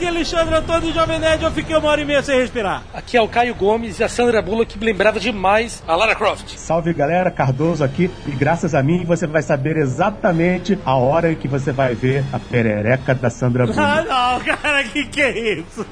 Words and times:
Aqui 0.00 0.06
é 0.06 0.08
Alexandre 0.08 0.54
Antônio 0.54 0.94
Jovem 0.94 1.18
Nerd, 1.18 1.44
eu 1.44 1.50
fiquei 1.50 1.76
uma 1.76 1.90
hora 1.90 2.00
e 2.00 2.06
meia 2.06 2.22
sem 2.22 2.34
respirar. 2.38 2.82
Aqui 2.94 3.18
é 3.18 3.20
o 3.20 3.28
Caio 3.28 3.54
Gomes 3.54 3.98
e 3.98 4.02
a 4.02 4.08
Sandra 4.08 4.40
Bullock 4.40 4.78
lembrava 4.82 5.20
demais 5.20 5.82
a 5.86 5.94
Lara 5.94 6.14
Croft. 6.14 6.56
Salve 6.56 6.94
galera, 6.94 7.30
Cardoso 7.30 7.84
aqui 7.84 8.10
e 8.26 8.30
graças 8.30 8.74
a 8.74 8.82
mim 8.82 9.04
você 9.04 9.26
vai 9.26 9.42
saber 9.42 9.76
exatamente 9.76 10.78
a 10.86 10.96
hora 10.96 11.32
em 11.32 11.34
que 11.34 11.46
você 11.46 11.70
vai 11.70 11.94
ver 11.94 12.24
a 12.32 12.38
perereca 12.38 13.14
da 13.14 13.28
Sandra 13.28 13.66
Bullock. 13.68 13.78
Ah, 13.78 14.38
não, 14.38 14.56
cara, 14.56 14.82
que 14.84 15.04
que 15.04 15.20
é 15.20 15.58
isso? 15.58 15.84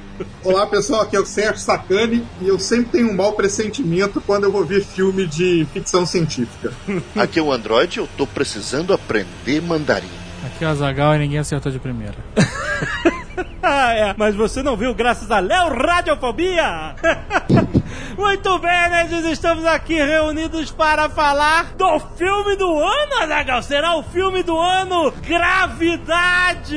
Olá 0.42 0.66
pessoal, 0.66 1.02
aqui 1.02 1.14
é 1.14 1.20
o 1.20 1.26
Sérgio 1.26 1.58
Sacani 1.58 2.24
e 2.40 2.48
eu 2.48 2.58
sempre 2.58 2.92
tenho 2.92 3.10
um 3.10 3.14
mau 3.14 3.34
pressentimento 3.34 4.22
quando 4.22 4.44
eu 4.44 4.50
vou 4.50 4.64
ver 4.64 4.82
filme 4.82 5.26
de 5.26 5.66
ficção 5.70 6.06
científica. 6.06 6.72
Aqui 7.14 7.38
é 7.38 7.42
o 7.42 7.52
Android, 7.52 7.98
eu 7.98 8.08
tô 8.16 8.26
precisando 8.26 8.94
aprender 8.94 9.60
mandarim. 9.60 10.08
Aqui 10.46 10.64
é 10.64 10.66
o 10.66 10.70
Azagal 10.70 11.16
e 11.16 11.18
ninguém 11.18 11.40
acertou 11.40 11.70
de 11.70 11.78
primeira. 11.78 12.16
Ah, 13.62 13.92
é. 13.92 14.14
Mas 14.16 14.34
você 14.34 14.62
não 14.62 14.76
viu 14.76 14.94
graças 14.94 15.30
a 15.30 15.40
Léo 15.40 15.68
Radiofobia? 15.68 16.94
Muito 18.16 18.58
bem, 18.58 18.90
nerds, 18.90 19.24
estamos 19.26 19.64
aqui 19.64 19.94
reunidos 19.94 20.70
para 20.70 21.08
falar 21.08 21.74
do 21.76 21.98
filme 22.16 22.56
do 22.56 22.78
ano, 22.78 23.22
Azaghal. 23.22 23.62
Será 23.62 23.96
o 23.96 24.02
filme 24.02 24.42
do 24.42 24.58
ano 24.58 25.12
Gravidade! 25.26 26.76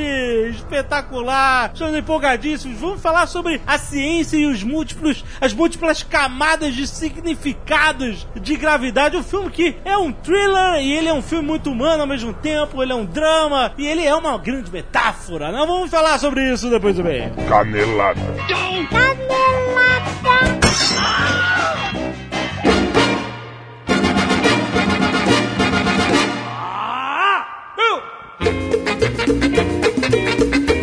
Espetacular! 0.50 1.70
Estamos 1.72 1.96
empolgadíssimos. 1.96 2.78
Vamos 2.78 3.02
falar 3.02 3.26
sobre 3.26 3.60
a 3.66 3.78
ciência 3.78 4.36
e 4.36 4.46
os 4.46 4.62
múltiplos, 4.62 5.24
as 5.40 5.52
múltiplas 5.52 6.02
camadas 6.02 6.74
de 6.74 6.86
significados 6.86 8.26
de 8.40 8.56
gravidade. 8.56 9.16
Um 9.16 9.22
filme 9.22 9.50
que 9.50 9.76
é 9.84 9.96
um 9.96 10.12
thriller 10.12 10.80
e 10.80 10.92
ele 10.92 11.08
é 11.08 11.12
um 11.12 11.22
filme 11.22 11.46
muito 11.46 11.70
humano 11.70 12.02
ao 12.02 12.08
mesmo 12.08 12.32
tempo. 12.32 12.82
Ele 12.82 12.92
é 12.92 12.96
um 12.96 13.04
drama 13.04 13.72
e 13.76 13.86
ele 13.86 14.04
é 14.04 14.14
uma 14.14 14.38
grande 14.38 14.70
metáfora. 14.70 15.50
Não 15.50 15.66
vamos 15.66 15.90
falar 15.90 16.18
sobre 16.18 16.52
isso 16.52 16.70
depois 16.70 16.96
do 16.96 17.02
bem. 17.02 17.32
Canelada. 17.48 18.20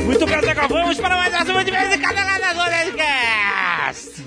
Muito 0.06 0.26
bem, 0.26 0.42
Zagal, 0.42 0.68
vamos 0.70 1.00
para 1.00 1.16
mais 1.16 1.50
uma 1.50 1.64
de 1.64 1.72
vez 1.72 1.90
de 1.90 1.98
Canelada 1.98 2.54
do 2.54 2.70
Nerdcast. 2.70 3.39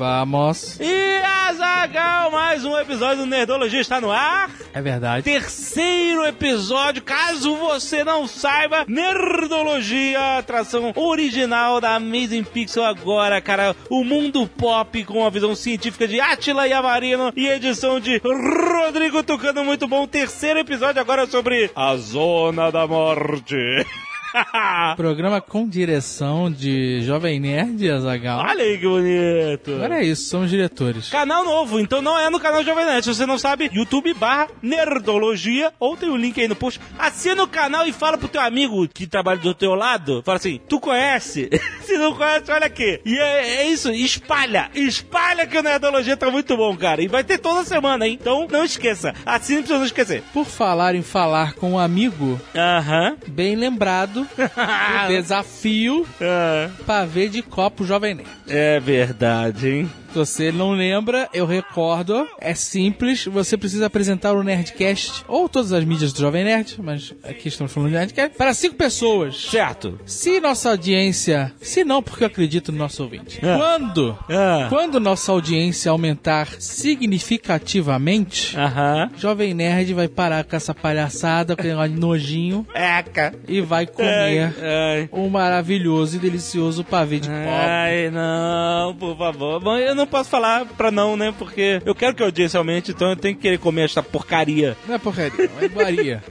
Vamos. 0.03 0.81
E 0.81 1.19
Azagal, 1.49 2.33
mais 2.33 2.65
um 2.65 2.77
episódio 2.77 3.19
do 3.19 3.27
Nerdologia 3.27 3.81
está 3.81 4.01
no 4.01 4.11
ar. 4.11 4.51
É 4.75 4.83
verdade. 4.83 5.23
Terceiro 5.23 6.27
episódio, 6.27 7.01
caso 7.01 7.55
você 7.55 8.03
não 8.03 8.27
saiba, 8.27 8.85
Nerdologia, 8.89 10.39
atração 10.39 10.93
original 10.97 11.81
da 11.81 11.95
Amazing 11.95 12.43
Pixel 12.43 12.85
agora, 12.85 13.41
cara. 13.41 13.77
O 13.89 14.03
mundo 14.03 14.45
pop 14.49 15.05
com 15.05 15.25
a 15.25 15.31
visão 15.31 15.55
científica 15.55 16.09
de 16.09 16.21
Atila 16.21 16.67
Yamarino 16.67 17.33
e 17.37 17.47
edição 17.47 18.01
de 18.01 18.21
Rodrigo 18.25 19.23
Tucano, 19.23 19.65
muito 19.65 19.87
bom. 19.87 20.05
Terceiro 20.09 20.59
episódio 20.59 21.01
agora 21.01 21.27
sobre 21.27 21.71
a 21.77 21.95
Zona 21.95 22.73
da 22.73 22.89
Morte. 22.89 23.55
Programa 24.97 25.41
com 25.41 25.69
direção 25.69 26.51
de 26.51 27.03
Jovem 27.03 27.39
Nerd 27.41 27.91
Azagal. 27.91 28.41
Olha 28.41 28.65
aí 28.65 28.79
que 28.79 28.87
bonito. 28.87 29.75
Agora 29.75 30.03
é 30.03 30.05
isso, 30.05 30.29
somos 30.29 30.51
diretores. 30.51 31.09
Canal 31.11 31.45
novo, 31.45 31.79
então 31.81 32.01
não 32.03 32.19
é 32.19 32.31
no 32.31 32.41
canal 32.41 32.63
Jovem 32.65 32.85
Nerd. 32.85 33.05
Se 33.05 33.15
você 33.15 33.27
não 33.27 33.39
sabe, 33.39 33.71
YouTube 33.73 34.13
barra 34.15 34.49
Nerdologia, 34.63 35.73
ou 35.79 35.97
tem 35.97 36.09
o 36.09 36.17
link 36.17 36.41
aí 36.41 36.49
no 36.49 36.57
post. 36.57 36.81
Assina 36.99 37.43
o 37.43 37.49
canal 37.49 37.87
e 37.87 37.93
fala 37.93 38.19
pro 38.19 38.29
teu 38.29 38.41
amigo 38.41 38.87
que 38.89 39.07
trabalha 39.07 39.41
do 39.41 39.55
teu 39.55 39.75
lado. 39.75 40.23
Fala 40.25 40.37
assim, 40.37 40.61
tu 40.69 40.81
conhece? 40.81 41.49
Se 41.83 41.97
não 41.99 42.15
conhece, 42.15 42.51
olha 42.51 42.67
aqui. 42.67 43.01
E 43.05 43.19
é, 43.19 43.63
é 43.63 43.69
isso, 43.69 43.91
espalha. 43.91 44.71
Espalha 44.75 45.47
que 45.47 45.57
o 45.59 45.63
Nerdologia 45.63 46.17
tá 46.17 46.31
muito 46.31 46.57
bom, 46.57 46.77
cara. 46.77 47.03
E 47.03 47.09
vai 47.09 47.25
ter 47.25 47.39
toda 47.39 47.65
semana, 47.65 48.07
hein? 48.07 48.19
Então 48.21 48.47
não 48.51 48.65
esqueça. 48.65 49.15
Assine 49.27 49.63
pra 49.63 49.69
você 49.69 49.79
não 49.79 49.87
esquecer. 49.87 50.23
Por 50.33 50.45
falar 50.47 50.95
em 50.95 51.03
falar 51.03 51.55
com 51.55 51.73
um 51.73 51.79
amigo, 51.79 52.41
Aham. 52.55 53.17
bem 53.27 53.57
lembrado, 53.57 54.22
o 54.23 55.09
desafio 55.09 56.07
É. 56.21 56.69
pavê 56.87 57.29
de 57.29 57.43
copo 57.43 57.85
Jovem 57.85 58.15
Nerd. 58.15 58.29
É 58.49 58.81
verdade, 58.81 59.69
hein? 59.69 59.91
Se 60.13 60.19
você 60.19 60.53
não 60.53 60.73
lembra, 60.73 61.27
eu 61.33 61.47
recordo. 61.47 62.29
É 62.39 62.55
simples, 62.55 63.25
você 63.25 63.57
precisa 63.57 63.87
apresentar 63.87 64.35
o 64.35 64.43
Nerdcast, 64.43 65.25
ou 65.27 65.49
todas 65.49 65.73
as 65.73 65.85
mídias 65.87 66.13
do 66.13 66.21
Jovem 66.21 66.45
Nerd, 66.45 66.77
mas 66.83 67.15
aqui 67.25 67.49
estamos 67.49 67.73
falando 67.73 67.89
de 67.93 67.97
Nerdcast, 67.97 68.37
para 68.37 68.53
cinco 68.53 68.75
pessoas. 68.77 69.35
Certo. 69.51 69.99
Se 70.05 70.39
nossa 70.39 70.69
audiência, 70.69 71.51
se 71.63 71.83
não, 71.83 72.03
porque 72.03 72.25
eu 72.25 72.27
acredito 72.27 72.71
no 72.71 72.77
nosso 72.77 73.03
ouvinte. 73.03 73.39
É. 73.43 73.57
Quando, 73.57 74.19
Ah. 74.29 74.67
quando 74.69 75.01
nossa 75.01 75.33
audiência 75.33 75.91
aumentar 75.91 76.49
significativamente, 76.61 78.55
Aham. 78.55 79.11
Jovem 79.17 79.55
Nerd 79.55 79.95
vai 79.95 80.09
parar 80.09 80.45
com 80.45 80.55
essa 80.55 80.75
palhaçada, 80.75 81.57
com 81.57 81.63
negócio 81.63 81.95
de 81.95 81.99
nojinho, 81.99 82.67
Eca. 82.75 83.35
e 83.49 83.63
vai 83.63 83.87
comer 83.87 84.53
Ai. 84.63 85.09
um 85.11 85.31
maravilhoso 85.31 86.17
e 86.17 86.19
delicioso 86.19 86.85
pavê 86.85 87.19
de 87.19 87.29
copo. 87.31 87.41
Ai, 87.49 88.11
não, 88.11 88.95
por 88.95 89.17
favor. 89.17 89.59
Bom, 89.59 89.79
eu 89.79 89.95
não 89.95 90.02
posso 90.07 90.29
falar 90.31 90.65
pra 90.67 90.91
não, 90.91 91.17
né? 91.17 91.35
Porque 91.39 91.81
eu 91.85 91.95
quero 91.95 92.15
que 92.15 92.23
a 92.23 92.27
audiência 92.27 92.59
aumente, 92.59 92.91
então 92.91 93.11
eu 93.11 93.17
tenho 93.17 93.35
que 93.37 93.43
querer 93.43 93.59
comer 93.59 93.85
essa 93.87 94.03
porcaria. 94.03 94.77
Não 94.87 94.95
é 94.95 94.99
porcaria, 94.99 95.51
não, 95.55 95.61
é 95.61 95.65
iguaria. 95.65 96.23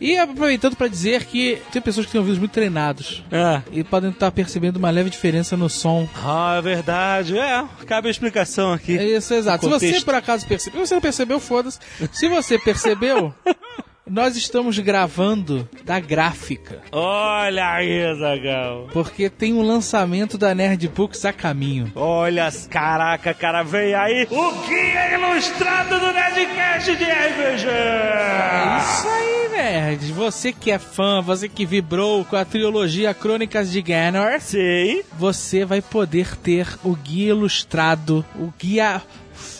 e 0.00 0.16
aproveitando 0.18 0.76
pra 0.76 0.88
dizer 0.88 1.24
que 1.24 1.58
tem 1.72 1.80
pessoas 1.82 2.06
que 2.06 2.12
têm 2.12 2.18
ouvidos 2.18 2.38
muito 2.38 2.52
treinados 2.52 3.22
Ah. 3.30 3.62
e 3.72 3.84
podem 3.84 4.10
estar 4.10 4.30
percebendo 4.30 4.76
uma 4.76 4.90
leve 4.90 5.10
diferença 5.10 5.56
no 5.56 5.68
som. 5.68 6.08
Ah, 6.24 6.56
é 6.58 6.62
verdade. 6.62 7.38
É, 7.38 7.64
cabe 7.86 8.08
a 8.08 8.10
explicação 8.10 8.72
aqui. 8.72 8.96
É 8.98 9.04
isso, 9.04 9.32
exato. 9.34 9.64
Se 9.64 9.70
você 9.70 10.00
por 10.00 10.14
acaso 10.14 10.46
percebeu, 10.46 10.80
se 10.80 10.88
você 10.88 10.94
não 10.94 11.00
percebeu, 11.00 11.40
foda-se. 11.40 11.78
Se 12.12 12.28
você 12.28 12.58
percebeu, 12.58 13.34
nós 14.08 14.36
estamos 14.36 14.78
gravando 14.78 15.68
da 15.84 15.98
gráfica. 15.98 16.80
Olha 16.92 17.72
aí, 17.72 18.14
Zagal. 18.14 18.88
Porque 18.92 19.28
tem 19.28 19.52
um 19.52 19.62
lançamento 19.62 20.38
da 20.38 20.54
Nerd 20.54 20.86
Books 20.88 21.24
a 21.24 21.32
caminho. 21.32 21.90
Olha, 21.94 22.48
caraca, 22.70 23.34
cara, 23.34 23.64
vem 23.64 23.94
aí 23.94 24.26
o 24.30 24.52
Guia 24.66 25.14
Ilustrado 25.14 25.98
do 25.98 26.12
Nerdcast 26.12 26.96
de 26.96 27.04
RPG. 27.04 27.66
É 27.68 28.78
isso 28.78 29.08
aí, 29.08 29.48
nerds. 29.50 30.10
Você 30.10 30.52
que 30.52 30.70
é 30.70 30.78
fã, 30.78 31.20
você 31.20 31.48
que 31.48 31.66
vibrou 31.66 32.24
com 32.24 32.36
a 32.36 32.44
trilogia 32.44 33.12
Crônicas 33.12 33.72
de 33.72 33.82
Ganor, 33.82 34.40
Sei. 34.40 35.04
você 35.18 35.64
vai 35.64 35.82
poder 35.82 36.36
ter 36.36 36.68
o 36.84 36.94
guia 36.94 37.30
ilustrado, 37.30 38.24
o 38.36 38.52
guia 38.58 39.02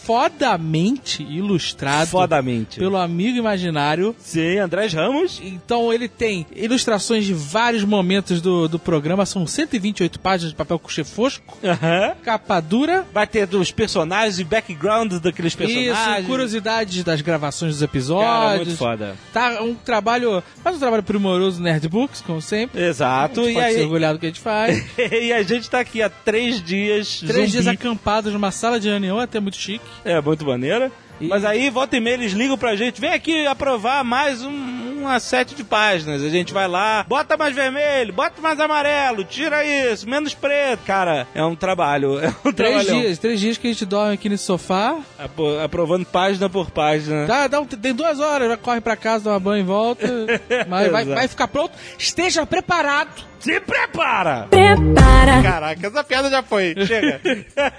fodamente 0.06 1.22
ilustrado 1.22 2.08
Fodamente. 2.10 2.78
pelo 2.78 2.96
amigo 2.96 3.36
imaginário. 3.38 4.14
Sim, 4.18 4.58
Andrés 4.58 4.92
Ramos. 4.92 5.40
Então 5.42 5.92
ele 5.92 6.08
tem 6.08 6.46
ilustrações 6.54 7.24
de 7.24 7.34
vários 7.34 7.84
momentos 7.84 8.40
do, 8.40 8.68
do 8.68 8.78
programa, 8.78 9.26
são 9.26 9.46
128 9.46 10.20
páginas 10.20 10.50
de 10.52 10.56
papel 10.56 10.78
couché 10.78 11.04
fosco, 11.04 11.58
Aham. 11.64 12.14
capa 12.22 12.60
dura. 12.60 13.04
Vai 13.12 13.26
ter 13.26 13.46
dos 13.46 13.70
personagens 13.70 14.38
e 14.38 14.44
background 14.44 15.14
daqueles 15.14 15.54
personagens. 15.54 16.18
Isso, 16.20 16.26
curiosidades 16.28 17.02
das 17.04 17.20
gravações 17.20 17.72
dos 17.72 17.80
Cara, 17.80 17.90
episódios. 17.90 18.66
muito 18.66 18.76
foda. 18.78 19.16
Tá 19.32 19.62
um 19.62 19.74
trabalho, 19.74 20.42
faz 20.62 20.76
um 20.76 20.78
trabalho 20.78 21.02
primoroso 21.02 21.58
no 21.58 21.64
Nerd 21.64 21.88
Books, 21.88 22.20
como 22.20 22.40
sempre. 22.40 22.82
Exato. 22.82 23.40
A 23.40 23.44
gente 23.44 23.52
E 23.52 23.54
pode 23.54 23.72
ser 23.72 23.78
aí, 23.78 23.82
orgulhado 23.84 24.18
do 24.18 24.20
que 24.20 24.26
a 24.26 24.28
gente 24.28 24.40
faz. 24.40 24.84
e 24.98 25.32
a 25.32 25.42
gente 25.42 25.68
tá 25.68 25.80
aqui 25.80 26.02
há 26.02 26.08
três 26.08 26.62
dias. 26.62 27.18
Três 27.20 27.50
zumbi. 27.50 27.50
dias 27.50 27.66
acampados 27.66 28.32
numa 28.32 28.50
sala 28.50 28.78
de 28.78 28.88
reunião, 28.88 29.18
até 29.18 29.40
muito 29.40 29.56
chique. 29.56 29.84
É, 30.04 30.20
muito 30.20 30.44
maneira. 30.44 30.90
E- 31.20 31.28
Mas 31.28 31.44
aí, 31.46 31.70
volta 31.70 31.96
e 31.96 32.00
meia, 32.00 32.14
eles 32.14 32.32
ligam 32.32 32.58
pra 32.58 32.76
gente, 32.76 33.00
vem 33.00 33.10
aqui 33.12 33.46
aprovar 33.46 34.04
mais 34.04 34.42
um, 34.42 34.98
uma 35.00 35.18
sete 35.18 35.54
de 35.54 35.64
páginas. 35.64 36.22
A 36.22 36.28
gente 36.28 36.52
vai 36.52 36.68
lá, 36.68 37.04
bota 37.08 37.38
mais 37.38 37.54
vermelho, 37.54 38.12
bota 38.12 38.38
mais 38.42 38.60
amarelo, 38.60 39.24
tira 39.24 39.64
isso, 39.64 40.06
menos 40.06 40.34
preto. 40.34 40.80
Cara, 40.84 41.26
é 41.34 41.42
um 41.42 41.56
trabalho, 41.56 42.18
é 42.20 42.28
um 42.44 42.52
Três 42.52 42.82
trabalhão. 42.84 43.00
dias, 43.00 43.18
três 43.18 43.40
dias 43.40 43.56
que 43.56 43.66
a 43.66 43.72
gente 43.72 43.86
dorme 43.86 44.12
aqui 44.12 44.28
nesse 44.28 44.44
sofá. 44.44 44.98
Apro- 45.18 45.58
Aprovando 45.58 46.04
página 46.04 46.50
por 46.50 46.70
página. 46.70 47.24
Dá, 47.26 47.48
dá 47.48 47.60
um- 47.60 47.66
tem 47.66 47.94
duas 47.94 48.20
horas, 48.20 48.48
vai, 48.48 48.56
corre 48.58 48.80
pra 48.82 48.94
casa, 48.94 49.24
dá 49.24 49.30
uma 49.30 49.40
banho 49.40 49.62
e 49.62 49.66
volta. 49.66 50.06
mas 50.68 50.92
vai, 50.92 51.04
vai 51.06 51.28
ficar 51.28 51.48
pronto. 51.48 51.72
Esteja 51.98 52.44
preparado. 52.44 53.24
Se 53.40 53.60
prepara! 53.60 54.46
Prepara. 54.50 55.42
Caraca, 55.42 55.86
essa 55.86 56.02
piada 56.04 56.30
já 56.30 56.42
foi. 56.42 56.74
Chega. 56.86 57.20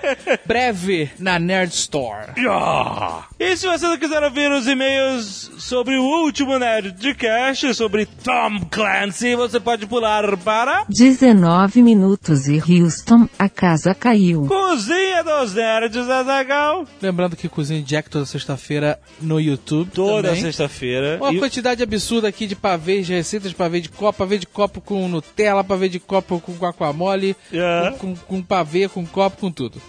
Breve 0.45 1.09
na 1.19 1.39
Nerd 1.39 1.73
Store. 1.73 2.31
Ah. 2.49 3.23
E 3.39 3.55
se 3.57 3.67
você 3.67 3.85
não 3.87 3.97
quiser 3.97 4.23
ouvir 4.23 4.51
os 4.51 4.67
e-mails 4.67 5.51
sobre 5.57 5.97
o 5.97 6.03
último 6.03 6.57
Nerdcast, 6.57 7.73
sobre 7.73 8.05
Tom 8.05 8.61
Clancy, 8.71 9.35
você 9.35 9.59
pode 9.59 9.85
pular 9.87 10.37
para... 10.37 10.85
19 10.89 11.81
minutos 11.81 12.47
e 12.47 12.59
Houston, 12.61 13.27
a 13.37 13.49
casa 13.49 13.93
caiu. 13.93 14.45
Cozinha 14.47 15.23
dos 15.23 15.53
Nerds, 15.53 16.09
Azagal. 16.09 16.85
Lembrando 17.01 17.35
que 17.35 17.49
Cozinha 17.49 17.81
Jack 17.81 18.09
toda 18.09 18.25
sexta-feira 18.25 18.99
no 19.21 19.39
YouTube. 19.39 19.89
Toda 19.93 20.35
sexta-feira. 20.35 21.17
Uma 21.19 21.33
E- 21.33 21.39
quantidade 21.39 21.83
absurda 21.83 22.27
aqui 22.27 22.47
de 22.47 22.55
pavês, 22.55 23.05
de 23.07 23.13
receitas 23.13 23.49
de 23.49 23.55
pavê 23.55 23.81
de 23.81 23.89
copo, 23.89 24.17
pavê 24.19 24.37
de 24.37 24.47
copo 24.47 24.79
com 24.81 25.07
Nutella, 25.07 25.46
pavê 25.63 25.89
de 25.89 25.99
copo 25.99 26.39
com 26.39 26.53
guacamole, 26.53 27.35
É. 27.51 27.91
com, 27.91 27.97
com, 27.97 28.15
com 28.15 28.41
pavê, 28.41 28.87
com 28.87 29.05
copo, 29.05 29.37
com 29.37 29.51
tudo. 29.51 29.81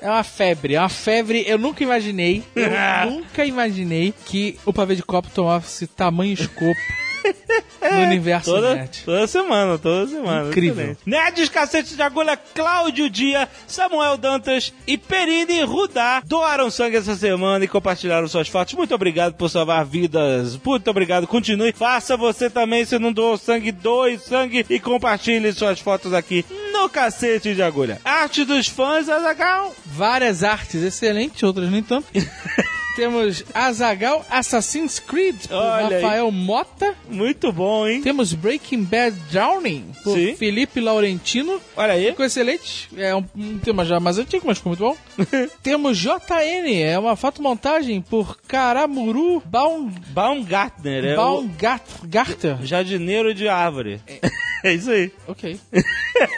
É 0.00 0.08
uma 0.08 0.22
febre, 0.24 0.74
é 0.74 0.80
uma 0.80 0.88
febre. 0.88 1.44
Eu 1.46 1.58
nunca 1.58 1.82
imaginei, 1.82 2.42
eu 2.54 3.10
nunca 3.10 3.44
imaginei 3.44 4.12
que 4.26 4.58
o 4.64 4.72
pavê 4.72 4.94
de 4.96 5.02
copo 5.02 5.28
tomasse 5.30 5.86
tamanho 5.86 6.32
escopo 6.32 6.80
no 7.92 8.02
universo 8.02 8.50
Toda, 8.50 8.74
nerd. 8.74 9.02
toda 9.04 9.26
semana, 9.26 9.78
toda 9.78 10.06
semana. 10.08 10.48
Incrível. 10.48 10.72
Excelente. 10.84 11.00
Nerds, 11.06 11.48
cacete 11.48 11.94
de 11.96 12.02
agulha, 12.02 12.36
Cláudio 12.36 13.08
Dia, 13.10 13.48
Samuel 13.66 14.16
Dantas 14.16 14.72
e 14.86 14.96
Perini 14.98 15.62
Rudá 15.62 16.22
doaram 16.24 16.70
sangue 16.70 16.96
essa 16.96 17.14
semana 17.14 17.64
e 17.64 17.68
compartilharam 17.68 18.26
suas 18.28 18.48
fotos. 18.48 18.74
Muito 18.74 18.94
obrigado 18.94 19.34
por 19.34 19.48
salvar 19.48 19.84
vidas. 19.84 20.58
Muito 20.64 20.90
obrigado. 20.90 21.26
Continue. 21.26 21.72
Faça 21.72 22.16
você 22.16 22.48
também, 22.50 22.84
se 22.84 22.98
não 22.98 23.12
doou 23.12 23.36
sangue, 23.36 23.72
doe 23.72 24.18
sangue 24.18 24.64
e 24.68 24.78
compartilhe 24.80 25.52
suas 25.52 25.80
fotos 25.80 26.12
aqui 26.12 26.44
no 26.72 26.88
cacete 26.88 27.54
de 27.54 27.62
agulha. 27.62 28.00
Arte 28.04 28.44
dos 28.44 28.66
fãs, 28.68 29.08
Azagal. 29.08 29.74
Várias 29.86 30.42
artes 30.42 30.82
excelentes, 30.82 31.42
outras 31.42 31.70
nem 31.70 31.82
tanto. 31.82 32.06
Temos 32.96 33.44
Azagal 33.52 34.24
Assassin's 34.30 34.98
Creed, 35.00 35.48
por 35.48 35.56
Olha 35.56 35.96
aí. 35.96 36.02
Rafael 36.02 36.30
Mota. 36.30 36.94
Muito 37.08 37.52
bom, 37.52 37.86
hein? 37.86 38.02
Temos 38.02 38.32
Breaking 38.32 38.84
Bad 38.84 39.16
Drowning, 39.30 39.92
por 40.02 40.16
Sim. 40.16 40.36
Felipe 40.36 40.80
Laurentino. 40.80 41.60
Olha 41.76 41.94
aí. 41.94 42.06
Ficou 42.10 42.24
excelente. 42.24 42.88
É 42.96 43.14
um, 43.14 43.24
um 43.36 43.58
tema 43.58 43.84
já 43.84 43.98
mais 43.98 44.18
antigo, 44.18 44.46
mas 44.46 44.58
ficou 44.58 44.70
muito 44.70 44.84
bom. 44.84 44.96
Temos 45.62 45.98
JN, 45.98 46.82
é 46.82 46.98
uma 46.98 47.16
fotomontagem 47.16 48.00
por 48.00 48.38
Karamuru 48.46 49.42
Baum, 49.44 49.90
Baumgartner. 50.08 51.04
É 51.04 51.14
o 51.14 51.16
Baumgartner. 51.16 52.64
jardineiro 52.64 53.34
de 53.34 53.48
árvore. 53.48 54.00
É 54.64 54.72
isso 54.72 54.90
aí. 54.90 55.12
Ok. 55.28 55.60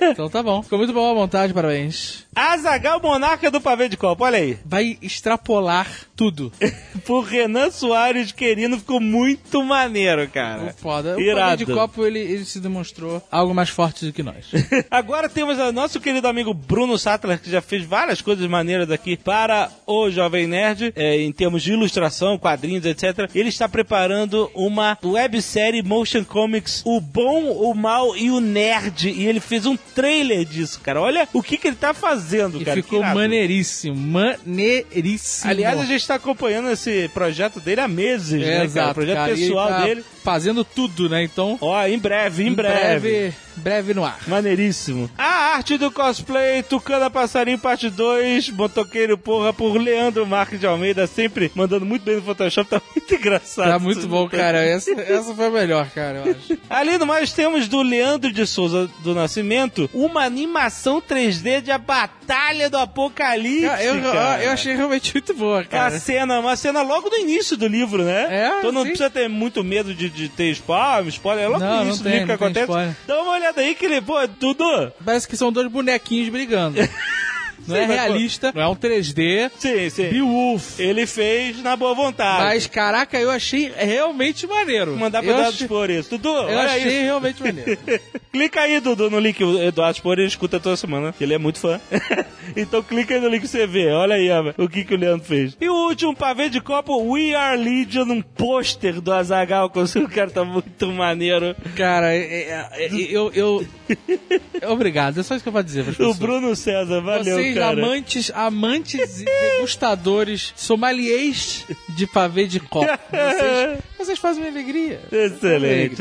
então 0.02 0.28
tá 0.28 0.42
bom. 0.42 0.60
Ficou 0.60 0.78
muito 0.78 0.92
boa 0.92 1.12
a 1.12 1.14
montagem, 1.14 1.54
parabéns. 1.54 2.25
Azagal 2.36 3.00
Monarca 3.00 3.50
do 3.50 3.62
Pavê 3.62 3.88
de 3.88 3.96
Copo, 3.96 4.22
olha 4.22 4.36
aí. 4.38 4.58
Vai 4.62 4.98
extrapolar 5.00 5.88
tudo. 6.14 6.52
Por 7.06 7.22
Renan 7.22 7.70
Soares 7.70 8.30
Querino, 8.30 8.78
ficou 8.78 9.00
muito 9.00 9.64
maneiro, 9.64 10.28
cara. 10.28 10.74
Foda. 10.76 11.16
O 11.16 11.20
Irado. 11.20 11.40
Pavê 11.40 11.56
de 11.56 11.66
Copo, 11.66 12.04
ele, 12.04 12.18
ele 12.18 12.44
se 12.44 12.60
demonstrou 12.60 13.22
algo 13.30 13.54
mais 13.54 13.70
forte 13.70 14.04
do 14.04 14.12
que 14.12 14.22
nós. 14.22 14.46
Agora 14.90 15.28
temos 15.30 15.58
o 15.58 15.72
nosso 15.72 15.98
querido 15.98 16.28
amigo 16.28 16.52
Bruno 16.52 16.98
Sattler, 16.98 17.40
que 17.40 17.50
já 17.50 17.62
fez 17.62 17.84
várias 17.84 18.20
coisas 18.20 18.46
maneiras 18.46 18.90
aqui 18.90 19.16
para 19.16 19.70
o 19.86 20.10
Jovem 20.10 20.46
Nerd, 20.46 20.92
é, 20.94 21.20
em 21.20 21.32
termos 21.32 21.62
de 21.62 21.72
ilustração, 21.72 22.36
quadrinhos, 22.36 22.84
etc. 22.84 23.30
Ele 23.34 23.48
está 23.48 23.68
preparando 23.68 24.50
uma 24.54 24.98
websérie 25.02 25.82
Motion 25.82 26.24
Comics, 26.24 26.82
O 26.84 27.00
Bom, 27.00 27.52
o 27.52 27.74
Mal 27.74 28.16
e 28.16 28.30
o 28.30 28.40
Nerd. 28.40 29.08
E 29.08 29.26
ele 29.26 29.40
fez 29.40 29.64
um 29.64 29.76
trailer 29.76 30.44
disso, 30.44 30.80
cara. 30.80 31.00
Olha 31.00 31.28
o 31.32 31.42
que, 31.42 31.56
que 31.56 31.68
ele 31.68 31.76
tá 31.76 31.94
fazendo, 31.94 32.25
E 32.60 32.64
cara. 32.64 32.76
ficou 32.82 33.02
maneiríssimo. 33.02 33.96
Maneiríssimo. 33.96 35.50
Aliás, 35.50 35.78
a 35.80 35.84
gente 35.84 36.00
está 36.00 36.14
acompanhando 36.16 36.70
esse 36.70 37.08
projeto 37.14 37.60
dele 37.60 37.80
há 37.80 37.88
meses, 37.88 38.34
É, 38.42 38.44
né, 38.44 38.52
cara? 38.52 38.64
exato, 38.64 38.90
O 38.90 38.94
projeto 38.94 39.16
cara, 39.16 39.34
pessoal 39.34 39.68
tá 39.68 39.84
dele. 39.84 40.04
Fazendo 40.26 40.64
tudo, 40.64 41.08
né? 41.08 41.22
Então, 41.22 41.56
Ó, 41.60 41.86
em 41.86 41.96
breve, 42.00 42.42
em, 42.44 42.52
breve. 42.52 42.98
breve, 43.10 43.34
breve 43.54 43.94
no 43.94 44.04
ar. 44.04 44.18
Maneiríssimo. 44.26 45.08
A 45.16 45.54
arte 45.54 45.78
do 45.78 45.88
cosplay, 45.88 46.64
Tucana 46.64 47.08
Passarinho, 47.08 47.60
parte 47.60 47.88
2, 47.88 48.50
Motoqueiro 48.50 49.16
Porra, 49.16 49.52
por 49.52 49.76
Leandro 49.76 50.26
Marques 50.26 50.58
de 50.58 50.66
Almeida, 50.66 51.06
sempre 51.06 51.52
mandando 51.54 51.86
muito 51.86 52.02
bem 52.02 52.16
no 52.16 52.22
Photoshop, 52.22 52.68
tá 52.68 52.82
muito 52.92 53.14
engraçado. 53.14 53.68
Tá 53.70 53.78
muito 53.78 54.08
bom, 54.08 54.28
cara. 54.28 54.64
Essa, 54.64 54.90
essa 55.00 55.32
foi 55.32 55.46
a 55.46 55.50
melhor, 55.50 55.88
cara, 55.90 56.24
eu 56.26 56.32
acho. 56.32 56.58
Ali 56.68 56.98
no 56.98 57.06
mais 57.06 57.32
temos 57.32 57.68
do 57.68 57.80
Leandro 57.82 58.32
de 58.32 58.44
Souza 58.48 58.90
do 59.04 59.14
Nascimento, 59.14 59.88
uma 59.94 60.24
animação 60.24 61.00
3D 61.00 61.60
de 61.60 61.70
A 61.70 61.78
Batalha 61.78 62.68
do 62.68 62.78
Apocalipse. 62.78 63.66
Cara, 63.66 63.84
eu, 63.84 63.94
eu, 63.94 64.12
cara. 64.12 64.42
eu 64.42 64.50
achei 64.50 64.74
realmente 64.74 65.14
muito 65.14 65.32
boa, 65.34 65.60
A 65.60 65.64
cara. 65.64 66.00
cena, 66.00 66.40
uma 66.40 66.56
cena 66.56 66.82
logo 66.82 67.08
no 67.08 67.16
início 67.16 67.56
do 67.56 67.68
livro, 67.68 68.02
né? 68.02 68.26
É, 68.28 68.58
Então 68.58 68.72
não 68.72 68.82
sim. 68.82 68.88
precisa 68.88 69.08
ter 69.08 69.28
muito 69.28 69.62
medo 69.62 69.94
de, 69.94 70.10
de 70.16 70.28
ter 70.28 70.50
spoiler, 70.52 71.06
spoiler. 71.08 71.44
É 71.44 71.48
logo 71.48 71.60
Não, 71.60 71.84
no 71.84 71.90
não 71.90 71.96
do 71.96 72.02
tem, 72.02 72.12
livro 72.12 72.26
que 72.26 72.32
acontece. 72.32 72.96
Dá 73.06 73.22
uma 73.22 73.32
olhada 73.32 73.60
aí 73.60 73.74
que 73.74 73.84
ele, 73.84 74.00
pô, 74.00 74.14
Dudu. 74.26 74.92
Parece 75.04 75.28
que 75.28 75.36
são 75.36 75.52
dois 75.52 75.70
bonequinhos 75.70 76.28
brigando. 76.28 76.78
Não 77.66 77.74
Sim, 77.76 77.82
é 77.82 77.86
mas, 77.86 77.96
pô- 77.96 78.02
realista, 78.06 78.52
não 78.54 78.62
é 78.62 78.68
um 78.68 78.74
3D. 78.76 79.50
Sim, 79.58 79.90
sim. 79.90 80.08
Beowulf. 80.08 80.78
Ele 80.78 81.06
fez 81.06 81.62
na 81.62 81.74
boa 81.76 81.94
vontade. 81.94 82.44
Mas, 82.44 82.66
caraca, 82.66 83.18
eu 83.18 83.30
achei 83.30 83.72
realmente 83.76 84.46
maneiro. 84.46 84.92
Vou 84.92 85.00
mandar 85.00 85.22
pro 85.22 85.30
Eduardo 85.30 85.48
achei, 85.64 85.98
isso. 85.98 86.10
Dudu, 86.10 86.28
eu 86.28 86.58
achei 86.60 86.82
isso. 86.82 87.04
realmente 87.04 87.42
maneiro. 87.42 87.78
clica 88.32 88.60
aí, 88.60 88.80
Dudu, 88.80 89.10
no 89.10 89.18
link. 89.18 89.42
O 89.42 89.60
Eduardo 89.62 89.96
Spor 89.96 90.18
ele 90.18 90.28
escuta 90.28 90.60
toda 90.60 90.76
semana, 90.76 91.12
que 91.16 91.24
ele 91.24 91.34
é 91.34 91.38
muito 91.38 91.58
fã. 91.58 91.80
então 92.56 92.82
clica 92.82 93.14
aí 93.14 93.20
no 93.20 93.28
link 93.28 93.42
que 93.42 93.48
você 93.48 93.66
vê. 93.66 93.88
Olha 93.90 94.16
aí 94.16 94.30
ó, 94.30 94.52
o 94.62 94.68
que, 94.68 94.84
que 94.84 94.94
o 94.94 94.98
Leandro 94.98 95.26
fez. 95.26 95.56
E 95.60 95.68
o 95.68 95.74
último 95.88 96.14
pavê 96.14 96.48
de 96.48 96.60
copo, 96.60 96.96
We 97.12 97.34
Are 97.34 97.56
Legion, 97.56 98.04
um 98.10 98.22
pôster 98.22 99.00
do 99.00 99.12
Azagal. 99.12 99.72
O 99.96 100.08
cara 100.08 100.30
tá 100.30 100.44
muito 100.44 100.86
maneiro. 100.88 101.54
Cara, 101.76 102.14
é- 102.14 102.18
é- 102.20 102.68
é- 102.84 102.88
eu, 103.10 103.30
eu. 103.34 103.66
Obrigado, 104.68 105.20
é 105.20 105.22
só 105.22 105.34
isso 105.34 105.42
que 105.42 105.48
eu 105.48 105.52
vou 105.52 105.62
dizer 105.62 105.84
pras 105.84 105.98
O. 105.98 106.14
Bruno 106.14 106.54
César, 106.56 107.00
valeu, 107.00 107.36
Vocês, 107.36 107.54
cara. 107.54 107.72
amantes, 107.82 108.30
amantes 108.34 109.20
e 109.20 109.24
degustadores, 109.24 110.52
somaliês 110.56 111.64
de 111.90 112.06
pavê 112.06 112.46
de 112.46 112.60
copo. 112.60 112.86
Vocês, 113.10 113.78
vocês 113.98 114.18
fazem 114.18 114.42
minha 114.42 114.52
alegria. 114.52 115.00
Excelente, 115.10 115.44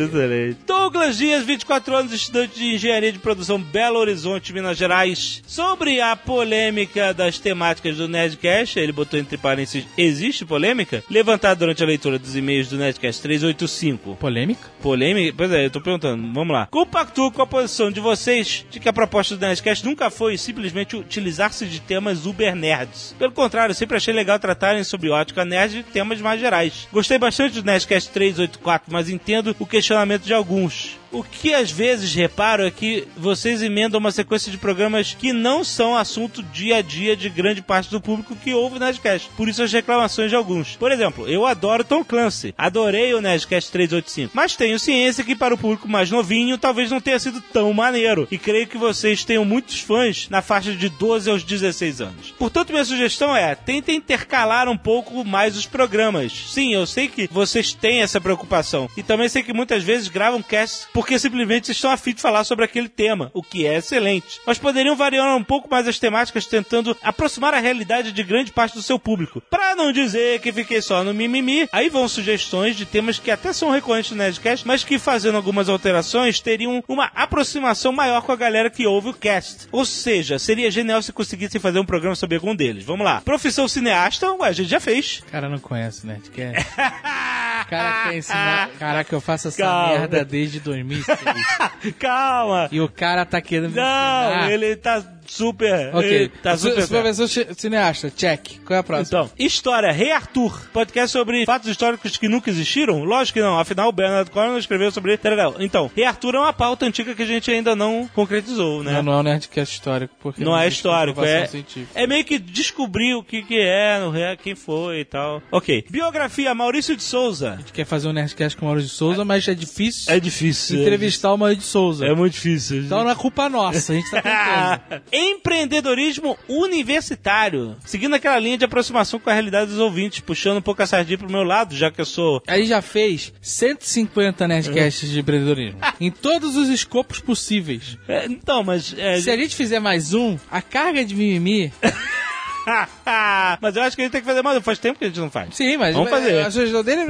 Alegria. 0.01 0.05
excelente. 0.05 0.57
Douglas 0.65 1.17
Dias, 1.17 1.43
24 1.43 1.95
anos, 1.95 2.13
estudante 2.13 2.55
de 2.55 2.75
engenharia 2.75 3.11
de 3.11 3.19
produção 3.19 3.59
Belo 3.61 3.99
Horizonte, 3.99 4.53
Minas 4.53 4.77
Gerais. 4.77 5.41
Sobre 5.45 5.99
a 6.01 6.15
polêmica 6.15 7.13
das 7.13 7.39
temáticas 7.39 7.97
do 7.97 8.07
Nerdcast, 8.07 8.79
ele 8.79 8.91
botou 8.91 9.19
entre 9.19 9.37
parênteses, 9.37 9.85
existe 9.97 10.45
polêmica? 10.45 11.03
Levantada 11.09 11.55
durante 11.59 11.83
a 11.83 11.85
leitura 11.85 12.17
dos 12.19 12.35
e-mails 12.35 12.69
do 12.69 12.77
Nerdcast 12.77 13.21
385. 13.21 14.15
Polêmica? 14.15 14.69
Polêmica? 14.81 15.33
Pois 15.37 15.51
é, 15.51 15.65
eu 15.65 15.69
tô 15.71 15.81
perguntando. 15.81 16.21
Vamos 16.33 16.53
lá. 16.53 16.67
Compactuo 16.67 17.31
com 17.31 17.41
a 17.41 17.47
posição 17.47 17.74
de 17.91 17.99
vocês 17.99 18.65
de 18.69 18.79
que 18.79 18.87
a 18.87 18.93
proposta 18.93 19.35
do 19.35 19.41
Nerdcast 19.45 19.85
nunca 19.85 20.09
foi 20.09 20.37
simplesmente 20.37 20.95
utilizar-se 20.95 21.65
de 21.65 21.79
temas 21.79 22.25
uber 22.25 22.55
nerds. 22.55 23.15
Pelo 23.19 23.31
contrário, 23.31 23.75
sempre 23.75 23.97
achei 23.97 24.13
legal 24.13 24.39
tratarem 24.39 24.83
sobre 24.83 25.09
ótica 25.09 25.43
nerd 25.43 25.79
e 25.79 25.83
temas 25.83 26.21
mais 26.21 26.39
gerais. 26.39 26.87
Gostei 26.91 27.17
bastante 27.17 27.55
do 27.55 27.65
Nerdcast 27.65 28.09
384, 28.11 28.91
mas 28.91 29.09
entendo 29.09 29.55
o 29.59 29.65
questionamento 29.65 30.23
de 30.23 30.33
alguns. 30.33 30.97
O 31.15 31.23
que 31.23 31.53
às 31.53 31.71
vezes 31.71 32.13
reparo 32.13 32.67
é 32.67 32.69
que 32.69 33.07
vocês 33.15 33.61
emendam 33.61 34.01
uma 34.01 34.11
sequência 34.11 34.51
de 34.51 34.57
programas 34.57 35.15
que 35.17 35.31
não 35.31 35.63
são 35.63 35.95
assunto 35.95 36.43
dia 36.43 36.79
a 36.79 36.81
dia 36.81 37.15
de 37.15 37.29
grande 37.29 37.61
parte 37.61 37.89
do 37.89 38.01
público 38.01 38.35
que 38.35 38.53
ouve 38.53 38.75
o 38.75 38.79
Nerdcast. 38.79 39.29
Por 39.37 39.47
isso 39.47 39.63
as 39.63 39.71
reclamações 39.71 40.29
de 40.29 40.35
alguns. 40.35 40.75
Por 40.75 40.91
exemplo, 40.91 41.25
eu 41.25 41.45
adoro 41.45 41.85
Tom 41.85 42.03
Clancy. 42.03 42.53
Adorei 42.57 43.13
o 43.13 43.21
Nerdcast 43.21 43.71
385. 43.71 44.31
Mas 44.35 44.57
tenho 44.57 44.77
ciência 44.77 45.23
que 45.23 45.37
para 45.37 45.53
o 45.53 45.57
público 45.57 45.87
mais 45.87 46.11
novinho 46.11 46.57
talvez 46.57 46.91
não 46.91 46.99
tenha 46.99 47.17
sido 47.17 47.39
tão 47.39 47.71
maneiro. 47.71 48.27
E 48.29 48.37
creio 48.37 48.67
que 48.67 48.77
vocês 48.77 49.23
tenham 49.23 49.45
muitos 49.45 49.79
fãs 49.79 50.27
na 50.29 50.41
faixa 50.41 50.73
de 50.73 50.89
12 50.89 51.29
aos 51.29 51.45
16 51.45 52.01
anos. 52.01 52.33
Portanto, 52.37 52.73
minha 52.73 52.83
sugestão 52.83 53.33
é, 53.33 53.55
tentem 53.55 53.95
intercalar 53.95 54.67
um 54.67 54.77
pouco 54.77 55.23
mais 55.23 55.55
os 55.55 55.65
programas. 55.65 56.33
Sim, 56.49 56.73
eu 56.73 56.85
sei 56.85 57.07
que 57.07 57.29
vocês 57.31 57.71
têm 57.71 58.01
essa 58.01 58.19
preocupação. 58.19 58.89
E 58.97 59.01
também 59.01 59.29
sei 59.29 59.43
que 59.43 59.53
muitas 59.53 59.81
vezes 59.81 60.09
gravam 60.09 60.43
casts 60.43 60.89
porque 61.05 61.19
simplesmente 61.19 61.71
estão 61.71 61.91
afim 61.91 62.15
de 62.15 62.21
falar 62.21 62.43
sobre 62.43 62.65
aquele 62.65 62.89
tema, 62.89 63.29
o 63.31 63.43
que 63.43 63.67
é 63.67 63.75
excelente. 63.75 64.41
Mas 64.43 64.57
poderiam 64.57 64.95
variar 64.95 65.37
um 65.37 65.43
pouco 65.43 65.69
mais 65.69 65.87
as 65.87 65.99
temáticas, 65.99 66.47
tentando 66.47 66.97
aproximar 67.03 67.53
a 67.53 67.59
realidade 67.59 68.11
de 68.11 68.23
grande 68.23 68.51
parte 68.51 68.73
do 68.73 68.81
seu 68.81 68.97
público. 68.97 69.39
Pra 69.39 69.75
não 69.75 69.91
dizer 69.91 70.39
que 70.39 70.51
fiquei 70.51 70.81
só 70.81 71.03
no 71.03 71.13
mimimi, 71.13 71.69
aí 71.71 71.89
vão 71.89 72.07
sugestões 72.07 72.75
de 72.75 72.87
temas 72.87 73.19
que 73.19 73.29
até 73.29 73.53
são 73.53 73.69
recorrentes 73.69 74.09
no 74.11 74.17
Nerdcast, 74.17 74.65
mas 74.65 74.83
que 74.83 74.97
fazendo 74.97 75.35
algumas 75.35 75.69
alterações 75.69 76.39
teriam 76.39 76.83
uma 76.87 77.11
aproximação 77.13 77.91
maior 77.91 78.23
com 78.23 78.31
a 78.31 78.35
galera 78.35 78.71
que 78.71 78.87
ouve 78.87 79.09
o 79.09 79.13
cast. 79.13 79.67
Ou 79.71 79.85
seja, 79.85 80.39
seria 80.39 80.71
genial 80.71 81.03
se 81.03 81.13
conseguissem 81.13 81.61
fazer 81.61 81.77
um 81.77 81.85
programa 81.85 82.15
sobre 82.15 82.37
algum 82.37 82.55
deles. 82.55 82.83
Vamos 82.83 83.05
lá. 83.05 83.21
Profissão 83.21 83.67
cineasta, 83.67 84.33
ué, 84.33 84.49
a 84.49 84.53
gente 84.53 84.69
já 84.69 84.79
fez. 84.79 85.21
O 85.27 85.31
cara 85.31 85.47
não 85.47 85.59
conhece, 85.59 86.07
né? 86.07 86.19
Cara 87.69 88.03
quer 88.09 88.17
ensinar. 88.17 88.69
Caraca, 88.79 89.15
eu 89.15 89.21
faço 89.21 89.47
essa 89.47 89.57
Calma. 89.63 89.87
merda 89.99 90.23
desde 90.25 90.59
2006. 90.59 91.17
Calma. 91.99 92.69
E 92.71 92.79
o 92.79 92.87
cara 92.89 93.25
tá 93.25 93.41
querendo 93.41 93.69
me 93.71 93.75
Não, 93.75 93.83
ensinar. 94.31 94.51
ele 94.51 94.75
tá 94.75 95.03
super. 95.27 95.95
Ok. 95.95 96.31
Tá 96.43 96.57
Su- 96.57 96.69
super. 96.81 97.13
ci- 97.27 97.47
cineasta, 97.57 98.09
check. 98.15 98.59
Qual 98.65 98.75
é 98.75 98.79
a 98.79 98.83
próxima? 98.83 99.05
Então, 99.23 99.31
História, 99.37 99.91
Rei 99.91 100.11
Arthur, 100.11 100.69
podcast 100.73 101.11
sobre 101.11 101.45
fatos 101.45 101.69
históricos 101.69 102.17
que 102.17 102.27
nunca 102.27 102.49
existiram? 102.49 103.03
Lógico 103.03 103.39
que 103.39 103.43
não, 103.43 103.59
afinal 103.59 103.89
o 103.89 103.91
Bernard 103.91 104.29
Cornwell 104.31 104.57
escreveu 104.57 104.91
sobre. 104.91 105.19
Então, 105.59 105.89
Rei 105.95 106.05
Arthur 106.05 106.35
é 106.35 106.39
uma 106.39 106.53
pauta 106.53 106.85
antiga 106.85 107.13
que 107.15 107.23
a 107.23 107.25
gente 107.25 107.49
ainda 107.51 107.75
não 107.75 108.07
concretizou, 108.13 108.83
né? 108.83 108.93
Não, 108.93 109.03
não 109.03 109.13
é 109.13 109.17
um 109.17 109.23
Nerdcast 109.23 109.73
histórico, 109.75 110.13
porque 110.19 110.43
Não 110.43 110.57
é 110.57 110.65
existe 110.65 110.79
histórico, 110.79 111.23
é, 111.23 111.45
científica. 111.47 111.89
é 111.99 112.05
meio 112.07 112.23
que 112.23 112.37
descobrir 112.37 113.15
o 113.15 113.23
que, 113.23 113.41
que 113.43 113.59
é, 113.59 113.99
quem 114.41 114.55
foi 114.55 114.99
e 115.01 115.05
tal. 115.05 115.41
Ok. 115.51 115.85
Biografia, 115.89 116.53
Maurício 116.53 116.95
de 116.95 117.03
Souza. 117.03 117.53
A 117.53 117.55
gente 117.57 117.73
quer 117.73 117.85
fazer 117.85 118.07
um 118.07 118.13
Nerdcast 118.13 118.57
com 118.57 118.65
o 118.65 118.69
Maurício 118.69 118.89
de 118.91 118.95
Souza, 118.97 119.23
mas 119.25 119.47
é 119.47 119.53
difícil 119.53 120.13
É 120.13 120.19
difícil. 120.19 120.81
entrevistar 120.81 121.33
o 121.33 121.37
Maurício 121.37 121.61
de 121.63 121.67
Souza. 121.67 122.05
É 122.05 122.13
muito 122.13 122.33
difícil. 122.33 122.83
Então 122.83 123.03
não 123.03 123.09
é 123.11 123.15
culpa 123.15 123.49
nossa, 123.49 123.93
a 123.93 123.95
gente 123.95 124.09
tá 124.11 124.21
tentando. 124.89 125.03
Empreendedorismo 125.15 126.37
universitário. 126.49 127.77
Seguindo 127.85 128.15
aquela 128.15 128.37
linha 128.37 128.57
de 128.57 128.65
aproximação 128.65 129.17
com 129.19 129.29
a 129.29 129.33
realidade 129.33 129.71
dos 129.71 129.79
ouvintes, 129.79 130.19
puxando 130.19 130.57
um 130.57 130.61
pouco 130.61 130.81
a 130.81 130.85
sardinha 130.85 131.17
pro 131.17 131.31
meu 131.31 131.43
lado, 131.43 131.75
já 131.75 131.89
que 131.89 132.01
eu 132.01 132.05
sou. 132.05 132.43
Aí 132.47 132.65
já 132.65 132.81
fez 132.81 133.31
150 133.41 134.47
Nerdcasts 134.47 135.09
de 135.09 135.19
empreendedorismo. 135.19 135.79
Em 136.01 136.11
todos 136.11 136.57
os 136.57 136.67
escopos 136.69 137.19
possíveis. 137.19 137.97
É, 138.07 138.25
então, 138.25 138.63
mas. 138.63 138.93
é, 138.97 139.19
Se 139.21 139.31
a 139.31 139.37
gente 139.37 139.55
fizer 139.55 139.79
mais 139.79 140.13
um, 140.13 140.37
a 140.51 140.61
carga 140.61 141.05
de 141.05 141.15
mimimi. 141.15 141.71
mas 143.61 143.75
eu 143.75 143.83
acho 143.83 143.95
que 143.95 144.01
a 144.01 144.05
gente 144.05 144.11
tem 144.11 144.21
que 144.21 144.27
fazer 144.27 144.41
mais. 144.41 144.57
um. 144.57 144.61
Faz 144.61 144.79
tempo 144.79 144.99
que 144.99 145.05
a 145.05 145.07
gente 145.07 145.19
não 145.19 145.29
faz. 145.31 145.55
Sim, 145.55 145.77
mas. 145.77 145.95
Vamos 145.95 146.09
fazer. 146.09 146.39
A 146.45 146.51
sugestão 146.51 146.83
dele. 146.83 147.03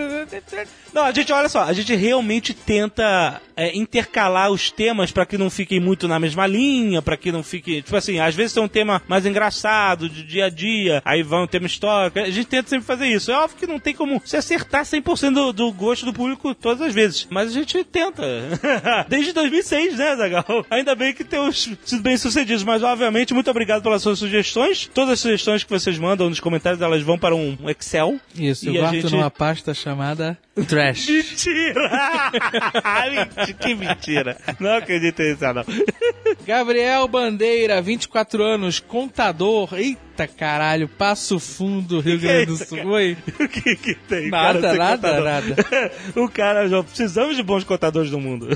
Não, 0.95 1.03
a 1.03 1.11
gente, 1.11 1.29
olha 1.33 1.49
só, 1.49 1.63
a 1.63 1.73
gente 1.73 1.93
realmente 1.93 2.53
tenta 2.53 3.41
é, 3.53 3.75
intercalar 3.77 4.49
os 4.49 4.71
temas 4.71 5.11
pra 5.11 5.25
que 5.25 5.37
não 5.37 5.49
fiquem 5.49 5.77
muito 5.77 6.07
na 6.07 6.17
mesma 6.17 6.47
linha, 6.47 7.01
pra 7.01 7.17
que 7.17 7.33
não 7.33 7.43
fique. 7.43 7.81
Tipo 7.81 7.97
assim, 7.97 8.17
às 8.21 8.33
vezes 8.33 8.53
tem 8.53 8.63
um 8.63 8.67
tema 8.69 9.01
mais 9.05 9.25
engraçado, 9.25 10.07
de 10.07 10.23
dia 10.23 10.45
a 10.45 10.49
dia, 10.49 11.01
aí 11.03 11.21
vai 11.21 11.41
um 11.43 11.47
tema 11.47 11.65
histórico. 11.65 12.17
A 12.19 12.29
gente 12.29 12.47
tenta 12.47 12.69
sempre 12.69 12.85
fazer 12.85 13.07
isso. 13.07 13.29
É 13.29 13.35
óbvio 13.37 13.57
que 13.59 13.67
não 13.67 13.77
tem 13.77 13.93
como 13.93 14.21
se 14.23 14.37
acertar 14.37 14.85
100% 14.85 15.33
do, 15.33 15.51
do 15.51 15.71
gosto 15.73 16.05
do 16.05 16.13
público 16.13 16.55
todas 16.55 16.81
as 16.81 16.93
vezes, 16.93 17.27
mas 17.29 17.49
a 17.49 17.53
gente 17.53 17.83
tenta. 17.83 18.23
Desde 19.09 19.33
2006, 19.33 19.97
né, 19.97 20.15
Zagal? 20.15 20.65
Ainda 20.69 20.95
bem 20.95 21.13
que 21.13 21.25
temos 21.25 21.69
sido 21.83 22.01
bem 22.01 22.15
sucedidos, 22.15 22.63
mas 22.63 22.81
obviamente, 22.83 23.33
muito 23.33 23.51
obrigado 23.51 23.83
pelas 23.83 24.01
suas 24.01 24.17
sugestões. 24.19 24.89
Todas 24.93 25.11
as 25.15 25.19
sugestões 25.19 25.61
que 25.61 25.69
vocês 25.69 25.99
mandam 25.99 26.29
nos 26.29 26.39
comentários, 26.39 26.81
elas 26.81 27.01
vão 27.01 27.17
para 27.19 27.35
um 27.35 27.57
Excel. 27.69 28.17
Isso, 28.33 28.63
E 28.69 28.75
eu 28.77 28.81
guardo 28.81 28.95
gente- 29.01 29.11
numa 29.11 29.29
pasta 29.29 29.73
chamada 29.73 30.37
Trash. 30.67 30.84
Mentira! 30.93 32.31
Mentira, 32.31 33.53
que 33.59 33.75
mentira. 33.75 34.37
Não 34.59 34.73
acredito 34.75 35.21
nisso, 35.21 35.43
não. 35.53 35.63
Gabriel 36.45 37.07
Bandeira, 37.07 37.81
24 37.81 38.43
anos, 38.43 38.79
contador. 38.79 39.73
Eita 39.73 40.27
caralho, 40.27 40.87
Passo 40.87 41.39
Fundo, 41.39 41.99
Rio 41.99 42.19
Que 42.19 42.25
Grande 42.27 42.45
do 42.47 42.57
Sul. 42.57 42.77
cara? 42.77 42.89
Oi. 42.89 43.17
O 43.39 43.47
que 43.47 43.75
que 43.75 43.95
tem? 43.95 44.29
Nada, 44.29 44.61
cara, 44.61 44.71
ser 44.73 44.77
nada, 44.77 45.07
contador? 45.09 45.23
nada. 45.23 45.91
O 46.15 46.29
cara, 46.29 46.67
já 46.67 46.83
precisamos 46.83 47.35
de 47.35 47.43
bons 47.43 47.63
contadores 47.63 48.11
no 48.11 48.19
mundo. 48.19 48.47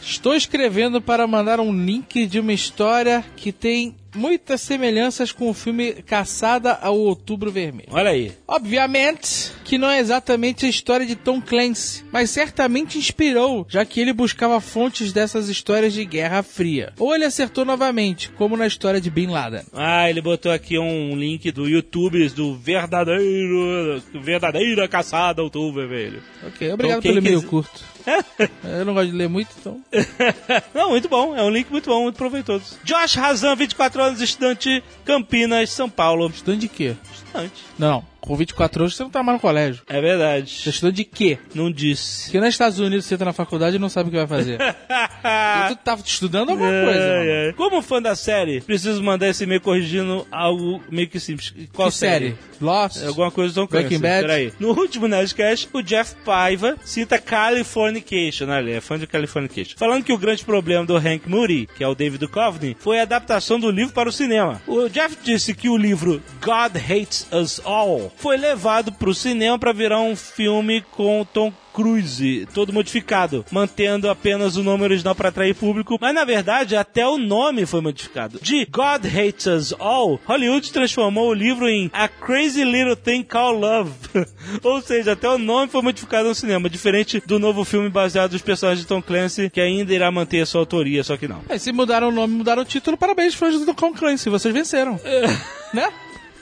Estou 0.00 0.34
escrevendo 0.34 1.00
para 1.00 1.26
mandar 1.26 1.60
um 1.60 1.72
link 1.72 2.26
de 2.26 2.38
uma 2.40 2.52
história 2.52 3.24
que 3.36 3.52
tem 3.52 3.94
muitas 4.14 4.60
semelhanças 4.60 5.32
com 5.32 5.50
o 5.50 5.54
filme 5.54 5.92
Caçada 5.94 6.72
ao 6.80 6.98
Outubro 6.98 7.50
Vermelho. 7.50 7.88
Olha 7.90 8.10
aí. 8.10 8.32
Obviamente 8.46 9.52
que 9.64 9.78
não 9.78 9.88
é 9.90 9.98
exatamente 9.98 10.66
a 10.66 10.68
história 10.68 11.06
de 11.06 11.16
Tom 11.16 11.40
Clancy, 11.40 12.04
mas 12.12 12.30
certamente 12.30 12.98
inspirou, 12.98 13.66
já 13.68 13.84
que 13.84 14.00
ele 14.00 14.12
buscava 14.12 14.60
fontes 14.60 15.12
dessas 15.12 15.48
histórias 15.48 15.92
de 15.92 16.04
Guerra 16.04 16.42
Fria. 16.42 16.92
Ou 16.98 17.14
ele 17.14 17.24
acertou 17.24 17.64
novamente, 17.64 18.28
como 18.30 18.56
na 18.56 18.66
história 18.66 19.00
de 19.00 19.10
Bin 19.10 19.28
Laden. 19.28 19.62
Ah, 19.72 20.08
ele 20.10 20.20
botou 20.20 20.52
aqui 20.52 20.78
um 20.78 21.16
link 21.16 21.50
do 21.50 21.66
YouTube 21.68 22.28
do 22.30 22.54
verdadeiro, 22.56 24.02
verdadeira 24.14 24.86
caçada 24.86 25.40
ao 25.40 25.46
outubro 25.46 25.72
vermelho. 25.88 26.22
Ok, 26.46 26.72
obrigado 26.72 26.98
Então, 26.98 27.12
pelo 27.22 27.22
quiser- 27.22 27.48
curto. 27.48 27.93
Eu 28.64 28.84
não 28.84 28.94
gosto 28.94 29.10
de 29.10 29.16
ler 29.16 29.28
muito, 29.28 29.50
então. 29.58 29.80
Não, 30.74 30.90
muito 30.90 31.08
bom. 31.08 31.34
É 31.36 31.42
um 31.42 31.50
link 31.50 31.70
muito 31.70 31.88
bom, 31.88 32.02
muito 32.02 32.16
proveitoso. 32.16 32.78
Josh 32.84 33.14
Razan, 33.14 33.56
24 33.56 34.02
anos, 34.02 34.20
estudante, 34.20 34.82
Campinas, 35.04 35.70
São 35.70 35.88
Paulo. 35.88 36.28
Estudando 36.28 36.60
de 36.60 36.68
quê? 36.68 36.96
Estudante. 37.34 37.64
Não. 37.78 38.04
Com 38.20 38.36
24 38.36 38.82
anos 38.84 38.96
você 38.96 39.02
não 39.02 39.10
tá 39.10 39.22
mais 39.22 39.36
no 39.36 39.40
colégio. 39.40 39.82
É 39.86 40.00
verdade. 40.00 40.50
Você 40.50 40.70
estudou 40.70 40.90
de 40.90 41.04
quê? 41.04 41.38
Não 41.54 41.70
disse. 41.70 42.24
Porque 42.24 42.40
nos 42.40 42.48
Estados 42.48 42.78
Unidos 42.78 43.04
você 43.04 43.14
entra 43.14 43.26
na 43.26 43.34
faculdade 43.34 43.76
e 43.76 43.78
não 43.78 43.90
sabe 43.90 44.08
o 44.08 44.12
que 44.12 44.16
vai 44.16 44.26
fazer. 44.26 44.58
e 44.64 45.68
tu 45.68 45.76
tava 45.84 46.00
estudando 46.02 46.50
alguma 46.50 46.70
coisa, 46.70 47.00
Ai, 47.02 47.18
mano. 47.18 47.30
ai. 47.48 47.52
Como 47.52 47.82
fã 47.82 48.00
da 48.00 48.14
série, 48.16 48.62
preciso 48.62 49.02
mandar 49.02 49.28
esse 49.28 49.44
e-mail 49.44 49.60
corrigindo 49.60 50.26
algo 50.32 50.82
meio 50.90 51.06
que 51.06 51.20
simples. 51.20 51.52
Qual 51.74 51.90
Que 51.90 51.94
série? 51.96 52.34
Lost? 52.62 53.02
É 53.02 53.08
Alguma 53.08 53.30
coisa 53.30 53.52
Clancy. 53.54 53.70
Breaking 53.70 53.98
Bad? 53.98 54.20
Peraí. 54.26 54.52
No 54.58 54.68
último 54.70 55.06
Nerdcast, 55.06 55.68
o 55.72 55.82
Jeff 55.82 56.14
Paiva 56.24 56.76
cita 56.82 57.18
Californication? 57.18 58.50
Ele 58.54 58.72
é 58.72 58.80
fã 58.80 58.98
de 58.98 59.06
Californication. 59.06 59.76
Falando 59.76 60.02
que 60.02 60.12
o 60.12 60.18
grande 60.18 60.44
problema 60.44 60.86
do 60.86 60.96
Hank 60.96 61.28
Moody, 61.28 61.68
que 61.76 61.84
é 61.84 61.88
o 61.88 61.94
David 61.94 62.26
Duchovny, 62.26 62.74
foi 62.78 63.00
a 63.00 63.02
adaptação 63.02 63.60
do 63.60 63.70
livro 63.70 63.92
para 63.92 64.08
o 64.08 64.12
cinema. 64.12 64.62
O 64.66 64.88
Jeff 64.88 65.16
disse 65.22 65.52
que 65.52 65.68
o 65.68 65.76
livro 65.76 66.22
God 66.42 66.76
Hates 66.76 67.23
Us 67.32 67.60
All 67.64 68.12
foi 68.16 68.36
levado 68.36 68.92
para 68.92 69.10
o 69.10 69.14
cinema 69.14 69.58
para 69.58 69.72
virar 69.72 70.00
um 70.00 70.16
filme 70.16 70.82
com 70.92 71.26
Tom 71.32 71.52
Cruise, 71.74 72.46
todo 72.54 72.72
modificado, 72.72 73.44
mantendo 73.50 74.08
apenas 74.08 74.56
o 74.56 74.62
nome 74.62 74.84
original 74.84 75.12
para 75.12 75.30
atrair 75.30 75.56
público, 75.56 75.98
mas 76.00 76.14
na 76.14 76.24
verdade 76.24 76.76
até 76.76 77.04
o 77.04 77.18
nome 77.18 77.66
foi 77.66 77.80
modificado. 77.80 78.38
De 78.40 78.64
God 78.66 79.04
Hates 79.04 79.46
Us 79.46 79.74
All, 79.80 80.20
Hollywood 80.24 80.72
transformou 80.72 81.30
o 81.30 81.34
livro 81.34 81.68
em 81.68 81.90
A 81.92 82.06
Crazy 82.06 82.62
Little 82.62 82.94
Thing 82.94 83.24
Called 83.24 83.60
Love. 83.60 83.90
Ou 84.62 84.80
seja, 84.80 85.12
até 85.12 85.28
o 85.28 85.36
nome 85.36 85.66
foi 85.66 85.82
modificado 85.82 86.28
no 86.28 86.34
cinema, 86.34 86.70
diferente 86.70 87.20
do 87.26 87.40
novo 87.40 87.64
filme 87.64 87.88
baseado 87.88 88.34
nos 88.34 88.42
personagens 88.42 88.82
de 88.82 88.86
Tom 88.86 89.02
Clancy, 89.02 89.50
que 89.50 89.60
ainda 89.60 89.92
irá 89.92 90.12
manter 90.12 90.42
a 90.42 90.46
sua 90.46 90.60
autoria, 90.60 91.02
só 91.02 91.16
que 91.16 91.26
não. 91.26 91.42
É, 91.48 91.58
se 91.58 91.72
mudaram 91.72 92.08
o 92.08 92.12
nome, 92.12 92.34
mudaram 92.34 92.62
o 92.62 92.64
título, 92.64 92.96
parabéns, 92.96 93.34
fãs 93.34 93.58
do 93.58 93.74
Tom 93.74 93.92
Clancy, 93.92 94.30
vocês 94.30 94.54
venceram. 94.54 95.00
né? 95.74 95.92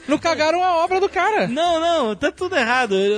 Não 0.09 0.19
cagaram 0.19 0.63
a 0.63 0.77
obra 0.85 1.01
do 1.01 1.09
cara. 1.09 1.47
Não, 1.49 1.81
não, 1.81 2.15
tá 2.17 2.31
tudo 2.33 2.57
errado. 2.57 2.95
Eu- 2.95 3.13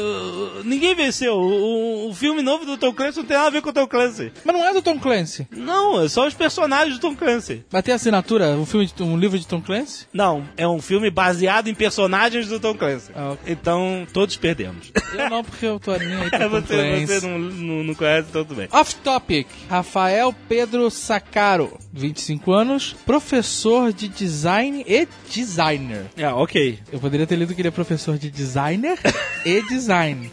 eu- 0.57 0.65
Ninguém 0.65 0.95
venceu. 0.95 1.35
O, 1.35 2.07
o- 2.07 2.11
o 2.11 2.15
filme 2.15 2.43
novo 2.43 2.65
do 2.65 2.77
Tom 2.77 2.93
Clancy 2.93 3.19
não 3.19 3.25
tem 3.25 3.37
nada 3.37 3.49
a 3.49 3.53
ver 3.53 3.63
com 3.63 3.71
o 3.71 3.73
Tom 3.73 3.87
Clancy. 3.87 4.33
Mas 4.45 4.55
não 4.57 4.65
é 4.65 4.73
do 4.73 4.83
Tom 4.83 4.99
Clancy. 4.99 5.47
Não, 5.51 6.03
é 6.03 6.09
só 6.09 6.27
os 6.27 6.35
personagens 6.35 6.95
do 6.99 7.01
Tom 7.01 7.15
Clancy. 7.17 7.65
Mas 7.71 7.83
tem 7.83 7.95
assinatura, 7.95 8.49
um, 8.51 8.67
filme 8.67 8.87
de, 8.87 9.03
um 9.03 9.17
livro 9.17 9.39
de 9.39 9.47
Tom 9.47 9.61
Clancy? 9.61 10.07
Não, 10.13 10.45
é 10.57 10.67
um 10.69 10.81
filme 10.81 11.11
baseado 11.11 11.69
em 11.69 11.75
personagens 11.75 12.49
do 12.49 12.61
Tom 12.61 12.75
Clancy. 12.75 13.11
Ah, 13.15 13.33
ok. 13.33 13.53
Então, 13.53 14.07
todos 14.13 14.37
perdemos. 14.37 14.93
Eu 15.13 15.31
não, 15.31 15.45
porque 15.45 15.67
eu 15.67 15.79
tô 15.81 15.95
nem 15.97 16.15
aí 16.15 16.31
com 16.31 16.39
Tom 16.39 16.49
você 16.51 17.07
você 17.07 17.27
não, 17.27 17.39
não, 17.39 17.85
não 17.85 17.95
conhece, 17.95 18.29
então 18.31 18.45
tudo 18.45 18.57
bem. 18.57 18.69
Off 18.73 18.95
topic. 18.97 19.47
Rafael 19.69 20.35
Pedro 20.49 20.91
Sacaro, 20.91 21.79
25 21.93 22.53
anos, 22.53 22.95
professor 23.07 23.93
de 23.93 24.09
design 24.09 24.85
e 24.87 25.07
designer. 25.33 26.07
Ah, 26.23 26.35
ok. 26.37 26.79
Eu 26.93 27.01
poderia 27.01 27.27
ter 27.27 27.37
lido 27.37 27.55
que 27.55 27.61
ele 27.61 27.69
é 27.69 27.71
professor 27.73 28.17
de 28.19 28.31
designer 28.31 28.99
e 29.45 29.63
design. 29.69 30.31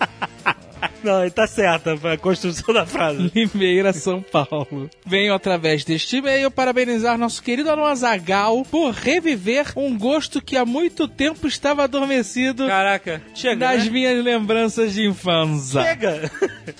Não, 1.03 1.27
tá 1.29 1.47
certo, 1.47 1.89
a 2.07 2.17
construção 2.17 2.73
da 2.73 2.85
frase. 2.85 3.31
Limeira, 3.33 3.91
São 3.93 4.21
Paulo. 4.21 4.89
Venho 5.05 5.33
através 5.33 5.83
deste 5.83 6.17
e-mail 6.17 6.51
parabenizar 6.51 7.17
nosso 7.17 7.41
querido 7.41 7.69
Alan 7.71 7.89
Azagal 7.89 8.63
por 8.69 8.91
reviver 8.93 9.71
um 9.75 9.97
gosto 9.97 10.41
que 10.41 10.57
há 10.57 10.65
muito 10.65 11.07
tempo 11.07 11.47
estava 11.47 11.83
adormecido 11.83 12.67
Caraca, 12.67 13.21
chega. 13.33 13.55
nas 13.73 13.85
né? 13.85 13.91
minhas 13.91 14.23
lembranças 14.23 14.93
de 14.93 15.07
infância. 15.07 15.81
Chega! 15.81 16.31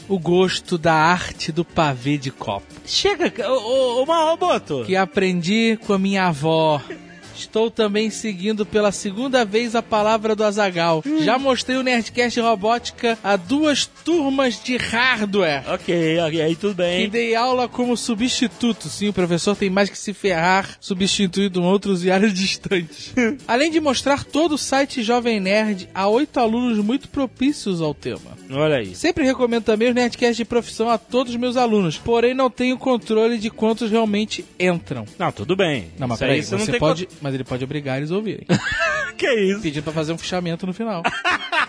O 0.08 0.20
gosto 0.20 0.78
da 0.78 0.94
arte 0.94 1.52
do 1.52 1.66
pavê 1.66 2.18
de 2.18 2.30
copo. 2.32 2.66
Chega, 2.86 3.32
ô, 3.52 4.00
ô, 4.00 4.04
ô 4.04 4.06
Marroboto. 4.06 4.84
que 4.86 4.96
aprendi 4.96 5.80
com 5.86 5.94
a 5.94 6.00
minha 6.00 6.26
avó. 6.28 6.82
Estou 7.42 7.72
também 7.72 8.10
seguindo 8.12 8.66
pela 8.66 8.92
segunda 8.92 9.44
vez 9.44 9.76
a 9.76 9.82
palavra 9.82 10.36
do 10.36 10.44
Azagal. 10.44 11.04
Já 11.22 11.40
mostrei 11.40 11.76
o 11.76 11.82
Nerdcast 11.84 12.40
Robótica 12.40 13.18
a 13.24 13.36
duas 13.36 13.86
turmas 13.88 14.62
de 14.64 14.78
hardware. 14.78 15.64
Ok, 15.68 16.20
ok, 16.20 16.42
aí 16.42 16.56
tudo 16.56 16.74
E 16.74 16.76
bem. 16.76 17.10
dei 17.10 17.36
aula 17.36 17.68
como 17.68 17.98
substituto. 17.98 18.88
Sim, 18.88 19.10
o 19.10 19.14
professor 19.14 19.56
tem 19.56 19.70
mais 19.72 19.90
que 19.90 19.98
se 19.98 20.14
ferrar 20.14 20.78
substituindo 20.80 21.64
outros 21.64 22.06
e 22.06 22.12
áreas 22.12 22.32
distantes. 22.38 23.12
Além 23.48 23.72
de 23.72 23.80
mostrar 23.80 24.24
todo 24.24 24.54
o 24.54 24.58
site 24.58 25.02
Jovem 25.02 25.40
Nerd 25.40 25.90
a 25.96 26.08
oito 26.08 26.40
alunos 26.40 26.78
muito 26.78 27.10
propícios 27.10 27.82
ao 27.82 27.94
tema. 27.94 28.38
Olha 28.52 28.78
aí. 28.78 28.94
Sempre 28.96 29.24
recomendo 29.26 29.64
também 29.64 29.90
os 29.90 29.96
Nerdcasts 29.96 30.38
de 30.38 30.46
profissão 30.46 30.90
a 30.90 30.98
todos 30.98 31.34
os 31.34 31.40
meus 31.40 31.58
alunos, 31.58 31.98
porém 31.98 32.34
não 32.36 32.50
tenho 32.52 32.78
controle 32.78 33.38
de 33.40 33.50
quantos 33.50 33.90
realmente 33.90 34.46
entram. 34.60 35.06
Não, 35.18 35.32
tudo 35.32 35.56
bem. 35.56 35.88
Não, 35.98 36.08
mas 36.08 36.20
peraí, 36.20 36.44
você 36.44 36.58
você, 36.58 36.78
pode. 36.78 37.08
Mas 37.32 37.36
ele 37.36 37.44
pode 37.46 37.64
obrigar 37.64 37.98
eles 37.98 38.12
a 38.12 38.16
ouvirem. 38.16 38.46
Que 39.18 39.34
isso? 39.36 39.62
Pedir 39.62 39.84
pra 39.84 39.94
fazer 39.94 40.12
um 40.14 40.18
fichamento 40.18 40.66
no 40.66 40.74
final. 40.74 41.04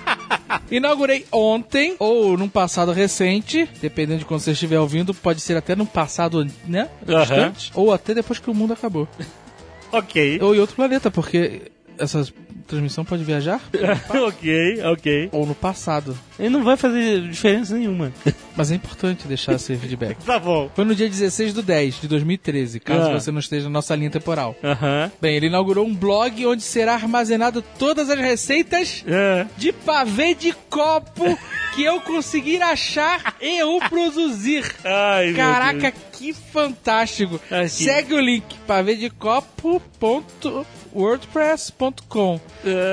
Inaugurei 0.71 1.27
ontem, 1.31 1.97
ou 1.99 2.37
num 2.39 2.49
passado 2.49 2.93
recente, 2.93 3.69
dependendo 3.81 4.21
de 4.21 4.25
quando 4.25 4.41
você 4.41 4.53
estiver 4.53 4.81
ouvindo, 4.81 5.13
pode 5.13 5.41
ser 5.43 5.55
até 5.57 5.77
num 5.77 5.85
passado, 5.85 6.47
né? 6.67 6.89
Distante, 7.05 7.71
ou 7.75 7.93
até 7.93 8.15
depois 8.15 8.39
que 8.39 8.49
o 8.51 8.55
mundo 8.55 8.73
acabou. 8.73 9.07
ok. 9.93 10.39
Ou 10.41 10.55
em 10.55 10.61
outro 10.61 10.75
planeta, 10.75 11.11
porque 11.11 11.71
essa 11.99 12.27
transmissão 12.73 13.05
pode 13.05 13.23
viajar? 13.25 13.61
ok, 14.11 14.83
ok. 14.85 15.29
Ou 15.33 15.47
no 15.47 15.55
passado. 15.55 16.19
Ele 16.39 16.49
não 16.49 16.65
vai 16.65 16.77
fazer 16.77 17.29
diferença 17.29 17.75
nenhuma. 17.77 18.13
Mas 18.57 18.71
é 18.71 18.75
importante 18.75 19.27
deixar 19.29 19.55
esse 19.55 19.75
feedback. 19.77 20.17
Tá 20.25 20.39
bom. 20.39 20.71
Foi 20.75 20.85
no 20.85 20.95
dia 20.95 21.09
16 21.09 21.55
do 21.55 21.63
10 21.63 22.01
de 22.03 22.09
2013, 22.09 22.81
caso 22.81 23.11
Ah. 23.11 23.19
você 23.21 23.31
não 23.31 23.39
esteja 23.41 23.65
na 23.65 23.71
nossa 23.71 23.95
linha 23.95 24.11
temporal. 24.11 24.55
Aham. 24.63 25.11
Bem, 25.21 25.37
ele 25.37 25.47
inaugurou 25.47 25.87
um 25.87 25.95
blog 25.95 26.45
onde 26.47 26.63
será 26.63 26.95
armazenado 26.95 27.63
todas 27.79 28.11
as 28.11 28.19
receitas 28.19 29.05
É. 29.07 29.47
de 29.57 29.73
pavê 29.73 30.35
de 30.35 30.53
copo 30.69 31.39
que 31.75 31.83
eu 31.83 32.01
conseguir 32.01 32.61
achar 32.63 33.37
e 33.41 33.59
eu 33.59 33.79
produzir. 33.89 34.65
Ai, 34.85 35.33
Caraca, 35.33 35.93
que 36.13 36.33
fantástico. 36.35 37.41
Aqui. 37.51 37.69
Segue 37.69 38.15
o 38.15 38.21
link 38.21 38.45
pavedecopo.wordpress.com 40.93 42.41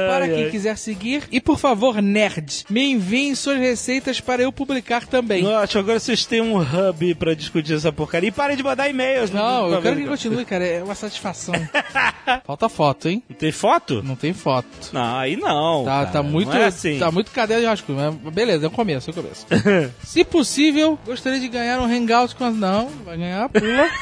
para 0.08 0.28
quem 0.28 0.50
quiser 0.50 0.78
seguir. 0.78 1.24
E 1.32 1.40
por 1.40 1.58
favor, 1.58 2.02
nerd, 2.02 2.66
me 2.70 2.92
enviem 2.92 3.36
suas 3.36 3.60
receitas 3.60 4.20
para 4.22 4.42
eu 4.42 4.52
publicar 4.52 5.06
também. 5.06 5.44
Nossa, 5.44 5.80
agora 5.80 6.00
vocês 6.00 6.26
têm 6.26 6.42
um 6.42 6.58
hub 6.60 7.16
pra 7.16 7.34
discutir 7.34 7.74
essa 7.74 7.92
porcaria. 7.92 8.30
E 8.30 8.32
parem 8.32 8.58
de 8.58 8.64
mandar 8.64 8.90
e-mails. 8.90 9.32
Não, 9.32 9.68
eu 9.70 9.76
Tá 9.78 9.82
quero 9.82 9.96
que 9.98 10.06
continue, 10.08 10.46
cara. 10.46 10.66
É 10.66 10.84
uma 10.84 10.96
satisfação. 10.96 11.54
Falta 12.46 12.70
foto, 12.70 13.08
hein? 13.10 13.24
Não 13.30 13.36
tem 13.36 13.52
foto? 13.52 14.04
Não 14.04 14.16
tem 14.16 14.34
foto. 14.34 14.68
Não, 14.94 15.18
aí 15.18 15.36
não. 15.36 15.84
Tá, 15.84 15.92
cara, 16.00 16.12
tá 16.12 16.24
muito, 16.24 16.50
Não 16.52 16.58
é 16.58 16.66
assim. 16.66 17.00
tá 17.00 17.12
muito 17.12 17.32
caderno 17.32 17.64
de 17.64 17.68
rascunho, 17.70 17.98
mas 18.24 18.34
beleza, 18.34 18.66
é 18.66 18.68
o 18.68 18.72
começo, 18.72 19.10
é 19.10 19.12
o 19.12 19.16
começo. 19.16 19.46
Se 20.04 20.24
possível, 20.24 20.98
gostaria 21.06 21.40
de 21.40 21.48
ganhar 21.48 21.80
um 21.80 21.86
hangout 21.86 22.36
com 22.36 22.46
as... 22.46 22.56
Não, 22.56 22.88
vai 23.06 23.18
ganhar, 23.18 23.50
pula. 23.50 23.90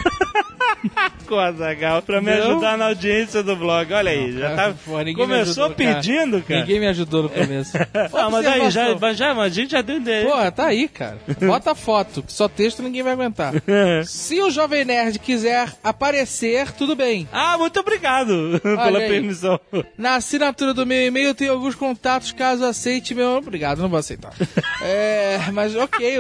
Com 1.28 1.38
a 1.40 1.52
Zagal, 1.52 2.02
pra 2.02 2.22
me 2.22 2.34
Não. 2.36 2.52
ajudar 2.52 2.78
na 2.78 2.88
audiência 2.88 3.42
do 3.44 3.56
blog. 3.56 3.87
Olha 3.94 4.12
aí, 4.12 4.32
já 4.34 4.56
tá. 4.56 4.74
Pô, 4.86 4.98
me 5.00 5.14
Começou 5.14 5.70
pedindo, 5.72 6.42
cara. 6.42 6.60
Ninguém 6.62 6.80
me 6.80 6.88
ajudou 6.88 7.24
no 7.24 7.30
começo. 7.30 7.74
Ah, 8.14 8.30
mas 8.30 8.46
aí, 8.46 8.70
já, 8.72 8.96
mas 9.00 9.18
já, 9.18 9.34
a 9.34 9.50
gente 9.50 9.72
já 9.72 9.82
deu 9.82 9.98
ideia. 9.98 10.26
Porra, 10.28 10.52
tá 10.52 10.66
aí, 10.68 10.88
cara. 10.88 11.18
Bota 11.42 11.72
a 11.72 11.76
foto, 11.76 12.24
que 12.24 12.32
só 12.34 12.48
texto 12.48 12.82
ninguém 12.82 13.04
vai 13.04 13.14
aguentar. 13.14 13.54
Se 14.06 14.42
o 14.42 14.50
Jovem 14.50 14.86
Nerd 14.86 15.20
quiser 15.20 15.72
aparecer, 15.84 16.72
tudo 16.74 16.96
bem. 16.96 17.28
Ah, 17.32 17.58
muito 17.58 17.80
obrigado 17.80 18.60
pela 18.62 19.00
aí. 19.00 19.08
permissão. 19.10 19.60
Na 19.98 20.16
assinatura 20.16 20.74
do 20.74 20.86
meu 20.86 21.06
e-mail 21.06 21.34
tem 21.36 21.48
alguns 21.50 21.76
contatos, 21.76 22.32
caso 22.32 22.66
aceite 22.66 23.14
meu... 23.14 23.38
Obrigado, 23.38 23.82
não 23.82 23.90
vou 23.90 24.00
aceitar. 24.00 24.34
É, 24.82 25.40
mas 25.54 25.76
ok, 25.76 26.20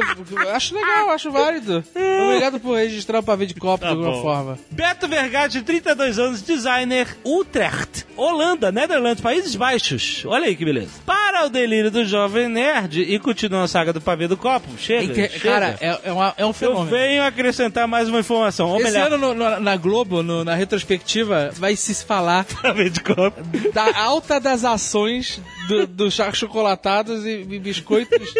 acho 0.53 0.75
legal, 0.75 1.09
acho 1.11 1.31
válido. 1.31 1.83
Obrigado 2.23 2.59
por 2.59 2.75
registrar 2.77 3.19
o 3.19 3.23
pavê 3.23 3.45
de 3.45 3.53
copo 3.55 3.83
Tá 3.83 3.87
de 3.87 3.93
alguma 3.93 4.11
bom. 4.11 4.21
forma. 4.21 4.59
Beto 4.71 5.07
Vergate, 5.07 5.61
32 5.61 6.19
anos, 6.19 6.41
designer, 6.41 7.07
Utrecht, 7.61 8.05
Holanda, 8.15 8.71
Netherlands, 8.71 9.19
Países 9.19 9.55
Baixos. 9.55 10.23
Olha 10.25 10.45
aí 10.45 10.55
que 10.55 10.63
beleza. 10.63 10.91
Para 11.05 11.45
o 11.45 11.49
delírio 11.49 11.89
do 11.89 12.05
jovem 12.05 12.47
nerd 12.47 13.01
e 13.01 13.17
continua 13.17 13.63
a 13.63 13.67
saga 13.67 13.91
do 13.91 13.99
pavê 13.99 14.27
do 14.27 14.37
copo. 14.37 14.67
Chega, 14.77 15.03
Inte- 15.05 15.39
chega. 15.39 15.39
Cara, 15.53 15.77
é, 15.81 15.99
é, 16.03 16.11
uma- 16.13 16.33
é 16.37 16.45
um 16.45 16.49
Eu 16.49 16.53
fenômeno. 16.53 16.85
venho 16.85 17.23
acrescentar 17.23 17.87
mais 17.87 18.07
uma 18.09 18.19
informação. 18.19 18.69
Ou 18.69 18.75
Esse 18.79 18.91
melhor, 18.91 19.07
ano 19.11 19.17
no- 19.17 19.33
no- 19.33 19.59
na 19.59 19.75
Globo, 19.75 20.21
no- 20.21 20.43
na 20.43 20.53
retrospectiva, 20.53 21.49
vai 21.55 21.75
se 21.75 21.95
falar 22.05 22.45
pavê 22.61 22.89
de 22.91 22.99
copo. 23.01 23.41
da 23.73 23.97
alta 23.97 24.39
das 24.39 24.63
ações 24.63 25.41
do, 25.67 25.87
dos 25.87 26.13
char- 26.13 26.35
chocolatados 26.35 27.25
e, 27.25 27.43
biscoitos 27.59 28.33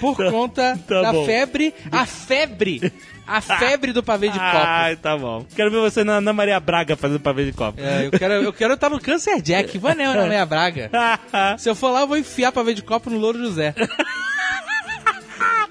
por 0.00 0.16
conta 0.16 0.78
tá 0.86 1.02
da 1.02 1.12
bom. 1.12 1.24
febre. 1.26 1.74
A 1.90 2.06
febre! 2.06 2.92
A 3.26 3.40
febre 3.40 3.92
do 3.92 4.02
pavê 4.02 4.28
de 4.28 4.38
copo. 4.38 4.56
Ai, 4.56 4.96
tá 4.96 5.16
bom. 5.16 5.46
Quero 5.54 5.70
ver 5.70 5.80
você 5.80 6.02
na 6.02 6.14
Ana 6.16 6.32
Maria 6.32 6.58
Braga 6.58 6.96
fazendo 6.96 7.20
pavê 7.20 7.44
de 7.44 7.52
copo. 7.52 7.80
É, 7.80 8.06
eu 8.06 8.10
quero 8.10 8.34
eu 8.34 8.52
quero 8.52 8.74
estar 8.74 8.90
no 8.90 9.00
Câncer 9.00 9.40
Jack. 9.40 9.78
Vou 9.78 9.94
na 9.94 10.26
minha 10.26 10.44
braga. 10.44 10.90
Se 11.58 11.68
eu 11.70 11.74
for 11.74 11.90
lá, 11.90 12.00
eu 12.00 12.08
vou 12.08 12.16
enfiar 12.16 12.50
pavê 12.52 12.74
de 12.74 12.82
copo 12.82 13.08
no 13.10 13.18
Louro 13.18 13.38
José. 13.38 13.74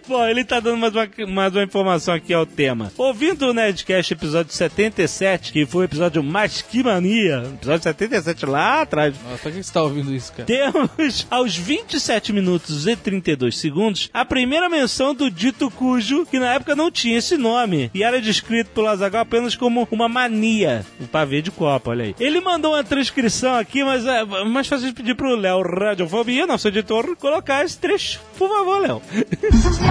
Bom, 0.08 0.26
ele 0.28 0.44
tá 0.44 0.60
dando 0.60 0.78
mais 0.78 0.94
uma, 0.94 1.08
mais 1.28 1.54
uma 1.54 1.64
informação 1.64 2.14
aqui 2.14 2.34
ao 2.34 2.46
tema. 2.46 2.92
Ouvindo 2.98 3.48
o 3.48 3.54
Nerdcast 3.54 4.14
episódio 4.14 4.52
77, 4.52 5.54
que 5.54 5.66
foi 5.66 5.84
o 5.84 5.86
episódio 5.86 6.24
mais 6.24 6.62
que 6.62 6.84
mania, 6.84 7.44
episódio 7.54 7.84
77 7.84 8.46
lá 8.46 8.82
atrás, 8.82 9.14
Nossa, 9.24 9.38
por 9.44 9.52
que 9.52 9.64
você 9.64 9.72
tá 9.72 9.84
ouvindo 9.84 10.14
isso, 10.14 10.34
cara? 10.34 10.46
temos 10.46 11.28
aos 11.32 11.56
27 11.56 12.34
minutos 12.34 12.88
e 12.88 12.96
32 12.96 13.58
segundos 13.58 14.10
a 14.14 14.26
primeira 14.26 14.68
menção 14.70 15.14
do 15.14 15.30
dito 15.30 15.70
cujo, 15.72 16.26
que 16.26 16.40
na 16.40 16.54
época 16.56 16.76
não 16.76 16.92
tinha 16.92 17.18
esse 17.18 17.38
nome, 17.38 17.90
e 17.94 18.04
era 18.04 18.20
descrito 18.20 18.72
pelo 18.72 18.88
Azaghal 18.88 19.22
apenas 19.22 19.56
como 19.56 19.88
uma 19.92 20.10
mania, 20.10 20.86
um 21.00 21.06
pavê 21.06 21.42
de 21.42 21.52
copo, 21.52 21.92
olha 21.92 22.06
aí. 22.06 22.16
Ele 22.20 22.42
mandou 22.42 22.74
uma 22.74 22.84
transcrição 22.84 23.56
aqui, 23.56 23.84
mas 23.84 24.06
é 24.06 24.26
mais 24.26 24.68
fácil 24.68 24.88
de 24.88 24.94
pedir 24.94 25.16
pro 25.16 25.36
Léo 25.36 25.62
Radiofobia, 25.62 26.48
nosso 26.48 26.68
editor, 26.68 27.16
colocar 27.16 27.64
esse 27.64 27.78
trecho. 27.78 28.20
Por 28.38 28.50
favor, 28.50 28.82
Léo. 28.82 29.02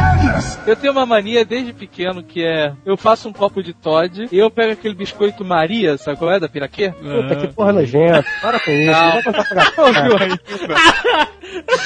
Eu 0.66 0.76
tenho 0.76 0.92
uma 0.92 1.06
mania 1.06 1.44
desde 1.44 1.72
pequeno 1.72 2.22
que 2.22 2.44
é. 2.44 2.72
Eu 2.84 2.96
faço 2.96 3.28
um 3.28 3.32
copo 3.32 3.62
de 3.62 3.72
Todd 3.72 4.28
e 4.30 4.38
eu 4.38 4.50
pego 4.50 4.72
aquele 4.72 4.94
biscoito 4.94 5.44
Maria, 5.44 5.96
sabe 5.98 6.18
qual 6.18 6.32
é? 6.32 6.40
Da 6.40 6.48
Piraquê? 6.48 6.90
Puta, 6.90 7.36
que 7.36 7.48
porra 7.48 7.72
nojenta. 7.72 8.24
Para 8.40 8.60
com 8.60 8.70
isso. 8.70 8.90
Não. 8.90 9.20
Não 10.10 10.18
vai 10.18 11.28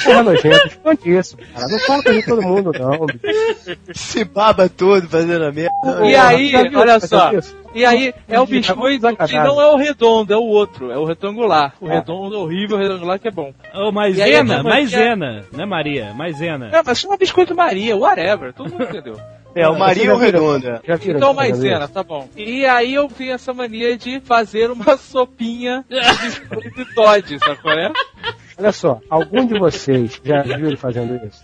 porra 0.03 0.23
nojenta. 0.23 0.67
Esconde 0.67 1.17
isso, 1.17 1.37
cara. 1.37 1.67
Não 1.67 1.79
fala 1.79 2.03
com 2.03 2.21
todo 2.21 2.41
mundo, 2.41 2.71
não. 2.73 3.05
bicho. 3.05 3.77
Se 3.93 4.23
baba 4.23 4.69
todo 4.69 5.07
fazendo 5.09 5.43
a 5.45 5.51
merda. 5.51 5.71
E 6.05 6.15
aí, 6.15 6.53
olha 6.75 6.99
só. 6.99 7.31
isso? 7.33 7.55
E 7.73 7.83
aí, 7.85 8.13
é 8.27 8.39
o 8.39 8.45
biscoito 8.45 9.05
que 9.27 9.33
não 9.35 9.61
é 9.61 9.67
o 9.71 9.75
redondo, 9.75 10.33
é 10.33 10.37
o 10.37 10.43
outro, 10.43 10.91
é 10.91 10.97
o 10.97 11.03
retangular. 11.03 11.73
O 11.81 11.89
É. 11.89 11.95
redondo 11.95 12.35
é 12.35 12.37
horrível, 12.39 12.77
o 12.77 12.79
retangular 12.79 13.19
que 13.19 13.27
é 13.27 13.31
bom. 13.31 13.53
Ô, 13.73 13.89
a 13.89 13.91
maisena, 13.91 14.63
maisena, 14.63 15.43
né, 15.51 15.65
Maria? 15.65 16.13
Maisena. 16.13 16.69
É, 16.71 16.81
mas 16.81 16.97
chama 16.99 17.17
biscoito 17.17 17.53
Maria, 17.53 17.97
whatever, 17.97 18.53
todo 18.53 18.69
mundo 18.71 18.83
entendeu. 18.83 19.19
É, 19.57 19.69
o 19.69 19.79
Maria 19.79 20.11
ou 20.13 20.19
já 20.19 20.25
viram- 20.25 20.41
Redonda? 20.51 20.81
Já 20.85 20.95
viram 20.97 21.15
Então 21.17 21.33
maisena, 21.33 21.87
tá 21.87 22.03
bom. 22.03 22.27
E 22.35 22.65
aí 22.65 22.93
eu 22.93 23.07
tenho 23.07 23.31
essa 23.31 23.53
mania 23.53 23.97
de 23.97 24.19
fazer 24.19 24.69
uma 24.69 24.95
sopinha 24.99 25.85
de 25.89 25.97
biscoito 26.25 26.71
de 26.75 26.93
Todd, 26.93 27.39
sabe 27.39 27.55
qual 27.61 27.73
é? 27.79 27.89
Olha 28.57 28.71
só, 28.71 28.99
algum 29.09 29.45
de 29.45 29.59
vocês 29.59 30.19
já 30.23 30.41
viu 30.43 30.67
ele 30.67 30.77
fazendo 30.77 31.15
isso? 31.25 31.41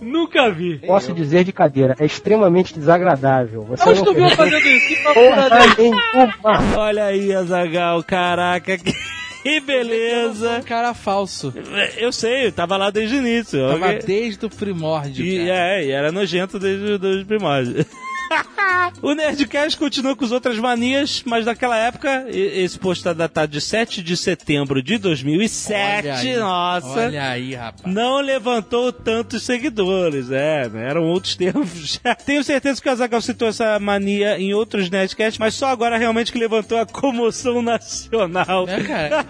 Nunca 0.00 0.50
vi. 0.50 0.78
Posso 0.78 1.12
dizer 1.12 1.44
de 1.44 1.52
cadeira, 1.52 1.94
é 1.98 2.04
extremamente 2.04 2.74
desagradável. 2.74 3.62
Você 3.62 3.88
Onde 3.88 4.04
não 4.04 4.14
viu 4.14 4.28
fazendo 4.30 4.66
isso? 4.66 4.86
Que 4.88 5.82
nenhuma. 5.82 6.76
Olha 6.76 7.04
aí, 7.06 7.32
Azagal, 7.32 8.02
caraca, 8.02 8.76
que, 8.78 8.92
que 9.42 9.60
beleza. 9.60 10.58
Um 10.58 10.62
cara 10.62 10.92
falso. 10.94 11.52
Eu 11.96 12.12
sei, 12.12 12.46
eu 12.48 12.52
tava 12.52 12.76
lá 12.76 12.90
desde 12.90 13.16
o 13.16 13.18
início. 13.18 13.60
Tava 13.68 13.86
Ok? 13.86 13.98
desde 14.06 14.46
o 14.46 14.50
primórdio. 14.50 15.24
E, 15.24 15.38
cara. 15.46 15.50
é, 15.50 15.84
e 15.86 15.90
era 15.90 16.10
nojento 16.12 16.58
desde 16.58 17.06
os 17.06 17.24
primórdios. 17.24 17.86
o 19.02 19.14
Nerdcast 19.14 19.78
continua 19.78 20.16
com 20.16 20.24
as 20.24 20.32
outras 20.32 20.58
manias, 20.58 21.22
mas 21.24 21.46
naquela 21.46 21.76
época, 21.76 22.26
esse 22.28 22.78
post 22.78 23.00
está 23.00 23.12
datado 23.12 23.52
de 23.52 23.60
7 23.60 24.02
de 24.02 24.16
setembro 24.16 24.82
de 24.82 24.98
2007. 24.98 26.08
Olha 26.08 26.14
aí, 26.16 26.36
Nossa. 26.36 27.00
Olha 27.00 27.28
aí, 27.28 27.54
rapaz. 27.54 27.92
Não 27.92 28.20
levantou 28.20 28.92
tantos 28.92 29.42
seguidores, 29.42 30.30
é, 30.30 30.68
né? 30.68 30.88
eram 30.88 31.04
outros 31.04 31.34
tempos. 31.36 32.00
Tenho 32.24 32.44
certeza 32.44 32.80
que 32.80 32.88
o 32.88 32.92
Azaghal 32.92 33.20
citou 33.20 33.48
essa 33.48 33.78
mania 33.78 34.38
em 34.38 34.54
outros 34.54 34.90
Nerdcasts, 34.90 35.38
mas 35.38 35.54
só 35.54 35.66
agora 35.66 35.96
realmente 35.96 36.32
que 36.32 36.38
levantou 36.38 36.78
a 36.78 36.86
comoção 36.86 37.62
nacional. 37.62 38.68
É, 38.68 38.82
cara. 38.82 39.26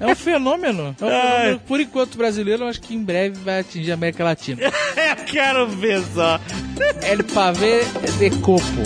É 0.00 0.06
um 0.06 0.14
fenômeno. 0.14 0.96
É 1.00 1.04
um 1.04 1.08
fenômeno, 1.10 1.60
por 1.60 1.80
enquanto, 1.80 2.16
brasileiro, 2.16 2.64
mas 2.64 2.78
que 2.78 2.94
em 2.94 3.02
breve 3.02 3.38
vai 3.40 3.60
atingir 3.60 3.90
a 3.90 3.94
América 3.94 4.24
Latina. 4.24 4.62
Eu 4.62 5.24
quero 5.24 5.66
ver 5.68 6.02
só. 6.14 6.40
El 7.02 7.24
pavê 7.24 7.82
de 8.18 8.30
copo. 8.42 8.82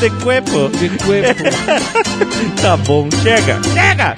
De 0.00 0.10
cuepo. 0.22 0.68
De 0.68 0.88
cuepo. 1.04 1.44
Tá 2.60 2.76
bom, 2.76 3.08
chega, 3.22 3.60
chega! 3.72 4.16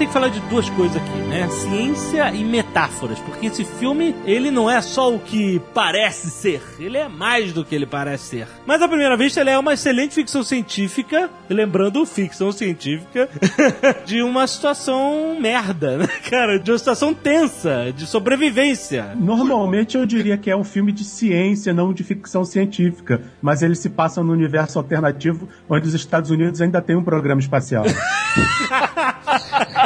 Tem 0.00 0.06
que 0.06 0.14
falar 0.14 0.28
de 0.28 0.40
duas 0.48 0.70
coisas 0.70 0.96
aqui, 0.96 1.18
né? 1.28 1.46
Ciência 1.50 2.32
e 2.32 2.42
metáforas, 2.42 3.18
porque 3.18 3.48
esse 3.48 3.66
filme, 3.66 4.16
ele 4.24 4.50
não 4.50 4.70
é 4.70 4.80
só 4.80 5.14
o 5.14 5.18
que 5.18 5.60
parece 5.74 6.30
ser, 6.30 6.62
ele 6.78 6.96
é 6.96 7.06
mais 7.06 7.52
do 7.52 7.62
que 7.62 7.74
ele 7.74 7.84
parece 7.84 8.24
ser. 8.24 8.48
Mas 8.64 8.80
à 8.80 8.88
primeira 8.88 9.14
vista, 9.14 9.42
ele 9.42 9.50
é 9.50 9.58
uma 9.58 9.74
excelente 9.74 10.14
ficção 10.14 10.42
científica, 10.42 11.28
lembrando 11.50 12.06
ficção 12.06 12.50
científica, 12.50 13.28
de 14.06 14.22
uma 14.22 14.46
situação 14.46 15.36
merda, 15.38 15.98
né, 15.98 16.08
cara? 16.30 16.58
De 16.58 16.72
uma 16.72 16.78
situação 16.78 17.12
tensa, 17.12 17.92
de 17.94 18.06
sobrevivência. 18.06 19.14
Normalmente 19.14 19.98
eu 19.98 20.06
diria 20.06 20.38
que 20.38 20.50
é 20.50 20.56
um 20.56 20.64
filme 20.64 20.92
de 20.92 21.04
ciência, 21.04 21.74
não 21.74 21.92
de 21.92 22.02
ficção 22.02 22.42
científica. 22.42 23.20
Mas 23.42 23.60
ele 23.60 23.74
se 23.74 23.90
passa 23.90 24.22
no 24.22 24.32
universo 24.32 24.78
alternativo 24.78 25.46
onde 25.68 25.86
os 25.86 25.92
Estados 25.92 26.30
Unidos 26.30 26.62
ainda 26.62 26.80
tem 26.80 26.96
um 26.96 27.04
programa 27.04 27.42
espacial. 27.42 27.84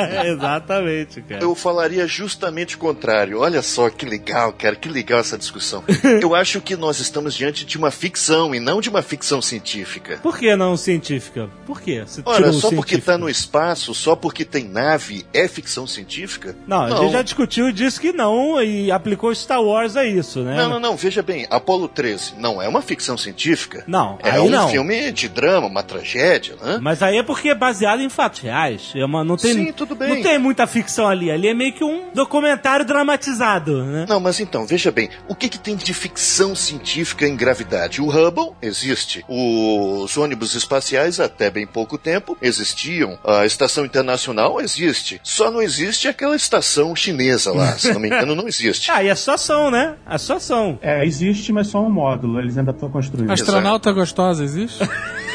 Exatamente, 0.27 1.21
cara. 1.23 1.43
Eu 1.43 1.55
falaria 1.55 2.07
justamente 2.07 2.77
o 2.77 2.79
contrário. 2.79 3.41
Olha 3.41 3.63
só 3.63 3.89
que 3.91 4.05
legal, 4.07 4.53
cara, 4.53 4.77
que 4.77 4.89
legal 4.89 5.21
essa 5.21 5.37
discussão. 5.39 5.83
Eu 6.21 6.35
acho 6.35 6.61
que 6.61 6.77
nós 6.77 7.01
estamos 7.01 7.35
diante 7.35 7.65
de 7.65 7.77
uma 7.79 7.91
ficção 7.91 8.55
e 8.55 8.61
não 8.61 8.81
de 8.81 8.89
uma 8.89 9.03
ficção 9.03 9.41
científica. 9.43 10.19
Por 10.23 10.39
que 10.39 10.55
não 10.57 10.77
científica? 10.77 11.49
Por 11.67 11.81
quê? 11.81 12.03
Você 12.07 12.23
Ora, 12.25 12.53
só 12.53 12.71
porque 12.71 12.91
científico. 12.95 13.07
tá 13.07 13.19
no 13.19 13.29
espaço, 13.29 13.95
só 13.95 14.15
porque 14.17 14.45
tem 14.45 14.65
nave, 14.65 15.25
é 15.33 15.49
ficção 15.49 15.87
científica? 15.87 16.57
Não, 16.67 16.83
a 16.85 16.97
gente 16.97 17.13
já 17.13 17.23
discutiu 17.23 17.69
e 17.69 17.73
disse 17.73 18.01
que 18.01 18.13
não 18.13 18.63
e 18.63 18.91
aplicou 18.91 19.35
Star 19.35 19.63
Wars 19.63 19.97
a 19.97 20.05
isso, 20.05 20.41
né? 20.41 20.57
Não, 20.57 20.69
não, 20.71 20.81
não, 20.81 20.97
veja 20.97 21.23
bem, 21.23 21.47
Apolo 21.51 21.89
13 21.89 22.35
não 22.39 22.61
é 22.61 22.69
uma 22.69 22.83
ficção 22.83 23.17
científica. 23.17 23.85
Não, 23.87 24.19
É 24.23 24.41
um 24.41 24.49
não. 24.51 24.69
filme 24.69 25.11
de 25.13 25.29
drama, 25.29 25.67
uma 25.67 25.83
tragédia, 25.83 26.57
né? 26.63 26.79
Mas 26.81 27.03
aí 27.03 27.19
é 27.19 27.23
porque 27.23 27.49
é 27.49 27.55
baseado 27.55 28.01
em 28.01 28.09
fatos 28.09 28.41
reais. 28.41 28.93
É 28.95 29.05
uma, 29.05 29.25
não 29.25 29.37
tem, 29.37 29.55
Sim, 29.55 29.73
tudo 29.73 29.94
bem. 29.95 30.17
Não 30.17 30.23
tem 30.23 30.39
muita 30.39 30.67
ficção 30.67 31.07
ali. 31.09 31.31
Ali 31.31 31.49
é 31.49 31.55
meio 31.55 31.73
que 31.73 31.85
um 31.85 32.11
documentário 32.13 32.85
dramatizado, 32.85 33.85
né? 33.85 34.07
Não, 34.09 34.21
mas 34.21 34.41
então, 34.41 34.67
veja 34.67 34.91
bem, 34.91 35.11
o 35.29 35.35
que, 35.35 35.49
que 35.49 35.59
tem 35.59 35.77
de 35.77 35.95
ficção 35.95 36.55
científica 36.55 37.27
em 37.27 37.37
gravidade? 37.37 38.01
O 38.01 38.09
Hubble 38.09 38.53
existe. 38.61 39.25
Os 39.29 40.17
ônibus 40.17 40.55
espaciais, 40.55 41.21
até 41.21 41.51
bem 41.51 41.67
pouco 41.67 41.99
tempo, 41.99 42.37
existiam. 42.41 43.19
A 43.25 43.47
estação 43.47 43.85
internacional 43.85 44.61
existe. 44.61 45.21
Só 45.23 45.51
não 45.51 45.63
existe 45.63 46.09
aquela 46.09 46.37
estação 46.37 46.95
chinesa 46.95 47.53
lá. 47.53 47.73
Se 47.79 47.93
não 47.93 48.01
me 48.01 48.09
engano, 48.09 48.35
não 48.35 48.49
existe. 48.49 48.91
Ah, 48.95 49.03
e 49.03 49.11
a 49.11 49.17
situação, 49.17 49.73
né? 49.73 49.97
A 50.07 50.17
situação. 50.19 50.79
É, 50.81 51.05
existe, 51.05 51.53
mas 51.53 51.67
só 51.67 51.81
um 51.81 51.91
módulo. 51.91 52.39
Eles 52.39 52.57
ainda 52.57 52.71
estão 52.71 52.89
construindo. 52.89 53.29
Astronauta 53.29 53.91
gostosa 53.91 54.45
existe? 54.45 54.79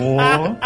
ou 0.00 0.56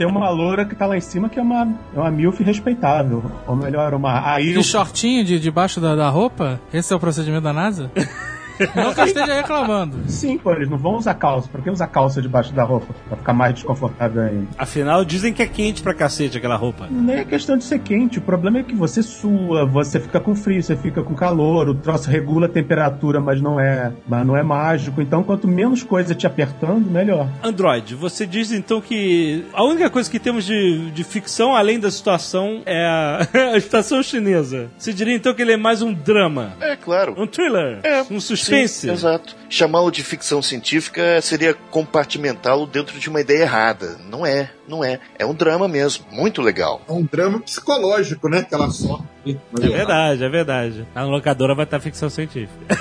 tem 0.00 0.06
uma 0.06 0.30
loura 0.30 0.64
que 0.64 0.74
tá 0.74 0.86
lá 0.86 0.96
em 0.96 1.00
cima 1.02 1.28
que 1.28 1.38
é 1.38 1.42
uma, 1.42 1.68
é 1.94 1.98
uma 1.98 2.10
milf 2.10 2.40
respeitável. 2.42 3.22
Ou 3.46 3.54
melhor, 3.54 3.92
uma... 3.92 4.32
Aí 4.32 4.54
De 4.54 4.64
shortinho 4.64 5.22
de, 5.22 5.38
debaixo 5.38 5.78
da, 5.78 5.94
da 5.94 6.08
roupa? 6.08 6.58
Esse 6.72 6.90
é 6.90 6.96
o 6.96 6.98
procedimento 6.98 7.42
da 7.42 7.52
NASA? 7.52 7.90
Não 8.74 8.94
que 8.94 9.00
eu 9.00 9.04
esteja 9.04 9.34
reclamando. 9.34 9.98
Sim, 10.08 10.38
pô, 10.38 10.52
eles 10.52 10.68
não 10.68 10.78
vão 10.78 10.96
usar 10.96 11.14
calça. 11.14 11.48
Pra 11.48 11.60
que 11.60 11.70
usar 11.70 11.86
calça 11.86 12.20
debaixo 12.20 12.52
da 12.52 12.62
roupa? 12.64 12.94
Pra 13.08 13.16
ficar 13.16 13.32
mais 13.32 13.54
desconfortável 13.54 14.22
ainda. 14.22 14.48
Afinal, 14.58 15.04
dizem 15.04 15.32
que 15.32 15.42
é 15.42 15.46
quente 15.46 15.82
pra 15.82 15.94
cacete 15.94 16.38
aquela 16.38 16.56
roupa. 16.56 16.86
Nem 16.90 17.16
é 17.16 17.24
questão 17.24 17.56
de 17.56 17.64
ser 17.64 17.78
quente, 17.80 18.18
o 18.18 18.22
problema 18.22 18.58
é 18.58 18.62
que 18.62 18.74
você 18.74 19.02
sua, 19.02 19.64
você 19.66 20.00
fica 20.00 20.20
com 20.20 20.34
frio, 20.34 20.62
você 20.62 20.76
fica 20.76 21.02
com 21.02 21.14
calor, 21.14 21.68
o 21.68 21.74
troço 21.74 22.10
regula 22.10 22.46
a 22.46 22.48
temperatura, 22.48 23.20
mas 23.20 23.40
não 23.40 23.58
é, 23.58 23.92
mas 24.06 24.26
não 24.26 24.36
é 24.36 24.42
mágico. 24.42 25.00
Então, 25.00 25.22
quanto 25.22 25.46
menos 25.48 25.82
coisa 25.82 26.14
te 26.14 26.26
apertando, 26.26 26.90
melhor. 26.90 27.28
Android, 27.42 27.94
você 27.94 28.26
diz 28.26 28.52
então 28.52 28.80
que 28.80 29.44
a 29.52 29.64
única 29.64 29.88
coisa 29.90 30.10
que 30.10 30.18
temos 30.18 30.44
de, 30.44 30.90
de 30.90 31.04
ficção, 31.04 31.54
além 31.54 31.78
da 31.78 31.90
situação, 31.90 32.62
é 32.66 32.86
a, 32.86 33.28
a 33.54 33.56
estação 33.56 34.02
chinesa. 34.02 34.70
Você 34.78 34.92
diria 34.92 35.14
então 35.14 35.34
que 35.34 35.42
ele 35.42 35.52
é 35.52 35.56
mais 35.56 35.82
um 35.82 35.92
drama? 35.92 36.52
É, 36.60 36.76
claro. 36.76 37.14
Um 37.16 37.26
thriller? 37.26 37.80
É, 37.82 38.02
um 38.10 38.20
suspense? 38.20 38.49
Sim, 38.68 38.90
exato. 38.90 39.36
Chamá-lo 39.48 39.90
de 39.90 40.02
ficção 40.02 40.42
científica 40.42 41.20
seria 41.20 41.54
compartimentá-lo 41.54 42.66
dentro 42.66 42.98
de 42.98 43.08
uma 43.08 43.20
ideia 43.20 43.42
errada. 43.42 43.98
Não 44.08 44.24
é, 44.24 44.50
não 44.66 44.84
é. 44.84 45.00
É 45.18 45.26
um 45.26 45.34
drama 45.34 45.66
mesmo, 45.68 46.04
muito 46.10 46.42
legal. 46.42 46.82
É 46.88 46.92
um 46.92 47.04
drama 47.04 47.40
psicológico, 47.40 48.28
né? 48.28 48.42
Que 48.42 48.54
ela 48.54 48.70
sofre. 48.70 49.06
É 49.26 49.68
verdade, 49.68 50.24
é 50.24 50.28
verdade. 50.28 50.86
A 50.94 51.02
locadora 51.02 51.54
vai 51.54 51.64
estar 51.64 51.80
ficção 51.80 52.10
científica. 52.10 52.78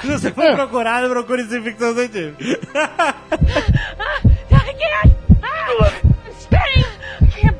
Se 0.00 0.06
você 0.06 0.30
for 0.30 0.54
procurar, 0.54 1.08
procure 1.08 1.44
sem 1.44 1.62
ficção 1.62 1.94
científica. 1.94 2.44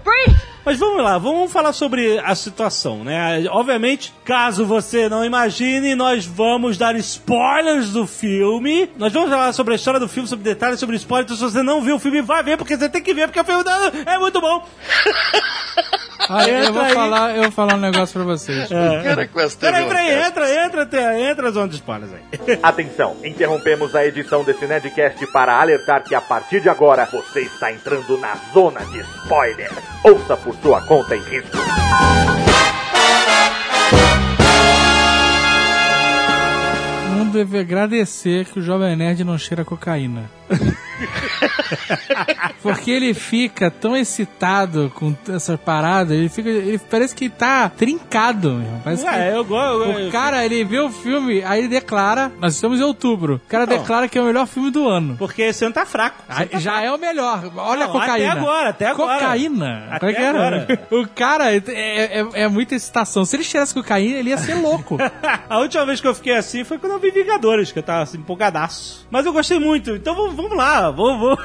Breathe. 0.09 0.49
Mas 0.65 0.79
vamos 0.79 1.03
lá, 1.03 1.17
vamos 1.17 1.51
falar 1.51 1.73
sobre 1.73 2.19
a 2.19 2.35
situação, 2.35 3.03
né? 3.03 3.47
Obviamente, 3.49 4.13
caso 4.25 4.67
você 4.67 5.09
não 5.09 5.25
imagine, 5.25 5.95
nós 5.95 6.27
vamos 6.27 6.77
dar 6.77 6.95
spoilers 6.97 7.91
do 7.91 8.07
filme. 8.07 8.91
Nós 8.97 9.13
vamos 9.13 9.31
falar 9.31 9.53
sobre 9.53 9.73
a 9.73 9.77
história 9.77 9.99
do 9.99 10.09
filme, 10.09 10.29
sobre 10.29 10.45
detalhes, 10.45 10.79
sobre 10.79 10.97
spoilers. 10.97 11.33
Então, 11.33 11.49
se 11.49 11.55
você 11.55 11.63
não 11.63 11.81
viu 11.81 11.97
o 11.97 11.99
filme, 11.99 12.21
vai 12.21 12.43
ver, 12.43 12.59
porque 12.59 12.77
você 12.77 12.89
tem 12.89 13.03
que 13.03 13.15
ver, 13.15 13.29
porque 13.29 13.41
o 13.41 13.45
filme 13.45 13.65
é 14.05 14.19
muito 14.19 14.41
bom. 14.41 14.67
Aí 16.29 16.67
eu 16.67 16.73
vou 16.73 16.83
aí. 16.83 16.93
falar, 16.93 17.37
eu 17.37 17.43
vou 17.45 17.53
falar 17.53 17.75
um 17.75 17.81
negócio 17.81 18.15
pra 18.15 18.25
vocês. 18.25 18.69
Cara, 18.69 19.29
com 19.29 19.41
essa 19.41 19.57
Peraí, 19.59 19.87
peraí, 19.87 20.27
entra, 20.27 20.65
entra, 20.65 20.83
entra, 20.85 21.21
entra 21.21 21.49
a 21.49 21.51
zona 21.51 21.69
de 21.69 21.77
spoilers 21.77 22.13
aí. 22.13 22.59
Atenção, 22.63 23.17
interrompemos 23.25 23.95
a 23.95 24.05
edição 24.05 24.43
desse 24.45 24.67
Nedcast 24.67 25.27
para 25.29 25.61
alertar 25.61 26.03
que 26.05 26.15
a 26.15 26.21
partir 26.21 26.61
de 26.61 26.69
agora 26.69 27.07
você 27.07 27.43
está 27.43 27.73
entrando 27.73 28.19
na 28.19 28.35
zona 28.53 28.81
de 28.87 29.01
spoiler. 29.01 29.71
Ouça 30.03 30.37
por 30.37 30.55
sua 30.57 30.81
conta 30.83 31.15
e 31.15 31.21
risco. 31.21 31.57
O 37.07 37.11
mundo 37.11 37.33
deve 37.33 37.59
agradecer 37.59 38.45
que 38.47 38.59
o 38.59 38.63
Jovem 38.63 38.97
Nerd 38.97 39.25
não 39.25 39.39
cheira 39.39 39.65
cocaína. 39.65 40.31
Porque 42.63 42.91
ele 42.91 43.15
fica 43.15 43.71
tão 43.71 43.97
excitado 43.97 44.91
com 44.95 45.15
essa 45.29 45.57
parada, 45.57 46.15
ele 46.15 46.29
fica. 46.29 46.49
Ele 46.49 46.79
parece 46.79 47.15
que 47.15 47.29
tá 47.29 47.69
trincado, 47.69 48.55
meu. 48.55 48.81
Parece 48.83 49.05
Ué, 49.05 49.37
eu 49.37 49.45
gosto. 49.45 50.09
O 50.09 50.11
cara, 50.11 50.45
ele 50.45 50.65
vê 50.65 50.79
o 50.81 50.91
filme, 50.91 51.43
aí 51.45 51.61
ele 51.61 51.69
declara. 51.69 52.33
Nós 52.41 52.55
estamos 52.55 52.81
em 52.81 52.83
outubro. 52.83 53.41
O 53.45 53.49
cara 53.49 53.67
declara 53.67 54.09
que 54.09 54.19
é 54.19 54.21
o 54.23 54.25
melhor 54.25 54.47
filme 54.47 54.71
do 54.71 54.89
ano. 54.89 55.17
Porque 55.17 55.43
esse 55.43 55.65
ano 55.65 55.75
tá 55.75 55.87
fraco. 55.87 56.23
Aí 56.29 56.47
tá 56.47 56.59
já 56.59 56.81
é 56.83 56.91
o 56.93 56.99
melhor. 56.99 57.51
Olha 57.57 57.87
Não, 57.87 57.91
a 57.91 57.93
cocaína. 58.01 58.15
até 58.15 58.29
agora, 58.29 58.69
até 58.71 58.87
agora. 58.87 59.19
Cocaína? 59.21 59.87
Até 59.91 59.99
Como 59.99 60.11
é 60.11 60.15
que 60.15 60.23
era? 60.23 60.39
agora. 60.39 60.89
O 60.99 61.07
cara 61.07 61.53
é, 61.55 61.63
é, 61.69 62.27
é 62.35 62.49
muita 62.49 62.75
excitação. 62.75 63.25
Se 63.25 63.37
ele 63.37 63.45
cheirasse 63.45 63.75
cocaína, 63.75 64.19
ele 64.19 64.31
ia 64.31 64.39
ser 64.39 64.55
louco. 64.55 64.97
A 65.49 65.59
última 65.59 65.85
vez 65.85 66.01
que 66.01 66.07
eu 66.07 66.15
fiquei 66.15 66.35
assim 66.35 66.65
foi 66.65 66.79
quando 66.79 66.93
eu 66.93 66.99
vi 66.99 67.11
Vingadores, 67.11 67.71
que 67.73 67.79
eu 67.79 67.83
tava 67.83 68.03
assim, 68.03 68.19
empolgadaço. 68.19 69.07
Mas 69.11 69.27
eu 69.27 69.33
gostei 69.33 69.59
muito, 69.59 69.91
então 69.93 70.15
vamos, 70.15 70.35
vamos 70.35 70.57
lá, 70.89 70.91
vamos, 70.91 71.21
vamos, 71.21 71.39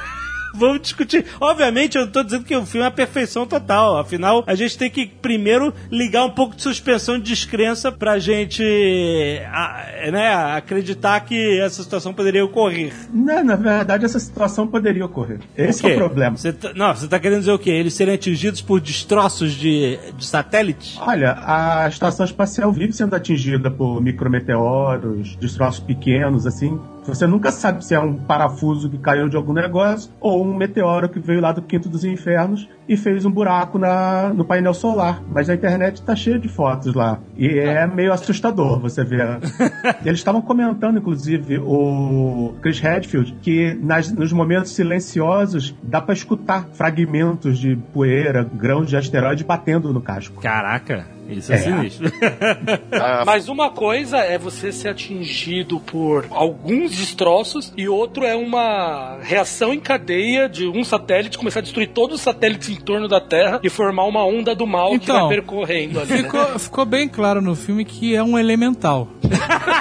vamos 0.55 0.81
discutir. 0.81 1.25
Obviamente, 1.39 1.97
eu 1.97 2.07
tô 2.11 2.23
dizendo 2.23 2.43
que 2.45 2.55
o 2.55 2.65
filme 2.65 2.85
é 2.85 2.87
a 2.87 2.91
perfeição 2.91 3.45
total. 3.45 3.97
Afinal, 3.97 4.43
a 4.45 4.53
gente 4.55 4.77
tem 4.77 4.89
que 4.89 5.05
primeiro 5.07 5.73
ligar 5.91 6.25
um 6.25 6.29
pouco 6.29 6.55
de 6.55 6.61
suspensão 6.61 7.17
de 7.17 7.23
descrença 7.23 7.91
pra 7.91 8.19
gente 8.19 8.63
a- 9.51 10.11
né, 10.11 10.33
acreditar 10.55 11.19
que 11.21 11.59
essa 11.59 11.81
situação 11.81 12.13
poderia 12.13 12.43
ocorrer. 12.45 12.93
Não, 13.11 13.43
na 13.43 13.55
verdade, 13.55 14.05
essa 14.05 14.19
situação 14.19 14.67
poderia 14.67 15.05
ocorrer. 15.05 15.39
Esse 15.57 15.85
é 15.87 15.93
o 15.93 15.95
problema. 15.95 16.37
Você 16.37 16.53
tá- 16.53 16.71
não, 16.75 16.93
você 16.95 17.07
tá 17.07 17.19
querendo 17.19 17.39
dizer 17.39 17.51
o 17.53 17.59
quê? 17.59 17.71
Eles 17.71 17.93
serem 17.93 18.13
atingidos 18.13 18.61
por 18.61 18.79
destroços 18.79 19.53
de, 19.53 19.97
de 20.17 20.25
satélite? 20.25 20.97
Olha, 21.01 21.37
a 21.45 21.87
estação 21.87 22.25
espacial 22.25 22.71
vive 22.71 22.93
sendo 22.93 23.15
atingida 23.15 23.71
por 23.71 24.01
micrometeoros, 24.01 25.35
destroços 25.37 25.79
pequenos, 25.79 26.45
assim. 26.45 26.79
Você 27.05 27.27
nunca 27.27 27.51
sabe 27.51 27.83
se 27.83 27.93
é 27.93 27.99
um 27.99 28.15
parafuso 28.15 28.89
que 28.89 28.97
caiu 28.97 29.27
de 29.27 29.35
algum 29.35 29.51
negócio 29.51 30.11
ou 30.21 30.41
um 30.43 30.55
meteoro 30.55 31.09
que 31.09 31.19
veio 31.19 31.41
lá 31.41 31.51
do 31.51 31.61
quinto 31.61 31.89
dos 31.89 32.05
infernos 32.05 32.69
e 32.87 32.97
fez 32.97 33.25
um 33.25 33.31
buraco 33.31 33.77
na, 33.79 34.29
no 34.33 34.43
painel 34.45 34.73
solar. 34.73 35.21
Mas 35.31 35.49
a 35.49 35.53
internet 35.53 36.01
tá 36.01 36.15
cheia 36.15 36.37
de 36.39 36.47
fotos 36.47 36.93
lá. 36.93 37.19
E 37.37 37.47
é 37.59 37.85
meio 37.87 38.11
assustador 38.13 38.79
você 38.79 39.03
ver. 39.03 39.39
Eles 40.05 40.19
estavam 40.19 40.41
comentando, 40.41 40.97
inclusive, 40.97 41.57
o 41.59 42.53
Chris 42.61 42.79
Redfield, 42.79 43.35
que 43.41 43.73
nas, 43.81 44.11
nos 44.11 44.31
momentos 44.33 44.71
silenciosos 44.71 45.75
dá 45.83 46.01
pra 46.01 46.13
escutar 46.13 46.67
fragmentos 46.73 47.57
de 47.59 47.75
poeira, 47.93 48.43
grãos 48.53 48.87
de 48.89 48.97
asteroide 48.97 49.43
batendo 49.43 49.93
no 49.93 50.01
casco. 50.01 50.41
Caraca, 50.41 51.05
isso 51.29 51.51
é, 51.51 51.55
É. 51.55 51.57
sinistro. 51.59 52.11
Ah, 52.91 53.23
Mas 53.25 53.47
uma 53.49 53.69
coisa 53.71 54.17
é 54.17 54.37
você 54.37 54.71
ser 54.71 54.89
atingido 54.89 55.79
por 55.79 56.25
alguns 56.29 56.91
destroços 56.91 57.73
e 57.75 57.87
outro 57.87 58.23
é 58.23 58.35
uma 58.35 59.17
reação 59.21 59.73
em 59.73 59.79
cadeia 59.79 60.47
de 60.47 60.67
um 60.67 60.83
satélite 60.83 61.37
começar 61.37 61.59
a 61.59 61.63
destruir 61.63 61.89
todos 61.89 62.17
os 62.17 62.21
satélites 62.21 62.69
em 62.73 62.81
torno 62.81 63.07
da 63.07 63.21
Terra 63.21 63.59
e 63.63 63.69
formar 63.69 64.05
uma 64.05 64.25
onda 64.25 64.53
do 64.55 64.65
mal 64.67 64.89
que 64.91 64.95
Então, 64.97 65.27
vai 65.27 65.37
percorrendo 65.37 65.99
ali. 65.99 66.11
né? 66.11 66.17
Ficou, 66.23 66.59
ficou 66.59 66.85
bem 66.85 67.07
claro 67.07 67.41
no 67.41 67.55
filme 67.55 67.85
que 67.85 68.15
é 68.15 68.23
um 68.23 68.37
elemental. 68.37 69.07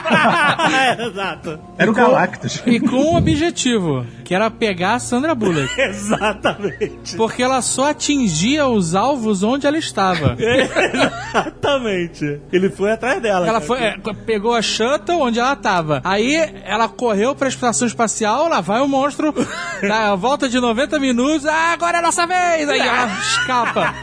é, 0.73 1.07
exato. 1.07 1.59
Era 1.79 1.91
o 1.91 1.95
Galactus. 1.95 2.63
E 2.67 2.81
com 2.81 2.97
um 2.97 3.17
objetivo, 3.17 4.07
que 4.25 4.35
era 4.35 4.51
pegar 4.51 4.95
a 4.95 4.99
Sandra 4.99 5.35
Bullock. 5.35 5.69
Exatamente. 5.81 7.17
Porque 7.17 7.43
ela 7.43 7.61
só 7.63 7.91
atingia 7.91 8.67
os 8.67 8.95
alvos 8.95 9.43
onde 9.43 9.67
ela 9.67 9.79
estava. 9.79 10.37
Exatamente. 10.39 12.41
Ele 12.53 12.71
foi 12.71 12.93
atrás 12.93 13.21
dela. 13.21 13.47
Ela 13.47 13.61
cara. 13.61 13.61
foi, 13.61 13.79
é, 13.79 13.97
pegou 14.27 14.55
a 14.55 14.63
shuttle 14.63 15.21
onde 15.21 15.39
ela 15.39 15.57
tava. 15.57 16.01
Aí 16.05 16.35
ela 16.65 16.89
correu 16.89 17.35
pra 17.35 17.49
estação 17.49 17.87
espacial, 17.87 18.49
lá 18.49 18.61
vai 18.61 18.81
o 18.81 18.89
monstro, 18.89 19.35
dá 19.83 20.13
a 20.13 20.15
volta 20.15 20.49
de 20.49 20.59
90 20.61 20.99
minutos, 20.99 21.47
ah, 21.47 21.73
agora 21.73 21.99
é 21.99 22.01
a 22.01 22.03
nossa 22.03 22.27
vez! 22.27 22.69
Aí 22.69 22.81
ela 22.87 23.19
escapa. 23.21 23.95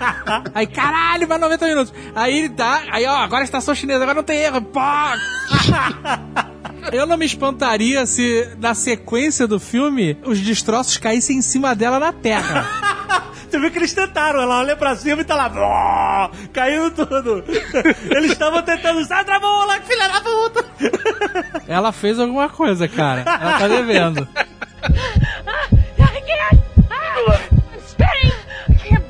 Aí, 0.53 0.67
caralho, 0.67 1.27
mais 1.27 1.41
90 1.41 1.67
minutos. 1.67 1.93
Aí 2.15 2.37
ele 2.37 2.49
dá, 2.49 2.81
aí 2.91 3.05
ó, 3.05 3.15
agora 3.17 3.41
é 3.41 3.43
a 3.43 3.45
estação 3.45 3.75
chinesa, 3.75 4.03
agora 4.03 4.15
não 4.15 4.23
tem 4.23 4.39
erro. 4.39 4.61
Pá! 4.61 5.15
Eu 6.91 7.05
não 7.05 7.17
me 7.17 7.25
espantaria 7.25 8.05
se, 8.05 8.49
na 8.57 8.73
sequência 8.73 9.45
do 9.45 9.59
filme, 9.59 10.17
os 10.23 10.39
destroços 10.39 10.97
caíssem 10.97 11.37
em 11.37 11.41
cima 11.41 11.75
dela 11.75 11.99
na 11.99 12.11
terra. 12.11 12.67
Você 13.49 13.59
viu 13.59 13.71
que 13.71 13.79
eles 13.79 13.93
tentaram, 13.93 14.41
ela 14.41 14.59
olha 14.59 14.75
pra 14.75 14.95
cima 14.95 15.21
e 15.21 15.25
tá 15.25 15.35
lá, 15.35 16.29
caindo 16.53 16.91
tudo. 16.91 17.43
Eles 18.11 18.31
estavam 18.31 18.61
tentando, 18.61 19.03
sai 19.05 19.25
da 19.25 19.39
bola, 19.39 19.81
filha 19.81 20.07
da 20.07 20.21
puta. 20.21 20.65
Ela 21.67 21.91
fez 21.91 22.19
alguma 22.19 22.47
coisa, 22.47 22.87
cara. 22.87 23.21
Ela 23.21 23.57
tá 23.57 23.67
devendo. 23.67 24.27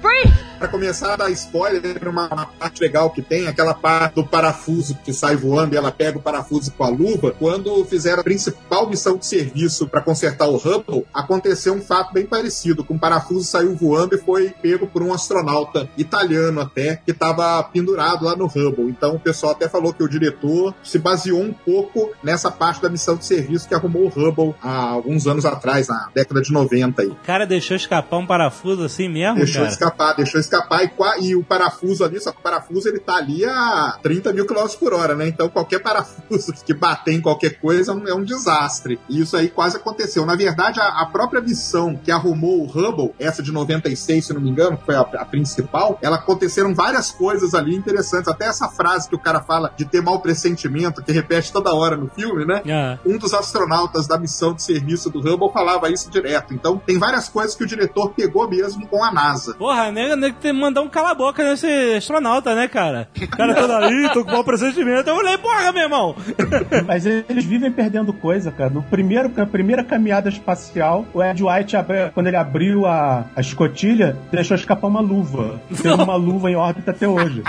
I 0.09 0.48
Pra 0.59 0.67
começar 0.67 1.13
a 1.13 1.15
dar 1.15 1.29
spoiler, 1.31 1.97
uma, 2.09 2.27
uma 2.27 2.45
parte 2.45 2.81
legal 2.81 3.09
que 3.11 3.21
tem, 3.21 3.47
aquela 3.47 3.73
parte 3.73 4.15
do 4.15 4.25
parafuso 4.25 4.97
que 5.05 5.13
sai 5.13 5.37
voando 5.37 5.73
e 5.73 5.77
ela 5.77 5.89
pega 5.89 6.17
o 6.17 6.21
parafuso 6.21 6.69
com 6.73 6.83
a 6.83 6.89
luva. 6.89 7.33
Quando 7.39 7.83
fizeram 7.85 8.19
a 8.19 8.23
principal 8.23 8.89
missão 8.89 9.15
de 9.17 9.25
serviço 9.25 9.87
para 9.87 10.01
consertar 10.01 10.47
o 10.49 10.57
Hubble, 10.57 11.05
aconteceu 11.13 11.73
um 11.73 11.81
fato 11.81 12.13
bem 12.13 12.25
parecido. 12.25 12.83
Com 12.83 12.95
o 12.95 12.99
parafuso 12.99 13.45
saiu 13.45 13.73
voando 13.73 14.15
e 14.15 14.17
foi 14.17 14.49
pego 14.61 14.85
por 14.85 15.01
um 15.01 15.13
astronauta 15.13 15.89
italiano 15.97 16.59
até, 16.59 16.97
que 16.97 17.11
estava 17.11 17.63
pendurado 17.63 18.25
lá 18.25 18.35
no 18.35 18.45
Hubble. 18.45 18.89
Então 18.89 19.15
o 19.15 19.19
pessoal 19.19 19.53
até 19.53 19.69
falou 19.69 19.93
que 19.93 20.03
o 20.03 20.09
diretor 20.09 20.75
se 20.83 20.99
baseou 20.99 21.41
um 21.41 21.53
pouco 21.53 22.11
nessa 22.21 22.51
parte 22.51 22.81
da 22.81 22.89
missão 22.89 23.15
de 23.15 23.25
serviço 23.25 23.65
que 23.65 23.73
arrumou 23.73 24.03
o 24.03 24.07
Hubble 24.07 24.53
há 24.61 24.89
alguns 24.89 25.25
anos 25.25 25.45
atrás, 25.45 25.87
na 25.87 26.09
década 26.13 26.41
de 26.41 26.51
90 26.51 27.01
aí. 27.01 27.07
O 27.07 27.15
cara 27.15 27.47
deixou 27.47 27.77
escapar 27.77 28.17
um 28.17 28.27
parafuso 28.27 28.83
assim 28.83 29.07
mesmo, 29.07 29.37
Deixou 29.37 29.61
cara? 29.61 29.71
escapar, 29.71 30.15
deixou 30.15 30.39
escapar 30.39 30.48
e, 30.83 30.87
qua- 30.89 31.17
e 31.19 31.35
o 31.35 31.43
parafuso 31.43 32.03
ali, 32.03 32.19
só 32.19 32.31
que 32.31 32.39
o 32.39 32.41
parafuso 32.41 32.87
ele 32.87 32.99
tá 32.99 33.15
ali 33.15 33.45
a 33.45 33.97
30 34.01 34.33
mil 34.33 34.45
quilômetros 34.45 34.75
por 34.77 34.93
hora, 34.93 35.15
né? 35.15 35.27
Então 35.27 35.49
qualquer 35.49 35.79
parafuso 35.83 36.53
que 36.65 36.73
bater 36.73 37.13
em 37.13 37.21
qualquer 37.21 37.59
coisa 37.59 37.91
é 37.91 37.95
um, 37.95 38.07
é 38.07 38.13
um 38.13 38.23
desastre. 38.23 38.99
E 39.09 39.21
isso 39.21 39.35
aí 39.37 39.49
quase 39.49 39.77
aconteceu. 39.77 40.25
Na 40.25 40.35
verdade, 40.35 40.79
a, 40.79 41.01
a 41.01 41.05
própria 41.05 41.41
missão 41.41 41.95
que 41.95 42.11
arrumou 42.11 42.61
o 42.63 42.65
Hubble, 42.65 43.13
essa 43.19 43.41
de 43.43 43.51
96, 43.51 44.25
se 44.25 44.33
não 44.33 44.41
me 44.41 44.49
engano, 44.49 44.77
que 44.77 44.85
foi 44.85 44.95
a, 44.95 45.01
a 45.01 45.25
principal, 45.25 45.97
ela 46.01 46.15
aconteceram 46.17 46.73
várias 46.73 47.11
coisas 47.11 47.53
ali 47.53 47.75
interessantes. 47.75 48.27
Até 48.27 48.45
essa 48.45 48.67
frase 48.69 49.07
que 49.09 49.15
o 49.15 49.19
cara 49.19 49.41
fala 49.41 49.71
de 49.75 49.85
ter 49.85 50.01
mau 50.01 50.19
pressentimento, 50.19 51.01
que 51.03 51.11
repete 51.11 51.51
toda 51.51 51.73
hora 51.73 51.95
no 51.95 52.09
filme, 52.09 52.45
né? 52.45 52.61
Ah. 52.69 52.97
um 53.05 53.17
dos 53.17 53.33
astronautas 53.33 54.07
da 54.07 54.17
missão 54.17 54.53
de 54.53 54.61
serviço 54.63 55.09
do 55.09 55.19
Hubble 55.19 55.51
falava 55.51 55.89
isso 55.89 56.09
direto. 56.09 56.53
Então, 56.53 56.77
tem 56.77 56.97
várias 56.97 57.27
coisas 57.29 57.55
que 57.55 57.63
o 57.63 57.67
diretor 57.67 58.09
pegou 58.11 58.47
mesmo 58.49 58.87
com 58.87 59.03
a 59.03 59.11
NASA. 59.11 59.53
Porra, 59.55 59.91
nego, 59.91 60.15
que 60.39 60.51
mandar 60.51 60.81
um 60.81 60.89
cala-boca 60.89 61.43
nesse 61.43 61.67
astronauta, 61.95 62.55
né, 62.55 62.67
cara? 62.67 63.07
O 63.21 63.27
cara 63.27 63.53
todo 63.53 63.71
aí, 63.73 64.09
tô 64.13 64.23
com 64.23 64.31
mau 64.31 64.43
pressentimento. 64.43 65.09
Eu 65.09 65.15
falei, 65.17 65.37
porra, 65.37 65.71
meu 65.71 65.83
irmão. 65.83 66.15
Mas 66.87 67.05
eles 67.05 67.45
vivem 67.45 67.71
perdendo 67.71 68.13
coisa, 68.13 68.51
cara. 68.51 68.69
No 68.69 68.81
primeiro, 68.83 69.31
na 69.35 69.45
primeira 69.45 69.83
caminhada 69.83 70.29
espacial, 70.29 71.05
o 71.13 71.23
Ed 71.23 71.43
White, 71.43 71.75
quando 72.13 72.27
ele 72.27 72.37
abriu 72.37 72.85
a, 72.85 73.25
a 73.35 73.41
escotilha, 73.41 74.17
deixou 74.31 74.55
escapar 74.55 74.87
uma 74.87 75.01
luva. 75.01 75.59
Tem 75.81 75.91
uma 75.91 76.15
luva 76.15 76.49
em 76.49 76.55
órbita 76.55 76.91
até 76.91 77.07
hoje. 77.07 77.43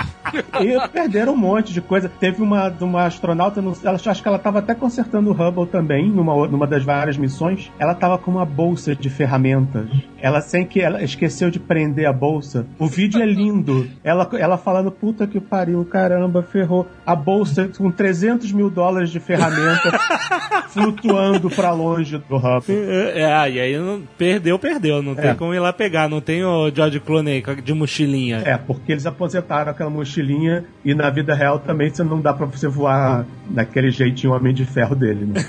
E 0.59 0.89
perderam 0.89 1.33
um 1.33 1.37
monte 1.37 1.73
de 1.73 1.81
coisa. 1.81 2.09
Teve 2.09 2.41
uma, 2.41 2.69
uma 2.81 3.05
astronauta, 3.05 3.61
ela, 3.83 3.95
acho 4.05 4.21
que 4.21 4.27
ela 4.27 4.37
estava 4.37 4.59
até 4.59 4.75
consertando 4.75 5.31
o 5.31 5.33
Hubble 5.33 5.67
também, 5.67 6.09
numa, 6.09 6.47
numa 6.47 6.67
das 6.67 6.83
várias 6.83 7.17
missões. 7.17 7.71
Ela 7.79 7.93
estava 7.93 8.17
com 8.17 8.31
uma 8.31 8.45
bolsa 8.45 8.95
de 8.95 9.09
ferramentas. 9.09 9.89
Ela, 10.19 10.41
sem 10.41 10.65
que 10.65 10.79
ela 10.79 11.03
esqueceu 11.03 11.49
de 11.49 11.59
prender 11.59 12.07
a 12.07 12.13
bolsa. 12.13 12.65
O 12.81 12.87
vídeo 12.87 13.21
é 13.21 13.25
lindo. 13.27 13.87
Ela, 14.03 14.27
ela 14.39 14.57
falando, 14.57 14.89
puta 14.91 15.27
que 15.27 15.39
pariu, 15.39 15.85
caramba, 15.85 16.41
ferrou. 16.41 16.87
A 17.05 17.15
bolsa 17.15 17.69
com 17.77 17.91
300 17.91 18.51
mil 18.51 18.71
dólares 18.71 19.11
de 19.11 19.19
ferramenta 19.19 19.91
flutuando 20.69 21.47
pra 21.47 21.71
longe 21.71 22.17
do 22.17 22.37
Hubble. 22.37 22.75
É, 23.13 23.51
e 23.51 23.59
aí 23.59 23.77
não, 23.77 24.01
perdeu, 24.17 24.57
perdeu. 24.57 25.03
Não 25.03 25.13
tem 25.13 25.29
É. 25.29 25.33
como 25.35 25.53
ir 25.53 25.59
lá 25.59 25.71
pegar. 25.71 26.09
Não 26.09 26.19
tem 26.19 26.43
o 26.43 26.71
George 26.73 26.99
Clooney 26.99 27.43
de 27.63 27.71
mochilinha. 27.71 28.41
É, 28.43 28.57
porque 28.57 28.93
eles 28.93 29.05
aposentaram 29.05 29.69
aquela 29.69 29.91
mochilinha 29.91 30.65
e 30.83 30.95
na 30.95 31.07
vida 31.11 31.35
real 31.35 31.59
também 31.59 31.91
você 31.91 32.03
não 32.03 32.19
dá 32.19 32.33
pra 32.33 32.47
você 32.47 32.67
voar 32.67 33.27
daquele 33.47 33.91
jeitinho 33.91 34.33
Homem 34.33 34.55
de 34.55 34.65
Ferro 34.65 34.95
dele, 34.95 35.25
né? 35.27 35.45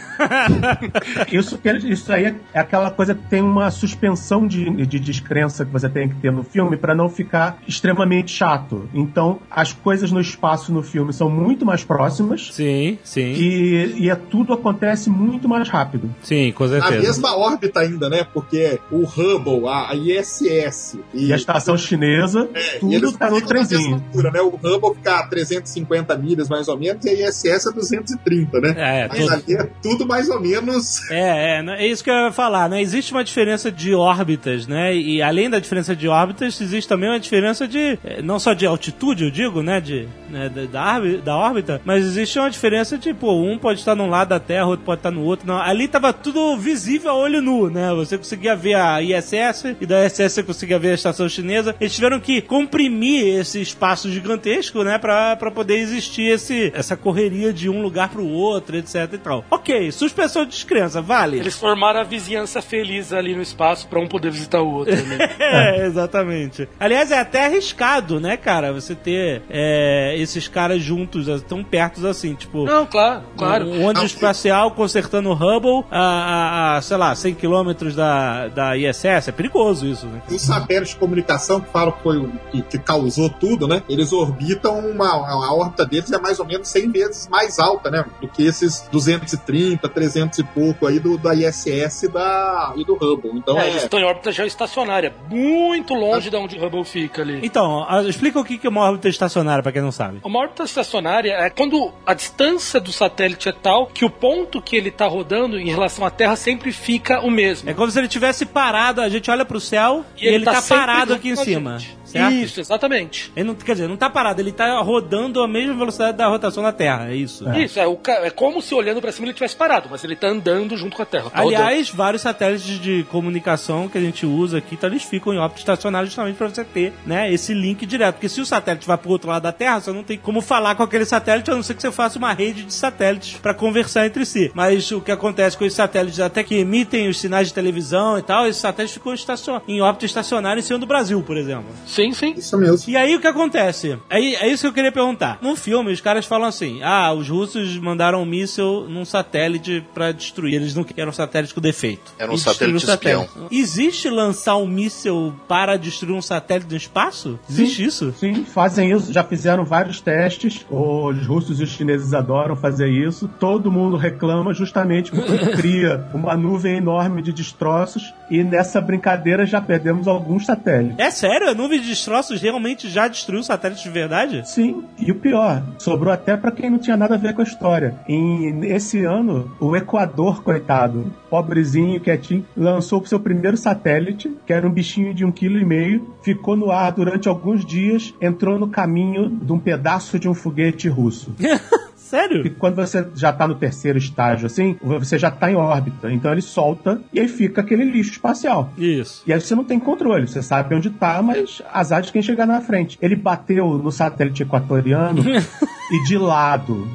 isso, 1.32 1.58
isso 1.88 2.12
aí 2.12 2.26
é, 2.26 2.34
é 2.52 2.60
aquela 2.60 2.90
coisa 2.90 3.14
que 3.14 3.26
tem 3.28 3.40
uma 3.40 3.70
suspensão 3.70 4.46
de, 4.46 4.68
de 4.84 5.00
descrença 5.00 5.64
que 5.64 5.72
você 5.72 5.88
tem 5.88 6.10
que 6.10 6.16
ter 6.16 6.30
no 6.30 6.42
filme 6.42 6.76
pra 6.76 6.94
não 6.94 7.08
ficar 7.08 7.21
extremamente 7.66 8.30
chato. 8.32 8.88
Então, 8.94 9.40
as 9.50 9.72
coisas 9.72 10.10
no 10.12 10.20
espaço 10.20 10.72
no 10.72 10.82
filme 10.82 11.12
são 11.12 11.28
muito 11.30 11.64
mais 11.64 11.84
próximas. 11.84 12.50
Sim, 12.52 12.98
sim. 13.04 13.32
E, 13.32 13.94
e 14.04 14.10
é, 14.10 14.14
tudo 14.14 14.52
acontece 14.52 15.08
muito 15.10 15.48
mais 15.48 15.68
rápido. 15.68 16.14
Sim, 16.22 16.52
com 16.52 16.64
Na 16.66 16.80
certeza. 16.80 17.02
mesma 17.02 17.36
órbita 17.36 17.80
ainda, 17.80 18.08
né? 18.08 18.26
Porque 18.32 18.78
o 18.90 19.04
Hubble, 19.04 19.66
a, 19.68 19.90
a 19.90 19.94
ISS 19.94 20.98
e, 21.14 21.26
E 21.26 21.32
a 21.32 21.36
estação 21.36 21.76
chinesa, 21.76 22.48
e 22.76 22.78
tudo 22.80 22.94
eles 22.94 23.12
tá 23.16 23.30
no 23.30 23.40
trenzinho. 23.40 23.94
altura, 23.94 24.30
né? 24.30 24.40
O 24.40 24.48
Hubble 24.48 24.94
fica 24.96 25.20
a 25.20 25.26
350 25.26 26.16
milhas 26.16 26.48
mais 26.48 26.68
ou 26.68 26.78
menos 26.78 27.04
e 27.04 27.10
a 27.10 27.28
ISS 27.28 27.66
é 27.66 27.72
230, 27.72 28.60
né? 28.60 28.74
É, 28.76 29.08
Mas 29.08 29.18
tudo- 29.20 29.32
ali 29.32 29.54
é 29.54 29.68
tudo 29.82 30.06
mais 30.06 30.28
ou 30.28 30.40
menos. 30.40 31.10
É, 31.10 31.58
é, 31.58 31.62
não- 31.62 31.72
é 31.74 31.86
isso 31.86 32.02
que 32.02 32.10
eu 32.10 32.14
ia 32.14 32.32
falar, 32.32 32.68
né? 32.68 32.80
Existe 32.80 33.12
uma 33.12 33.24
diferença 33.24 33.70
de 33.70 33.94
órbitas, 33.94 34.66
né? 34.66 34.94
E 34.94 35.22
além 35.22 35.48
da 35.50 35.58
diferença 35.58 35.94
de 35.94 36.08
órbitas, 36.08 36.60
existe 36.60 36.88
também 36.88 37.11
uma 37.12 37.20
diferença 37.20 37.66
de. 37.66 37.98
eh, 38.04 38.20
Não 38.22 38.38
só 38.38 38.52
de 38.52 38.66
altitude, 38.66 39.24
eu 39.24 39.30
digo, 39.30 39.62
né? 39.62 39.80
De, 39.80 40.08
né, 40.30 40.48
da, 40.48 40.98
da, 41.22 41.36
órbita, 41.36 41.80
mas 41.84 42.04
existe 42.04 42.38
uma 42.38 42.50
diferença 42.50 42.96
de, 42.98 43.12
pô, 43.14 43.32
um 43.34 43.58
pode 43.58 43.78
estar 43.80 43.94
num 43.94 44.08
lado 44.08 44.28
da 44.28 44.40
Terra, 44.40 44.66
outro 44.66 44.84
pode 44.84 44.98
estar 45.00 45.10
no 45.10 45.22
outro. 45.22 45.46
Não, 45.46 45.58
ali 45.60 45.88
tava 45.88 46.12
tudo 46.12 46.56
visível 46.56 47.10
a 47.10 47.14
olho 47.14 47.40
nu, 47.42 47.68
né? 47.70 47.92
Você 47.94 48.16
conseguia 48.16 48.56
ver 48.56 48.74
a 48.74 49.00
ISS 49.02 49.76
e 49.80 49.86
da 49.86 50.04
ISS 50.06 50.32
você 50.32 50.42
conseguia 50.42 50.78
ver 50.78 50.90
a 50.92 50.94
estação 50.94 51.28
chinesa. 51.28 51.74
Eles 51.80 51.94
tiveram 51.94 52.18
que 52.20 52.40
comprimir 52.40 53.38
esse 53.40 53.60
espaço 53.60 54.10
gigantesco, 54.10 54.82
né? 54.82 54.98
Pra, 54.98 55.36
pra 55.36 55.50
poder 55.50 55.76
existir 55.78 56.22
esse, 56.30 56.72
essa 56.74 56.96
correria 56.96 57.52
de 57.52 57.68
um 57.68 57.82
lugar 57.82 58.08
pro 58.08 58.26
outro, 58.26 58.76
etc 58.76 59.08
e 59.12 59.18
tal. 59.18 59.44
Ok, 59.50 59.90
suspensão 59.92 60.44
de 60.44 60.50
descrença, 60.52 61.00
vale? 61.02 61.38
Eles 61.38 61.56
formaram 61.56 62.00
a 62.00 62.04
vizinhança 62.04 62.62
feliz 62.62 63.12
ali 63.12 63.34
no 63.34 63.42
espaço 63.42 63.86
pra 63.88 64.00
um 64.00 64.06
poder 64.06 64.30
visitar 64.30 64.60
o 64.62 64.70
outro. 64.72 64.94
né? 64.94 65.18
É, 65.42 65.86
exatamente. 65.86 66.68
Aliás, 66.92 67.10
é 67.10 67.18
até 67.18 67.46
arriscado, 67.46 68.20
né, 68.20 68.36
cara? 68.36 68.72
Você 68.72 68.94
ter 68.94 69.42
é, 69.48 70.14
esses 70.18 70.46
caras 70.46 70.82
juntos, 70.82 71.28
as- 71.28 71.42
tão 71.42 71.64
perto 71.64 72.06
assim, 72.06 72.34
tipo. 72.34 72.64
Não, 72.64 72.84
claro, 72.86 73.22
claro. 73.36 73.66
Um 73.66 73.84
ônibus 73.86 74.12
espacial 74.12 74.70
consertando 74.72 75.30
o 75.30 75.32
Hubble 75.32 75.84
a, 75.90 75.98
a, 76.00 76.76
a, 76.76 76.82
sei 76.82 76.96
lá, 76.96 77.14
100 77.14 77.34
km 77.34 77.72
da, 77.96 78.48
da 78.48 78.76
ISS. 78.76 79.28
É 79.28 79.32
perigoso 79.32 79.86
isso, 79.86 80.06
né? 80.06 80.20
Os 80.30 80.42
satélites 80.42 80.90
de 80.92 80.96
comunicação 81.00 81.60
que 81.60 81.70
falam 81.70 81.92
que 81.92 82.02
foi 82.02 82.18
o 82.18 82.32
que, 82.50 82.62
que 82.62 82.78
causou 82.78 83.30
tudo, 83.30 83.66
né? 83.66 83.82
Eles 83.88 84.12
orbitam 84.12 84.78
uma. 84.80 85.06
A 85.08 85.54
órbita 85.54 85.86
deles 85.86 86.12
é 86.12 86.18
mais 86.18 86.38
ou 86.38 86.46
menos 86.46 86.68
100 86.68 86.90
vezes 86.90 87.28
mais 87.28 87.58
alta, 87.58 87.90
né? 87.90 88.04
Do 88.20 88.28
que 88.28 88.44
esses 88.44 88.86
230, 88.92 89.88
300 89.88 90.38
e 90.38 90.44
pouco 90.44 90.86
aí 90.86 90.98
do, 90.98 91.16
da 91.16 91.34
ISS 91.34 92.04
e, 92.04 92.08
da, 92.08 92.72
e 92.76 92.84
do 92.84 92.94
Hubble. 92.94 93.32
Então 93.34 93.58
É, 93.58 93.66
é. 93.66 93.70
eles 93.70 93.82
estão 93.84 93.98
em 93.98 94.04
órbita 94.04 94.30
geoestacionária, 94.30 95.12
muito 95.30 95.94
longe 95.94 96.28
de 96.30 96.36
onde 96.36 96.58
o 96.58 96.64
Hubble 96.64 96.81
fica 96.84 97.22
ali. 97.22 97.40
Então, 97.42 97.84
a- 97.88 98.02
explica 98.02 98.38
o 98.38 98.44
que 98.44 98.58
que 98.58 98.66
é 98.66 98.70
uma 98.70 98.82
órbita 98.82 99.08
estacionária, 99.08 99.62
pra 99.62 99.72
quem 99.72 99.82
não 99.82 99.92
sabe. 99.92 100.18
Uma 100.24 100.38
órbita 100.40 100.64
estacionária 100.64 101.32
é 101.32 101.50
quando 101.50 101.92
a 102.06 102.14
distância 102.14 102.80
do 102.80 102.92
satélite 102.92 103.48
é 103.48 103.52
tal 103.52 103.86
que 103.86 104.04
o 104.04 104.10
ponto 104.10 104.60
que 104.60 104.76
ele 104.76 104.88
está 104.88 105.06
rodando 105.06 105.58
em 105.58 105.68
relação 105.68 106.04
à 106.04 106.10
Terra 106.10 106.36
sempre 106.36 106.72
fica 106.72 107.20
o 107.20 107.30
mesmo. 107.30 107.68
É 107.70 107.74
como 107.74 107.90
se 107.90 107.98
ele 107.98 108.08
tivesse 108.08 108.44
parado, 108.46 109.00
a 109.00 109.08
gente 109.08 109.30
olha 109.30 109.44
pro 109.44 109.60
céu 109.60 110.04
e, 110.16 110.26
ele, 110.26 110.44
tá, 110.44 110.60
sempre 110.60 110.76
parado 110.76 111.14
aqui 111.14 111.30
em 111.30 111.36
cima. 111.36 111.78
gente. 111.78 111.96
Certo? 112.12 112.32
Isso, 112.34 112.60
exatamente. 112.60 113.32
Ele 113.34 113.46
não, 113.46 113.54
quer 113.54 113.72
dizer, 113.72 113.88
não 113.88 113.96
tá 113.96 114.10
parado, 114.10 114.40
ele 114.40 114.52
tá 114.52 114.78
rodando 114.80 115.42
a 115.42 115.48
mesma 115.48 115.74
velocidade 115.74 116.16
da 116.16 116.28
rotação 116.28 116.62
da 116.62 116.72
Terra, 116.72 117.10
é 117.10 117.16
isso. 117.16 117.48
Isso, 117.52 117.80
é, 117.80 117.86
o 117.86 117.98
é 118.06 118.30
como 118.30 118.60
se 118.60 118.74
olhando 118.74 119.00
pra 119.00 119.10
cima 119.10 119.26
ele 119.26 119.34
tivesse 119.34 119.56
parado, 119.56 119.88
mas 119.90 120.04
ele 120.04 120.14
tá 120.14 120.28
andando 120.28 120.76
junto 120.76 120.96
com 120.96 121.02
a 121.02 121.06
Terra. 121.06 121.30
tá 121.30 121.40
Aliás, 121.40 121.88
vários 121.90 122.22
satélites 122.22 122.78
de 122.78 123.04
comunicação 123.04 123.88
que 123.88 123.96
a 123.96 124.00
gente 124.00 124.26
usa 124.26 124.58
aqui, 124.58 124.74
então 124.74 124.90
eles 124.90 125.02
ficam 125.02 125.32
em 125.32 125.38
órbita 125.38 125.60
estacionária 125.60 126.06
justamente 126.06 126.36
para 126.36 126.48
você 126.48 126.64
ter, 126.64 126.92
né, 127.06 127.32
esse 127.32 127.54
link 127.54 127.86
direto. 127.86 128.16
Porque 128.16 128.28
se 128.28 128.40
o 128.40 128.46
satélite 128.46 128.86
vai 128.86 128.98
pro 128.98 129.10
outro 129.10 129.30
lado 129.30 129.42
da 129.42 129.52
Terra, 129.52 129.80
você 129.80 129.92
não 129.92 130.02
tem 130.02 130.18
como 130.18 130.40
falar 130.40 130.74
com 130.74 130.82
aquele 130.82 131.04
satélite, 131.04 131.50
a 131.50 131.54
não 131.54 131.62
ser 131.62 131.74
que 131.74 131.82
você 131.82 131.90
faça 131.90 132.18
uma 132.18 132.32
rede 132.32 132.64
de 132.64 132.74
satélites 132.74 133.38
para 133.38 133.54
conversar 133.54 134.06
entre 134.06 134.26
si. 134.26 134.50
Mas 134.54 134.90
o 134.90 135.00
que 135.00 135.10
acontece 135.10 135.56
com 135.56 135.64
esses 135.64 135.76
satélites, 135.76 136.20
até 136.20 136.42
que 136.42 136.56
emitem 136.56 137.08
os 137.08 137.18
sinais 137.18 137.48
de 137.48 137.54
televisão 137.54 138.18
e 138.18 138.22
tal, 138.22 138.46
esses 138.46 138.60
satélites 138.60 138.94
ficam 138.94 139.14
estacion... 139.14 139.60
em 139.66 139.80
órbita 139.80 140.06
estacionária 140.06 140.60
em 140.60 140.62
cima 140.62 140.78
do 140.78 140.86
Brasil, 140.86 141.22
por 141.22 141.36
exemplo. 141.36 141.66
Sim, 141.86 142.01
Sim, 142.02 142.12
sim. 142.12 142.34
Isso 142.36 142.58
mesmo. 142.58 142.90
E 142.90 142.96
aí 142.96 143.14
o 143.14 143.20
que 143.20 143.26
acontece? 143.26 143.98
Aí, 144.10 144.34
é 144.36 144.48
isso 144.48 144.62
que 144.62 144.68
eu 144.68 144.72
queria 144.72 144.92
perguntar. 144.92 145.38
No 145.40 145.54
filme, 145.54 145.92
os 145.92 146.00
caras 146.00 146.24
falam 146.26 146.48
assim: 146.48 146.80
ah, 146.82 147.12
os 147.12 147.28
russos 147.28 147.78
mandaram 147.78 148.22
um 148.22 148.26
míssil 148.26 148.86
num 148.88 149.04
satélite 149.04 149.84
pra 149.94 150.12
destruir. 150.12 150.54
Eles 150.54 150.74
não 150.74 150.84
queriam 150.84 151.08
um 151.08 151.12
satélite 151.12 151.54
com 151.54 151.60
defeito. 151.60 152.12
Era 152.18 152.32
um 152.32 152.36
satélite 152.36 152.84
satélite. 152.84 153.30
Existe 153.50 154.08
lançar 154.08 154.56
um 154.56 154.66
míssil 154.66 155.34
para 155.46 155.76
destruir 155.76 156.14
um 156.14 156.22
satélite 156.22 156.70
no 156.70 156.76
espaço? 156.76 157.38
Existe 157.48 157.84
isso? 157.84 158.12
Sim, 158.18 158.44
fazem 158.44 158.90
isso, 158.90 159.12
já 159.12 159.22
fizeram 159.22 159.64
vários 159.64 160.00
testes. 160.00 160.64
Os 160.70 161.26
russos 161.26 161.60
e 161.60 161.64
os 161.64 161.70
chineses 161.70 162.12
adoram 162.12 162.56
fazer 162.56 162.88
isso. 162.88 163.28
Todo 163.38 163.70
mundo 163.70 163.96
reclama 163.96 164.52
justamente 164.52 165.10
porque 165.10 165.38
cria 165.56 166.04
uma 166.12 166.36
nuvem 166.36 166.76
enorme 166.76 167.22
de 167.22 167.32
destroços 167.32 168.12
e 168.30 168.42
nessa 168.42 168.80
brincadeira 168.80 169.44
já 169.46 169.60
perdemos 169.60 170.08
alguns 170.08 170.46
satélites. 170.46 170.98
É 170.98 171.10
sério? 171.10 171.48
A 171.48 171.54
nuvem 171.54 171.80
de 171.80 171.91
destroços 171.92 172.40
realmente 172.40 172.88
já 172.88 173.06
destruiu 173.06 173.42
satélites 173.42 173.82
de 173.82 173.90
verdade? 173.90 174.42
Sim, 174.48 174.84
e 174.98 175.10
o 175.10 175.14
pior, 175.14 175.62
sobrou 175.78 176.12
até 176.12 176.36
pra 176.36 176.50
quem 176.50 176.70
não 176.70 176.78
tinha 176.78 176.96
nada 176.96 177.14
a 177.14 177.18
ver 177.18 177.34
com 177.34 177.42
a 177.42 177.44
história. 177.44 177.94
Em 178.08 178.64
esse 178.66 179.04
ano, 179.04 179.54
o 179.60 179.76
Equador, 179.76 180.42
coitado, 180.42 181.12
pobrezinho, 181.28 182.00
quietinho, 182.00 182.44
lançou 182.56 183.00
o 183.00 183.06
seu 183.06 183.20
primeiro 183.20 183.56
satélite, 183.56 184.34
que 184.46 184.52
era 184.52 184.66
um 184.66 184.72
bichinho 184.72 185.14
de 185.14 185.24
um 185.24 185.30
quilo 185.32 185.58
e 185.58 185.64
meio, 185.64 186.14
ficou 186.22 186.56
no 186.56 186.70
ar 186.70 186.92
durante 186.92 187.28
alguns 187.28 187.64
dias, 187.64 188.14
entrou 188.20 188.58
no 188.58 188.68
caminho 188.68 189.28
de 189.28 189.52
um 189.52 189.58
pedaço 189.58 190.18
de 190.18 190.28
um 190.28 190.34
foguete 190.34 190.88
russo. 190.88 191.34
Sério? 192.12 192.46
E 192.46 192.50
quando 192.50 192.76
você 192.76 193.06
já 193.14 193.32
tá 193.32 193.48
no 193.48 193.54
terceiro 193.54 193.96
estágio, 193.96 194.44
assim, 194.44 194.76
você 194.82 195.18
já 195.18 195.30
tá 195.30 195.50
em 195.50 195.54
órbita. 195.54 196.12
Então 196.12 196.30
ele 196.30 196.42
solta 196.42 197.00
e 197.10 197.18
aí 197.18 197.26
fica 197.26 197.62
aquele 197.62 197.84
lixo 197.84 198.10
espacial. 198.10 198.70
Isso. 198.76 199.22
E 199.26 199.32
aí 199.32 199.40
você 199.40 199.54
não 199.54 199.64
tem 199.64 199.80
controle, 199.80 200.28
você 200.28 200.42
sabe 200.42 200.74
onde 200.74 200.90
tá, 200.90 201.22
mas 201.22 201.62
azar 201.72 202.02
de 202.02 202.12
quem 202.12 202.20
chegar 202.20 202.46
na 202.46 202.60
frente. 202.60 202.98
Ele 203.00 203.16
bateu 203.16 203.78
no 203.78 203.90
satélite 203.90 204.42
equatoriano 204.42 205.24
e 205.90 206.04
de 206.04 206.18
lado, 206.18 206.86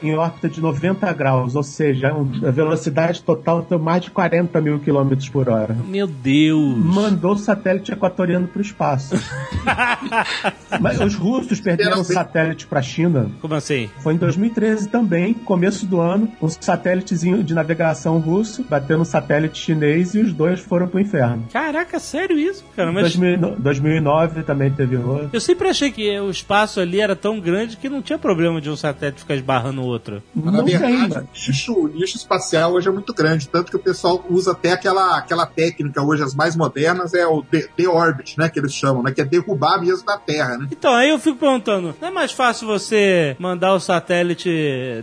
em 0.00 0.14
órbita 0.14 0.48
de 0.48 0.60
90 0.60 1.12
graus, 1.14 1.56
ou 1.56 1.64
seja, 1.64 2.14
a 2.46 2.50
velocidade 2.52 3.24
total 3.24 3.62
tem 3.62 3.76
mais 3.76 4.04
de 4.04 4.12
40 4.12 4.60
mil 4.60 4.78
quilômetros 4.78 5.28
por 5.28 5.48
hora. 5.48 5.76
Meu 5.88 6.06
Deus. 6.06 6.76
Mandou 6.76 7.32
o 7.32 7.38
satélite 7.38 7.90
equatoriano 7.90 8.46
pro 8.46 8.62
espaço. 8.62 9.16
Mas 10.80 11.00
os 11.00 11.16
russos 11.16 11.60
perderam 11.60 12.02
o 12.02 12.04
satélite 12.04 12.68
pra 12.68 12.80
China. 12.80 13.28
Como 13.40 13.54
assim? 13.54 13.90
Foi 13.98 14.14
em 14.14 14.16
2013 14.16 14.59
também, 14.90 15.32
começo 15.34 15.86
do 15.86 16.00
ano, 16.00 16.30
um 16.40 16.48
satélitezinho 16.48 17.42
de 17.42 17.54
navegação 17.54 18.18
russo 18.18 18.64
bateu 18.68 18.98
no 18.98 19.04
satélite 19.04 19.58
chinês 19.58 20.14
e 20.14 20.20
os 20.20 20.32
dois 20.32 20.60
foram 20.60 20.88
pro 20.88 21.00
inferno. 21.00 21.44
Caraca, 21.52 21.98
sério 21.98 22.38
isso, 22.38 22.64
cara? 22.76 22.92
Mas 22.92 23.14
2009, 23.16 23.56
2009 23.60 24.42
também 24.42 24.70
teve 24.70 24.96
outro. 24.96 25.30
eu 25.32 25.40
sempre 25.40 25.68
achei 25.68 25.90
que 25.90 26.18
o 26.20 26.30
espaço 26.30 26.80
ali 26.80 27.00
era 27.00 27.14
tão 27.16 27.38
grande 27.40 27.76
que 27.76 27.88
não 27.88 28.02
tinha 28.02 28.18
problema 28.18 28.60
de 28.60 28.70
um 28.70 28.76
satélite 28.76 29.20
ficar 29.20 29.34
esbarrando 29.34 29.80
o 29.82 29.86
outro. 29.86 30.22
Mas, 30.34 30.52
na 30.54 30.62
verdade, 30.62 31.18
o 31.18 31.28
lixo, 31.46 31.72
o 31.72 31.86
lixo 31.86 32.16
espacial 32.16 32.72
hoje 32.72 32.88
é 32.88 32.92
muito 32.92 33.12
grande, 33.14 33.48
tanto 33.48 33.70
que 33.70 33.76
o 33.76 33.80
pessoal 33.80 34.24
usa 34.28 34.52
até 34.52 34.72
aquela, 34.72 35.18
aquela 35.18 35.46
técnica 35.46 36.02
hoje, 36.02 36.22
as 36.22 36.34
mais 36.34 36.56
modernas, 36.56 37.14
é 37.14 37.26
o 37.26 37.42
de- 37.50 37.68
de-orbit, 37.76 38.36
né, 38.38 38.48
que 38.48 38.58
eles 38.58 38.74
chamam, 38.74 39.02
né, 39.02 39.12
que 39.12 39.20
é 39.20 39.24
derrubar 39.24 39.80
mesmo 39.80 40.04
da 40.04 40.16
Terra, 40.18 40.58
né? 40.58 40.68
Então, 40.70 40.94
aí 40.94 41.08
eu 41.10 41.18
fico 41.18 41.38
perguntando, 41.38 41.94
não 42.00 42.08
é 42.08 42.10
mais 42.10 42.32
fácil 42.32 42.66
você 42.66 43.36
mandar 43.38 43.74
o 43.74 43.80
satélite, 43.80 44.49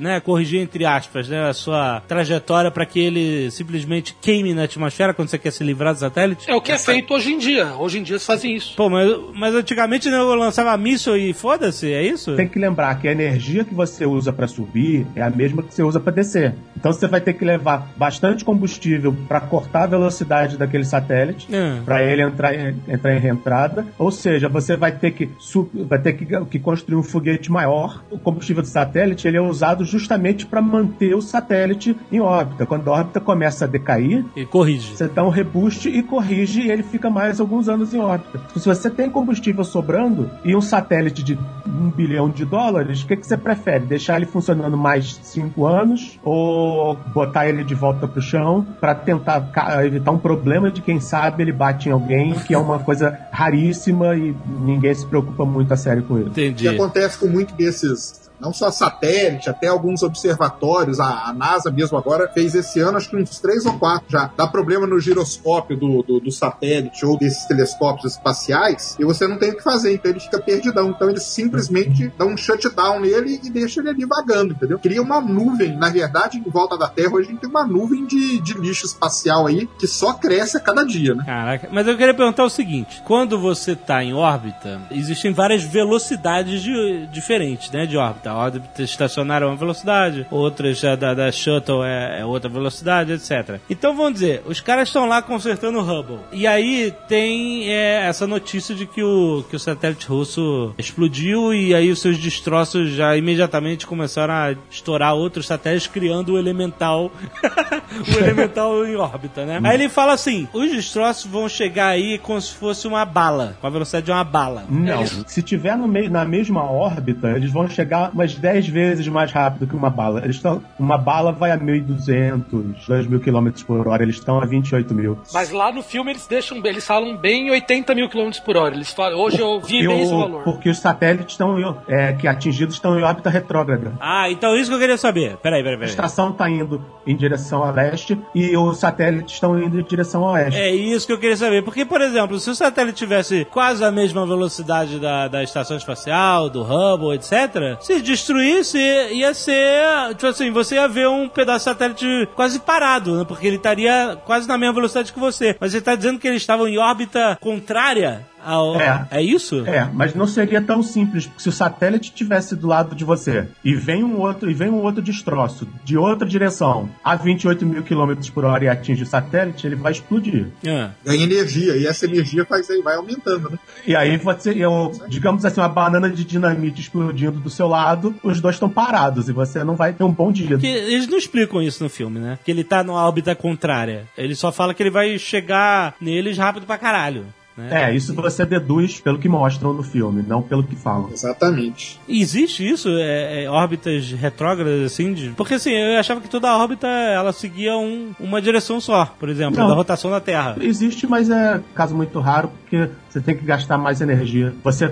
né, 0.02 0.20
corrigir 0.20 0.62
entre 0.62 0.86
aspas, 0.86 1.28
né, 1.28 1.50
a 1.50 1.54
sua 1.54 2.02
trajetória 2.08 2.72
para 2.72 2.86
que 2.86 3.00
ele 3.00 3.50
simplesmente 3.52 4.16
queime 4.22 4.54
na 4.54 4.64
atmosfera 4.64 5.14
quando 5.14 5.30
você 5.30 5.38
quer 5.38 5.52
se 5.52 5.64
livrar 5.64 5.94
do 5.94 6.00
satélite? 6.00 6.50
É 6.50 6.56
o 6.56 6.62
que 6.62 6.72
é 6.72 6.78
feito 6.78 7.14
hoje 7.14 7.34
em 7.34 7.38
dia. 7.38 7.74
Hoje 7.78 8.00
em 8.00 8.04
dia 8.04 8.20
se 8.20 8.26
fazem 8.26 8.56
isso. 8.56 8.76
Pô, 8.76 8.90
mas, 8.90 9.12
mas 9.34 9.54
antigamente 9.56 10.10
né, 10.10 10.18
eu 10.18 10.36
lançava 10.36 10.76
míssil 10.78 11.18
e 11.18 11.34
foda-se, 11.34 11.92
é 11.92 12.04
isso? 12.04 12.36
Tem 12.36 12.48
que 12.48 12.60
lembrar 12.60 13.00
que 13.00 13.08
a 13.08 13.12
energia 13.12 13.64
que 13.64 13.74
você 13.74 14.06
usa 14.06 14.32
para 14.32 14.48
subir 14.48 15.06
é 15.16 15.22
a 15.22 15.30
mesma 15.30 15.64
que 15.64 15.74
você 15.74 15.84
usa 15.84 16.00
para 16.00 16.14
descer. 16.14 16.54
Então 16.76 16.92
você 16.92 17.08
vai 17.08 17.22
ter 17.22 17.34
que 17.34 17.44
levar 17.44 17.92
bastante 17.98 18.44
combustível 18.46 19.16
para 19.28 19.40
cortar 19.42 19.84
a 19.84 19.88
velocidade 19.88 20.58
daquele 20.58 20.86
satélite, 20.86 21.48
É. 21.54 21.80
para 21.84 22.04
ele 22.04 22.22
entrar 22.22 22.54
em, 22.54 22.76
entrar 22.88 23.16
em 23.16 23.20
reentrada. 23.20 23.86
Ou 23.98 24.12
seja, 24.12 24.48
você 24.48 24.76
vai 24.76 24.92
ter 24.92 25.12
que 25.12 25.30
vai 25.74 26.00
ter 26.00 26.14
que, 26.14 26.26
que 26.46 26.60
construir 26.60 26.98
um 26.98 27.04
foguete 27.04 27.52
maior. 27.52 28.04
O 28.10 28.18
combustível 28.18 28.62
do 28.62 28.68
satélite 28.68 29.28
ele 29.28 29.37
é 29.38 29.42
usado 29.42 29.86
justamente 29.86 30.46
para 30.46 30.62
manter 30.62 31.16
o 31.16 31.22
satélite 31.22 31.96
em 32.12 32.20
órbita. 32.20 32.66
Quando 32.66 32.90
a 32.90 32.94
órbita 32.98 33.20
começa 33.20 33.66
a 33.66 33.68
decair, 33.68 34.26
Ele 34.36 34.46
corrige. 34.46 34.96
você 34.96 35.08
dá 35.08 35.24
um 35.24 35.30
reboost 35.30 35.88
e 35.90 36.02
corrige 36.04 36.62
e 36.62 36.72
ele 36.72 36.84
fica 36.84 37.10
mais 37.10 37.40
alguns 37.40 37.70
anos 37.70 37.94
em 37.94 38.00
órbita. 38.00 38.42
Se 38.56 38.66
você 38.68 38.90
tem 38.90 39.10
combustível 39.10 39.64
sobrando 39.64 40.30
e 40.44 40.56
um 40.56 40.62
satélite 40.62 41.24
de 41.24 41.38
um 41.66 41.90
bilhão 41.90 42.30
de 42.30 42.44
dólares, 42.46 43.02
o 43.04 43.08
que, 43.08 43.16
que 43.18 43.26
você 43.28 43.38
prefere? 43.38 43.86
Deixar 43.86 44.18
ele 44.18 44.26
funcionando 44.26 44.78
mais 44.78 45.20
cinco 45.24 45.66
anos 45.66 46.20
ou 46.24 46.96
botar 47.14 47.48
ele 47.48 47.64
de 47.64 47.76
volta 47.76 48.08
pro 48.08 48.22
chão 48.22 48.66
para 48.80 48.96
tentar 48.96 49.50
evitar 49.86 50.12
um 50.12 50.18
problema 50.18 50.72
de 50.72 50.82
quem 50.82 51.00
sabe 51.00 51.44
ele 51.44 51.52
bate 51.52 51.90
em 51.90 51.92
alguém, 51.92 52.34
que 52.34 52.54
é 52.54 52.58
uma 52.58 52.80
coisa 52.80 53.18
raríssima 53.32 54.16
e 54.16 54.36
ninguém 54.60 54.94
se 54.94 55.06
preocupa 55.06 55.46
muito 55.46 55.74
a 55.74 55.78
sério 55.78 56.04
com 56.04 56.18
ele. 56.18 56.30
O 56.30 56.32
que 56.32 56.46
Entendi. 56.46 56.68
acontece 56.68 57.18
com 57.20 57.28
muito 57.28 57.54
desses, 57.56 58.27
não 58.40 58.54
só 58.54 58.70
satélite, 58.72 59.50
até 59.50 59.68
alguns 59.68 60.04
observatórios, 60.04 61.00
a, 61.00 61.28
a 61.30 61.34
NASA 61.34 61.72
mesmo 61.72 61.98
agora 61.98 62.28
fez 62.34 62.54
esse 62.56 62.80
ano, 62.80 62.98
acho 62.98 63.10
que 63.10 63.16
uns 63.16 63.40
três 63.40 63.66
ou 63.66 63.78
quatro 63.80 64.06
já. 64.10 64.30
Dá 64.38 64.48
problema 64.48 64.86
no 64.88 65.00
giroscópio 65.00 65.78
do, 65.78 66.04
do, 66.04 66.20
do 66.20 66.32
satélite 66.32 67.06
ou 67.06 67.18
desses 67.18 67.46
telescópios 67.46 68.14
espaciais 68.14 68.96
e 69.00 69.04
você 69.06 69.28
não 69.28 69.38
tem 69.38 69.52
o 69.52 69.58
que 69.58 69.64
fazer, 69.64 69.94
então 69.94 70.12
ele 70.12 70.20
fica 70.20 70.40
perdidão. 70.40 70.90
Então 70.90 71.10
ele 71.10 71.20
simplesmente 71.20 72.12
dá 72.18 72.26
um 72.26 72.38
shutdown 72.38 73.00
nele 73.00 73.40
e 73.44 73.50
deixa 73.50 73.80
ele 73.80 73.90
ali 73.90 74.06
vagando, 74.06 74.54
entendeu? 74.54 74.80
Cria 74.80 75.02
uma 75.02 75.20
nuvem, 75.22 75.76
na 75.76 75.90
verdade, 75.90 76.38
em 76.38 76.50
volta 76.50 76.78
da 76.78 76.88
Terra, 76.88 77.14
hoje 77.14 77.28
a 77.30 77.32
gente 77.32 77.42
tem 77.42 77.50
uma 77.50 77.66
nuvem 77.66 78.06
de, 78.06 78.40
de 78.42 78.54
lixo 78.54 78.86
espacial 78.86 79.48
aí 79.48 79.68
que 79.80 79.88
só 79.88 80.14
cresce 80.14 80.58
a 80.58 80.60
cada 80.60 80.84
dia, 80.86 81.14
né? 81.16 81.24
Caraca, 81.26 81.70
mas 81.72 81.88
eu 81.88 81.98
queria 81.98 82.14
perguntar 82.14 82.44
o 82.44 82.50
seguinte: 82.50 83.02
quando 83.06 83.40
você 83.40 83.72
está 83.72 84.04
em 84.04 84.14
órbita, 84.14 84.82
existem 84.92 85.34
várias 85.34 85.64
velocidades 85.64 86.62
de- 86.62 87.08
diferentes, 87.12 87.72
né? 87.72 87.86
De 87.86 87.98
órbita. 87.98 88.27
A 88.28 88.36
órbita 88.36 88.82
estacionária 88.82 89.46
é 89.46 89.48
uma 89.48 89.56
velocidade, 89.56 90.26
outras 90.30 90.82
da, 90.82 91.14
da 91.14 91.32
shuttle 91.32 91.84
é, 91.84 92.22
é 92.22 92.26
outra 92.26 92.50
velocidade, 92.50 93.14
etc. 93.14 93.60
Então 93.70 93.96
vamos 93.96 94.14
dizer, 94.14 94.44
os 94.46 94.60
caras 94.60 94.90
estão 94.90 95.06
lá 95.06 95.22
consertando 95.22 95.80
o 95.80 95.82
Hubble. 95.82 96.20
E 96.32 96.46
aí 96.46 96.94
tem 97.08 97.70
é, 97.70 98.08
essa 98.08 98.28
notícia 98.28 98.76
de 98.76 98.86
que 98.86 99.04
o, 99.04 99.44
que 99.50 99.56
o 99.56 99.60
satélite 99.60 100.08
russo 100.08 100.74
explodiu 100.78 101.54
e 101.54 101.74
aí 101.74 101.92
os 101.92 102.02
seus 102.02 102.18
destroços 102.18 102.92
já 102.92 103.16
imediatamente 103.16 103.86
começaram 103.86 104.34
a 104.34 104.56
estourar 104.70 105.14
outros 105.14 105.48
satélites, 105.48 105.88
criando 105.88 106.34
o 106.34 106.38
elemental. 106.38 107.12
o 108.16 108.20
elemental 108.20 108.86
em 108.86 108.96
órbita, 108.96 109.46
né? 109.46 109.60
Aí 109.64 109.76
ele 109.76 109.90
fala 109.90 110.14
assim: 110.14 110.48
os 110.54 110.72
destroços 110.72 111.30
vão 111.30 111.48
chegar 111.48 111.88
aí 111.88 112.18
como 112.18 112.40
se 112.42 112.54
fosse 112.54 112.88
uma 112.88 113.06
bala, 113.06 113.58
com 113.60 113.68
a 113.68 113.70
velocidade 113.70 114.06
de 114.06 114.12
uma 114.12 114.24
bala. 114.24 114.66
Não, 114.70 115.06
se 115.06 115.42
tiver 115.42 115.78
no 115.78 115.88
meio, 115.88 116.10
na 116.10 116.26
mesma 116.26 116.64
órbita, 116.64 117.30
eles 117.32 117.52
vão 117.52 117.70
chegar 117.70 118.12
umas 118.18 118.36
10 118.36 118.68
vezes 118.68 119.08
mais 119.08 119.32
rápido 119.32 119.68
que 119.68 119.76
uma 119.76 119.90
bala. 119.90 120.22
Eles 120.24 120.38
estão, 120.38 120.62
uma 120.80 120.98
bala 120.98 121.32
vai 121.32 121.52
a 121.52 121.58
1.200, 121.58 122.44
2.000 122.88 123.20
km 123.20 123.50
por 123.66 123.88
hora, 123.88 124.04
eles 124.04 124.16
estão 124.16 124.42
a 124.42 124.46
28 124.46 124.94
mil. 124.94 125.18
Mas 125.34 125.52
lá 125.52 125.72
no 125.72 125.82
filme 125.84 126.12
eles 126.12 126.26
deixam, 126.28 126.58
eles 126.66 126.86
falam 126.86 127.16
bem 127.18 127.50
80 127.52 127.94
mil 127.96 128.10
km 128.10 128.30
por 128.46 128.58
hora. 128.58 128.74
Eles 128.76 128.92
falam, 128.92 129.20
hoje 129.20 129.40
eu 129.40 129.60
vi 129.60 129.86
bem 129.86 129.88
o- 129.88 130.02
esse 130.02 130.12
valor. 130.16 130.44
Porque 130.44 130.70
os 130.70 130.80
satélites 130.80 131.34
estão 131.34 131.58
é, 131.88 132.14
que 132.14 132.28
atingidos 132.28 132.76
estão 132.76 133.00
em 133.00 133.04
órbita 133.04 133.30
retrógrada. 133.30 133.94
Ah, 134.00 134.30
então 134.30 134.56
isso 134.56 134.70
que 134.70 134.76
eu 134.76 134.80
queria 134.80 134.98
saber. 134.98 135.38
Peraí, 135.38 135.62
peraí, 135.62 135.76
A 135.76 135.80
peraí. 135.80 135.90
estação 135.90 136.32
está 136.32 136.50
indo 136.50 136.84
em 137.06 137.16
direção 137.16 137.64
a 137.64 137.72
leste 137.72 138.20
e 138.34 138.56
os 138.58 138.78
satélites 138.80 139.34
estão 139.36 139.58
indo 139.62 139.80
em 139.80 139.84
direção 139.84 140.28
a 140.28 140.32
oeste. 140.34 140.60
É 140.60 140.74
isso 140.74 141.06
que 141.06 141.14
eu 141.14 141.20
queria 141.20 141.38
saber. 141.38 141.64
Porque, 141.64 141.86
por 141.86 142.02
exemplo, 142.02 142.40
se 142.40 142.50
o 142.50 142.56
satélite 142.56 142.98
tivesse 142.98 143.46
quase 143.46 143.84
a 143.84 143.92
mesma 143.92 144.26
velocidade 144.26 145.00
da, 145.00 145.28
da 145.28 145.44
estação 145.44 145.78
espacial, 145.78 146.50
do 146.50 146.62
Hubble, 146.64 147.16
etc., 147.16 147.78
se 147.80 148.02
destruísse, 148.08 148.78
ia 148.78 149.34
ser. 149.34 150.16
Tipo 150.16 150.28
assim, 150.28 150.52
você 150.52 150.76
ia 150.76 150.88
ver 150.88 151.08
um 151.08 151.28
pedaço 151.28 151.60
de 151.60 151.64
satélite 151.66 152.30
quase 152.36 152.60
parado, 152.60 153.18
né? 153.18 153.26
Porque 153.28 153.46
ele 153.46 153.58
estaria 153.58 154.18
quase 154.26 154.48
na 154.48 154.58
mesma 154.58 154.74
velocidade 154.74 155.14
que 155.14 155.20
você. 155.20 155.56
Mas 155.60 155.72
você 155.72 155.78
está 155.78 155.96
dizendo 155.96 156.20
que 156.20 156.28
eles 156.28 156.42
estavam 156.42 156.68
em 156.68 156.78
órbita 156.78 157.38
contrária 157.42 158.26
ao. 158.48 158.80
É. 158.80 159.08
é 159.12 159.22
isso? 159.22 159.66
É, 159.68 159.90
mas 159.94 160.16
não 160.16 160.26
seria 160.26 160.62
tão 160.62 160.82
simples, 160.82 161.28
porque 161.28 161.44
se 161.44 161.50
o 161.50 161.52
satélite 161.52 162.10
estivesse 162.10 162.56
do 162.56 162.68
lado 162.68 162.96
de 162.96 163.04
você 163.04 163.48
e 163.64 163.76
vem 163.76 164.04
um 164.04 164.20
outro 164.20 164.50
e 164.50 164.54
vem 164.54 164.70
um 164.70 164.82
outro 164.82 165.02
destroço 165.02 165.68
de 165.84 165.98
outra 165.98 166.28
direção 166.28 166.90
a 167.04 167.16
28 167.16 167.66
mil 167.66 167.84
quilômetros 167.84 168.30
por 168.30 168.46
hora 168.46 168.64
e 168.64 168.70
atinge 168.70 169.04
o 169.04 169.06
satélite, 169.06 169.68
ele 169.68 169.76
vai 169.76 169.92
explodir. 169.92 170.48
Ah. 170.66 170.92
Ganha 171.04 171.24
energia 171.24 171.76
e 171.76 171.86
essa 171.86 172.06
energia 172.06 172.46
faz 172.46 172.68
vai 172.84 172.96
aumentando, 172.96 173.50
né? 173.50 173.60
E 173.86 173.96
aí 173.96 174.18
você, 174.18 174.52
eu, 174.52 174.92
digamos 175.08 175.44
assim, 175.46 175.60
uma 175.60 175.70
banana 175.70 176.10
de 176.10 176.24
dinamite 176.24 176.82
explodindo 176.82 177.40
do 177.40 177.50
seu 177.50 177.68
lado, 177.68 178.16
os 178.22 178.40
dois 178.40 178.56
estão 178.56 178.70
parados 178.70 179.30
e 179.30 179.32
você 179.32 179.64
não 179.64 179.76
vai 179.76 179.94
ter 179.94 180.04
um 180.04 180.12
bom 180.12 180.32
dia. 180.32 180.58
Que 180.58 180.68
eles 180.68 181.08
não 181.08 181.18
explicam 181.18 181.62
isso 181.62 181.84
no 181.84 181.90
filme, 181.90 182.20
né? 182.20 182.38
Que 182.44 182.52
ele 182.52 182.64
tá 182.64 182.84
numa 182.84 183.06
órbita 183.06 183.34
contrária. 183.36 184.06
Ele 184.18 184.36
só 184.36 184.52
fala 184.52 184.74
que 184.74 184.84
ele 184.84 184.92
vai 184.92 185.18
chegar 185.18 185.96
neles 186.00 186.38
rápido 186.38 186.66
pra 186.66 186.78
caralho. 186.78 187.26
Né? 187.58 187.90
É, 187.90 187.96
isso 187.96 188.14
você 188.14 188.46
deduz 188.46 189.00
pelo 189.00 189.18
que 189.18 189.28
mostram 189.28 189.74
no 189.74 189.82
filme, 189.84 190.24
não 190.26 190.42
pelo 190.42 190.64
que 190.64 190.76
falam. 190.76 191.10
Exatamente. 191.12 192.00
E 192.08 192.22
Existe 192.22 192.68
isso? 192.68 192.90
É, 192.90 193.46
é, 193.46 193.50
órbitas 193.50 194.12
retrógradas, 194.12 194.84
assim? 194.92 195.14
De... 195.14 195.30
Porque 195.30 195.56
assim, 195.56 195.72
eu 195.72 196.00
achava 196.00 196.22
que 196.22 196.30
toda 196.30 196.56
órbita 196.56 196.88
ela 196.88 197.32
seguia 197.32 197.76
um- 197.78 198.12
uma 198.20 198.42
direção 198.42 198.80
só, 198.80 199.06
por 199.20 199.30
exemplo, 199.30 199.58
Não. 199.60 199.68
da 199.68 199.74
rotação 199.74 200.12
da 200.12 200.20
Terra. 200.20 200.56
Existe, 200.60 201.08
mas 201.08 201.30
é 201.30 201.62
caso 201.74 201.96
muito 201.96 202.20
raro, 202.20 202.50
porque 202.62 202.90
você 203.18 203.22
tem 203.22 203.36
que 203.36 203.44
gastar 203.46 203.78
mais 203.78 204.00
energia. 204.02 204.54
Você 204.64 204.86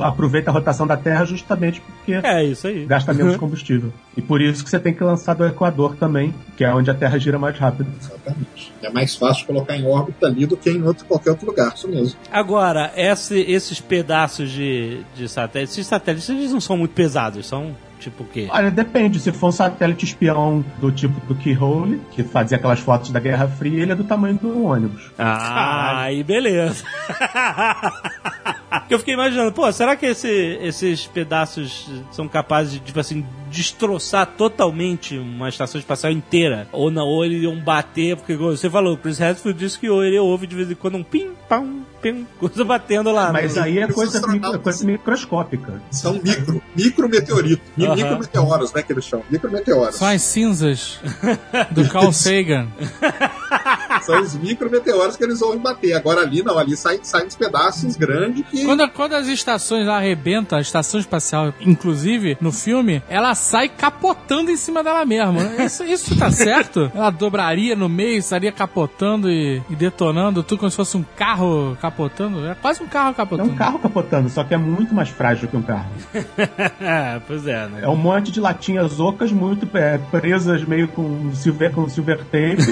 aproveita 0.00 0.50
a 0.50 0.52
rotação 0.52 0.86
da 0.86 0.96
Terra 0.96 1.24
justamente 1.24 1.80
porque 1.80 2.14
É, 2.14 2.44
isso 2.44 2.66
aí. 2.66 2.84
gasta 2.84 3.12
menos 3.14 3.36
combustível. 3.36 3.92
E 4.16 4.20
por 4.22 4.40
isso 4.40 4.62
que 4.62 4.70
você 4.70 4.78
tem 4.78 4.92
que 4.92 5.02
lançar 5.02 5.34
do 5.34 5.46
Equador 5.46 5.96
também, 5.96 6.34
que 6.56 6.64
é 6.64 6.72
onde 6.74 6.90
a 6.90 6.94
Terra 6.94 7.18
gira 7.18 7.38
mais 7.38 7.56
rápido. 7.58 7.88
Exatamente. 7.98 8.72
É 8.82 8.90
mais 8.90 9.14
fácil 9.16 9.46
colocar 9.46 9.76
em 9.76 9.86
órbita 9.86 10.26
ali 10.26 10.46
do 10.46 10.56
que 10.56 10.70
em 10.70 10.82
outro, 10.82 11.04
qualquer 11.06 11.30
outro 11.30 11.46
lugar, 11.46 11.72
isso 11.74 11.88
mesmo. 11.88 12.18
Agora, 12.30 12.92
esse- 12.96 13.40
esses 13.40 13.80
pedaços 13.80 14.50
de, 14.50 15.00
de 15.16 15.28
satélites, 15.28 15.74
esses 15.74 15.86
satélites 15.86 16.28
eles 16.28 16.52
não 16.52 16.60
são 16.60 16.76
muito 16.76 16.92
pesados, 16.92 17.46
são 17.46 17.74
tipo 18.00 18.24
o 18.24 18.26
quê? 18.26 18.48
Olha, 18.50 18.70
depende. 18.70 19.20
Se 19.20 19.30
for 19.30 19.48
um 19.48 19.52
satélite 19.52 20.04
espião 20.04 20.64
do 20.78 20.90
tipo 20.90 21.20
do 21.26 21.34
Keyhole, 21.34 22.00
que 22.10 22.22
fazia 22.22 22.56
aquelas 22.56 22.80
fotos 22.80 23.10
da 23.10 23.20
Guerra 23.20 23.46
Fria, 23.46 23.82
ele 23.82 23.92
é 23.92 23.94
do 23.94 24.04
tamanho 24.04 24.36
do 24.36 24.64
ônibus. 24.64 25.10
Ah, 25.18 26.02
aí 26.02 26.24
beleza. 26.24 26.84
Eu 28.88 28.98
fiquei 29.00 29.14
imaginando, 29.14 29.50
pô, 29.52 29.70
será 29.72 29.96
que 29.96 30.06
esse- 30.06 30.58
esses 30.62 31.06
pedaços 31.06 31.88
são 32.12 32.28
capazes 32.28 32.74
de, 32.74 32.80
tipo 32.80 33.00
assim, 33.00 33.24
destroçar 33.50 34.26
totalmente 34.26 35.18
uma 35.18 35.48
estação 35.48 35.78
espacial 35.78 36.12
inteira? 36.12 36.68
Ou 36.70 36.90
não, 36.90 37.04
ou 37.06 37.24
eles 37.24 37.42
iam 37.42 37.56
bater, 37.58 38.16
porque 38.16 38.36
você 38.36 38.70
falou, 38.70 38.94
o 38.94 38.96
Chris 38.96 39.20
Hadfield 39.20 39.58
disse 39.58 39.78
que 39.78 39.86
ele 39.86 40.18
ouve 40.18 40.46
de 40.46 40.54
vez 40.54 40.70
em 40.70 40.74
quando 40.74 40.96
um 40.96 41.02
pim, 41.02 41.30
pam, 41.48 41.80
pim, 42.00 42.26
coisa 42.38 42.64
batendo 42.64 43.10
lá. 43.10 43.32
Mas 43.32 43.56
no- 43.56 43.62
aí 43.62 43.78
é 43.80 43.88
coisa, 43.88 44.24
micro- 44.28 44.58
coisa 44.60 44.84
microscópica. 44.86 45.82
São 45.90 46.14
micro, 46.22 46.62
micrometeoritos. 46.76 47.66
Mi- 47.76 47.86
Aham. 47.86 47.96
Micrometeoros, 47.96 48.72
né, 48.72 48.82
que 48.82 48.92
eles 48.92 49.04
chamam. 49.04 49.24
Micrometeoros. 49.30 49.96
São 49.96 50.06
as 50.08 50.22
cinzas 50.22 51.00
do 51.72 51.88
Carl 51.90 52.12
Sagan. 52.12 52.68
São 54.02 54.20
os 54.20 54.34
micrometeoros 54.34 55.16
que 55.16 55.24
eles 55.24 55.40
ouvem 55.42 55.58
bater. 55.60 55.94
Agora 55.94 56.20
ali 56.22 56.42
não, 56.42 56.58
ali 56.58 56.76
saem, 56.76 57.00
saem 57.02 57.26
uns 57.26 57.36
pedaços 57.36 57.96
grandes 57.96 58.44
que. 58.50 58.64
Quando, 58.64 58.88
quando 58.90 59.14
as 59.14 59.26
estações 59.28 59.86
lá 59.86 59.96
arrebentam, 59.96 60.58
a 60.58 60.60
estação 60.62 60.98
espacial, 61.00 61.52
inclusive, 61.60 62.36
no 62.40 62.52
filme, 62.52 63.02
ela 63.08 63.34
sai 63.34 63.68
capotando 63.68 64.50
em 64.50 64.56
cima 64.56 64.82
dela 64.82 65.04
mesma. 65.04 65.42
Isso, 65.64 65.84
isso 65.84 66.18
tá 66.18 66.30
certo? 66.30 66.90
Ela 66.94 67.10
dobraria 67.10 67.76
no 67.76 67.88
meio, 67.88 68.18
estaria 68.18 68.52
capotando 68.52 69.30
e, 69.30 69.62
e 69.70 69.76
detonando, 69.76 70.42
tudo 70.42 70.58
como 70.60 70.70
se 70.70 70.76
fosse 70.76 70.96
um 70.96 71.04
carro 71.16 71.76
capotando. 71.80 72.46
É 72.46 72.54
quase 72.54 72.82
um 72.82 72.86
carro 72.88 73.10
É 73.10 73.14
capotando. 73.14 73.50
um 73.50 73.56
carro 73.56 73.78
capotando, 73.78 74.28
só 74.28 74.44
que 74.44 74.54
é 74.54 74.58
muito 74.58 74.94
mais 74.94 75.08
frágil 75.08 75.48
que 75.48 75.56
um 75.56 75.62
carro. 75.62 75.90
É, 76.80 77.20
pois 77.26 77.46
é, 77.46 77.66
né? 77.68 77.80
É 77.82 77.88
um 77.88 77.96
monte 77.96 78.30
de 78.32 78.40
latinhas 78.40 78.98
ocas 79.00 79.30
muito 79.32 79.68
é, 79.76 79.98
presas 80.10 80.64
meio 80.64 80.88
com 80.88 81.32
silver, 81.34 81.72
com 81.72 81.88
silver 81.88 82.18
tape. 82.24 82.62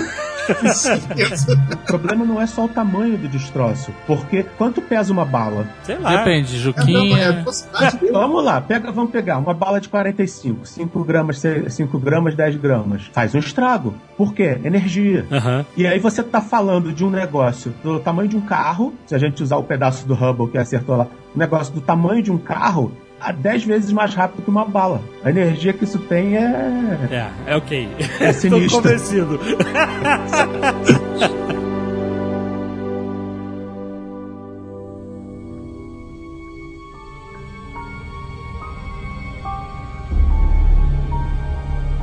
O 0.53 1.77
problema 1.87 2.25
não 2.25 2.41
é 2.41 2.47
só 2.47 2.65
o 2.65 2.69
tamanho 2.69 3.17
do 3.19 3.29
destroço, 3.29 3.93
porque 4.07 4.43
quanto 4.57 4.81
pesa 4.81 5.13
uma 5.13 5.25
bala? 5.25 5.67
Sei 5.83 5.99
lá. 5.99 6.17
Depende, 6.17 6.55
É, 6.57 6.59
Juquinha. 6.59 7.29
a 7.29 7.33
velocidade 7.33 7.97
dele. 7.99 8.13
Vamos 8.13 8.45
lá, 8.45 8.61
pega, 8.61 8.91
vamos 8.91 9.11
pegar 9.11 9.39
uma 9.39 9.55
bala 9.55 9.81
de 9.81 9.89
45, 9.89 10.67
5 10.67 11.05
gramas, 11.05 11.43
5 11.69 11.99
gramas, 11.99 12.35
10 12.35 12.57
gramas. 12.57 13.03
Faz 13.13 13.35
um 13.35 13.39
estrago. 13.39 13.95
Por 14.17 14.33
quê? 14.35 14.59
Energia. 14.65 15.27
Aham. 15.31 15.65
E 15.77 15.87
aí 15.87 15.99
você 15.99 16.23
tá 16.23 16.41
falando 16.41 16.93
de 16.93 17.05
um 17.05 17.11
negócio 17.11 17.75
do 17.83 18.01
tamanho 18.01 18.29
de 18.29 18.37
um 18.37 18.41
carro, 18.41 18.93
se 19.07 19.15
a 19.15 19.19
gente 19.19 19.43
usar 19.43 19.57
o 19.57 19.65
pedaço 19.65 20.07
do 20.07 20.15
Hubble 20.15 20.49
que 20.51 20.59
acertou 20.59 20.97
lá, 20.97 21.07
um 21.35 21.39
negócio 21.39 21.73
do 21.75 21.81
tamanho 21.81 22.23
de 22.23 22.31
um 22.33 22.39
carro 22.39 22.93
a 23.21 23.33
10 23.33 23.65
vezes 23.65 23.93
mais 23.93 24.15
rápido 24.15 24.43
que 24.43 24.51
uma 24.51 24.65
bala. 24.65 25.03
A 25.25 25.31
energia 25.31 25.73
que 25.73 25.85
isso 25.85 25.99
tem 25.99 26.37
é. 26.37 26.41
É, 27.11 27.31
é 27.47 27.57
ok. 27.57 27.89
É 28.21 28.33
sinistro. 28.33 28.83
convencido. 28.83 29.41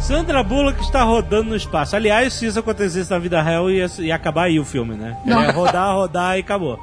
Sandra 0.05 0.43
Bullock 0.43 0.79
está 0.81 1.01
rodando 1.01 1.49
no 1.49 1.55
espaço. 1.55 1.95
Aliás, 1.95 2.31
se 2.31 2.45
isso 2.45 2.59
acontecesse 2.59 3.09
na 3.09 3.17
vida 3.17 3.41
real, 3.41 3.71
ia, 3.71 3.87
ia 3.97 4.13
acabar 4.13 4.43
aí 4.43 4.59
o 4.59 4.63
filme, 4.63 4.93
né? 4.93 5.17
Ia 5.25 5.49
rodar, 5.49 5.95
rodar 5.95 6.37
e 6.37 6.41
acabou. 6.41 6.79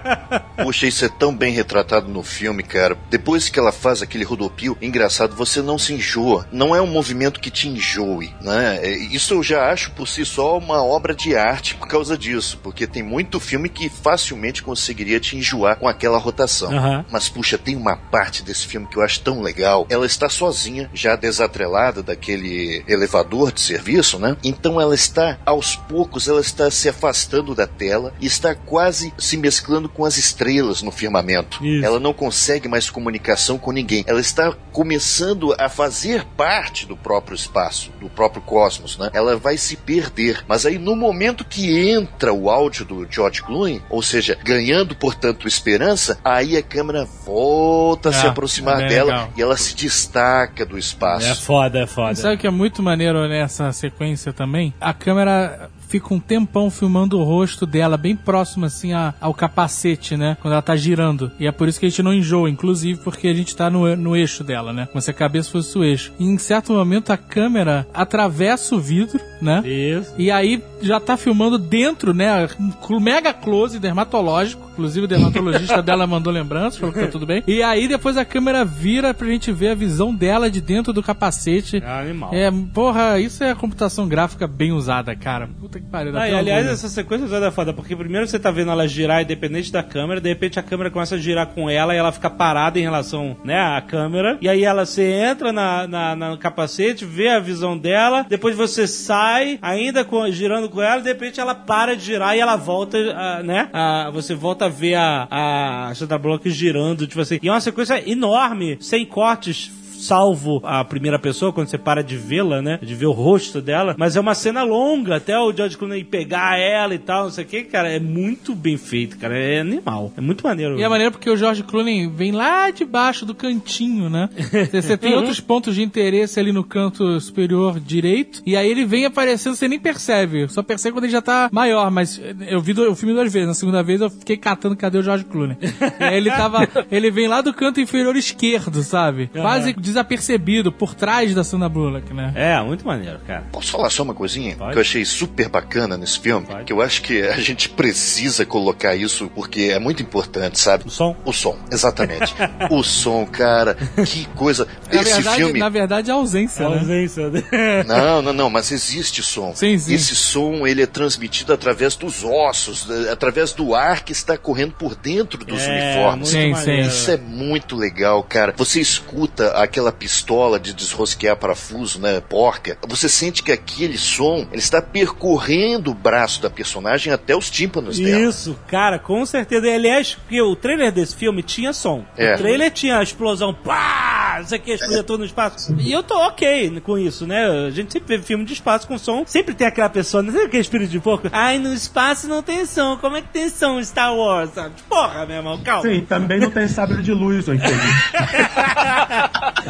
Puxa, 0.60 0.84
isso 0.84 1.04
é 1.04 1.08
tão 1.08 1.32
bem 1.32 1.52
retratado 1.52 2.08
no 2.08 2.24
filme, 2.24 2.64
cara. 2.64 2.98
Depois 3.08 3.48
que 3.48 3.60
ela 3.60 3.70
faz 3.70 4.02
aquele 4.02 4.24
rodopio, 4.24 4.76
engraçado, 4.82 5.36
você 5.36 5.62
não 5.62 5.78
se 5.78 5.94
enjoa. 5.94 6.48
Não 6.50 6.74
é 6.74 6.82
um 6.82 6.88
movimento 6.88 7.38
que 7.38 7.52
te 7.52 7.68
enjoe, 7.68 8.34
né? 8.40 8.80
É, 8.82 8.90
Isso 8.90 9.34
eu 9.34 9.44
já 9.44 9.70
acho 9.70 9.92
por 9.92 10.08
si 10.08 10.24
só 10.24 10.58
uma 10.58 10.82
obra 10.82 11.14
de 11.14 11.36
arte 11.36 11.76
por 11.76 11.86
causa 11.86 12.18
disso, 12.18 12.58
porque 12.64 12.84
tem 12.84 13.02
muito 13.02 13.38
filme 13.38 13.68
que 13.68 13.88
facilmente 13.88 14.60
conseguiria 14.60 15.20
te 15.20 15.36
enjoar 15.36 15.76
com 15.76 15.86
aquela 15.86 16.18
rotação. 16.18 16.76
Aham. 16.76 17.04
Mas 17.12 17.28
puxa, 17.28 17.56
tem 17.56 17.76
uma 17.76 17.96
parte 17.96 18.42
desse 18.42 18.66
filme 18.66 18.88
que 18.88 18.96
eu 18.96 19.02
acho 19.02 19.20
tão 19.20 19.40
legal. 19.40 19.86
Ela 19.88 20.04
está 20.04 20.28
sozinha, 20.28 20.90
já 20.92 21.14
desatrelada 21.14 22.02
daquele 22.02 22.55
elevador 22.86 23.52
de 23.52 23.60
serviço, 23.60 24.18
né? 24.18 24.36
Então 24.42 24.80
ela 24.80 24.94
está 24.94 25.38
aos 25.44 25.76
poucos, 25.76 26.28
ela 26.28 26.40
está 26.40 26.70
se 26.70 26.88
afastando 26.88 27.54
da 27.54 27.66
tela 27.66 28.12
e 28.20 28.26
está 28.26 28.54
quase 28.54 29.12
se 29.18 29.36
mesclando 29.36 29.88
com 29.88 30.04
as 30.04 30.16
estrelas 30.16 30.82
no 30.82 30.90
firmamento. 30.90 31.64
Isso. 31.64 31.84
Ela 31.84 31.98
não 32.00 32.12
consegue 32.12 32.68
mais 32.68 32.90
comunicação 32.90 33.58
com 33.58 33.72
ninguém. 33.72 34.04
Ela 34.06 34.20
está 34.20 34.52
começando 34.72 35.54
a 35.58 35.68
fazer 35.68 36.24
parte 36.36 36.86
do 36.86 36.96
próprio 36.96 37.34
espaço, 37.34 37.90
do 38.00 38.08
próprio 38.08 38.42
cosmos, 38.42 38.96
né? 38.98 39.10
Ela 39.12 39.36
vai 39.36 39.56
se 39.56 39.76
perder. 39.76 40.44
Mas 40.46 40.64
aí 40.66 40.78
no 40.78 40.94
momento 40.94 41.44
que 41.44 41.90
entra 41.90 42.32
o 42.32 42.48
áudio 42.50 42.84
do 42.84 43.06
George 43.10 43.42
Clooney, 43.42 43.82
ou 43.90 44.02
seja, 44.02 44.38
ganhando 44.44 44.94
portanto 44.94 45.48
esperança, 45.48 46.18
aí 46.24 46.56
a 46.56 46.62
câmera 46.62 47.06
volta 47.24 48.10
a 48.10 48.12
se 48.12 48.26
Ah, 48.26 48.30
aproximar 48.30 48.82
é 48.82 48.88
dela 48.88 49.10
legal. 49.12 49.32
e 49.36 49.42
ela 49.42 49.56
se 49.56 49.74
destaca 49.74 50.64
do 50.64 50.78
espaço. 50.78 51.26
É 51.26 51.34
foda, 51.34 51.80
é 51.80 51.86
foda. 51.86 52.14
Sabe 52.14 52.34
o 52.34 52.38
que 52.38 52.45
é 52.46 52.50
muito 52.50 52.82
maneiro 52.82 53.28
nessa 53.28 53.72
sequência 53.72 54.32
também? 54.32 54.72
A 54.80 54.92
câmera 54.92 55.70
fica 55.88 56.12
um 56.14 56.20
tempão 56.20 56.70
filmando 56.70 57.18
o 57.18 57.24
rosto 57.24 57.64
dela, 57.66 57.96
bem 57.96 58.14
próximo 58.16 58.66
assim 58.66 58.92
a- 58.92 59.14
ao 59.20 59.32
capacete, 59.34 60.16
né? 60.16 60.36
Quando 60.40 60.52
ela 60.52 60.62
tá 60.62 60.76
girando. 60.76 61.30
E 61.38 61.46
é 61.46 61.52
por 61.52 61.68
isso 61.68 61.78
que 61.80 61.86
a 61.86 61.88
gente 61.88 62.02
não 62.02 62.12
enjoa, 62.12 62.50
inclusive 62.50 63.00
porque 63.02 63.28
a 63.28 63.34
gente 63.34 63.54
tá 63.56 63.70
no, 63.70 63.94
no 63.96 64.16
eixo 64.16 64.42
dela, 64.44 64.72
né? 64.72 64.86
Como 64.90 65.00
se 65.00 65.10
a 65.10 65.14
cabeça 65.14 65.50
fosse 65.50 65.76
o 65.78 65.84
eixo. 65.84 66.12
E 66.18 66.24
em 66.24 66.38
certo 66.38 66.72
momento 66.72 67.10
a 67.12 67.16
câmera 67.16 67.86
atravessa 67.92 68.74
o 68.74 68.80
vidro, 68.80 69.20
né? 69.40 69.62
Isso. 69.66 70.14
E 70.18 70.30
aí 70.30 70.62
já 70.82 71.00
tá 71.00 71.16
filmando 71.16 71.58
dentro, 71.58 72.12
né? 72.12 72.48
Um 72.90 73.00
mega 73.00 73.32
close 73.32 73.78
dermatológico. 73.78 74.66
Inclusive 74.72 75.04
o 75.06 75.08
dermatologista 75.08 75.80
dela 75.82 76.06
mandou 76.06 76.32
lembranças, 76.32 76.78
falou 76.78 76.92
que 76.92 77.00
tá 77.00 77.06
tudo 77.08 77.24
bem. 77.26 77.42
E 77.46 77.62
aí 77.62 77.88
depois 77.88 78.16
a 78.16 78.24
câmera 78.24 78.64
vira 78.64 79.14
pra 79.14 79.26
gente 79.26 79.50
ver 79.52 79.68
a 79.70 79.74
visão 79.74 80.14
dela 80.14 80.50
de 80.50 80.60
dentro 80.60 80.92
do 80.92 81.02
capacete. 81.02 81.78
É 81.78 82.00
animal. 82.00 82.30
É, 82.34 82.50
porra, 82.74 83.18
isso 83.18 83.42
é 83.42 83.54
computação 83.54 84.06
gráfica 84.06 84.46
bem 84.46 84.72
usada, 84.72 85.14
cara. 85.16 85.48
Puta 85.60 85.75
que 85.80 85.86
pariu. 85.86 86.16
Ah, 86.16 86.28
e 86.28 86.34
aliás, 86.34 86.60
orgulho. 86.60 86.74
essa 86.74 86.88
sequência 86.88 87.28
toda 87.28 87.46
é 87.46 87.50
foda, 87.50 87.72
porque 87.72 87.94
primeiro 87.96 88.26
você 88.26 88.38
tá 88.38 88.50
vendo 88.50 88.70
ela 88.70 88.86
girar 88.86 89.22
independente 89.22 89.70
da 89.72 89.82
câmera, 89.82 90.20
de 90.20 90.28
repente 90.28 90.58
a 90.58 90.62
câmera 90.62 90.90
começa 90.90 91.14
a 91.14 91.18
girar 91.18 91.46
com 91.48 91.68
ela 91.70 91.94
e 91.94 91.98
ela 91.98 92.12
fica 92.12 92.28
parada 92.30 92.78
em 92.78 92.82
relação, 92.82 93.36
né, 93.44 93.58
à 93.58 93.80
câmera. 93.80 94.38
E 94.40 94.48
aí 94.48 94.64
ela 94.64 94.84
você 94.86 95.02
entra 95.04 95.52
na, 95.52 95.86
na, 95.86 96.16
na- 96.16 96.30
no 96.30 96.38
capacete, 96.38 97.04
vê 97.04 97.28
a 97.28 97.38
visão 97.40 97.76
dela, 97.76 98.24
depois 98.28 98.56
você 98.56 98.86
sai, 98.86 99.58
ainda 99.62 100.04
com- 100.04 100.30
girando 100.30 100.68
com 100.68 100.80
ela, 100.82 101.00
de 101.00 101.08
repente 101.08 101.40
ela 101.40 101.54
para 101.54 101.96
de 101.96 102.04
girar 102.04 102.36
e 102.36 102.40
ela 102.40 102.56
volta, 102.56 102.98
a, 102.98 103.42
né? 103.42 103.68
a- 103.72 104.10
você 104.12 104.34
volta 104.34 104.66
a 104.66 104.68
ver 104.68 104.94
a, 104.94 105.28
a 105.30 105.92
Sandra 105.94 106.18
Bullock 106.18 106.48
girando, 106.50 107.06
tipo 107.06 107.20
assim. 107.20 107.38
E 107.42 107.48
é 107.48 107.52
uma 107.52 107.60
sequência 107.60 108.02
enorme, 108.10 108.76
sem 108.80 109.04
cortes 109.04 109.70
salvo 109.96 110.60
a 110.64 110.84
primeira 110.84 111.18
pessoa, 111.18 111.52
quando 111.52 111.68
você 111.68 111.78
para 111.78 112.02
de 112.02 112.16
vê-la, 112.16 112.62
né? 112.62 112.78
De 112.82 112.94
ver 112.94 113.06
o 113.06 113.12
rosto 113.12 113.60
dela. 113.60 113.94
Mas 113.98 114.16
é 114.16 114.20
uma 114.20 114.34
cena 114.34 114.62
longa, 114.62 115.16
até 115.16 115.38
o 115.38 115.52
George 115.52 115.76
Clooney 115.76 116.04
pegar 116.04 116.58
ela 116.58 116.94
e 116.94 116.98
tal, 116.98 117.24
não 117.24 117.30
sei 117.30 117.44
o 117.44 117.46
que, 117.46 117.62
cara. 117.64 117.90
É 117.90 118.00
muito 118.00 118.54
bem 118.54 118.76
feito, 118.76 119.18
cara. 119.18 119.36
É 119.36 119.60
animal. 119.60 120.12
É 120.16 120.20
muito 120.20 120.46
maneiro. 120.46 120.78
E 120.78 120.82
é 120.82 120.88
maneiro 120.88 121.12
porque 121.12 121.30
o 121.30 121.36
George 121.36 121.62
Clooney 121.62 122.08
vem 122.08 122.32
lá 122.32 122.70
de 122.70 122.84
baixo 122.84 123.24
do 123.24 123.34
cantinho, 123.34 124.08
né? 124.08 124.28
Você 124.72 124.96
tem 124.96 125.14
outros 125.14 125.40
pontos 125.40 125.74
de 125.74 125.82
interesse 125.82 126.38
ali 126.38 126.52
no 126.52 126.64
canto 126.64 127.20
superior 127.20 127.80
direito, 127.80 128.42
e 128.46 128.56
aí 128.56 128.70
ele 128.70 128.84
vem 128.84 129.04
aparecendo, 129.04 129.54
você 129.54 129.68
nem 129.68 129.78
percebe. 129.78 130.48
Só 130.48 130.62
percebe 130.62 130.94
quando 130.94 131.04
ele 131.04 131.12
já 131.12 131.22
tá 131.22 131.48
maior, 131.52 131.90
mas 131.90 132.20
eu 132.48 132.60
vi 132.60 132.72
o 132.72 132.94
filme 132.94 133.14
duas 133.14 133.32
vezes. 133.32 133.48
Na 133.48 133.54
segunda 133.54 133.82
vez 133.82 134.00
eu 134.00 134.10
fiquei 134.10 134.36
catando 134.36 134.76
cadê 134.76 134.98
o 134.98 135.02
George 135.02 135.24
Clooney. 135.24 135.56
E 136.00 136.04
aí 136.04 136.16
ele 136.16 136.30
tava. 136.30 136.66
Ele 136.90 137.10
vem 137.10 137.28
lá 137.28 137.40
do 137.40 137.52
canto 137.52 137.80
inferior 137.80 138.16
esquerdo, 138.16 138.82
sabe? 138.82 139.28
Quase 139.32 139.74
desapercebido 140.00 140.70
por 140.70 140.94
trás 140.94 141.34
da 141.34 141.42
Sandra 141.42 141.68
Bullock, 141.68 142.12
né? 142.12 142.32
É, 142.34 142.60
muito 142.62 142.86
maneiro, 142.86 143.18
cara. 143.26 143.44
Posso 143.50 143.72
falar 143.72 143.88
só 143.90 144.02
uma 144.02 144.14
coisinha 144.14 144.54
Pode. 144.56 144.72
que 144.72 144.76
eu 144.78 144.82
achei 144.82 145.04
super 145.04 145.48
bacana 145.48 145.96
nesse 145.96 146.20
filme? 146.20 146.46
Pode. 146.46 146.64
Que 146.64 146.72
eu 146.72 146.82
acho 146.82 147.00
que 147.02 147.22
a 147.22 147.40
gente 147.40 147.68
precisa 147.70 148.44
colocar 148.44 148.94
isso 148.94 149.30
porque 149.34 149.70
é 149.72 149.78
muito 149.78 150.02
importante, 150.02 150.58
sabe? 150.58 150.84
O 150.86 150.90
som? 150.90 151.16
O 151.24 151.32
som, 151.32 151.56
exatamente. 151.72 152.34
o 152.70 152.82
som, 152.82 153.24
cara, 153.26 153.74
que 153.74 154.26
coisa. 154.36 154.68
Na 154.92 155.00
Esse 155.00 155.14
verdade, 155.14 155.36
filme. 155.36 155.58
na 155.58 155.68
verdade, 155.68 156.10
a 156.10 156.14
ausência, 156.14 156.66
A 156.66 156.70
né? 156.70 156.78
ausência. 156.78 157.30
né? 157.30 157.42
Não, 157.86 158.20
não, 158.22 158.32
não, 158.32 158.50
mas 158.50 158.70
existe 158.72 159.22
som. 159.22 159.54
Sim, 159.54 159.78
sim. 159.78 159.94
Esse 159.94 160.14
som 160.14 160.66
ele 160.66 160.82
é 160.82 160.86
transmitido 160.86 161.52
através 161.52 161.96
dos 161.96 162.22
ossos, 162.24 162.86
eh, 162.90 163.10
através 163.10 163.52
do 163.52 163.74
ar 163.74 164.02
que 164.04 164.12
está 164.12 164.36
correndo 164.36 164.72
por 164.72 164.94
dentro 164.94 165.44
dos 165.44 165.62
É, 165.62 165.70
uniformes. 165.94 166.32
muito 166.32 166.44
Sim, 166.44 166.50
maneiro. 166.52 166.88
Isso 166.88 167.10
é 167.10 167.16
muito 167.16 167.76
legal, 167.76 168.22
cara. 168.22 168.54
Você 168.56 168.80
escuta 168.80 169.50
aquela 169.52 169.75
pistola 169.92 170.58
de 170.58 170.72
desrosquear 170.72 171.36
parafuso, 171.36 172.00
né, 172.00 172.20
porca. 172.20 172.78
Você 172.86 173.08
sente 173.08 173.42
que 173.42 173.52
aquele 173.52 173.98
som, 173.98 174.46
ele 174.50 174.58
está 174.58 174.80
percorrendo 174.80 175.90
o 175.90 175.94
braço 175.94 176.40
da 176.42 176.50
personagem 176.50 177.12
até 177.12 177.36
os 177.36 177.50
tímpanos 177.50 177.98
dela. 177.98 178.28
Isso, 178.28 178.58
cara, 178.66 178.98
com 178.98 179.24
certeza. 179.24 179.66
Aliás, 179.66 180.14
porque 180.14 180.40
o 180.40 180.54
trailer 180.56 180.92
desse 180.92 181.14
filme 181.14 181.42
tinha 181.42 181.72
som. 181.72 182.04
É. 182.16 182.34
O 182.34 182.38
trailer 182.38 182.70
tinha 182.70 182.98
a 182.98 183.02
explosão, 183.02 183.52
pá, 183.52 184.40
isso 184.42 184.54
aqui, 184.54 184.72
explodia 184.72 185.02
tudo 185.02 185.20
no 185.20 185.26
espaço. 185.26 185.74
E 185.78 185.92
eu 185.92 186.02
tô 186.02 186.14
ok 186.26 186.80
com 186.80 186.98
isso, 186.98 187.26
né? 187.26 187.66
A 187.66 187.70
gente 187.70 187.92
sempre 187.92 188.16
vê 188.16 188.22
filme 188.22 188.44
de 188.44 188.52
espaço 188.52 188.86
com 188.86 188.98
som. 188.98 189.24
Sempre 189.26 189.54
tem 189.54 189.66
aquela 189.66 189.88
pessoa, 189.88 190.22
não 190.22 190.32
sei 190.32 190.44
aquele 190.44 190.62
espírito 190.62 190.90
de 190.90 191.00
porco. 191.00 191.28
Ai, 191.32 191.58
no 191.58 191.72
espaço 191.72 192.28
não 192.28 192.42
tem 192.42 192.66
som. 192.66 192.96
Como 192.98 193.16
é 193.16 193.22
que 193.22 193.28
tem 193.28 193.48
som 193.48 193.82
Star 193.82 194.14
Wars, 194.14 194.50
sabe? 194.54 194.74
Porra, 194.88 195.26
meu 195.26 195.36
irmão, 195.36 195.58
calma. 195.62 195.82
Sim, 195.82 196.00
também 196.02 196.38
não 196.38 196.50
tem 196.50 196.68
sabre 196.68 197.02
de 197.02 197.12
luz, 197.12 197.48
ô 197.48 197.54
infeliz. 197.54 197.76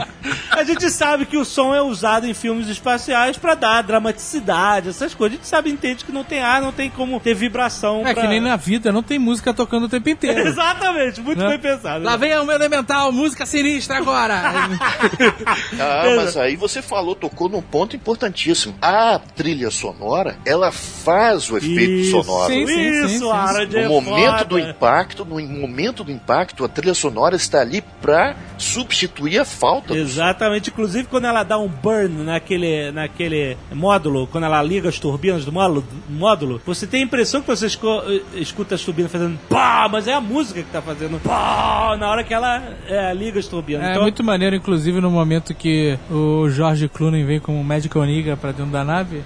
A 0.51 0.64
gente 0.64 0.88
sabe 0.90 1.26
que 1.26 1.36
o 1.36 1.44
som 1.44 1.74
é 1.74 1.82
usado 1.82 2.26
em 2.26 2.32
filmes 2.34 2.68
espaciais 2.68 3.36
pra 3.36 3.55
dar 3.55 3.82
dramaticidade, 3.82 4.88
essas 4.88 5.14
coisas. 5.14 5.36
A 5.36 5.40
gente 5.40 5.49
sabe, 5.49 5.70
entende 5.70 6.05
que 6.05 6.11
não 6.12 6.24
tem 6.24 6.40
ar, 6.40 6.61
não 6.62 6.72
tem 6.72 6.88
como 6.90 7.20
ter 7.20 7.34
vibração. 7.34 8.07
É 8.07 8.12
pra- 8.14 8.22
que 8.22 8.28
nem 8.28 8.40
na 8.40 8.57
vida, 8.57 8.90
não 8.90 9.03
tem 9.03 9.18
música 9.18 9.53
tocando 9.53 9.84
o 9.84 9.88
tempo 9.88 10.09
inteiro. 10.09 10.40
Exatamente, 10.49 11.20
muito 11.20 11.38
né? 11.38 11.49
bem 11.51 11.59
pensado. 11.59 12.05
Lá 12.05 12.16
vem 12.16 12.32
o 12.36 12.51
elemental, 12.51 13.12
música 13.12 13.44
sinistra 13.47 13.99
agora. 13.99 14.36
Ah, 15.78 16.05
mas 16.16 16.36
aí 16.36 16.57
você 16.57 16.80
falou, 16.80 17.14
tocou 17.14 17.49
num 17.49 17.61
ponto 17.62 17.94
importantíssimo. 17.97 18.74
A 18.80 19.18
trilha 19.34 19.70
sonora, 19.70 20.36
ela 20.44 20.72
faz 20.72 21.51
o 21.51 21.57
efeito 21.57 21.80
Isso, 21.92 22.11
sonoro. 22.22 22.53
sim, 22.53 22.66
sim, 22.66 22.80
Isso, 22.80 23.09
sim, 23.09 23.18
sim. 23.18 23.24
No 23.24 23.78
é 23.78 23.88
momento 23.88 24.32
foda. 24.32 24.44
do 24.44 24.59
impacto, 24.59 25.24
no 25.24 25.40
momento 25.40 26.05
do 26.05 26.11
impacto, 26.12 26.64
a 26.64 26.68
trilha 26.68 26.94
sonora 26.94 27.36
está 27.36 27.61
ali 27.61 27.82
pra 28.01 28.34
substituir 28.59 29.38
a 29.38 29.44
falta. 29.44 29.86
Do 29.87 29.95
Exatamente, 29.97 30.70
inclusive 30.70 31.07
quando 31.09 31.26
ela 31.26 31.43
dá 31.43 31.59
um 31.59 31.68
burn 31.68 32.22
naquele, 32.24 32.91
naquele 32.93 33.57
módulo, 33.72 34.26
quando 34.26 34.45
ela 34.45 34.62
liga 34.62 34.89
as 34.89 34.99
turbinas 34.99 35.45
do 35.45 35.53
módulo, 35.53 35.84
módulo, 36.09 36.61
você 36.66 36.87
tem 36.87 37.01
a 37.03 37.05
impressão 37.05 37.41
que 37.41 37.47
você 37.47 37.66
esco- 37.66 38.03
escuta 38.34 38.74
as 38.74 38.82
turbinas 38.82 39.11
fazendo 39.12 39.39
pá, 39.49 39.89
mas 39.91 40.07
é 40.09 40.12
a 40.14 40.20
música 40.20 40.62
que 40.62 40.70
tá 40.70 40.82
fazendo 40.82 41.20
pá 41.20 41.97
na 41.99 42.09
hora 42.11 42.24
que 42.24 42.34
ela 42.34 42.62
é, 42.89 43.12
liga 43.14 43.39
as 43.39 43.47
turbinas. 43.47 43.84
É 43.87 43.91
Então, 43.91 44.03
muito 44.03 44.22
maneiro, 44.24 44.57
inclusive, 44.57 45.01
no 45.01 45.11
momento 45.11 45.55
que 45.55 45.99
o 46.11 46.49
George 46.51 46.89
Clooney 46.89 47.24
vem 47.24 47.41
como 47.41 47.62
Magical 47.62 48.05
Nigga 48.05 48.37
pra 48.37 48.53
dentro 48.53 48.72
da 48.72 48.84
nave. 48.84 49.22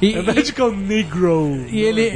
e, 0.00 0.06
e, 0.06 0.14
é 0.14 0.22
Magical 0.22 0.72
Negro. 0.72 1.66
e 1.70 1.80
ele. 1.80 2.12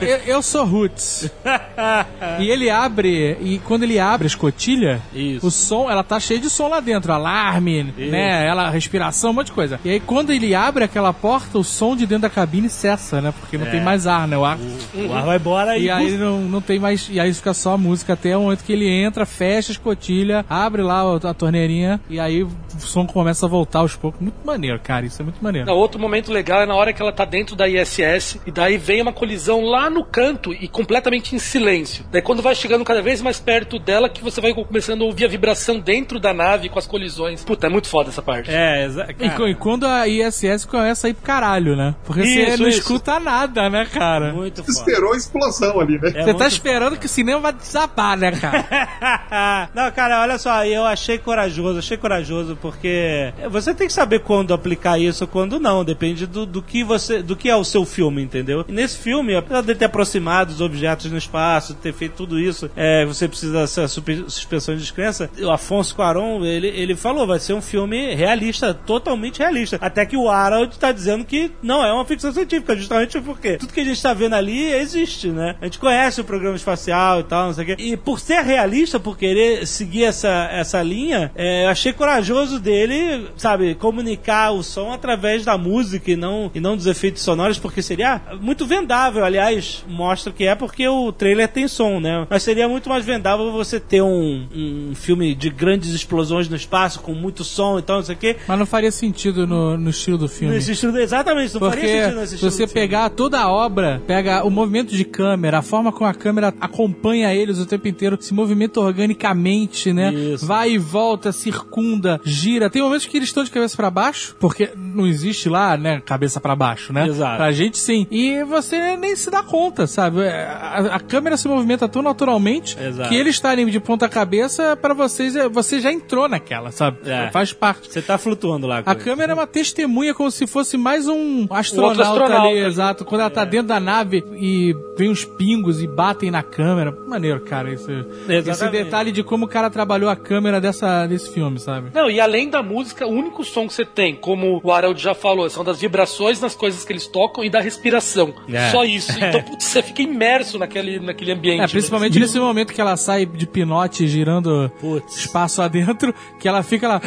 Eu, 0.00 0.18
eu 0.18 0.42
sou 0.42 0.64
Roots. 0.64 1.30
e 2.38 2.50
ele 2.50 2.68
abre. 2.68 3.36
E 3.40 3.58
quando 3.60 3.84
ele 3.84 3.98
abre 3.98 4.26
a 4.26 4.28
escotilha, 4.28 5.00
Isso. 5.14 5.46
o 5.46 5.50
som, 5.50 5.90
ela 5.90 6.02
tá 6.02 6.20
cheia 6.20 6.38
de 6.38 6.50
som 6.50 6.68
lá 6.68 6.80
dentro. 6.80 7.12
Alarme, 7.12 7.94
né? 7.96 8.46
Ela, 8.46 8.68
respiração, 8.70 9.30
um 9.30 9.34
monte 9.34 9.46
de 9.46 9.52
coisa. 9.52 9.80
E 9.84 9.90
aí 9.90 10.00
quando 10.00 10.30
ele 10.30 10.54
abre 10.54 10.84
aquela 10.84 11.12
porta, 11.12 11.58
o 11.58 11.64
som 11.64 11.96
de 11.96 12.06
dentro 12.06 12.22
da 12.22 12.30
cabine 12.30 12.68
cessa, 12.68 13.20
né? 13.20 13.32
Porque 13.40 13.56
não 13.56 13.66
tem 13.66 13.80
mais 13.80 14.06
ar, 14.06 14.28
né? 14.28 14.36
O 14.36 14.44
ar. 14.44 14.58
O 14.94 15.12
ar 15.12 15.24
vai 15.24 15.36
embora 15.36 15.78
E 15.78 15.86
e, 15.86 15.90
aí 15.90 16.18
não, 16.18 16.40
não 16.40 16.60
tem 16.60 16.78
mais. 16.78 17.08
E 17.10 17.18
aí 17.18 17.32
fica 17.32 17.54
só 17.54 17.74
a 17.74 17.78
música 17.78 18.12
até 18.12 18.36
o 18.36 18.42
momento 18.42 18.64
que 18.64 18.72
ele 18.72 18.88
entra, 18.88 19.24
fecha 19.24 19.70
a 19.70 19.74
escotilha, 19.74 20.44
abre 20.48 20.82
lá 20.82 21.00
a, 21.00 21.30
a 21.30 21.34
torneirinha 21.34 22.00
e 22.10 22.18
aí 22.18 22.42
o 22.42 22.50
som 22.78 23.06
começa 23.06 23.46
a 23.46 23.48
voltar 23.48 23.80
aos 23.80 23.94
poucos. 23.94 24.20
Muito 24.20 24.44
maneiro, 24.44 24.78
cara. 24.80 25.06
Isso 25.06 25.22
é 25.22 25.24
muito 25.24 25.42
maneiro. 25.42 25.66
Não, 25.66 25.74
outro 25.74 26.00
momento 26.00 26.32
legal 26.32 26.62
é 26.62 26.66
na 26.66 26.74
hora 26.74 26.92
que 26.92 27.00
ela 27.00 27.12
tá 27.12 27.24
dentro 27.24 27.54
da 27.54 27.68
ISS 27.68 28.38
e 28.46 28.50
daí 28.50 28.76
vem 28.76 29.00
uma 29.02 29.12
colisão 29.12 29.62
lá 29.62 29.85
no 29.90 30.04
canto 30.04 30.52
e 30.52 30.68
completamente 30.68 31.34
em 31.34 31.38
silêncio. 31.38 32.04
Daí 32.10 32.22
quando 32.22 32.42
vai 32.42 32.54
chegando 32.54 32.84
cada 32.84 33.02
vez 33.02 33.20
mais 33.22 33.38
perto 33.40 33.78
dela 33.78 34.08
que 34.08 34.22
você 34.22 34.40
vai 34.40 34.52
começando 34.54 35.02
a 35.02 35.04
ouvir 35.04 35.24
a 35.24 35.28
vibração 35.28 35.78
dentro 35.78 36.18
da 36.18 36.32
nave 36.32 36.68
com 36.68 36.78
as 36.78 36.86
colisões. 36.86 37.44
Puta, 37.44 37.66
é 37.66 37.70
muito 37.70 37.88
foda 37.88 38.08
essa 38.10 38.22
parte. 38.22 38.50
É, 38.50 38.84
exa- 38.84 39.08
E, 39.18 39.50
e 39.50 39.54
quando 39.54 39.86
a 39.86 40.06
ISS 40.08 40.64
começa 40.64 41.06
a 41.06 41.10
ir 41.10 41.14
pro 41.14 41.22
caralho, 41.22 41.76
né? 41.76 41.94
Porque 42.04 42.22
você 42.22 42.42
Isso, 42.44 42.62
não 42.62 42.68
isso. 42.68 42.78
escuta 42.80 43.18
nada, 43.20 43.68
né, 43.70 43.86
cara? 43.86 44.32
muito 44.32 44.62
foda. 44.62 44.70
Esperou 44.70 45.12
a 45.12 45.16
explosão 45.16 45.80
ali, 45.80 45.98
né? 45.98 46.12
É 46.14 46.22
Você 46.24 46.34
tá 46.34 46.46
esperando 46.46 46.96
que 46.98 47.06
o 47.06 47.08
cinema 47.08 47.40
vai 47.40 47.52
desabar, 47.52 48.16
né, 48.16 48.32
cara? 48.32 49.68
não, 49.74 49.90
cara, 49.92 50.20
olha 50.22 50.38
só, 50.38 50.64
eu 50.64 50.84
achei 50.84 51.18
corajoso, 51.18 51.78
achei 51.78 51.96
corajoso 51.96 52.56
porque 52.60 53.32
você 53.50 53.74
tem 53.74 53.86
que 53.86 53.92
saber 53.92 54.20
quando 54.20 54.52
aplicar 54.54 54.98
isso, 54.98 55.26
quando 55.26 55.58
não, 55.60 55.84
depende 55.84 56.26
do, 56.26 56.44
do 56.46 56.62
que 56.62 56.82
você, 56.84 57.22
do 57.22 57.36
que 57.36 57.48
é 57.48 57.56
o 57.56 57.64
seu 57.64 57.84
filme, 57.84 58.22
entendeu? 58.22 58.64
E 58.68 58.72
nesse 58.72 58.98
filme, 58.98 59.34
apesar 59.36 59.60
de 59.62 59.66
ter 59.76 59.86
aproximado 59.86 60.52
os 60.52 60.60
objetos 60.60 61.10
no 61.10 61.18
espaço, 61.18 61.74
ter 61.74 61.92
feito 61.92 62.14
tudo 62.14 62.38
isso, 62.38 62.70
é, 62.76 63.04
você 63.04 63.28
precisa 63.28 63.52
dessa 63.60 63.86
suspensão 63.88 64.74
de 64.74 64.80
descrença. 64.80 65.30
O 65.38 65.50
Afonso 65.50 65.94
Cuarón, 65.94 66.44
ele, 66.44 66.68
ele 66.68 66.96
falou, 66.96 67.26
vai 67.26 67.38
ser 67.38 67.54
um 67.54 67.62
filme 67.62 68.14
realista, 68.14 68.74
totalmente 68.74 69.38
realista. 69.38 69.78
Até 69.80 70.04
que 70.06 70.16
o 70.16 70.28
Harold 70.28 70.78
tá 70.78 70.92
dizendo 70.92 71.24
que 71.24 71.52
não 71.62 71.84
é 71.84 71.92
uma 71.92 72.04
ficção 72.04 72.32
científica, 72.32 72.76
justamente 72.76 73.20
porque 73.20 73.56
tudo 73.56 73.72
que 73.72 73.80
a 73.80 73.84
gente 73.84 74.00
tá 74.02 74.14
vendo 74.14 74.34
ali 74.34 74.72
existe, 74.72 75.28
né? 75.28 75.56
A 75.60 75.64
gente 75.64 75.78
conhece 75.78 76.20
o 76.20 76.24
programa 76.24 76.56
espacial 76.56 77.20
e 77.20 77.24
tal, 77.24 77.46
não 77.46 77.54
sei 77.54 77.64
o 77.64 77.66
quê. 77.66 77.76
E 77.78 77.96
por 77.96 78.20
ser 78.20 78.42
realista, 78.42 78.98
por 78.98 79.16
querer 79.16 79.66
seguir 79.66 80.04
essa, 80.04 80.48
essa 80.50 80.82
linha, 80.82 81.30
é, 81.34 81.64
eu 81.64 81.68
achei 81.70 81.92
corajoso 81.92 82.58
dele, 82.58 83.28
sabe, 83.36 83.74
comunicar 83.74 84.52
o 84.52 84.62
som 84.62 84.92
através 84.92 85.44
da 85.44 85.58
música 85.58 86.10
e 86.10 86.16
não, 86.16 86.50
e 86.54 86.60
não 86.60 86.76
dos 86.76 86.86
efeitos 86.86 87.22
sonoros, 87.22 87.58
porque 87.58 87.82
seria 87.82 88.20
muito 88.40 88.66
vendável. 88.66 89.24
Aliás, 89.24 89.65
mostra 89.88 90.32
que 90.32 90.44
é 90.44 90.54
porque 90.54 90.86
o 90.88 91.12
trailer 91.12 91.48
tem 91.48 91.68
som, 91.68 92.00
né? 92.00 92.26
Mas 92.28 92.42
seria 92.42 92.68
muito 92.68 92.88
mais 92.88 93.04
vendável 93.04 93.50
você 93.52 93.78
ter 93.80 94.02
um, 94.02 94.46
um 94.54 94.94
filme 94.94 95.34
de 95.34 95.50
grandes 95.50 95.90
explosões 95.90 96.48
no 96.48 96.56
espaço, 96.56 97.00
com 97.00 97.12
muito 97.14 97.44
som 97.44 97.78
e 97.78 97.82
tal, 97.82 97.96
não 97.98 98.04
sei 98.04 98.14
o 98.14 98.18
quê. 98.18 98.36
Mas 98.46 98.58
não 98.58 98.66
faria 98.66 98.90
sentido 98.90 99.46
no, 99.46 99.76
no 99.76 99.90
estilo 99.90 100.18
do 100.18 100.28
filme. 100.28 100.54
Nesse 100.54 100.72
estilo, 100.72 100.96
exatamente, 100.98 101.52
não 101.54 101.60
faria 101.60 101.74
Porque 101.84 101.88
sentido 102.02 102.14
nesse 102.20 102.28
se 102.28 102.34
estilo 102.36 102.50
você 102.50 102.66
do 102.66 102.68
filme. 102.68 102.88
pegar 102.88 103.10
toda 103.10 103.40
a 103.40 103.50
obra, 103.50 104.02
pega 104.06 104.44
o 104.44 104.50
movimento 104.50 104.94
de 104.94 105.04
câmera, 105.04 105.58
a 105.58 105.62
forma 105.62 105.92
como 105.92 106.08
a 106.08 106.14
câmera 106.14 106.52
acompanha 106.60 107.34
eles 107.34 107.58
o 107.58 107.66
tempo 107.66 107.88
inteiro, 107.88 108.16
se 108.20 108.32
movimenta 108.34 108.80
organicamente, 108.80 109.92
né? 109.92 110.12
Isso. 110.12 110.46
Vai 110.46 110.72
e 110.72 110.78
volta, 110.78 111.32
circunda, 111.32 112.20
gira. 112.24 112.68
Tem 112.70 112.82
momentos 112.82 113.06
que 113.06 113.16
eles 113.16 113.28
estão 113.28 113.44
de 113.44 113.50
cabeça 113.50 113.76
pra 113.76 113.90
baixo, 113.90 114.36
porque 114.38 114.70
não 114.76 115.06
existe 115.06 115.48
lá, 115.48 115.76
né, 115.76 116.00
cabeça 116.04 116.40
pra 116.40 116.54
baixo, 116.54 116.92
né? 116.92 117.06
Exato. 117.06 117.36
Pra 117.36 117.52
gente 117.52 117.78
sim. 117.78 118.06
E 118.10 118.42
você 118.44 118.96
nem 118.96 119.14
se 119.16 119.30
dá 119.30 119.42
conta, 119.42 119.55
sabe? 119.86 120.22
É, 120.22 120.44
A, 120.46 120.96
a 120.96 121.00
câmera 121.00 121.36
se 121.36 121.48
movimenta 121.48 121.88
tão 121.88 122.02
naturalmente 122.02 122.76
Exato. 122.80 123.08
que 123.08 123.14
eles 123.14 123.34
estarem 123.34 123.66
de 123.66 123.80
ponta 123.80 124.08
cabeça 124.08 124.76
pra 124.76 124.94
vocês, 124.94 125.34
é, 125.36 125.48
você 125.48 125.80
já 125.80 125.92
entrou 125.92 126.28
naquela, 126.28 126.70
sabe? 126.70 126.98
É. 127.06 127.30
Faz 127.30 127.52
parte. 127.52 127.90
Você 127.90 128.02
tá 128.02 128.18
flutuando 128.18 128.66
lá. 128.66 128.82
A 128.84 128.92
ele. 128.92 129.00
câmera 129.00 129.32
é 129.32 129.34
uma 129.34 129.46
testemunha 129.46 130.14
como 130.14 130.30
se 130.30 130.46
fosse 130.46 130.76
mais 130.76 131.08
um 131.08 131.46
astronauta, 131.50 132.02
astronauta. 132.02 132.48
ali, 132.48 132.58
exato. 132.58 133.04
Quando 133.04 133.20
ela 133.22 133.30
tá 133.30 133.44
dentro 133.44 133.68
da 133.68 133.80
nave 133.80 134.24
e 134.34 134.74
vem 134.96 135.10
uns 135.10 135.24
pingos 135.24 135.82
e 135.82 135.86
batem 135.86 136.30
na 136.30 136.42
câmera. 136.42 136.96
Maneiro, 137.06 137.40
cara, 137.40 137.72
esse, 137.72 137.92
esse 138.28 138.50
Exatamente. 138.50 138.84
detalhe 138.84 139.12
de 139.12 139.22
como 139.22 139.44
o 139.46 139.48
cara 139.48 139.70
trabalhou 139.70 140.08
a 140.10 140.16
câmera 140.16 140.60
dessa, 140.60 141.06
desse 141.06 141.30
filme, 141.32 141.58
sabe? 141.58 141.90
Não, 141.94 142.10
e 142.10 142.20
além 142.20 142.48
da 142.48 142.62
música, 142.62 143.06
o 143.06 143.10
único 143.10 143.44
som 143.44 143.66
que 143.66 143.74
você 143.74 143.84
tem, 143.84 144.14
como 144.14 144.60
o 144.62 144.72
Harold 144.72 145.00
já 145.02 145.14
falou, 145.14 145.48
são 145.50 145.64
das 145.64 145.80
vibrações 145.80 146.40
nas 146.40 146.54
coisas 146.54 146.84
que 146.84 146.92
eles 146.92 147.06
tocam 147.06 147.44
e 147.44 147.50
da 147.50 147.60
respiração. 147.60 148.34
É. 148.48 148.70
Só 148.70 148.84
isso. 148.84 149.12
Então, 149.26 149.42
putz, 149.46 149.64
você 149.64 149.82
fica 149.82 150.02
imerso 150.02 150.58
naquele, 150.58 150.98
naquele 150.98 151.32
ambiente. 151.32 151.62
É, 151.62 151.66
principalmente 151.68 152.18
nesse 152.18 152.38
momento 152.38 152.72
que 152.72 152.80
ela 152.80 152.96
sai 152.96 153.24
de 153.26 153.46
pinote 153.46 154.06
girando 154.08 154.70
Putz. 154.80 155.16
espaço 155.16 155.62
adentro, 155.62 156.14
que 156.38 156.48
ela 156.48 156.62
fica 156.62 156.88
lá 156.88 157.00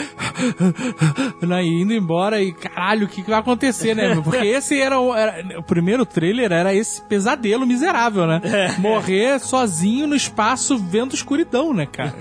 né, 1.41 1.63
indo 1.65 1.93
embora 1.93 2.41
e 2.41 2.51
caralho, 2.53 3.05
o 3.05 3.09
que, 3.09 3.21
que 3.23 3.29
vai 3.29 3.39
acontecer, 3.39 3.95
né? 3.95 4.15
Porque 4.23 4.45
esse 4.45 4.79
era 4.79 4.99
o, 4.99 5.13
era- 5.15 5.59
o 5.59 5.63
primeiro 5.63 6.05
trailer, 6.05 6.51
era 6.51 6.73
esse 6.73 7.01
pesadelo 7.03 7.65
miserável, 7.65 8.25
né? 8.25 8.41
Morrer 8.79 9.39
sozinho 9.39 10.07
no 10.07 10.15
espaço 10.15 10.77
vendo 10.77 11.13
escuridão, 11.13 11.73
né, 11.73 11.85
cara? 11.85 12.13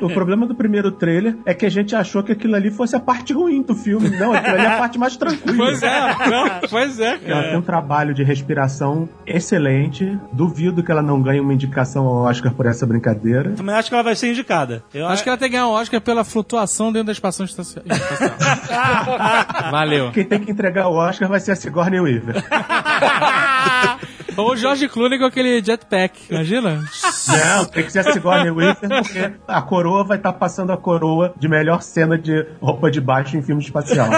O 0.00 0.08
problema 0.08 0.46
do 0.46 0.54
primeiro 0.54 0.90
trailer 0.92 1.36
é 1.44 1.52
que 1.54 1.66
a 1.66 1.70
gente 1.70 1.94
achou 1.96 2.22
que 2.22 2.32
aquilo 2.32 2.54
ali 2.54 2.70
fosse 2.70 2.94
a 2.96 3.00
parte 3.00 3.32
ruim 3.32 3.62
do 3.62 3.74
filme. 3.74 4.10
Não, 4.10 4.32
aquilo 4.32 4.54
ali 4.56 4.64
é 4.64 4.68
a 4.68 4.78
parte 4.78 4.98
mais 4.98 5.16
tranquila. 5.16 5.56
Pois 5.56 5.82
é, 5.82 6.00
não, 6.30 6.60
pois 6.70 7.00
é, 7.00 7.18
Ela 7.24 7.42
tem 7.44 7.56
um 7.58 7.62
trabalho 7.62 8.14
de 8.14 8.22
respiração 8.22 9.08
excelente 9.26 9.63
excelente. 9.64 10.18
Duvido 10.32 10.82
que 10.82 10.90
ela 10.90 11.02
não 11.02 11.20
ganhe 11.20 11.40
uma 11.40 11.52
indicação 11.52 12.06
ao 12.06 12.24
Oscar 12.24 12.52
por 12.52 12.66
essa 12.66 12.86
brincadeira. 12.86 13.50
Também 13.52 13.74
acho 13.74 13.88
que 13.88 13.94
ela 13.94 14.02
vai 14.04 14.14
ser 14.14 14.30
indicada. 14.30 14.84
Eu 14.92 15.06
Acho 15.08 15.22
que 15.22 15.28
ela 15.28 15.38
tem 15.38 15.48
que 15.48 15.52
ganhar 15.52 15.66
um 15.68 15.72
Oscar 15.72 16.00
pela 16.00 16.24
flutuação 16.24 16.92
dentro 16.92 17.06
da 17.06 17.12
estação 17.12 17.46
espacial. 17.46 17.84
Valeu. 19.70 20.10
Quem 20.12 20.24
tem 20.24 20.40
que 20.40 20.50
entregar 20.50 20.88
o 20.88 20.94
Oscar 20.94 21.28
vai 21.28 21.40
ser 21.40 21.52
a 21.52 21.56
Sigourney 21.56 22.00
Weaver. 22.00 22.44
Ou 24.36 24.52
o 24.52 24.56
George 24.56 24.88
Clooney 24.88 25.18
com 25.18 25.24
aquele 25.24 25.62
jetpack, 25.62 26.18
imagina? 26.30 26.82
Não, 27.28 27.64
tem 27.66 27.84
que 27.84 27.92
ser 27.92 28.00
a 28.00 28.12
Sigourney 28.12 28.50
Weaver 28.50 28.88
porque 28.88 29.32
a 29.46 29.62
coroa 29.62 30.04
vai 30.04 30.16
estar 30.16 30.32
passando 30.32 30.72
a 30.72 30.76
coroa 30.76 31.32
de 31.38 31.48
melhor 31.48 31.82
cena 31.82 32.18
de 32.18 32.46
roupa 32.60 32.90
de 32.90 33.00
baixo 33.00 33.36
em 33.36 33.42
filme 33.42 33.62
espacial. 33.62 34.08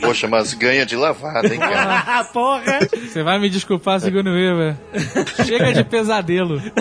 Poxa, 0.00 0.28
mas 0.28 0.54
ganha 0.54 0.84
de 0.84 0.96
lavada, 0.96 1.52
hein, 1.52 1.58
cara? 1.58 2.04
Ah, 2.06 2.24
porra! 2.24 2.80
Você 2.92 3.22
vai 3.22 3.38
me 3.38 3.48
desculpar, 3.48 4.00
segundo 4.00 4.30
Weaver. 4.30 4.76
Chega 5.44 5.72
de 5.72 5.84
pesadelo. 5.84 6.60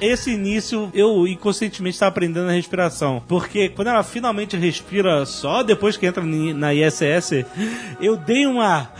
Esse 0.00 0.32
início, 0.32 0.90
eu 0.92 1.26
inconscientemente 1.26 1.94
estava 1.94 2.10
aprendendo 2.10 2.48
a 2.48 2.52
respiração. 2.52 3.22
Porque 3.26 3.68
quando 3.68 3.88
ela 3.88 4.02
finalmente 4.02 4.56
respira 4.56 5.24
só 5.24 5.62
depois 5.62 5.96
que 5.96 6.06
entra 6.06 6.22
na 6.22 6.74
ISS, 6.74 7.44
eu 8.00 8.16
dei 8.16 8.46
uma. 8.46 8.90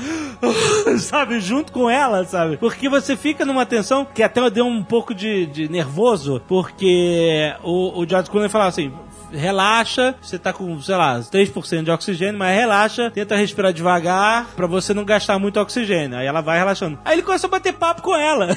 Sabe, 0.98 1.40
junto 1.40 1.72
com 1.72 1.88
ela, 1.88 2.24
sabe? 2.24 2.59
Porque 2.59 2.88
você 2.88 3.16
fica 3.16 3.44
numa 3.44 3.64
tensão 3.64 4.05
que 4.05 4.22
até 4.22 4.40
eu 4.40 4.50
dei 4.50 4.62
um 4.62 4.82
pouco 4.82 5.14
de, 5.14 5.46
de 5.46 5.68
nervoso, 5.70 6.40
porque 6.46 7.55
o, 7.62 8.00
o 8.00 8.09
George 8.09 8.30
Clooney 8.30 8.50
falava 8.50 8.68
assim. 8.68 8.92
Relaxa, 9.37 10.14
você 10.20 10.39
tá 10.39 10.53
com, 10.53 10.80
sei 10.80 10.97
lá, 10.97 11.18
3% 11.20 11.82
de 11.82 11.91
oxigênio, 11.91 12.39
mas 12.39 12.57
relaxa, 12.57 13.11
tenta 13.11 13.37
respirar 13.37 13.72
devagar 13.72 14.49
pra 14.57 14.66
você 14.66 14.95
não 14.95 15.05
gastar 15.05 15.39
muito 15.39 15.61
oxigênio. 15.61 16.18
Aí 16.18 16.26
ela 16.26 16.41
vai 16.41 16.59
relaxando. 16.59 16.99
Aí 17.05 17.14
ele 17.14 17.22
começa 17.22 17.47
a 17.47 17.51
bater 17.51 17.72
papo 17.72 18.03
com 18.03 18.14
ela. 18.14 18.49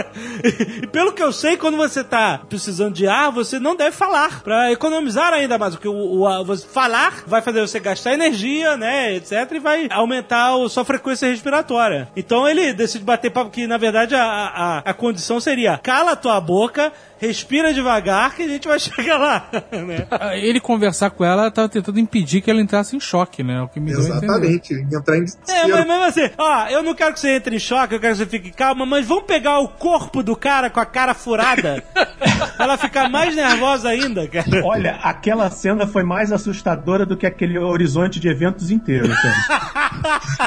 e 0.82 0.86
pelo 0.86 1.12
que 1.12 1.22
eu 1.22 1.32
sei, 1.32 1.56
quando 1.56 1.76
você 1.76 2.02
tá 2.02 2.40
precisando 2.48 2.94
de 2.94 3.06
ar, 3.06 3.30
você 3.30 3.58
não 3.58 3.76
deve 3.76 3.96
falar 3.96 4.42
pra 4.42 4.72
economizar 4.72 5.32
ainda 5.32 5.58
mais, 5.58 5.74
porque 5.74 5.88
o, 5.88 6.22
o 6.22 6.44
você 6.44 6.66
falar 6.66 7.22
vai 7.26 7.42
fazer 7.42 7.60
você 7.60 7.80
gastar 7.80 8.14
energia, 8.14 8.76
né, 8.76 9.14
etc, 9.14 9.32
e 9.52 9.58
vai 9.58 9.88
aumentar 9.90 10.54
a 10.54 10.68
sua 10.68 10.84
frequência 10.84 11.28
respiratória. 11.28 12.08
Então 12.16 12.48
ele 12.48 12.72
decide 12.72 13.04
bater 13.04 13.30
papo 13.30 13.50
que 13.50 13.66
na 13.66 13.76
verdade 13.76 14.14
a, 14.14 14.24
a, 14.24 14.78
a 14.78 14.94
condição 14.94 15.40
seria 15.40 15.78
cala 15.78 16.16
tua 16.16 16.40
boca, 16.40 16.92
respira 17.18 17.72
devagar 17.72 18.34
que 18.34 18.42
a 18.42 18.48
gente 18.48 18.66
vai 18.68 18.78
chegar 18.80 19.18
lá, 19.18 19.48
né? 19.72 20.06
Ele 20.38 20.60
conversar 20.60 21.10
com 21.10 21.24
ela, 21.24 21.50
tava 21.50 21.68
tentando 21.68 21.98
impedir 22.00 22.40
que 22.40 22.50
ela 22.50 22.60
entrasse 22.60 22.96
em 22.96 23.00
choque, 23.00 23.42
né? 23.42 23.62
O 23.62 23.68
que 23.68 23.80
me. 23.80 23.90
Exatamente. 23.92 24.74
Entrar 24.74 25.16
em 25.16 25.20
É, 25.20 25.24
desespero. 25.24 25.68
mas 25.70 25.86
mesmo 25.86 26.04
assim, 26.04 26.30
ó, 26.38 26.66
eu 26.68 26.82
não 26.82 26.94
quero 26.94 27.12
que 27.14 27.20
você 27.20 27.36
entre 27.36 27.56
em 27.56 27.58
choque, 27.58 27.94
eu 27.94 28.00
quero 28.00 28.12
que 28.14 28.18
você 28.18 28.26
fique 28.26 28.50
calma, 28.50 28.84
mas 28.86 29.06
vamos 29.06 29.24
pegar 29.24 29.58
o 29.60 29.68
corpo 29.68 30.22
do 30.22 30.36
cara 30.36 30.68
com 30.70 30.80
a 30.80 30.86
cara 30.86 31.14
furada, 31.14 31.82
pra 31.92 32.52
ela 32.66 32.76
ficar 32.76 33.08
mais 33.08 33.34
nervosa 33.34 33.88
ainda, 33.88 34.26
cara. 34.28 34.46
Olha, 34.64 34.96
aquela 35.02 35.50
cena 35.50 35.86
foi 35.86 36.02
mais 36.02 36.32
assustadora 36.32 37.04
do 37.06 37.16
que 37.16 37.26
aquele 37.26 37.58
horizonte 37.58 38.18
de 38.20 38.28
eventos 38.28 38.70
inteiro. 38.70 39.08
cara. 39.08 39.36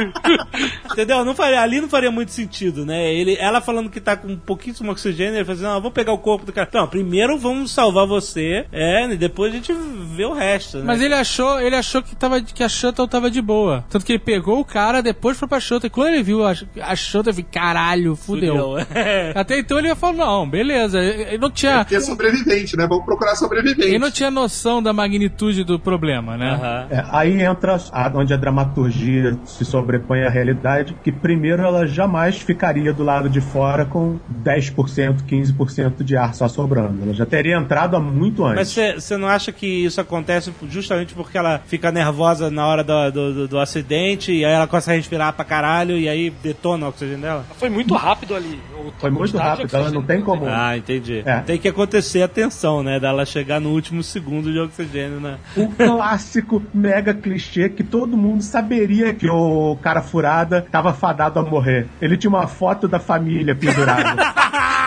Entendeu? 0.92 1.24
Não 1.26 1.34
faria, 1.36 1.62
ali 1.62 1.82
não 1.82 1.90
faria 1.90 2.12
muito 2.12 2.32
sentido, 2.32 2.86
né? 2.86 3.14
Ele, 3.14 3.36
ela 3.40 3.62
falando 3.62 3.90
que 3.90 4.00
tá 4.00 4.16
com 4.16 4.36
pouquíssimo 4.38 4.92
oxigênio, 4.92 5.36
ele 5.36 5.46
falou 5.46 5.56
assim, 5.56 5.64
não, 5.64 5.74
vamos 5.82 5.94
pegar 5.94 6.12
o 6.14 6.18
corpo 6.18 6.46
do 6.46 6.54
cara. 6.54 6.59
Não, 6.74 6.88
primeiro 6.88 7.38
vamos 7.38 7.72
salvar 7.72 8.06
você, 8.08 8.66
é, 8.72 9.06
e 9.12 9.18
depois 9.18 9.52
a 9.54 9.56
gente 9.56 9.74
vê 10.16 10.26
o 10.26 10.34
resto, 10.34 10.78
né? 10.80 10.84
Mas 10.86 11.02
ele 11.02 11.14
achou, 11.14 11.60
ele 11.60 11.76
achou 11.76 12.02
que, 12.02 12.16
tava, 12.16 12.42
que 12.42 12.64
a 12.64 12.70
Shuttle 12.70 13.08
tava 13.08 13.30
de 13.30 13.42
boa. 13.42 13.84
Tanto 13.90 14.06
que 14.06 14.14
ele 14.14 14.20
pegou 14.20 14.60
o 14.60 14.66
cara, 14.66 15.02
depois 15.02 15.38
foi 15.38 15.48
pra 15.48 15.60
Shuttle. 15.60 15.88
E 15.88 15.90
quando 15.90 16.10
ele 16.14 16.24
viu 16.24 16.46
a, 16.46 16.54
a 16.82 16.96
Shuttle, 16.96 17.34
ele 17.34 17.44
caralho, 17.44 18.16
fudeu. 18.16 18.78
É. 18.78 19.32
Até 19.38 19.60
então 19.60 19.78
ele 19.80 19.94
falou, 19.96 20.16
não, 20.16 20.50
beleza. 20.50 21.00
Ele 21.00 21.38
não 21.38 21.50
tinha... 21.52 21.80
Porque 21.80 21.96
é 21.96 22.00
sobrevivente, 22.02 22.76
né? 22.78 22.86
Vamos 22.88 23.06
procurar 23.06 23.36
sobrevivente. 23.36 23.82
Ele 23.88 24.00
não 24.00 24.12
tinha 24.12 24.30
noção 24.32 24.82
da 24.82 24.92
magnitude 24.94 25.64
do 25.64 25.80
problema, 25.80 26.38
né? 26.38 26.52
Aham. 26.52 26.88
É, 26.90 27.06
aí 27.12 27.42
entra 27.42 27.78
a- 27.92 28.12
onde 28.16 28.34
a 28.34 28.38
dramaturgia 28.38 29.38
se 29.46 29.64
sobrepõe 29.66 30.24
à 30.24 30.30
realidade, 30.30 30.96
que 31.04 31.12
primeiro 31.12 31.62
ela 31.62 31.86
jamais 31.88 32.38
ficaria 32.38 32.92
do 32.94 33.04
lado 33.04 33.30
de 33.30 33.40
fora 33.42 33.86
com 33.86 34.20
10%, 34.44 35.24
15% 35.28 36.04
de 36.04 36.18
ar 36.18 36.34
só 36.34 36.48
sobrando. 36.50 37.04
Ela 37.04 37.14
já 37.14 37.26
teria 37.26 37.56
entrado 37.58 37.96
há 37.96 38.00
muito 38.00 38.42
Mas 38.42 38.78
antes. 38.78 39.04
você 39.04 39.18
não 39.18 39.28
acha 39.28 39.52
que 39.52 39.66
isso 39.86 40.02
acontece 40.02 40.52
justamente 40.70 41.14
porque 41.14 41.38
ela 41.38 41.62
fica 41.68 41.92
nervosa 41.92 42.50
na 42.52 42.66
hora 42.68 42.84
do, 42.84 43.12
do, 43.12 43.34
do- 43.34 43.48
do 43.48 43.60
acidente 43.60 44.32
e 44.34 44.44
aí 44.44 44.52
ela 44.54 44.68
começa 44.68 44.92
a 44.92 44.96
respirar 44.96 45.34
pra 45.34 45.46
caralho 45.46 45.98
e 45.98 46.10
aí 46.10 46.30
detona 46.30 46.86
o 46.86 46.90
oxigênio 46.90 47.22
dela? 47.22 47.46
Foi 47.58 47.70
muito 47.70 47.94
rápido 47.96 48.36
ali. 48.36 48.60
O- 48.78 48.92
Foi 49.00 49.10
muito 49.10 49.38
rápido, 49.38 49.74
ela 49.76 49.92
não 49.92 50.02
tem 50.04 50.22
como. 50.22 50.46
Ah, 50.48 50.76
entendi. 50.78 51.22
É. 51.26 51.40
Tem 51.40 51.58
que 51.58 51.68
acontecer 51.68 52.22
a 52.24 52.28
tensão, 52.28 52.82
né? 52.84 53.00
Dela 53.00 53.26
chegar 53.26 53.60
no 53.62 53.70
último 53.70 54.02
segundo 54.04 54.52
de 54.52 54.60
oxigênio, 54.60 55.20
né? 55.20 55.38
O 55.56 55.68
clássico 55.70 56.62
mega 56.74 57.14
clichê 57.14 57.70
que 57.70 57.84
todo 57.84 58.18
mundo 58.18 58.42
saberia 58.42 59.14
que 59.14 59.30
o 59.30 59.78
cara 59.82 60.02
furada 60.02 60.66
tava 60.72 60.94
fadado 60.94 61.40
a 61.40 61.44
morrer. 61.44 61.88
Ele 62.02 62.18
tinha 62.18 62.30
uma 62.30 62.48
foto 62.48 62.88
da 62.88 63.00
família 63.00 63.54
pendurada. 63.56 64.34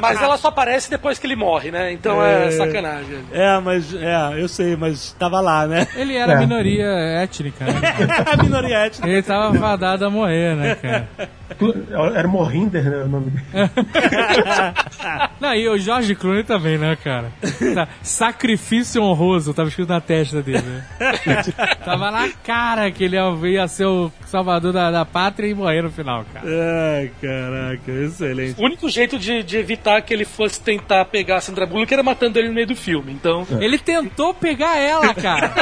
Mas 0.00 0.20
ela 0.22 0.36
só 0.36 0.48
aparece 0.48 0.90
depois 0.90 1.18
que 1.18 1.26
ele 1.26 1.36
morre, 1.36 1.70
né? 1.70 1.92
Então 1.92 2.22
é, 2.24 2.50
sacanagem. 2.50 3.18
É, 3.32 3.58
mas, 3.60 3.94
é, 3.94 4.40
eu 4.40 4.48
sei, 4.48 4.76
mas 4.76 5.12
tava 5.18 5.40
lá, 5.40 5.66
né? 5.66 5.86
Ele 5.96 6.14
era 6.16 6.34
É. 6.34 6.38
minoria 6.38 6.86
étnica, 7.22 7.64
né? 7.64 7.72
a 8.32 8.42
minoria 8.42 8.78
étnica. 8.86 9.08
Ele 9.08 9.22
tava 9.22 9.56
fadado 9.58 10.04
a 10.06 10.10
morrer, 10.10 10.56
né, 10.56 10.74
cara? 10.76 11.08
Era 12.14 12.26
Morrinder, 12.26 12.82
né, 12.90 12.96
o 13.04 13.08
nome 13.08 13.30
dele. 13.30 13.44
Não, 15.40 15.54
e 15.54 15.68
o 15.68 15.78
George 15.78 16.14
Clooney 16.14 16.42
também, 16.42 16.78
né, 16.78 16.96
cara? 16.96 17.30
Tá, 17.74 17.86
Sacrifício 18.02 19.02
honroso, 19.02 19.52
tava 19.54 19.68
escrito 19.68 19.88
na 19.88 20.00
testa 20.00 20.42
dele, 20.42 20.62
né? 20.62 20.84
tava 21.84 22.10
na 22.10 22.28
cara 22.42 22.90
que 22.90 23.04
ele 23.04 23.16
ia- 23.16 23.48
ia 23.48 23.68
ser 23.68 23.84
o 23.86 24.10
salvador 24.26 24.72
da, 24.72 24.90
da 24.90 25.04
pátria 25.04 25.46
e 25.46 25.54
morrer 25.54 25.82
no 25.82 25.90
final, 25.90 26.24
cara. 26.32 26.46
Ai, 26.46 27.10
caraca, 27.20 27.92
excelente. 27.92 28.60
O 28.60 28.64
único 28.64 28.88
jeito 28.88 29.18
de, 29.18 29.42
de 29.42 29.58
evitar 29.58 29.83
que 30.02 30.12
ele 30.14 30.24
fosse 30.24 30.60
tentar 30.60 31.04
pegar 31.06 31.36
a 31.36 31.40
Sandra 31.40 31.66
Bullock 31.66 31.92
era 31.92 32.02
matando 32.02 32.38
ele 32.38 32.48
no 32.48 32.54
meio 32.54 32.66
do 32.66 32.76
filme. 32.76 33.12
Então, 33.12 33.46
Ele 33.60 33.78
tentou 33.78 34.32
pegar 34.34 34.78
ela, 34.78 35.14
cara. 35.14 35.52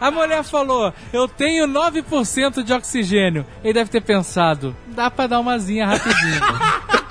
A 0.00 0.10
mulher 0.10 0.42
falou: 0.44 0.92
Eu 1.12 1.28
tenho 1.28 1.66
9% 1.66 2.62
de 2.62 2.72
oxigênio. 2.72 3.46
Ele 3.62 3.72
deve 3.72 3.90
ter 3.90 4.02
pensado: 4.02 4.76
dá 4.86 5.10
pra 5.10 5.26
dar 5.26 5.40
umazinha 5.40 5.86
rapidinho. 5.86 6.40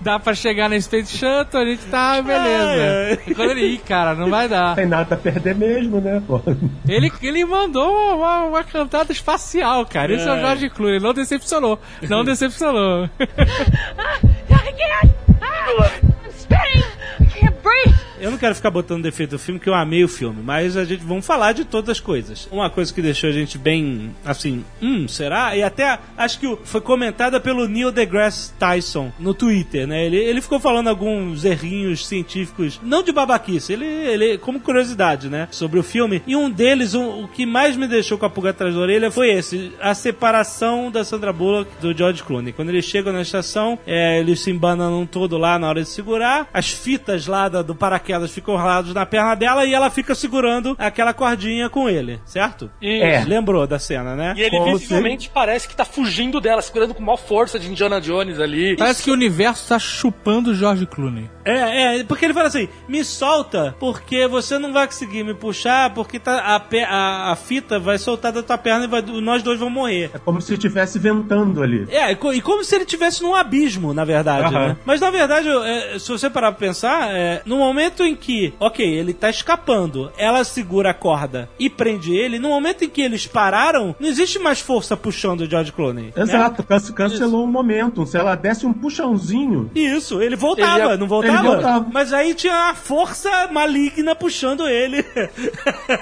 Dá 0.00 0.18
pra 0.18 0.34
chegar 0.34 0.68
na 0.70 0.80
Space 0.80 1.16
Shuttle, 1.16 1.60
a 1.60 1.64
gente 1.64 1.84
tá, 1.86 2.22
beleza. 2.22 3.20
E 3.26 3.34
quando 3.34 3.50
ele, 3.50 3.74
ih, 3.74 3.78
cara, 3.78 4.14
não 4.14 4.30
vai 4.30 4.48
dar. 4.48 4.74
Tem 4.74 4.86
nada 4.86 5.14
a 5.14 5.18
perder 5.18 5.54
mesmo, 5.54 6.00
né? 6.00 6.22
Pô. 6.26 6.40
Ele, 6.88 7.12
ele 7.22 7.44
mandou 7.44 8.16
uma, 8.16 8.44
uma 8.44 8.64
cantada 8.64 9.12
espacial, 9.12 9.84
cara. 9.84 10.14
Esse 10.14 10.26
é 10.26 10.32
o 10.32 10.40
George 10.40 10.70
Clooney. 10.70 11.00
Não 11.00 11.12
decepcionou. 11.12 11.78
Não 12.08 12.24
decepcionou. 12.24 13.10
I 13.20 14.72
can't. 14.72 15.14
Ah, 15.42 15.90
I'm 16.24 16.32
spinning. 16.32 16.84
I 17.20 17.24
can't 17.26 17.56
breathe. 17.62 18.09
Eu 18.20 18.30
não 18.30 18.38
quero 18.38 18.54
ficar 18.54 18.70
botando 18.70 19.02
defeito 19.02 19.30
do 19.30 19.38
filme, 19.38 19.58
que 19.60 19.68
eu 19.68 19.74
amei 19.74 20.04
o 20.04 20.08
filme, 20.08 20.42
mas 20.44 20.76
a 20.76 20.84
gente 20.84 21.02
vamos 21.04 21.26
falar 21.26 21.52
de 21.52 21.64
todas 21.64 21.90
as 21.90 22.00
coisas. 22.00 22.48
Uma 22.50 22.68
coisa 22.70 22.92
que 22.92 23.00
deixou 23.02 23.30
a 23.30 23.32
gente 23.32 23.56
bem 23.58 24.14
assim, 24.24 24.64
hum, 24.82 25.08
será? 25.08 25.56
E 25.56 25.62
até 25.62 25.98
acho 26.16 26.38
que 26.38 26.58
foi 26.64 26.80
comentada 26.80 27.40
pelo 27.40 27.66
Neil 27.66 27.90
deGrasse 27.90 28.52
Tyson 28.58 29.10
no 29.18 29.32
Twitter, 29.34 29.86
né? 29.86 30.04
Ele, 30.04 30.16
ele 30.16 30.40
ficou 30.40 30.60
falando 30.60 30.88
alguns 30.88 31.44
errinhos 31.44 32.06
científicos, 32.06 32.78
não 32.82 33.02
de 33.02 33.12
babaquice, 33.12 33.72
ele, 33.72 33.86
ele 33.86 34.38
como 34.38 34.60
curiosidade, 34.60 35.28
né? 35.28 35.48
Sobre 35.50 35.78
o 35.78 35.82
filme. 35.82 36.22
E 36.26 36.36
um 36.36 36.50
deles, 36.50 36.94
um- 36.94 37.24
o 37.24 37.28
que 37.28 37.46
mais 37.46 37.76
me 37.76 37.86
deixou 37.88 38.18
com 38.18 38.26
a 38.26 38.30
pulga 38.30 38.50
atrás 38.50 38.74
da 38.74 38.80
orelha 38.80 39.10
foi 39.10 39.30
esse: 39.30 39.72
a 39.80 39.94
separação 39.94 40.90
da 40.90 41.04
Sandra 41.04 41.32
Bullock 41.32 41.70
do 41.80 41.96
George 41.96 42.22
Clooney. 42.22 42.52
Quando 42.52 42.68
eles 42.68 42.84
chegam 42.84 43.12
na 43.12 43.22
estação, 43.22 43.78
é, 43.86 44.20
eles 44.20 44.40
se 44.40 44.50
embananam 44.50 45.06
todo 45.06 45.38
lá 45.38 45.58
na 45.58 45.68
hora 45.68 45.82
de 45.82 45.88
segurar, 45.88 46.48
as 46.52 46.70
fitas 46.70 47.26
lá 47.26 47.48
da- 47.48 47.62
do 47.62 47.74
paraquedas 47.74 48.09
ficam 48.32 48.56
raladas 48.56 48.92
na 48.94 49.04
perna 49.06 49.34
dela 49.34 49.64
e 49.64 49.74
ela 49.74 49.90
fica 49.90 50.14
segurando 50.14 50.74
aquela 50.78 51.12
cordinha 51.12 51.68
com 51.68 51.88
ele, 51.88 52.20
certo? 52.24 52.70
e, 52.80 53.00
É. 53.00 53.24
Lembrou 53.24 53.66
da 53.66 53.78
cena, 53.78 54.14
né? 54.16 54.34
e 54.36 54.40
ele 54.42 54.50
Como 54.58 54.76
visivelmente 54.78 55.30
parece 55.32 55.68
que 55.68 55.74
tá 55.76 55.84
fugindo 55.84 56.40
dela, 56.40 56.60
segurando 56.62 56.94
com 56.94 57.02
maior 57.02 57.16
força 57.16 57.58
de 57.58 57.68
Indiana 57.70 58.00
Jones 58.00 58.38
ali. 58.40 58.76
Parece 58.76 59.02
que 59.02 59.10
o 59.10 59.14
universo 59.14 59.68
tá 59.68 59.78
chupando 59.78 60.50
o 60.50 60.54
George 60.54 60.86
Clooney. 60.86 61.30
É, 61.44 61.98
é, 62.00 62.04
porque 62.04 62.24
ele 62.24 62.34
fala 62.34 62.46
assim: 62.48 62.68
me 62.88 63.04
solta, 63.04 63.74
porque 63.78 64.26
você 64.26 64.58
não 64.58 64.72
vai 64.72 64.86
conseguir 64.86 65.22
me 65.24 65.34
puxar, 65.34 65.92
porque 65.94 66.18
tá, 66.18 66.54
a, 66.54 66.60
pe- 66.60 66.84
a, 66.84 67.32
a 67.32 67.36
fita 67.36 67.78
vai 67.78 67.98
soltar 67.98 68.32
da 68.32 68.42
tua 68.42 68.58
perna 68.58 68.84
e 68.84 68.88
vai- 68.88 69.02
nós 69.02 69.42
dois 69.42 69.58
vamos 69.58 69.74
morrer. 69.74 70.10
É 70.14 70.18
como 70.18 70.40
se 70.40 70.52
estivesse 70.54 70.98
ventando 70.98 71.62
ali. 71.62 71.86
É, 71.90 72.10
e 72.12 72.16
co- 72.16 72.32
e 72.32 72.40
como 72.40 72.62
se 72.64 72.74
ele 72.74 72.84
tivesse 72.84 73.22
num 73.22 73.34
abismo, 73.34 73.92
na 73.94 74.04
verdade, 74.04 74.54
Aham. 74.54 74.68
né? 74.68 74.76
Mas 74.84 75.00
na 75.00 75.10
verdade, 75.10 75.48
é, 75.48 75.98
se 75.98 76.08
você 76.08 76.28
parar 76.30 76.52
pra 76.52 76.60
pensar, 76.66 77.10
é, 77.14 77.42
no 77.44 77.56
momento 77.56 77.99
momento 78.00 78.04
em 78.04 78.14
que, 78.16 78.54
ok, 78.58 78.84
ele 78.86 79.12
tá 79.12 79.28
escapando, 79.30 80.10
ela 80.16 80.42
segura 80.44 80.90
a 80.90 80.94
corda 80.94 81.48
e 81.58 81.68
prende 81.68 82.14
ele, 82.14 82.38
no 82.38 82.48
momento 82.48 82.84
em 82.84 82.88
que 82.88 83.00
eles 83.02 83.26
pararam, 83.26 83.94
não 84.00 84.08
existe 84.08 84.38
mais 84.38 84.60
força 84.60 84.96
puxando 84.96 85.42
o 85.42 85.50
George 85.50 85.72
Clooney. 85.72 86.06
né? 86.16 86.22
Exato, 86.22 86.62
cance- 86.62 86.92
cancelou 86.92 87.44
um 87.44 87.50
momento. 87.50 88.06
Se 88.06 88.16
ela 88.16 88.34
desse 88.34 88.66
um 88.66 88.72
puxãozinho. 88.72 89.70
Isso, 89.74 90.20
ele 90.22 90.36
voltava, 90.36 90.78
Ele 90.80 90.88
ia- 90.88 90.96
não 90.96 91.06
voltava? 91.06 91.38
ele 91.38 91.46
voltava. 91.48 91.86
Mas 91.92 92.12
aí 92.12 92.34
tinha 92.34 92.70
a 92.70 92.74
força 92.74 93.48
maligna 93.52 94.14
puxando 94.14 94.66
ele. 94.68 95.04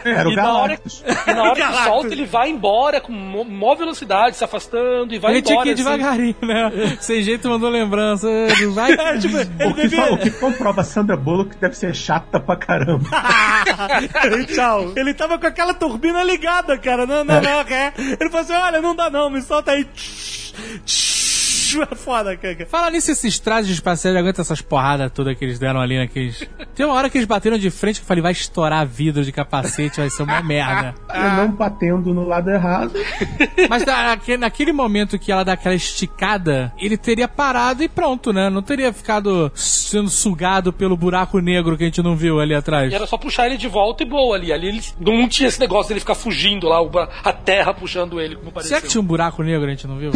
Era 0.05 0.29
o 0.29 0.33
E 0.33 0.37
na 0.37 0.53
hora, 0.53 0.69
Galactus. 0.69 1.05
e 1.27 1.33
na 1.33 1.43
hora 1.43 1.55
que 1.55 1.85
solta, 1.85 2.09
ele 2.13 2.25
vai 2.25 2.51
embora 2.51 3.01
com 3.01 3.13
maior 3.13 3.75
velocidade, 3.77 4.37
se 4.37 4.45
afastando 4.45 5.15
e 5.15 5.19
vai 5.19 5.33
ele 5.33 5.43
tinha 5.43 5.55
embora. 5.61 5.65
que 5.65 5.71
ir 5.71 5.75
assim. 5.75 5.97
devagarinho, 5.99 6.37
né? 6.43 6.97
Sem 7.01 7.23
jeito 7.23 7.49
mandou 7.49 7.69
lembrança. 7.71 8.29
Vai. 8.73 8.89
É, 8.99 9.17
tipo, 9.19 9.37
ele 9.39 9.49
O 9.71 9.75
que, 9.75 9.83
devia... 9.83 10.13
o 10.13 10.19
que 10.19 10.31
comprova 10.31 10.81
a 10.81 10.85
Sandra 10.85 11.17
Bullock 11.17 11.57
deve 11.57 11.75
ser 11.77 11.88
chata 11.93 12.41
pra 12.41 12.57
caramba. 12.57 13.09
Tchau. 14.53 14.93
Ele 14.97 15.15
tava 15.15 15.39
com 15.39 15.47
aquela 15.47 15.75
turbina 15.75 16.23
ligada, 16.23 16.79
cara. 16.79 17.07
Não, 17.07 17.25
não, 17.25 17.41
não, 17.41 17.61
é. 17.61 17.93
Ele 17.97 18.31
falou 18.31 18.41
assim: 18.41 18.53
olha, 18.53 18.81
não 18.81 18.95
dá 18.95 19.11
não, 19.11 19.31
me 19.31 19.43
solta 19.43 19.73
aí. 19.73 19.87
É 21.93 21.95
foda, 21.95 22.35
cara. 22.35 22.65
Fala 22.65 22.91
nisso, 22.91 23.11
esses 23.11 23.39
trajes 23.39 23.73
espaciais 23.73 24.17
aguentam 24.17 24.41
essas 24.41 24.63
porradas 24.63 25.13
todas 25.13 25.37
que 25.37 25.45
eles 25.45 25.59
deram 25.59 25.81
ali 25.81 25.99
naqueles. 25.99 26.49
Tem 26.79 26.87
uma 26.87 26.95
hora 26.95 27.11
que 27.11 27.19
eles 27.19 27.27
bateram 27.27 27.59
de 27.59 27.73
frente 27.73 27.97
que 27.99 28.05
eu 28.05 28.07
falei, 28.07 28.23
vai 28.23 28.31
estourar 28.31 28.87
vidro 28.87 29.25
de 29.25 29.33
capacete, 29.33 29.99
vai 29.99 30.09
ser 30.09 30.23
uma 30.23 30.41
merda. 30.41 30.95
E 31.09 31.37
não 31.37 31.51
batendo 31.51 32.13
no 32.15 32.25
lado 32.29 32.51
errado. 32.51 32.93
Mas 33.69 33.85
na- 33.85 34.05
naque- 34.11 34.37
naquele 34.37 34.73
momento 34.73 35.19
que 35.19 35.33
ela 35.33 35.43
dá 35.43 35.55
aquela 35.55 35.75
esticada, 35.75 36.73
ele 36.79 36.97
teria 36.97 37.27
parado 37.27 37.83
e 37.83 37.89
pronto, 37.89 38.33
né? 38.33 38.49
Não 38.51 38.63
teria 38.63 38.93
ficado 38.93 39.51
sendo 39.55 40.09
sugado 40.11 40.71
pelo 40.73 40.97
buraco 40.97 41.41
negro 41.41 41.77
que 41.77 41.83
a 41.83 41.87
gente 41.87 42.03
não 42.03 42.15
viu 42.15 42.39
ali 42.39 42.55
atrás. 42.55 42.93
E 42.93 42.95
era 42.95 43.07
só 43.07 43.17
puxar 43.17 43.47
ele 43.47 43.57
de 43.57 43.67
volta 43.67 44.03
e 44.03 44.07
boa 44.07 44.37
ali. 44.37 44.53
Ali 44.53 44.69
ele 44.69 44.83
não 45.01 45.27
tinha 45.29 45.49
esse 45.49 45.59
negócio 45.59 45.89
dele 45.89 46.01
ficar 46.01 46.15
fugindo 46.15 46.69
lá, 46.69 46.79
a 47.25 47.33
terra 47.33 47.73
puxando 47.75 48.21
ele, 48.21 48.37
como 48.37 48.53
pareceu. 48.53 48.69
Será 48.77 48.83
que 48.83 48.89
tinha 48.89 49.01
um 49.01 49.07
buraco 49.07 49.43
negro 49.43 49.67
a 49.67 49.71
gente 49.71 49.87
não 49.87 49.97
viu? 49.99 50.13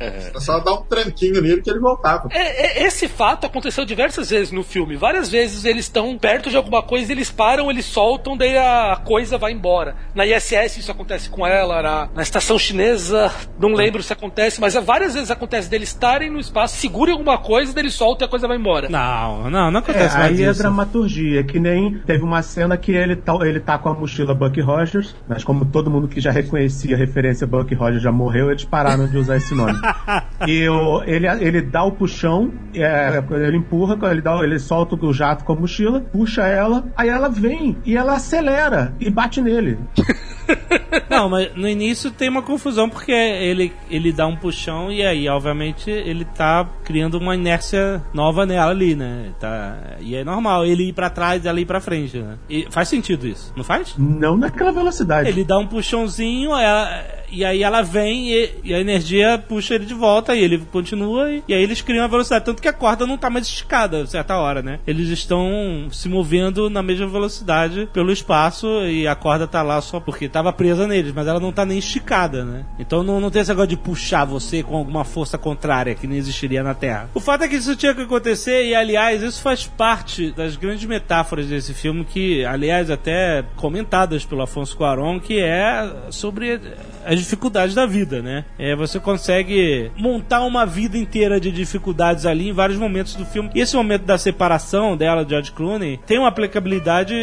Era 0.00 0.40
só 0.40 0.58
dar 0.60 0.74
um 0.74 0.82
tranquinho 0.82 1.40
nele 1.40 1.62
que 1.62 1.70
ele 1.70 1.78
voltava. 1.80 2.28
É, 2.32 2.82
é, 2.82 2.86
esse 2.86 3.06
fato 3.08 3.46
aconteceu 3.46 3.84
diversas 3.84 4.28
vezes 4.30 4.50
no 4.52 4.62
filme. 4.64 4.81
Várias 4.96 5.28
vezes 5.30 5.64
eles 5.64 5.84
estão 5.86 6.16
perto 6.18 6.50
de 6.50 6.56
alguma 6.56 6.82
coisa, 6.82 7.12
eles 7.12 7.30
param, 7.30 7.70
eles 7.70 7.84
soltam, 7.86 8.36
daí 8.36 8.56
a 8.56 9.00
coisa 9.04 9.38
vai 9.38 9.52
embora. 9.52 9.94
Na 10.14 10.24
ISS 10.26 10.78
isso 10.78 10.90
acontece 10.90 11.28
com 11.30 11.46
ela, 11.46 11.82
na, 11.82 12.08
na 12.14 12.22
estação 12.22 12.58
chinesa, 12.58 13.30
não 13.58 13.72
lembro 13.72 14.02
se 14.02 14.12
acontece, 14.12 14.60
mas 14.60 14.74
é 14.74 14.80
várias 14.80 15.14
vezes 15.14 15.30
acontece 15.30 15.68
deles 15.70 15.88
estarem 15.90 16.30
no 16.30 16.38
espaço, 16.40 16.76
segurem 16.76 17.12
alguma 17.12 17.38
coisa, 17.38 17.72
daí 17.72 17.82
eles 17.84 17.94
soltam 17.94 18.24
e 18.24 18.26
a 18.26 18.30
coisa 18.30 18.48
vai 18.48 18.56
embora. 18.56 18.88
Não, 18.88 19.50
não, 19.50 19.70
não 19.70 19.80
É, 19.80 19.82
acontece 19.82 20.16
mais 20.16 20.38
aí 20.38 20.44
é 20.44 20.50
isso. 20.50 20.60
dramaturgia, 20.60 21.44
que 21.44 21.58
nem 21.60 21.98
teve 22.06 22.22
uma 22.24 22.42
cena 22.42 22.76
que 22.76 22.92
ele 22.92 23.16
tá, 23.16 23.34
ele 23.42 23.60
tá 23.60 23.78
com 23.78 23.88
a 23.88 23.94
mochila 23.94 24.34
Buck 24.34 24.60
Rogers, 24.60 25.14
mas 25.28 25.44
como 25.44 25.64
todo 25.66 25.90
mundo 25.90 26.08
que 26.08 26.20
já 26.20 26.30
reconhecia 26.30 26.94
a 26.94 26.98
referência 26.98 27.46
Buck 27.46 27.72
Rogers 27.74 28.02
já 28.02 28.12
morreu, 28.12 28.50
eles 28.50 28.64
pararam 28.64 29.06
de 29.06 29.16
usar 29.16 29.36
esse 29.36 29.54
nome. 29.54 29.78
e 30.46 30.68
o, 30.68 31.02
ele, 31.04 31.26
ele 31.26 31.60
dá 31.62 31.82
o 31.84 31.92
puxão, 31.92 32.52
é, 32.74 33.22
ele 33.46 33.56
empurra, 33.58 33.98
ele, 34.10 34.20
dá, 34.20 34.36
ele 34.42 34.58
solta 34.58 34.71
o 34.74 35.12
jato 35.12 35.44
com 35.44 35.52
a 35.52 35.56
mochila, 35.56 36.00
puxa 36.00 36.42
ela, 36.46 36.84
aí 36.96 37.08
ela 37.08 37.28
vem 37.28 37.76
e 37.84 37.96
ela 37.96 38.14
acelera 38.14 38.94
e 39.00 39.08
bate 39.10 39.40
nele. 39.40 39.78
Não, 41.08 41.28
mas 41.28 41.54
no 41.54 41.68
início 41.68 42.10
tem 42.10 42.28
uma 42.28 42.42
confusão 42.42 42.88
porque 42.88 43.12
ele, 43.12 43.72
ele 43.90 44.12
dá 44.12 44.26
um 44.26 44.36
puxão 44.36 44.90
e 44.90 45.02
aí, 45.04 45.28
obviamente, 45.28 45.90
ele 45.90 46.24
tá 46.24 46.66
criando 46.84 47.18
uma 47.18 47.34
inércia 47.34 48.02
nova 48.12 48.44
nela 48.46 48.70
ali, 48.70 48.94
né? 48.94 49.30
Tá, 49.38 49.78
e 50.00 50.14
é 50.16 50.24
normal 50.24 50.64
ele 50.66 50.88
ir 50.88 50.92
pra 50.92 51.10
trás 51.10 51.44
e 51.44 51.48
ela 51.48 51.60
ir 51.60 51.66
pra 51.66 51.80
frente, 51.80 52.18
né? 52.18 52.36
E 52.48 52.66
faz 52.70 52.88
sentido 52.88 53.26
isso, 53.26 53.52
não 53.56 53.64
faz? 53.64 53.94
Não 53.96 54.36
naquela 54.36 54.72
velocidade. 54.72 55.28
Ele 55.28 55.44
dá 55.44 55.58
um 55.58 55.66
puxãozinho, 55.66 56.50
ela- 56.54 57.04
e 57.32 57.44
aí 57.44 57.62
ela 57.62 57.82
vem 57.82 58.30
e, 58.30 58.54
e 58.62 58.74
a 58.74 58.80
energia 58.80 59.42
puxa 59.48 59.74
ele 59.74 59.86
de 59.86 59.94
volta 59.94 60.36
e 60.36 60.44
ele 60.44 60.58
continua 60.70 61.32
e, 61.32 61.42
e 61.48 61.54
aí 61.54 61.62
eles 61.62 61.80
criam 61.80 62.04
a 62.04 62.08
velocidade. 62.08 62.44
Tanto 62.44 62.60
que 62.60 62.68
a 62.68 62.72
corda 62.72 63.06
não 63.06 63.16
tá 63.16 63.30
mais 63.30 63.46
esticada 63.46 64.02
a 64.02 64.06
certa 64.06 64.36
hora, 64.36 64.62
né? 64.62 64.78
Eles 64.86 65.08
estão 65.08 65.88
se 65.90 66.08
movendo 66.08 66.68
na 66.68 66.82
mesma 66.82 67.06
velocidade 67.06 67.88
pelo 67.92 68.12
espaço 68.12 68.66
e 68.86 69.08
a 69.08 69.14
corda 69.14 69.46
tá 69.46 69.62
lá 69.62 69.80
só 69.80 69.98
porque 69.98 70.28
tava 70.28 70.52
presa 70.52 70.86
neles, 70.86 71.12
mas 71.12 71.26
ela 71.26 71.40
não 71.40 71.50
tá 71.50 71.64
nem 71.64 71.78
esticada, 71.78 72.44
né? 72.44 72.64
Então 72.78 73.02
não, 73.02 73.18
não 73.18 73.30
tem 73.30 73.40
esse 73.40 73.50
negócio 73.50 73.70
de 73.70 73.76
puxar 73.76 74.24
você 74.24 74.62
com 74.62 74.76
alguma 74.76 75.04
força 75.04 75.38
contrária 75.38 75.94
que 75.94 76.06
não 76.06 76.14
existiria 76.14 76.62
na 76.62 76.74
Terra. 76.74 77.08
O 77.14 77.20
fato 77.20 77.44
é 77.44 77.48
que 77.48 77.56
isso 77.56 77.74
tinha 77.76 77.94
que 77.94 78.02
acontecer 78.02 78.66
e, 78.66 78.74
aliás, 78.74 79.22
isso 79.22 79.40
faz 79.40 79.66
parte 79.66 80.30
das 80.32 80.56
grandes 80.56 80.84
metáforas 80.84 81.46
desse 81.46 81.72
filme 81.72 82.04
que, 82.04 82.44
aliás, 82.44 82.90
até 82.90 83.44
comentadas 83.56 84.24
pelo 84.24 84.42
Afonso 84.42 84.76
Cuarón, 84.76 85.18
que 85.18 85.40
é 85.40 85.90
sobre 86.10 86.60
as 87.04 87.21
dificuldades 87.22 87.74
da 87.74 87.86
vida, 87.86 88.20
né? 88.22 88.44
É, 88.58 88.74
você 88.74 88.98
consegue 88.98 89.90
montar 89.96 90.44
uma 90.44 90.64
vida 90.64 90.98
inteira 90.98 91.40
de 91.40 91.50
dificuldades 91.50 92.26
ali 92.26 92.48
em 92.48 92.52
vários 92.52 92.78
momentos 92.78 93.14
do 93.14 93.24
filme. 93.24 93.50
E 93.54 93.60
esse 93.60 93.76
momento 93.76 94.04
da 94.04 94.18
separação 94.18 94.96
dela, 94.96 95.24
de 95.24 95.30
George 95.30 95.52
Clooney, 95.52 95.98
tem 96.06 96.18
uma 96.18 96.28
aplicabilidade 96.28 97.14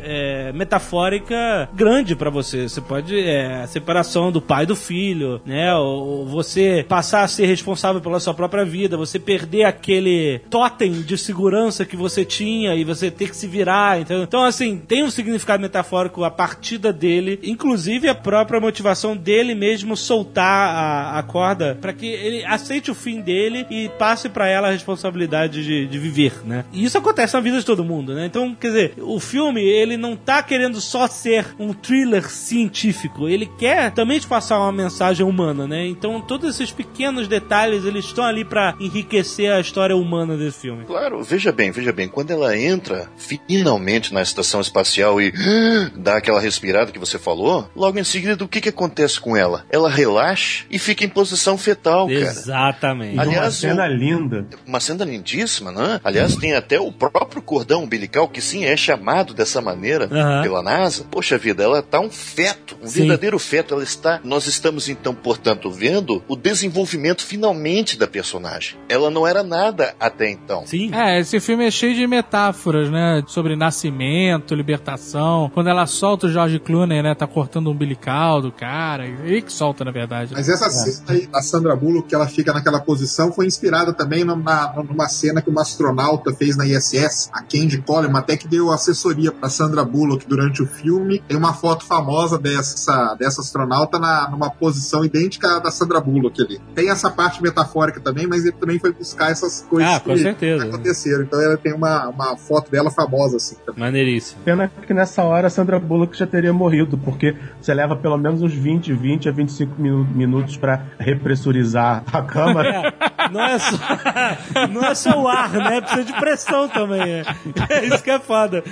é, 0.00 0.52
metafórica 0.52 1.68
grande 1.74 2.14
pra 2.14 2.30
você. 2.30 2.68
Você 2.68 2.80
pode 2.80 3.18
é, 3.18 3.62
a 3.62 3.66
separação 3.66 4.30
do 4.32 4.40
pai 4.40 4.64
e 4.64 4.66
do 4.66 4.76
filho, 4.76 5.40
né? 5.44 5.74
Ou, 5.74 6.06
ou 6.06 6.26
você 6.26 6.84
passar 6.88 7.22
a 7.22 7.28
ser 7.28 7.46
responsável 7.46 8.00
pela 8.00 8.20
sua 8.20 8.34
própria 8.34 8.64
vida, 8.64 8.96
você 8.96 9.18
perder 9.18 9.64
aquele 9.64 10.40
totem 10.50 11.02
de 11.02 11.18
segurança 11.18 11.84
que 11.84 11.96
você 11.96 12.24
tinha 12.24 12.74
e 12.74 12.84
você 12.84 13.10
ter 13.10 13.28
que 13.28 13.36
se 13.36 13.46
virar. 13.46 14.00
Então, 14.00 14.22
então 14.22 14.44
assim, 14.44 14.78
tem 14.78 15.02
um 15.02 15.10
significado 15.10 15.62
metafórico 15.62 16.24
a 16.24 16.30
partida 16.30 16.92
dele, 16.92 17.38
inclusive 17.42 18.08
a 18.08 18.14
própria 18.14 18.60
motivação 18.60 19.16
dele 19.16 19.47
mesmo 19.54 19.96
soltar 19.96 20.74
a, 20.74 21.18
a 21.18 21.22
corda 21.22 21.78
para 21.80 21.92
que 21.92 22.06
ele 22.06 22.44
aceite 22.44 22.90
o 22.90 22.94
fim 22.94 23.20
dele 23.20 23.66
e 23.70 23.88
passe 23.98 24.28
pra 24.28 24.48
ela 24.48 24.68
a 24.68 24.72
responsabilidade 24.72 25.64
de, 25.64 25.86
de 25.86 25.98
viver, 25.98 26.32
né? 26.44 26.64
E 26.72 26.84
isso 26.84 26.98
acontece 26.98 27.34
na 27.34 27.40
vida 27.40 27.58
de 27.58 27.64
todo 27.64 27.84
mundo, 27.84 28.14
né? 28.14 28.26
Então, 28.26 28.54
quer 28.54 28.68
dizer, 28.68 28.94
o 28.98 29.18
filme, 29.20 29.62
ele 29.62 29.96
não 29.96 30.16
tá 30.16 30.42
querendo 30.42 30.80
só 30.80 31.06
ser 31.06 31.54
um 31.58 31.72
thriller 31.72 32.28
científico, 32.28 33.28
ele 33.28 33.46
quer 33.58 33.90
também 33.92 34.18
te 34.18 34.26
passar 34.26 34.58
uma 34.58 34.72
mensagem 34.72 35.24
humana, 35.24 35.66
né? 35.66 35.86
Então, 35.86 36.20
todos 36.20 36.48
esses 36.48 36.70
pequenos 36.70 37.28
detalhes, 37.28 37.84
eles 37.84 38.04
estão 38.04 38.24
ali 38.24 38.44
pra 38.44 38.74
enriquecer 38.80 39.52
a 39.52 39.60
história 39.60 39.96
humana 39.96 40.36
desse 40.36 40.60
filme. 40.60 40.84
Claro, 40.84 41.22
veja 41.22 41.52
bem, 41.52 41.70
veja 41.70 41.92
bem, 41.92 42.08
quando 42.08 42.30
ela 42.30 42.56
entra 42.56 43.08
finalmente 43.16 44.12
na 44.12 44.22
estação 44.22 44.60
espacial 44.60 45.20
e 45.20 45.32
dá 45.96 46.16
aquela 46.16 46.40
respirada 46.40 46.92
que 46.92 46.98
você 46.98 47.18
falou, 47.18 47.68
logo 47.74 47.98
em 47.98 48.04
seguida 48.04 48.44
o 48.44 48.48
que, 48.48 48.60
que 48.60 48.68
acontece 48.68 49.20
com 49.20 49.36
ela? 49.38 49.64
Ela 49.70 49.88
relaxa 49.88 50.64
e 50.70 50.78
fica 50.78 51.04
em 51.04 51.08
posição 51.08 51.56
fetal, 51.56 52.06
cara. 52.06 52.18
Exatamente. 52.20 53.16
E 53.16 53.28
uma 53.38 53.50
cena 53.50 53.84
o- 53.84 53.88
linda. 53.88 54.46
Uma 54.66 54.80
cena 54.80 55.04
lindíssima, 55.04 55.70
né? 55.72 56.00
Aliás, 56.04 56.36
tem 56.36 56.54
até 56.54 56.78
o 56.80 56.90
próprio 56.92 57.40
cordão 57.42 57.84
umbilical, 57.84 58.28
que 58.28 58.40
sim 58.40 58.64
é 58.64 58.76
chamado 58.76 59.32
dessa 59.34 59.60
maneira 59.60 60.08
pela 60.42 60.62
NASA. 60.62 61.04
Poxa 61.10 61.38
vida, 61.38 61.62
ela 61.62 61.82
tá 61.82 62.00
um 62.00 62.10
feto, 62.10 62.76
um 62.82 62.86
Sim. 62.86 63.00
verdadeiro 63.00 63.38
feto. 63.38 63.74
Ela 63.74 63.82
está. 63.82 64.20
Nós 64.24 64.46
estamos 64.46 64.88
então, 64.88 65.14
portanto, 65.14 65.70
vendo 65.70 66.22
o 66.28 66.36
desenvolvimento 66.36 67.24
finalmente 67.24 67.96
da 67.98 68.06
personagem. 68.06 68.76
Ela 68.88 69.10
não 69.10 69.26
era 69.26 69.42
nada 69.42 69.94
até 70.00 70.30
então. 70.30 70.66
Sim. 70.66 70.90
É, 70.94 71.18
esse 71.20 71.38
filme 71.40 71.66
é 71.66 71.70
cheio 71.70 71.94
de 71.94 72.06
metáforas, 72.06 72.90
né? 72.90 73.22
Sobre 73.26 73.54
nascimento, 73.56 74.54
libertação. 74.54 75.50
Quando 75.54 75.68
ela 75.68 75.86
solta 75.86 76.26
o 76.26 76.30
George 76.30 76.58
Clooney, 76.58 77.02
né? 77.02 77.14
Tá 77.14 77.26
cortando 77.26 77.68
o 77.68 77.70
umbilical 77.70 78.40
do 78.40 78.50
cara. 78.50 79.06
Ele 79.24 79.42
que 79.42 79.52
solta, 79.52 79.84
na 79.84 79.90
verdade. 79.90 80.32
Mas 80.34 80.48
essa 80.48 80.68
cena 80.70 81.04
aí 81.08 81.26
da 81.26 81.40
Sandra 81.42 81.74
Bullock, 81.76 82.08
que 82.08 82.14
ela 82.14 82.26
fica 82.26 82.52
naquela 82.52 82.80
posição, 82.80 83.32
foi 83.32 83.46
inspirada 83.46 83.92
também 83.92 84.24
numa, 84.24 84.72
numa 84.88 85.08
cena 85.08 85.40
que 85.42 85.50
uma 85.50 85.62
astronauta 85.62 86.32
fez 86.32 86.56
na 86.56 86.66
ISS, 86.66 87.30
a 87.32 87.42
Candy 87.42 87.78
Coleman, 87.82 88.18
até 88.18 88.36
que 88.36 88.46
deu 88.48 88.70
assessoria 88.70 89.32
pra 89.32 89.48
Sandra 89.48 89.84
Bullock 89.84 90.26
durante 90.26 90.62
o 90.62 90.66
filme. 90.66 91.22
Tem 91.26 91.36
uma 91.36 91.52
foto 91.54 91.84
famosa 91.84 92.38
dessa, 92.38 93.14
dessa 93.18 93.40
astronauta 93.40 93.98
na, 93.98 94.28
numa 94.30 94.50
posição 94.50 95.04
idêntica 95.04 95.56
à 95.56 95.58
da 95.58 95.70
Sandra 95.70 96.00
Bullock 96.00 96.40
ali. 96.42 96.60
Tem 96.74 96.90
essa 96.90 97.10
parte 97.10 97.42
metafórica 97.42 98.00
também, 98.00 98.26
mas 98.26 98.44
ele 98.44 98.52
também 98.56 98.78
foi 98.78 98.92
buscar 98.92 99.30
essas 99.30 99.62
coisas 99.68 99.92
Ah, 99.94 100.00
com 100.00 100.12
que 100.14 100.18
certeza. 100.22 100.64
aconteceram. 100.64 101.22
Então 101.24 101.40
ela 101.40 101.56
tem 101.56 101.72
uma, 101.74 102.08
uma 102.08 102.36
foto 102.36 102.70
dela 102.70 102.90
famosa 102.90 103.36
assim 103.36 103.56
também. 103.66 103.80
Maneiríssimo. 103.84 104.40
Pena 104.44 104.70
que 104.86 104.94
nessa 104.94 105.22
hora 105.22 105.46
a 105.46 105.50
Sandra 105.50 105.78
Bullock 105.78 106.16
já 106.16 106.26
teria 106.26 106.52
morrido, 106.52 106.96
porque 106.98 107.34
você 107.60 107.72
leva 107.74 107.96
pelo 107.96 108.16
menos 108.16 108.42
uns 108.42 108.52
20, 108.52 108.92
20 108.92 109.07
a 109.28 109.32
25 109.32 109.80
minu- 109.80 110.04
minutos 110.14 110.56
pra 110.56 110.82
repressurizar 110.98 112.02
a 112.12 112.22
câmara. 112.22 112.92
Não 113.30 113.42
é 113.44 113.58
só, 113.58 113.76
não 114.72 114.84
é 114.84 114.94
só 114.94 115.22
o 115.22 115.28
ar, 115.28 115.50
né? 115.52 115.82
Precisa 115.82 116.04
de 116.04 116.12
pressão 116.14 116.66
também. 116.66 117.02
É, 117.02 117.24
é 117.68 117.84
isso 117.84 118.02
que 118.02 118.10
é 118.10 118.18
foda. 118.18 118.64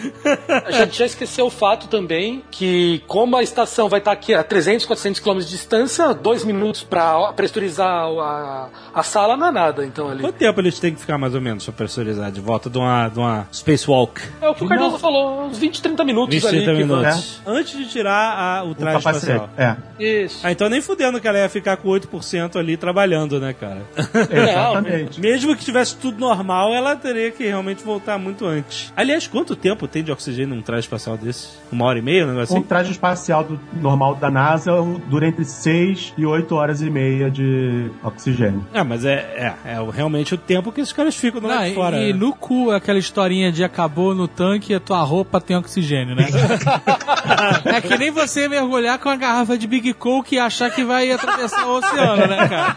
A 0.65 0.71
gente 0.71 0.97
já 0.99 1.05
esqueceu 1.05 1.45
o 1.47 1.51
fato 1.51 1.89
também 1.89 2.43
que, 2.51 3.03
como 3.07 3.37
a 3.37 3.43
estação 3.43 3.87
vai 3.87 3.99
estar 3.99 4.13
aqui 4.13 4.33
a 4.33 4.43
300, 4.43 4.87
400 4.87 5.21
km 5.21 5.39
de 5.41 5.49
distância, 5.51 6.15
dois 6.15 6.43
minutos 6.43 6.83
pra 6.83 7.35
pressurizar 7.35 7.87
a, 7.87 8.69
a 8.99 9.03
sala 9.03 9.37
não 9.37 9.47
é 9.49 9.53
nada, 9.53 9.85
então 9.87 10.09
ali. 10.09 10.23
Quanto 10.23 10.37
tempo 10.37 10.61
eles 10.61 10.81
têm 10.81 10.95
que 10.95 11.01
ficar 11.01 11.19
mais 11.19 11.35
ou 11.35 11.41
menos 11.41 11.65
pra 11.65 11.73
pressurizar 11.73 12.33
de 12.33 12.41
volta 12.41 12.69
de 12.71 12.79
uma, 12.79 13.09
de 13.09 13.19
uma 13.19 13.47
spacewalk? 13.53 14.21
É 14.41 14.49
o 14.49 14.55
que 14.55 14.65
o 14.65 14.69
Cardoso 14.69 14.99
falou, 14.99 15.45
uns 15.47 15.59
20, 15.59 15.83
30 15.83 16.05
minutos 16.05 16.35
20, 16.35 16.47
ali. 16.47 16.65
30 16.65 16.73
que 16.79 16.85
vai- 16.85 17.01
minutos. 17.03 17.41
Antes 17.47 17.79
de 17.79 17.89
tirar 17.89 18.37
a- 18.61 18.65
o 18.65 18.71
O 18.71 18.75
traje 18.75 18.97
capacete. 19.05 19.33
espacial. 19.33 19.51
É. 19.57 19.77
Isso. 20.25 20.41
Ah, 20.43 20.51
então 20.51 20.69
nem 20.69 20.81
fudendo 20.81 21.21
que 21.21 21.29
ela 21.29 21.39
ia 21.39 21.49
ficar 21.49 21.77
com 21.77 21.89
8% 21.89 22.59
ali 22.59 22.77
trabalhando, 22.77 23.39
né, 23.39 23.53
cara? 23.53 23.83
Exatamente. 24.31 25.21
Mesmo 25.21 25.55
que 25.57 25.65
tivesse 25.65 25.97
tudo 25.97 26.19
normal, 26.19 26.75
ela 26.75 26.97
teria 26.97 27.31
que 27.31 27.45
realmente 27.45 27.83
voltar 27.85 28.19
muito 28.19 28.45
antes. 28.47 28.93
Aliás, 28.97 29.27
quanto 29.27 29.55
tempo 29.57 29.87
tem 29.87 30.03
de 30.03 30.11
oxigênio 30.13 30.55
num 30.57 30.63
traje 30.63 30.83
espacial 30.83 31.17
desse? 31.17 31.49
Uma 31.71 31.85
hora 31.87 31.99
e 31.99 32.03
meia, 32.03 32.25
um 32.25 32.29
negócio 32.29 32.55
Um 32.55 32.59
assim? 32.59 32.67
traje 32.67 32.91
espacial 32.93 33.45
do- 33.45 33.61
normal 33.81 34.15
da 34.15 34.31
NASA 34.31 34.73
dura 35.09 35.27
entre 35.29 35.45
6 35.45 36.13
e 36.17 36.25
8 36.25 36.55
horas 36.55 36.81
e 36.83 36.91
meia 36.91 37.31
de 37.31 37.91
oxigênio. 38.03 38.65
Ah, 38.73 38.85
mas 38.87 39.05
é, 39.05 39.55
é, 39.65 39.73
é 39.73 39.91
realmente 39.93 40.35
o 40.35 40.39
tempo 40.39 40.73
que 40.73 40.81
esses 40.81 40.93
caras 40.93 41.15
ficam 41.17 41.41
do 41.41 41.49
Não, 41.49 41.55
lado 41.55 41.69
de 41.69 41.75
fora. 41.75 41.97
e 41.99 42.13
né? 42.13 42.19
no 42.19 42.33
cu 42.33 42.71
aquela 42.71 42.99
historinha 42.99 43.53
de 43.53 43.65
acabou 43.65 44.15
no 44.15 44.29
tanque 44.29 44.73
e 44.73 44.77
a 44.77 44.81
tua 44.81 45.03
roupa 45.03 45.41
tem 45.41 45.57
oxigênio, 45.57 46.15
né? 46.15 46.27
é 47.67 47.81
que 47.81 47.97
nem 47.99 48.11
você 48.11 48.49
mergulhar 48.49 48.99
com 48.99 49.09
a 49.09 49.17
garrafa 49.17 49.59
de 49.59 49.67
Big 49.67 49.93
Coke 49.95 50.37
e 50.37 50.39
achar 50.39 50.71
que 50.71 50.85
vai 50.85 51.11
atravessar 51.11 51.67
o 51.67 51.77
oceano, 51.77 52.27
né, 52.27 52.49
cara? 52.49 52.77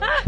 Ah, 0.00 0.24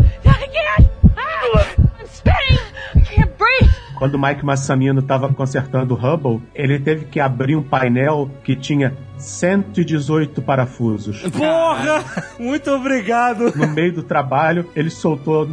breathe. 3.39 3.71
Quando 3.97 4.15
o 4.17 4.19
Mike 4.19 4.45
Massamino 4.45 5.01
estava 5.01 5.33
consertando 5.33 5.95
o 5.95 5.97
Hubble, 5.97 6.43
ele 6.55 6.79
teve 6.79 7.07
que 7.07 7.19
abrir 7.19 7.57
um 7.57 7.63
painel 7.63 8.31
que 8.45 8.55
tinha 8.55 8.95
118 9.19 10.43
parafusos. 10.43 11.23
Porra! 11.23 12.05
Muito 12.39 12.71
obrigado! 12.71 13.53
No 13.57 13.67
meio 13.69 13.93
do 13.93 14.03
trabalho, 14.03 14.71
ele 14.75 14.91
soltou 14.91 15.49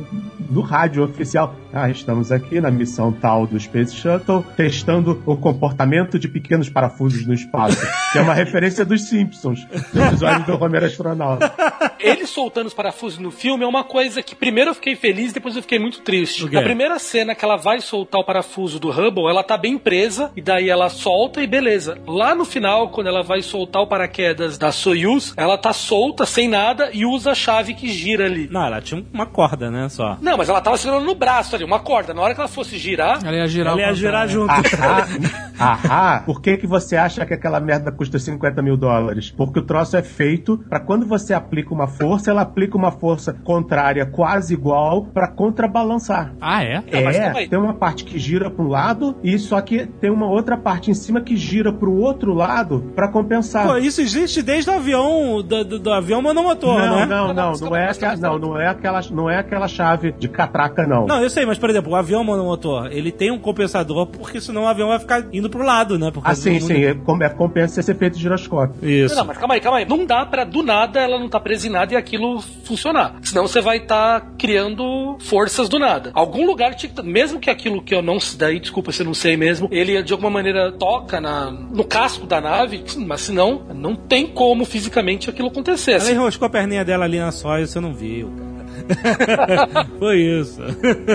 no 0.49 0.61
rádio 0.61 1.03
oficial: 1.03 1.55
Ah, 1.73 1.89
estamos 1.89 2.31
aqui 2.31 2.59
na 2.59 2.69
missão 2.69 3.11
tal 3.11 3.47
do 3.47 3.59
Space 3.59 3.95
Shuttle, 3.95 4.45
testando 4.55 5.21
o 5.25 5.35
comportamento 5.37 6.19
de 6.19 6.27
pequenos 6.27 6.69
parafusos 6.69 7.25
no 7.25 7.33
espaço. 7.33 7.77
que 8.11 8.19
é 8.19 8.21
uma 8.21 8.33
referência 8.33 8.85
dos 8.85 9.07
Simpsons, 9.07 9.65
do 9.93 10.03
episódio 10.03 10.45
do 10.45 10.63
Homer 10.63 10.83
Astronauta. 10.83 11.53
Ele 11.99 12.27
soltando 12.27 12.67
os 12.67 12.73
parafusos 12.73 13.17
no 13.17 13.31
filme 13.31 13.63
é 13.63 13.67
uma 13.67 13.83
coisa 13.83 14.21
que 14.21 14.35
primeiro 14.35 14.71
eu 14.71 14.75
fiquei 14.75 14.95
feliz, 14.95 15.31
depois 15.31 15.55
eu 15.55 15.61
fiquei 15.61 15.79
muito 15.79 16.01
triste. 16.01 16.51
Na 16.51 16.61
primeira 16.61 16.99
cena 16.99 17.33
que 17.33 17.45
ela 17.45 17.55
vai 17.55 17.79
soltar 17.79 18.19
o 18.19 18.25
parafuso 18.25 18.79
do 18.79 18.89
Hubble, 18.89 19.27
ela 19.29 19.43
tá 19.43 19.57
bem 19.57 19.77
presa, 19.77 20.31
e 20.35 20.41
daí 20.41 20.69
ela 20.69 20.89
solta 20.89 21.41
e 21.41 21.47
beleza. 21.47 21.97
Lá 22.05 22.35
no 22.35 22.43
final, 22.43 22.89
quando 22.89 23.07
ela 23.07 23.23
vai 23.23 23.41
soltar 23.41 23.52
o 23.61 23.87
paraquedas 23.87 24.57
da 24.57 24.71
Soyuz, 24.71 25.33
ela 25.37 25.57
tá 25.57 25.73
solta, 25.73 26.25
sem 26.25 26.47
nada, 26.47 26.89
e 26.93 27.05
usa 27.05 27.31
a 27.31 27.35
chave 27.35 27.73
que 27.73 27.87
gira 27.89 28.25
ali. 28.25 28.47
Não, 28.51 28.65
ela 28.65 28.81
tinha 28.81 29.03
uma 29.13 29.25
corda, 29.25 29.69
né, 29.69 29.87
só. 29.89 30.17
Não, 30.21 30.37
mas 30.37 30.49
ela 30.49 30.61
tava 30.61 30.77
segurando 30.77 31.05
no 31.05 31.15
braço 31.15 31.55
ali, 31.55 31.63
uma 31.63 31.79
corda. 31.79 32.13
Na 32.13 32.21
hora 32.21 32.33
que 32.33 32.39
ela 32.39 32.47
fosse 32.49 32.77
girar, 32.77 33.19
Ela 33.25 33.35
ia 33.37 33.47
girar 33.47 33.73
Ela 33.73 33.81
ia 33.81 33.93
girar 33.93 34.27
contrário. 34.27 34.33
junto. 34.33 34.75
Ahá, 34.81 35.07
ahá, 35.63 36.19
por 36.25 36.41
que, 36.41 36.57
que 36.57 36.67
você 36.67 36.95
acha 36.95 37.25
que 37.25 37.33
aquela 37.33 37.59
merda 37.59 37.91
custa 37.91 38.19
50 38.19 38.61
mil 38.61 38.77
dólares? 38.77 39.31
Porque 39.31 39.59
o 39.59 39.63
troço 39.63 39.95
é 39.97 40.03
feito 40.03 40.57
pra 40.69 40.79
quando 40.79 41.05
você 41.05 41.33
aplica 41.33 41.73
uma 41.73 41.87
força, 41.87 42.29
ela 42.31 42.41
aplica 42.41 42.77
uma 42.77 42.91
força 42.91 43.33
contrária 43.33 44.05
quase 44.05 44.53
igual 44.53 45.05
pra 45.05 45.27
contrabalançar. 45.27 46.33
Ah, 46.41 46.63
é? 46.63 46.75
Não, 46.75 47.09
É, 47.09 47.37
aí. 47.37 47.47
tem 47.47 47.57
uma 47.59 47.73
parte 47.73 48.03
que 48.03 48.19
gira 48.19 48.49
para 48.49 48.63
um 48.63 48.67
lado 48.67 49.15
e 49.23 49.37
só 49.39 49.59
que 49.61 49.85
tem 49.85 50.09
uma 50.11 50.27
outra 50.27 50.57
parte 50.57 50.91
em 50.91 50.93
cima 50.93 51.21
que 51.21 51.35
gira 51.37 51.71
para 51.71 51.89
o 51.89 51.99
outro 51.99 52.33
lado 52.33 52.91
pra 52.95 53.07
compensar. 53.07 53.67
Pô, 53.67 53.77
isso 53.77 54.01
existe 54.01 54.41
desde 54.41 54.69
o 54.69 54.73
avião, 54.73 55.41
do, 55.41 55.63
do, 55.63 55.79
do 55.79 55.91
avião 55.93 56.21
monomotor, 56.21 56.79
não, 56.79 56.95
né? 56.97 57.05
não, 57.05 57.33
não, 57.33 57.53
não 57.53 57.75
é, 57.75 57.89
aquela, 57.89 58.15
não, 58.17 58.39
não 58.39 58.59
é 58.59 58.67
aquela, 58.67 59.01
não 59.11 59.29
é 59.29 59.37
aquela 59.37 59.67
chave 59.67 60.11
de 60.11 60.27
catraca 60.27 60.85
não. 60.85 61.05
Não, 61.05 61.21
eu 61.21 61.29
sei, 61.29 61.45
mas 61.45 61.57
por 61.57 61.69
exemplo, 61.69 61.91
o 61.91 61.95
avião 61.95 62.23
monomotor, 62.23 62.87
ele 62.91 63.11
tem 63.11 63.31
um 63.31 63.39
compensador, 63.39 64.07
porque 64.07 64.41
senão 64.41 64.63
o 64.63 64.67
avião 64.67 64.89
vai 64.89 64.99
ficar 64.99 65.25
indo 65.31 65.49
pro 65.53 65.63
lado, 65.65 65.97
né? 65.99 66.11
Por 66.11 66.21
Ah, 66.25 66.35
sim, 66.35 66.57
do- 66.57 66.65
sim, 66.65 66.83
é, 66.83 66.93
com- 66.93 67.21
é, 67.23 67.29
compensa 67.29 67.79
esse 67.79 67.91
efeito 67.91 68.15
de 68.15 68.21
giroscópio. 68.23 68.87
Isso. 68.87 69.15
Não, 69.15 69.25
mas 69.25 69.37
calma 69.37 69.53
aí, 69.53 69.61
calma 69.61 69.77
aí. 69.79 69.85
Não 69.87 70.05
dá 70.05 70.25
pra, 70.25 70.43
do 70.43 70.63
nada, 70.63 70.99
ela 70.99 71.19
não 71.19 71.29
tá 71.29 71.39
presa 71.39 71.67
em 71.67 71.69
nada 71.69 71.93
e 71.93 71.97
aquilo 71.97 72.41
funcionar. 72.63 73.15
Senão 73.21 73.47
você 73.47 73.61
vai 73.61 73.77
estar 73.77 74.33
criando 74.37 75.17
forças 75.19 75.69
do 75.69 75.79
nada. 75.79 76.11
Algum 76.13 76.45
lugar 76.45 76.75
tinha 76.75 76.89
que. 76.89 76.95
tá- 76.95 77.03
Mesmo 77.03 77.39
que 77.39 77.49
aquilo 77.49 77.81
que 77.81 77.93
eu 77.93 78.01
não. 78.01 78.17
Daí, 78.37 78.59
desculpa 78.59 78.91
se 78.91 79.01
eu 79.01 79.05
não 79.05 79.13
sei 79.13 79.37
mesmo. 79.37 79.67
Ele 79.71 80.01
de 80.01 80.11
alguma 80.13 80.29
maneira 80.29 80.71
toca 80.71 81.19
na, 81.21 81.51
no 81.51 81.83
casco 81.83 82.25
da 82.25 82.39
nave. 82.41 82.83
Mas 82.97 83.21
senão, 83.21 83.63
não 83.73 83.95
tem 83.95 84.27
como 84.27 84.65
fisicamente 84.65 85.29
aquilo 85.29 85.47
acontecer. 85.49 85.93
Ela 85.93 86.11
enroscou 86.11 86.45
a 86.45 86.49
perninha 86.49 86.83
dela 86.83 87.05
ali 87.05 87.19
na 87.19 87.31
soia, 87.31 87.65
você 87.67 87.79
não 87.79 87.93
viu, 87.93 88.29
cara. 88.29 88.53
Foi 89.99 90.17
isso. 90.17 90.59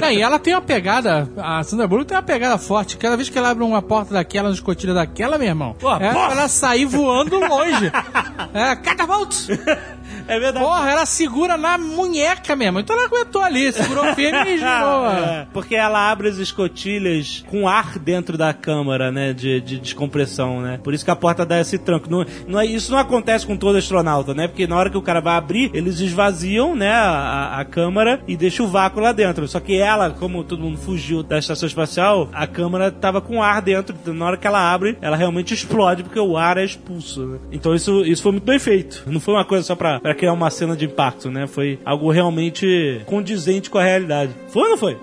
Não, 0.00 0.10
e 0.10 0.20
ela 0.20 0.38
tem 0.38 0.54
uma 0.54 0.62
pegada, 0.62 1.28
a 1.36 1.62
Sandra 1.62 1.86
Bullock 1.86 2.08
tem 2.08 2.16
uma 2.16 2.22
pegada 2.22 2.58
forte. 2.58 2.96
Cada 2.96 3.16
vez 3.16 3.28
que 3.28 3.38
ela 3.38 3.50
abre 3.50 3.64
uma 3.64 3.82
porta 3.82 4.14
daquela, 4.14 4.48
na 4.48 4.54
escotilha 4.54 4.94
daquela, 4.94 5.38
meu 5.38 5.48
irmão, 5.48 5.76
Pô, 5.78 5.94
é 5.96 6.06
ela 6.08 6.48
sair 6.48 6.84
voando 6.84 7.38
longe. 7.38 7.90
É, 8.54 8.74
catapult! 8.76 9.48
É 10.28 10.38
verdade. 10.38 10.64
Porra, 10.64 10.90
ela 10.90 11.06
segura 11.06 11.56
na 11.56 11.78
munheca 11.78 12.54
mesmo. 12.54 12.78
Então 12.78 12.94
ela 12.94 13.06
aguentou 13.06 13.42
ali, 13.42 13.72
segurou 13.72 14.14
firme 14.14 14.54
e 14.54 14.58
girou. 14.58 15.08
É, 15.08 15.46
porque 15.52 15.74
ela 15.74 16.10
abre 16.10 16.28
as 16.28 16.36
escotilhas 16.36 17.42
com 17.48 17.66
ar 17.66 17.98
dentro 17.98 18.36
da 18.36 18.52
câmara, 18.52 19.10
né? 19.10 19.32
De, 19.32 19.60
de 19.60 19.78
descompressão, 19.78 20.60
né? 20.60 20.78
Por 20.82 20.92
isso 20.92 21.04
que 21.04 21.10
a 21.10 21.16
porta 21.16 21.46
dá 21.46 21.60
esse 21.60 21.78
tranco. 21.78 22.10
Não, 22.10 22.26
não 22.46 22.60
é, 22.60 22.66
isso 22.66 22.92
não 22.92 22.98
acontece 22.98 23.46
com 23.46 23.56
todo 23.56 23.76
astronauta, 23.76 24.34
né? 24.34 24.46
Porque 24.46 24.66
na 24.66 24.76
hora 24.76 24.90
que 24.90 24.98
o 24.98 25.02
cara 25.02 25.20
vai 25.20 25.36
abrir, 25.36 25.70
eles 25.72 26.00
esvaziam, 26.00 26.74
né? 26.76 26.92
A, 26.92 27.60
a, 27.60 27.64
câmara 27.64 28.20
e 28.28 28.36
deixam 28.36 28.66
o 28.66 28.68
vácuo 28.68 29.00
lá 29.00 29.12
dentro. 29.12 29.48
Só 29.48 29.60
que 29.60 29.76
ela, 29.76 30.10
como 30.10 30.44
todo 30.44 30.62
mundo 30.62 30.76
fugiu 30.76 31.22
da 31.22 31.38
estação 31.38 31.66
espacial, 31.66 32.28
a 32.32 32.46
câmara 32.46 32.90
tava 32.90 33.20
com 33.20 33.42
ar 33.42 33.62
dentro. 33.62 33.96
Então 34.00 34.14
na 34.14 34.26
hora 34.26 34.36
que 34.36 34.46
ela 34.46 34.72
abre, 34.72 34.98
ela 35.00 35.16
realmente 35.16 35.54
explode 35.54 36.02
porque 36.02 36.20
o 36.20 36.36
ar 36.36 36.58
é 36.58 36.64
expulso, 36.64 37.26
né? 37.26 37.38
Então 37.50 37.74
isso, 37.74 38.04
isso 38.04 38.22
foi 38.22 38.32
muito 38.32 38.44
bem 38.44 38.58
feito. 38.58 39.04
Não 39.06 39.20
foi 39.20 39.34
uma 39.34 39.44
coisa 39.44 39.64
só 39.64 39.74
pra, 39.74 40.00
pra 40.00 40.14
criar 40.18 40.32
uma 40.32 40.50
cena 40.50 40.76
de 40.76 40.84
impacto, 40.84 41.30
né? 41.30 41.46
Foi 41.46 41.78
algo 41.84 42.10
realmente 42.10 43.00
condizente 43.06 43.70
com 43.70 43.78
a 43.78 43.82
realidade. 43.82 44.32
Foi 44.48 44.62
ou 44.64 44.70
não 44.70 44.76
foi? 44.76 44.98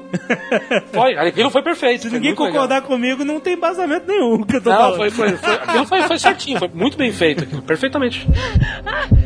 foi, 0.91 1.17
aquilo 1.17 1.49
foi 1.49 1.63
perfeito. 1.63 2.03
Se 2.03 2.09
foi 2.09 2.19
ninguém 2.19 2.31
muito 2.31 2.43
legal. 2.43 2.61
concordar 2.61 2.81
comigo, 2.81 3.23
não 3.25 3.39
tem 3.39 3.53
embasamento 3.53 4.07
nenhum 4.07 4.43
que 4.43 4.57
eu 4.57 4.61
tô 4.61 4.69
Não, 4.69 4.77
falando. 4.77 4.97
foi, 4.97 5.09
foi, 5.09 5.37
foi, 5.37 5.53
aquilo 5.53 5.85
foi, 5.85 6.01
foi 6.03 6.19
certinho, 6.19 6.59
foi 6.59 6.69
muito 6.73 6.97
bem 6.97 7.11
feito 7.11 7.43
aquilo, 7.43 7.61
perfeitamente. 7.61 8.27
Ah. 8.85 9.07
Ah. 9.09 9.25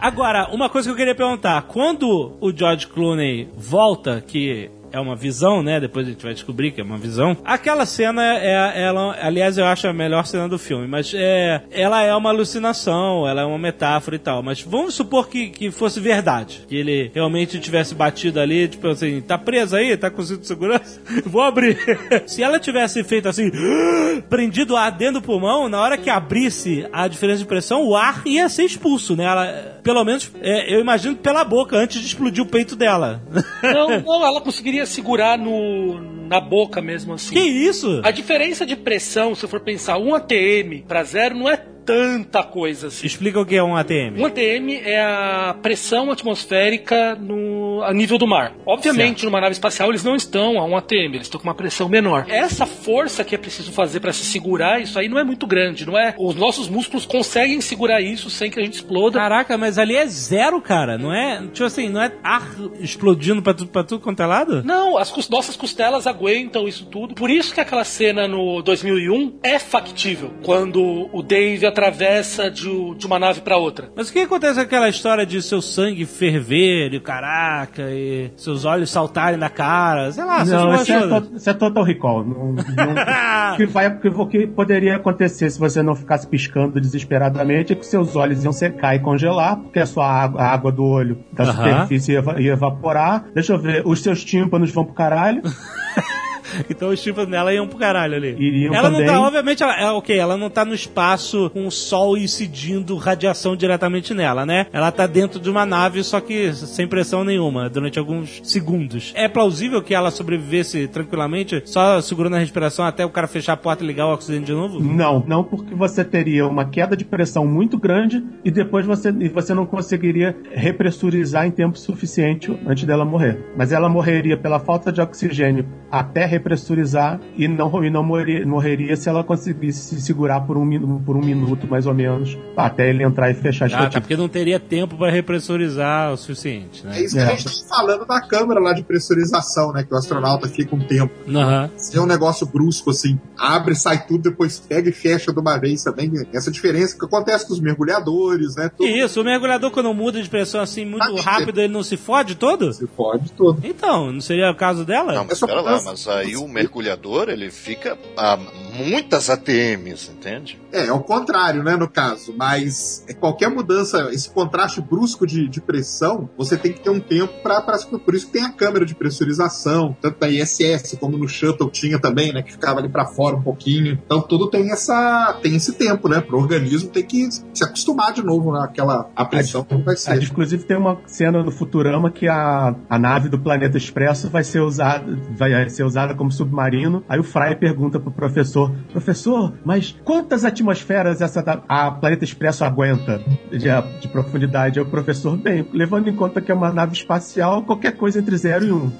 Agora, 0.00 0.48
uma 0.52 0.70
coisa 0.70 0.88
que 0.88 0.92
eu 0.92 0.96
queria 0.96 1.14
perguntar: 1.14 1.62
quando 1.62 2.36
o 2.40 2.52
George 2.56 2.86
Clooney 2.86 3.48
volta, 3.56 4.22
que 4.26 4.70
é 4.92 5.00
uma 5.00 5.16
visão, 5.16 5.62
né? 5.62 5.80
Depois 5.80 6.06
a 6.06 6.10
gente 6.10 6.22
vai 6.22 6.34
descobrir 6.34 6.72
que 6.72 6.80
é 6.80 6.84
uma 6.84 6.98
visão. 6.98 7.36
Aquela 7.44 7.86
cena 7.86 8.22
é, 8.38 8.82
ela, 8.82 9.16
aliás, 9.20 9.58
eu 9.58 9.64
acho 9.66 9.86
a 9.88 9.92
melhor 9.92 10.26
cena 10.26 10.48
do 10.48 10.58
filme, 10.58 10.86
mas 10.86 11.12
é, 11.14 11.62
ela 11.70 12.02
é 12.02 12.14
uma 12.14 12.30
alucinação, 12.30 13.26
ela 13.26 13.42
é 13.42 13.44
uma 13.44 13.58
metáfora 13.58 14.16
e 14.16 14.18
tal. 14.18 14.42
Mas 14.42 14.62
vamos 14.62 14.94
supor 14.94 15.28
que, 15.28 15.48
que 15.48 15.70
fosse 15.70 16.00
verdade, 16.00 16.64
que 16.68 16.76
ele 16.76 17.10
realmente 17.14 17.58
tivesse 17.58 17.94
batido 17.94 18.40
ali, 18.40 18.68
tipo 18.68 18.88
assim, 18.88 19.20
tá 19.20 19.36
preso 19.36 19.76
aí, 19.76 19.96
tá 19.96 20.10
com 20.10 20.22
cinto 20.22 20.40
de 20.40 20.46
segurança, 20.46 21.00
vou 21.24 21.42
abrir. 21.42 21.78
Se 22.26 22.42
ela 22.42 22.58
tivesse 22.58 23.02
feito 23.04 23.28
assim, 23.28 23.50
prendido 24.28 24.74
o 24.74 24.76
ar 24.76 24.90
dentro 24.92 25.20
do 25.20 25.22
pulmão, 25.22 25.68
na 25.68 25.80
hora 25.80 25.96
que 25.96 26.10
abrisse 26.10 26.86
a 26.92 27.08
diferença 27.08 27.40
de 27.40 27.46
pressão, 27.46 27.86
o 27.86 27.96
ar 27.96 28.22
ia 28.26 28.48
ser 28.48 28.64
expulso, 28.64 29.16
né? 29.16 29.24
Ela, 29.24 29.80
pelo 29.82 30.04
menos, 30.04 30.30
é, 30.40 30.74
eu 30.74 30.80
imagino 30.80 31.16
pela 31.16 31.44
boca, 31.44 31.76
antes 31.76 32.00
de 32.00 32.06
explodir 32.06 32.42
o 32.42 32.46
peito 32.46 32.76
dela. 32.76 33.22
Não, 33.62 34.00
não, 34.00 34.26
ela 34.26 34.40
conseguiria 34.40 34.77
segurar 34.86 35.38
no, 35.38 36.00
na 36.28 36.40
boca 36.40 36.80
mesmo 36.80 37.14
assim. 37.14 37.34
Que 37.34 37.40
isso? 37.40 38.00
A 38.04 38.10
diferença 38.10 38.66
de 38.66 38.76
pressão, 38.76 39.34
se 39.34 39.46
for 39.46 39.60
pensar, 39.60 39.98
1 39.98 40.14
atm 40.14 40.82
para 40.86 41.02
zero 41.02 41.36
não 41.36 41.48
é 41.48 41.56
tanta 41.88 42.42
coisa 42.42 42.88
assim. 42.88 43.06
Explica 43.06 43.40
o 43.40 43.46
que 43.46 43.56
é 43.56 43.62
um 43.62 43.74
ATM. 43.74 44.18
Um 44.18 44.26
ATM 44.26 44.72
é 44.84 45.00
a 45.00 45.56
pressão 45.62 46.10
atmosférica 46.10 47.14
no, 47.14 47.82
a 47.82 47.94
nível 47.94 48.18
do 48.18 48.26
mar. 48.26 48.52
Obviamente, 48.66 49.24
numa 49.24 49.40
nave 49.40 49.52
espacial, 49.52 49.88
eles 49.88 50.04
não 50.04 50.14
estão 50.14 50.58
a 50.58 50.66
um 50.66 50.76
ATM, 50.76 51.14
eles 51.14 51.22
estão 51.22 51.40
com 51.40 51.48
uma 51.48 51.54
pressão 51.54 51.88
menor. 51.88 52.26
Essa 52.28 52.66
força 52.66 53.24
que 53.24 53.34
é 53.34 53.38
preciso 53.38 53.72
fazer 53.72 54.00
para 54.00 54.12
se 54.12 54.22
segurar, 54.24 54.82
isso 54.82 54.98
aí 54.98 55.08
não 55.08 55.18
é 55.18 55.24
muito 55.24 55.46
grande, 55.46 55.86
não 55.86 55.98
é? 55.98 56.14
Os 56.18 56.34
nossos 56.34 56.68
músculos 56.68 57.06
conseguem 57.06 57.58
segurar 57.62 58.02
isso 58.02 58.28
sem 58.28 58.50
que 58.50 58.60
a 58.60 58.62
gente 58.62 58.74
exploda. 58.74 59.18
Caraca, 59.18 59.56
mas 59.56 59.78
ali 59.78 59.96
é 59.96 60.06
zero, 60.06 60.60
cara. 60.60 60.98
Não 60.98 61.14
é. 61.14 61.40
Tipo 61.46 61.64
assim, 61.64 61.88
não 61.88 62.02
é 62.02 62.12
ar 62.22 62.54
explodindo 62.80 63.40
pra 63.40 63.54
tudo, 63.54 63.70
pra 63.70 63.82
tudo 63.82 64.02
quanto 64.02 64.22
é 64.22 64.26
lado? 64.26 64.62
Não, 64.62 64.98
as 64.98 65.10
nossas 65.30 65.56
costelas 65.56 66.06
aguentam 66.06 66.68
isso 66.68 66.84
tudo. 66.84 67.14
Por 67.14 67.30
isso 67.30 67.54
que 67.54 67.60
aquela 67.60 67.84
cena 67.84 68.28
no 68.28 68.60
2001 68.60 69.38
é 69.42 69.58
factível. 69.58 70.34
Quando 70.44 71.08
o 71.12 71.22
Dave 71.22 71.66
atravessa 71.78 72.50
de, 72.50 72.94
de 72.96 73.06
uma 73.06 73.18
nave 73.18 73.40
para 73.40 73.56
outra. 73.56 73.88
Mas 73.96 74.08
o 74.10 74.12
que 74.12 74.18
acontece 74.20 74.54
com 74.54 74.60
aquela 74.60 74.88
história 74.88 75.24
de 75.24 75.40
seu 75.40 75.62
sangue 75.62 76.04
ferver 76.04 76.92
e 76.92 77.00
caraca, 77.00 77.82
e 77.90 78.30
seus 78.36 78.64
olhos 78.64 78.90
saltarem 78.90 79.38
na 79.38 79.48
cara? 79.48 80.10
Sei 80.10 80.24
lá, 80.24 80.44
não, 80.44 80.74
isso 80.74 80.92
é, 80.92 81.00
to- 81.08 81.30
isso 81.36 81.50
é 81.50 81.54
Total 81.54 81.84
Recall. 81.84 82.24
Não, 82.24 82.52
não- 82.52 83.52
o, 83.54 83.56
que 83.56 83.66
vai, 83.66 83.86
o 83.88 84.26
que 84.26 84.46
poderia 84.46 84.96
acontecer 84.96 85.48
se 85.50 85.58
você 85.58 85.82
não 85.82 85.94
ficasse 85.94 86.26
piscando 86.26 86.80
desesperadamente 86.80 87.72
é 87.72 87.76
que 87.76 87.86
seus 87.86 88.16
olhos 88.16 88.42
iam 88.44 88.52
secar 88.52 88.96
e 88.96 88.98
congelar, 88.98 89.56
porque 89.56 89.78
a 89.78 89.86
sua 89.86 90.06
água, 90.10 90.40
a 90.42 90.52
água 90.52 90.72
do 90.72 90.84
olho 90.84 91.24
da 91.32 91.44
Aham. 91.44 91.52
superfície 91.52 92.12
ia, 92.12 92.24
ia 92.38 92.52
evaporar. 92.52 93.24
Deixa 93.32 93.52
eu 93.52 93.58
ver, 93.58 93.82
os 93.86 94.02
seus 94.02 94.24
tímpanos 94.24 94.70
vão 94.72 94.84
pro 94.84 94.94
caralho. 94.94 95.42
Então 96.70 96.90
os 96.90 97.02
tímpanos 97.02 97.30
dela 97.30 97.52
iam 97.52 97.66
pro 97.66 97.78
caralho 97.78 98.14
ali. 98.14 98.36
Iriam 98.38 98.74
ela 98.74 98.90
também. 98.90 99.06
não 99.06 99.12
tá, 99.12 99.20
obviamente, 99.20 99.62
ela, 99.62 99.80
é, 99.80 99.90
ok, 99.90 100.18
ela 100.18 100.36
não 100.36 100.50
tá 100.50 100.64
no 100.64 100.74
espaço 100.74 101.50
com 101.50 101.66
o 101.66 101.70
sol 101.70 102.16
incidindo 102.16 102.96
radiação 102.96 103.56
diretamente 103.56 104.14
nela, 104.14 104.44
né? 104.44 104.66
Ela 104.72 104.90
tá 104.92 105.06
dentro 105.06 105.40
de 105.40 105.50
uma 105.50 105.64
nave, 105.64 106.02
só 106.02 106.20
que 106.20 106.52
sem 106.52 106.86
pressão 106.86 107.24
nenhuma, 107.24 107.68
durante 107.68 107.98
alguns 107.98 108.40
segundos. 108.44 109.12
É 109.16 109.28
plausível 109.28 109.82
que 109.82 109.94
ela 109.94 110.10
sobrevivesse 110.10 110.88
tranquilamente, 110.88 111.62
só 111.64 112.00
segurando 112.00 112.36
a 112.36 112.38
respiração 112.38 112.84
até 112.84 113.04
o 113.04 113.10
cara 113.10 113.26
fechar 113.26 113.54
a 113.54 113.56
porta 113.56 113.82
e 113.82 113.86
ligar 113.86 114.06
o 114.06 114.12
oxigênio 114.12 114.46
de 114.46 114.52
novo? 114.52 114.80
Não, 114.80 115.24
não 115.26 115.42
porque 115.42 115.74
você 115.74 116.04
teria 116.04 116.46
uma 116.46 116.64
queda 116.64 116.96
de 116.96 117.04
pressão 117.04 117.46
muito 117.46 117.78
grande 117.78 118.24
e 118.44 118.50
depois 118.50 118.86
você, 118.86 119.12
você 119.28 119.54
não 119.54 119.66
conseguiria 119.66 120.36
repressurizar 120.52 121.46
em 121.46 121.50
tempo 121.50 121.78
suficiente 121.78 122.56
antes 122.66 122.84
dela 122.84 123.04
morrer. 123.04 123.38
Mas 123.56 123.72
ela 123.72 123.88
morreria 123.88 124.36
pela 124.36 124.58
falta 124.58 124.92
de 124.92 125.00
oxigênio 125.00 125.66
até 125.90 126.24
repressurizar 126.38 127.20
e 127.36 127.46
não, 127.46 127.84
e 127.84 127.90
não 127.90 128.02
morrer- 128.02 128.44
morreria 128.46 128.96
se 128.96 129.08
ela 129.08 129.22
conseguisse 129.22 129.94
se 129.96 130.00
segurar 130.02 130.40
por 130.40 130.56
um, 130.56 130.98
por 131.02 131.16
um 131.16 131.20
minuto 131.24 131.66
mais 131.66 131.86
ou 131.86 131.94
menos 131.94 132.36
até 132.56 132.88
ele 132.88 133.02
entrar 133.02 133.30
e 133.30 133.34
fechar 133.34 133.66
as 133.66 133.72
Ah, 133.74 133.88
tá, 133.90 134.00
porque 134.00 134.16
não 134.16 134.28
teria 134.28 134.58
tempo 134.58 134.96
pra 134.96 135.10
repressurizar 135.10 136.12
o 136.12 136.16
suficiente, 136.16 136.84
né? 136.86 136.98
É 136.98 137.04
isso 137.04 137.14
que 137.14 137.20
a 137.20 137.26
gente 137.26 137.44
tá 137.44 137.76
falando 137.76 138.04
da 138.06 138.20
câmera 138.20 138.60
lá 138.60 138.72
de 138.72 138.82
pressurização, 138.82 139.72
né? 139.72 139.84
Que 139.84 139.92
o 139.94 139.96
astronauta 139.96 140.48
fica 140.48 140.74
um 140.74 140.80
tempo. 140.80 141.12
Aham. 141.28 141.70
Se 141.76 141.96
é 141.96 142.00
um 142.00 142.06
negócio 142.06 142.46
brusco, 142.46 142.90
assim, 142.90 143.18
abre, 143.38 143.74
sai 143.74 144.06
tudo, 144.06 144.30
depois 144.30 144.58
pega 144.58 144.88
e 144.88 144.92
fecha 144.92 145.32
de 145.32 145.38
uma 145.40 145.58
vez 145.58 145.82
também. 145.82 146.10
Essa 146.32 146.50
diferença 146.50 146.98
que 146.98 147.04
acontece 147.04 147.46
com 147.46 147.52
os 147.52 147.60
mergulhadores, 147.60 148.56
né? 148.56 148.70
Que 148.76 148.86
isso, 148.86 149.20
o 149.20 149.24
mergulhador 149.24 149.70
quando 149.70 149.92
muda 149.94 150.22
de 150.22 150.28
pressão 150.28 150.60
assim 150.60 150.84
muito 150.84 151.14
rápido, 151.16 151.60
ele 151.60 151.72
não 151.72 151.82
se 151.82 151.96
fode 151.96 152.34
todo? 152.34 152.72
Se 152.72 152.86
fode 152.86 153.32
todo. 153.32 153.60
Então, 153.64 154.12
não 154.12 154.20
seria 154.20 154.50
o 154.50 154.54
caso 154.54 154.84
dela? 154.84 155.12
Não, 155.14 155.24
mas 155.24 155.40
pera 155.40 155.60
lá, 155.60 155.80
mas 155.84 156.06
aí 156.08 156.27
o 156.36 156.48
mergulhador 156.48 157.28
ele 157.28 157.50
fica 157.50 157.98
a 158.16 158.36
muitas 158.74 159.30
ATMs, 159.30 160.10
entende? 160.10 160.60
É, 160.72 160.86
é 160.86 160.92
o 160.92 161.00
contrário, 161.00 161.62
né, 161.62 161.76
no 161.76 161.88
caso. 161.88 162.34
Mas 162.36 163.04
é, 163.08 163.14
qualquer 163.14 163.48
mudança, 163.50 164.10
esse 164.12 164.30
contraste 164.30 164.80
brusco 164.80 165.26
de, 165.26 165.48
de 165.48 165.60
pressão, 165.60 166.28
você 166.36 166.56
tem 166.56 166.72
que 166.72 166.80
ter 166.80 166.90
um 166.90 167.00
tempo 167.00 167.32
para. 167.42 167.60
Por 168.04 168.14
isso 168.14 168.26
que 168.26 168.32
tem 168.32 168.44
a 168.44 168.52
câmera 168.52 168.84
de 168.84 168.94
pressurização, 168.94 169.96
tanto 170.00 170.18
da 170.18 170.28
ISS 170.28 170.96
como 171.00 171.16
no 171.16 171.28
Shuttle 171.28 171.70
tinha 171.70 171.98
também, 171.98 172.32
né, 172.32 172.42
que 172.42 172.52
ficava 172.52 172.80
ali 172.80 172.88
para 172.88 173.06
fora 173.06 173.36
um 173.36 173.42
pouquinho. 173.42 173.98
Então 174.04 174.20
tudo 174.20 174.48
tem 174.48 174.70
essa 174.70 175.38
tem 175.42 175.56
esse 175.56 175.72
tempo, 175.72 176.08
né, 176.08 176.20
pro 176.20 176.38
organismo 176.38 176.90
ter 176.90 177.02
que 177.02 177.28
se 177.30 177.64
acostumar 177.64 178.12
de 178.12 178.22
novo 178.22 178.52
naquela 178.52 179.10
a 179.14 179.24
pressão 179.24 179.64
como 179.64 179.84
vai 179.84 179.96
ser. 179.96 180.22
inclusive 180.22 180.64
tem 180.64 180.76
uma 180.76 180.98
cena 181.06 181.42
no 181.42 181.50
Futurama 181.50 182.10
que 182.10 182.28
a, 182.28 182.74
a 182.88 182.98
nave 182.98 183.28
do 183.28 183.38
Planeta 183.38 183.76
Expresso 183.76 184.28
vai 184.28 184.44
ser 184.44 184.60
usada 184.60 185.18
vai 185.30 185.68
ser 185.70 185.84
usada 185.84 186.14
como 186.14 186.30
submarino. 186.30 187.04
Aí 187.08 187.18
o 187.18 187.24
Fry 187.24 187.56
pergunta 187.56 187.98
pro 188.00 188.10
professor: 188.10 188.67
Professor, 188.92 189.54
mas 189.64 189.96
quantas 190.04 190.44
atmosferas 190.44 191.20
essa 191.20 191.40
a 191.68 191.90
Planeta 191.90 192.24
Expresso 192.24 192.64
aguenta 192.64 193.22
de, 193.50 193.68
de 194.00 194.08
profundidade? 194.08 194.78
Aí 194.78 194.84
o 194.84 194.90
professor, 194.90 195.36
bem, 195.36 195.68
levando 195.72 196.08
em 196.08 196.16
conta 196.16 196.40
que 196.40 196.50
é 196.50 196.54
uma 196.54 196.72
nave 196.72 196.94
espacial, 196.94 197.62
qualquer 197.62 197.92
coisa 197.92 198.18
entre 198.18 198.36
0 198.36 198.64
e 198.64 198.72
1. 198.72 198.76
Um. 198.76 198.92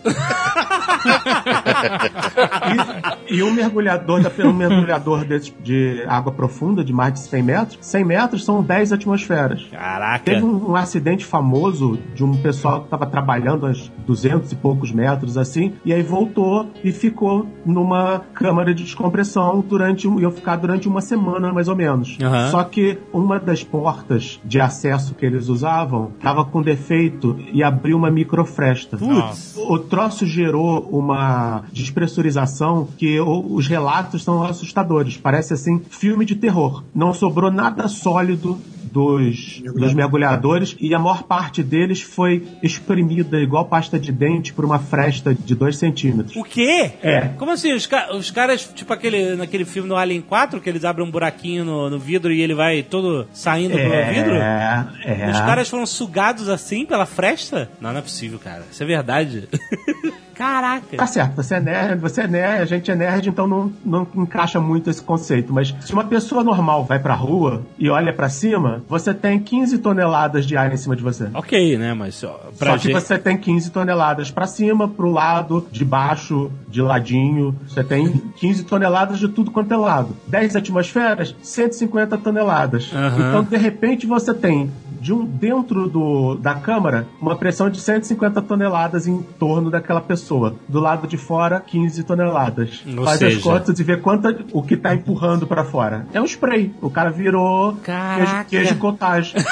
e, 3.31 3.43
um 3.43 3.53
mergulhador, 3.53 4.23
da, 4.23 4.31
um 4.47 4.53
mergulhador 4.53 5.25
desse 5.25 5.53
de 5.63 6.03
água 6.07 6.33
profunda, 6.33 6.85
de 6.85 6.93
mais 6.93 7.13
de 7.13 7.21
100 7.21 7.43
metros, 7.43 7.79
100 7.81 8.05
metros 8.05 8.45
são 8.45 8.63
10 8.63 8.93
atmosferas. 8.93 9.67
Caraca. 9.71 10.25
Teve 10.25 10.45
um, 10.45 10.71
um 10.71 10.77
acidente 10.77 11.25
famoso 11.25 11.99
de 12.15 12.25
um 12.25 12.37
pessoal 12.37 12.81
que 12.81 12.87
estava 12.87 13.07
trabalhando 13.07 13.67
a 13.67 13.71
uns 13.71 13.93
200 14.07 14.53
e 14.53 14.57
poucos 14.57 14.93
metros 14.93 15.37
assim, 15.37 15.75
e 15.85 15.93
aí 15.93 16.03
voltou 16.03 16.71
e 16.83 16.93
ficou 16.93 17.47
numa 17.65 18.21
câmara 18.33 18.75
de 18.75 18.85
descompressão 18.85 19.61
durante 19.61 20.09
ia 20.09 20.31
ficar 20.31 20.57
durante 20.57 20.89
uma 20.89 21.01
semana 21.01 21.53
mais 21.53 21.69
ou 21.69 21.77
menos. 21.77 22.17
Aham. 22.21 22.51
Só 22.51 22.65
que 22.65 22.99
uma 23.13 23.39
das 23.39 23.63
portas 23.63 24.41
de 24.45 24.61
acesso 24.61 25.15
que 25.15 25.27
eles 25.27 25.49
usavam 25.49 26.13
estava 26.17 26.45
com 26.45 26.63
defeito 26.63 27.39
e 27.53 27.63
abriu 27.63 27.97
uma 27.97 28.11
microfresta. 28.11 28.97
Putz. 28.97 29.57
O 29.57 29.79
troço 29.79 30.27
gerou 30.27 30.89
uma 30.91 31.65
despressurização 31.73 32.89
que 32.97 33.18
o- 33.21 33.55
os 33.55 33.67
relatos 33.67 34.23
são 34.25 34.43
assustadores. 34.43 35.17
Parece 35.17 35.55
assim 35.55 35.81
filme 35.91 36.25
de 36.25 36.35
terror. 36.35 36.83
Não 36.95 37.13
sobrou 37.15 37.51
nada 37.51 37.89
sólido 37.89 38.59
dos, 38.91 39.61
dos 39.77 39.93
mergulhadores 39.93 40.75
e 40.81 40.95
a 40.95 40.99
maior 40.99 41.25
parte 41.25 41.63
deles 41.63 42.01
foi 42.01 42.47
espremida 42.63 43.39
igual 43.39 43.67
pasta 43.67 43.99
de 43.99 44.11
dente 44.11 44.53
por 44.55 44.65
uma 44.65 44.79
fresta 44.79 45.35
de 45.35 45.55
2 45.55 45.77
centímetros. 45.77 46.35
O 46.35 46.43
quê? 46.43 46.93
É. 47.03 47.21
Como 47.37 47.51
assim? 47.51 47.75
Os, 47.75 47.87
ca- 47.87 48.15
os 48.15 48.31
caras, 48.31 48.65
tipo 48.75 48.91
aquele, 48.91 49.37
naquele 49.37 49.67
filme 49.67 49.89
do 49.91 49.95
Alien 49.95 50.23
4, 50.23 50.59
que 50.61 50.71
eles 50.71 50.87
abrem 50.87 51.07
um 51.07 51.11
buraquinho 51.11 51.67
no, 51.67 51.91
no 51.91 51.99
vidro 51.99 52.33
e 52.33 52.41
ele 52.41 52.55
vai 52.55 52.83
todo 52.83 53.27
saindo 53.33 53.75
pelo 53.75 54.15
vidro? 54.15 54.35
É, 54.37 54.87
é. 55.05 55.31
Os 55.33 55.39
caras 55.41 55.69
foram 55.69 55.85
sugados 55.85 56.49
assim 56.49 56.87
pela 56.87 57.05
fresta? 57.05 57.71
Não, 57.83 57.91
não 57.93 57.99
é 57.99 58.03
possível, 58.03 58.39
cara. 58.39 58.65
Isso 58.73 58.83
é 58.83 58.87
verdade. 58.87 59.49
Caraca. 60.39 60.97
Tá 60.97 61.07
certo, 61.07 61.35
você 61.35 61.57
é 61.57 61.61
nerd, 61.61 62.01
você 62.01 62.21
é 62.21 62.29
nerd, 62.29 62.63
a 62.63 62.65
gente 62.65 62.89
é 62.89 62.95
nerd, 62.95 63.29
então 63.29 63.49
não, 63.49 63.73
não 63.85 64.07
encaixa 64.15 64.61
muito 64.61 64.89
esse 64.89 65.03
conceito. 65.03 65.53
Mas 65.53 65.75
se 65.81 65.93
uma 65.93 66.05
pessoa 66.05 66.45
normal 66.45 66.85
vai 66.85 67.01
pra 67.01 67.13
rua 67.13 67.63
e 67.77 67.91
olha 67.91 68.13
pra 68.13 68.29
cima, 68.29 68.81
você 68.89 69.13
tem 69.13 69.41
15 69.41 69.79
toneladas 69.79 70.47
de 70.47 70.57
ar 70.57 70.73
em 70.73 70.77
cima 70.77 70.95
de 70.95 71.03
você. 71.03 71.29
Ok, 71.35 71.77
né? 71.77 71.93
Mas 71.93 72.23
ó, 72.23 72.39
pra 72.57 72.71
Só 72.73 72.79
que 72.79 72.85
gente... 72.85 72.93
você 72.93 73.19
tem 73.19 73.37
15 73.37 73.71
toneladas 73.73 74.31
pra 74.31 74.47
cima, 74.47 74.87
pro 74.87 75.11
lado, 75.11 75.67
de 75.73 75.85
baixo, 75.85 76.53
de 76.69 76.83
ladinho. 76.83 77.57
Você 77.67 77.83
tem 77.83 78.09
15 78.37 78.65
toneladas 78.65 79.19
de 79.19 79.29
tudo 79.29 79.51
quanto 79.51 79.73
é 79.73 79.77
lado. 79.77 80.17
10 80.27 80.57
atmosferas, 80.57 81.35
150 81.43 82.17
toneladas. 82.19 82.91
Aham. 82.95 83.29
Então, 83.29 83.43
de 83.45 83.57
repente, 83.57 84.07
você 84.07 84.33
tem 84.35 84.71
de 85.01 85.13
um 85.13 85.25
dentro 85.25 85.89
do, 85.89 86.35
da 86.35 86.55
câmara 86.57 87.07
uma 87.21 87.37
pressão 87.37 87.71
de 87.71 87.81
150 87.81 88.43
toneladas 88.43 89.07
em 89.07 89.23
torno 89.23 89.71
daquela 89.71 90.01
pessoa. 90.01 90.57
Do 90.69 90.81
lado 90.81 91.07
de 91.07 91.17
fora, 91.17 91.61
15 91.61 92.03
toneladas. 92.03 92.83
Ou 92.97 93.05
Faz 93.05 93.19
seja- 93.21 93.37
as 93.39 93.43
contas 93.43 93.79
e 93.79 93.85
vê 93.85 93.97
quanta 93.97 94.37
o 94.53 94.61
que 94.63 94.77
tá 94.77 94.93
empurrando 94.95 95.47
pra 95.47 95.65
fora. 95.65 96.05
É 96.13 96.21
um 96.21 96.25
spray. 96.25 96.75
O 96.83 96.91
cara 96.91 97.11
virou 97.11 97.75
queijo, 97.75 97.85
Caraca. 97.87 98.45
queijo 98.45 98.77
cottage. 98.77 99.35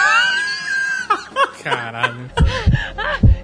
Caralho. 1.62 2.30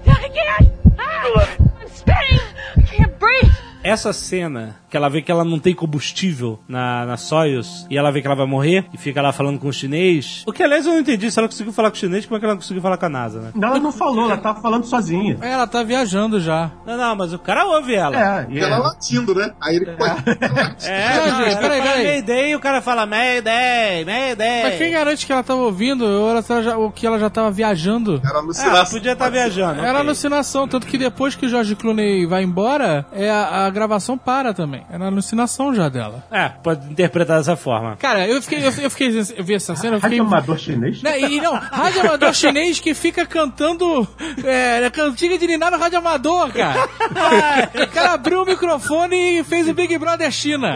I 0.05 0.29
can't. 0.29 0.71
Ah, 0.97 1.47
I'm 1.81 1.87
spinning. 1.89 2.41
I 2.77 2.81
can't 2.83 3.19
breathe. 3.19 3.51
Essa 3.83 4.13
cena, 4.13 4.77
que 4.89 4.95
ela 4.95 5.09
vê 5.09 5.21
que 5.21 5.31
ela 5.31 5.43
não 5.43 5.59
tem 5.59 5.73
combustível 5.75 6.59
na, 6.67 7.05
na 7.05 7.17
Soyuz, 7.17 7.85
e 7.89 7.97
ela 7.97 8.11
vê 8.11 8.21
que 8.21 8.27
ela 8.27 8.35
vai 8.35 8.45
morrer, 8.45 8.85
e 8.93 8.97
fica 8.97 9.21
lá 9.21 9.31
falando 9.33 9.59
com 9.59 9.67
o 9.67 9.73
chinês. 9.73 10.43
O 10.47 10.53
que, 10.53 10.63
aliás, 10.63 10.85
eu 10.85 10.93
não 10.93 10.99
entendi. 10.99 11.29
Se 11.31 11.37
ela 11.39 11.47
conseguiu 11.47 11.73
falar 11.73 11.89
com 11.91 11.97
o 11.97 11.99
chinês, 11.99 12.25
como 12.25 12.37
é 12.37 12.39
que 12.39 12.45
ela 12.45 12.55
conseguiu 12.55 12.81
falar 12.81 12.97
com 12.97 13.05
a 13.05 13.09
NASA, 13.09 13.39
né? 13.41 13.51
Não, 13.55 13.67
ela 13.69 13.79
não 13.79 13.91
falou, 13.91 14.25
ela 14.25 14.37
tava 14.37 14.61
falando 14.61 14.85
sozinha. 14.85 15.37
É, 15.41 15.49
ela 15.51 15.67
tá 15.67 15.83
viajando 15.83 16.39
já. 16.39 16.71
Não, 16.85 16.97
não, 16.97 17.15
mas 17.15 17.33
o 17.33 17.39
cara 17.39 17.65
ouve 17.65 17.93
ela. 17.93 18.15
É, 18.43 18.47
e 18.49 18.59
Ela 18.59 18.75
é. 18.77 18.79
latindo, 18.79 19.35
né? 19.35 19.51
Aí 19.61 19.75
ele 19.75 19.85
pode. 19.91 20.13
É, 20.85 21.17
Não, 21.17 21.37
gente, 21.37 21.51
ela 21.51 21.59
peraí, 21.61 21.79
fala 21.79 21.91
peraí. 21.91 22.03
Mayday 22.05 22.51
e 22.51 22.55
o 22.55 22.59
cara 22.59 22.81
fala 22.81 23.05
Mayday, 23.05 24.05
Mayday. 24.05 24.63
Mas 24.63 24.77
quem 24.77 24.91
garante 24.91 25.25
que 25.25 25.31
ela 25.31 25.43
tava 25.43 25.61
ouvindo 25.61 26.05
ou, 26.05 26.29
ela 26.29 26.41
já- 26.61 26.77
ou 26.77 26.91
que 26.91 27.05
ela 27.05 27.19
já 27.19 27.29
tava 27.29 27.51
viajando? 27.51 28.15
Era 28.23 28.27
Ah, 28.27 28.29
ela 28.31 28.39
alucinação. 28.39 28.97
podia 28.97 29.13
estar 29.13 29.29
viajando. 29.29 29.79
Era 29.79 29.89
ok. 29.91 29.99
alucinação, 30.01 30.67
tanto 30.67 30.87
que 30.87 30.97
depois 30.97 31.35
que 31.35 31.45
o 31.45 31.49
George 31.49 31.75
Clooney 31.75 32.25
vai 32.25 32.43
embora, 32.43 33.05
é 33.11 33.29
a, 33.29 33.65
a 33.65 33.69
gravação 33.73 34.17
para 34.17 34.53
também. 34.53 34.85
Era 34.89 35.07
alucinação 35.07 35.73
já 35.73 35.89
dela. 35.89 36.23
É, 36.31 36.49
pode 36.49 36.89
interpretar 36.89 37.37
dessa 37.37 37.55
forma. 37.55 37.97
Cara, 37.97 38.27
eu 38.27 38.41
fiquei, 38.41 38.59
eu, 38.59 38.71
eu 38.71 38.89
fiquei, 38.89 39.19
eu 39.35 39.43
vi 39.43 39.55
essa 39.55 39.75
cena, 39.75 39.99
fiquei... 39.99 40.19
Rádio 40.19 40.23
amador 40.23 40.57
chinês? 40.57 41.01
Né, 41.01 41.19
e 41.19 41.41
não, 41.41 41.55
rádio 41.55 42.01
amador 42.01 42.33
chinês 42.33 42.79
que 42.79 42.93
fica 42.93 43.25
cantando 43.25 44.07
é, 44.43 44.89
cantiga 44.89 45.37
de 45.37 45.47
Niná 45.47 45.71
no 45.71 45.77
rádio 45.77 45.97
amador, 45.97 46.51
cara. 46.53 46.87
Ah, 47.15 47.69
o 47.83 47.87
cara 47.87 48.13
abriu 48.13 48.43
o 48.43 48.45
microfone 48.45 49.39
e 49.39 49.43
fez 49.43 49.67
o 49.67 49.73
Big 49.73 49.97
Brother 49.97 50.31
China. 50.31 50.75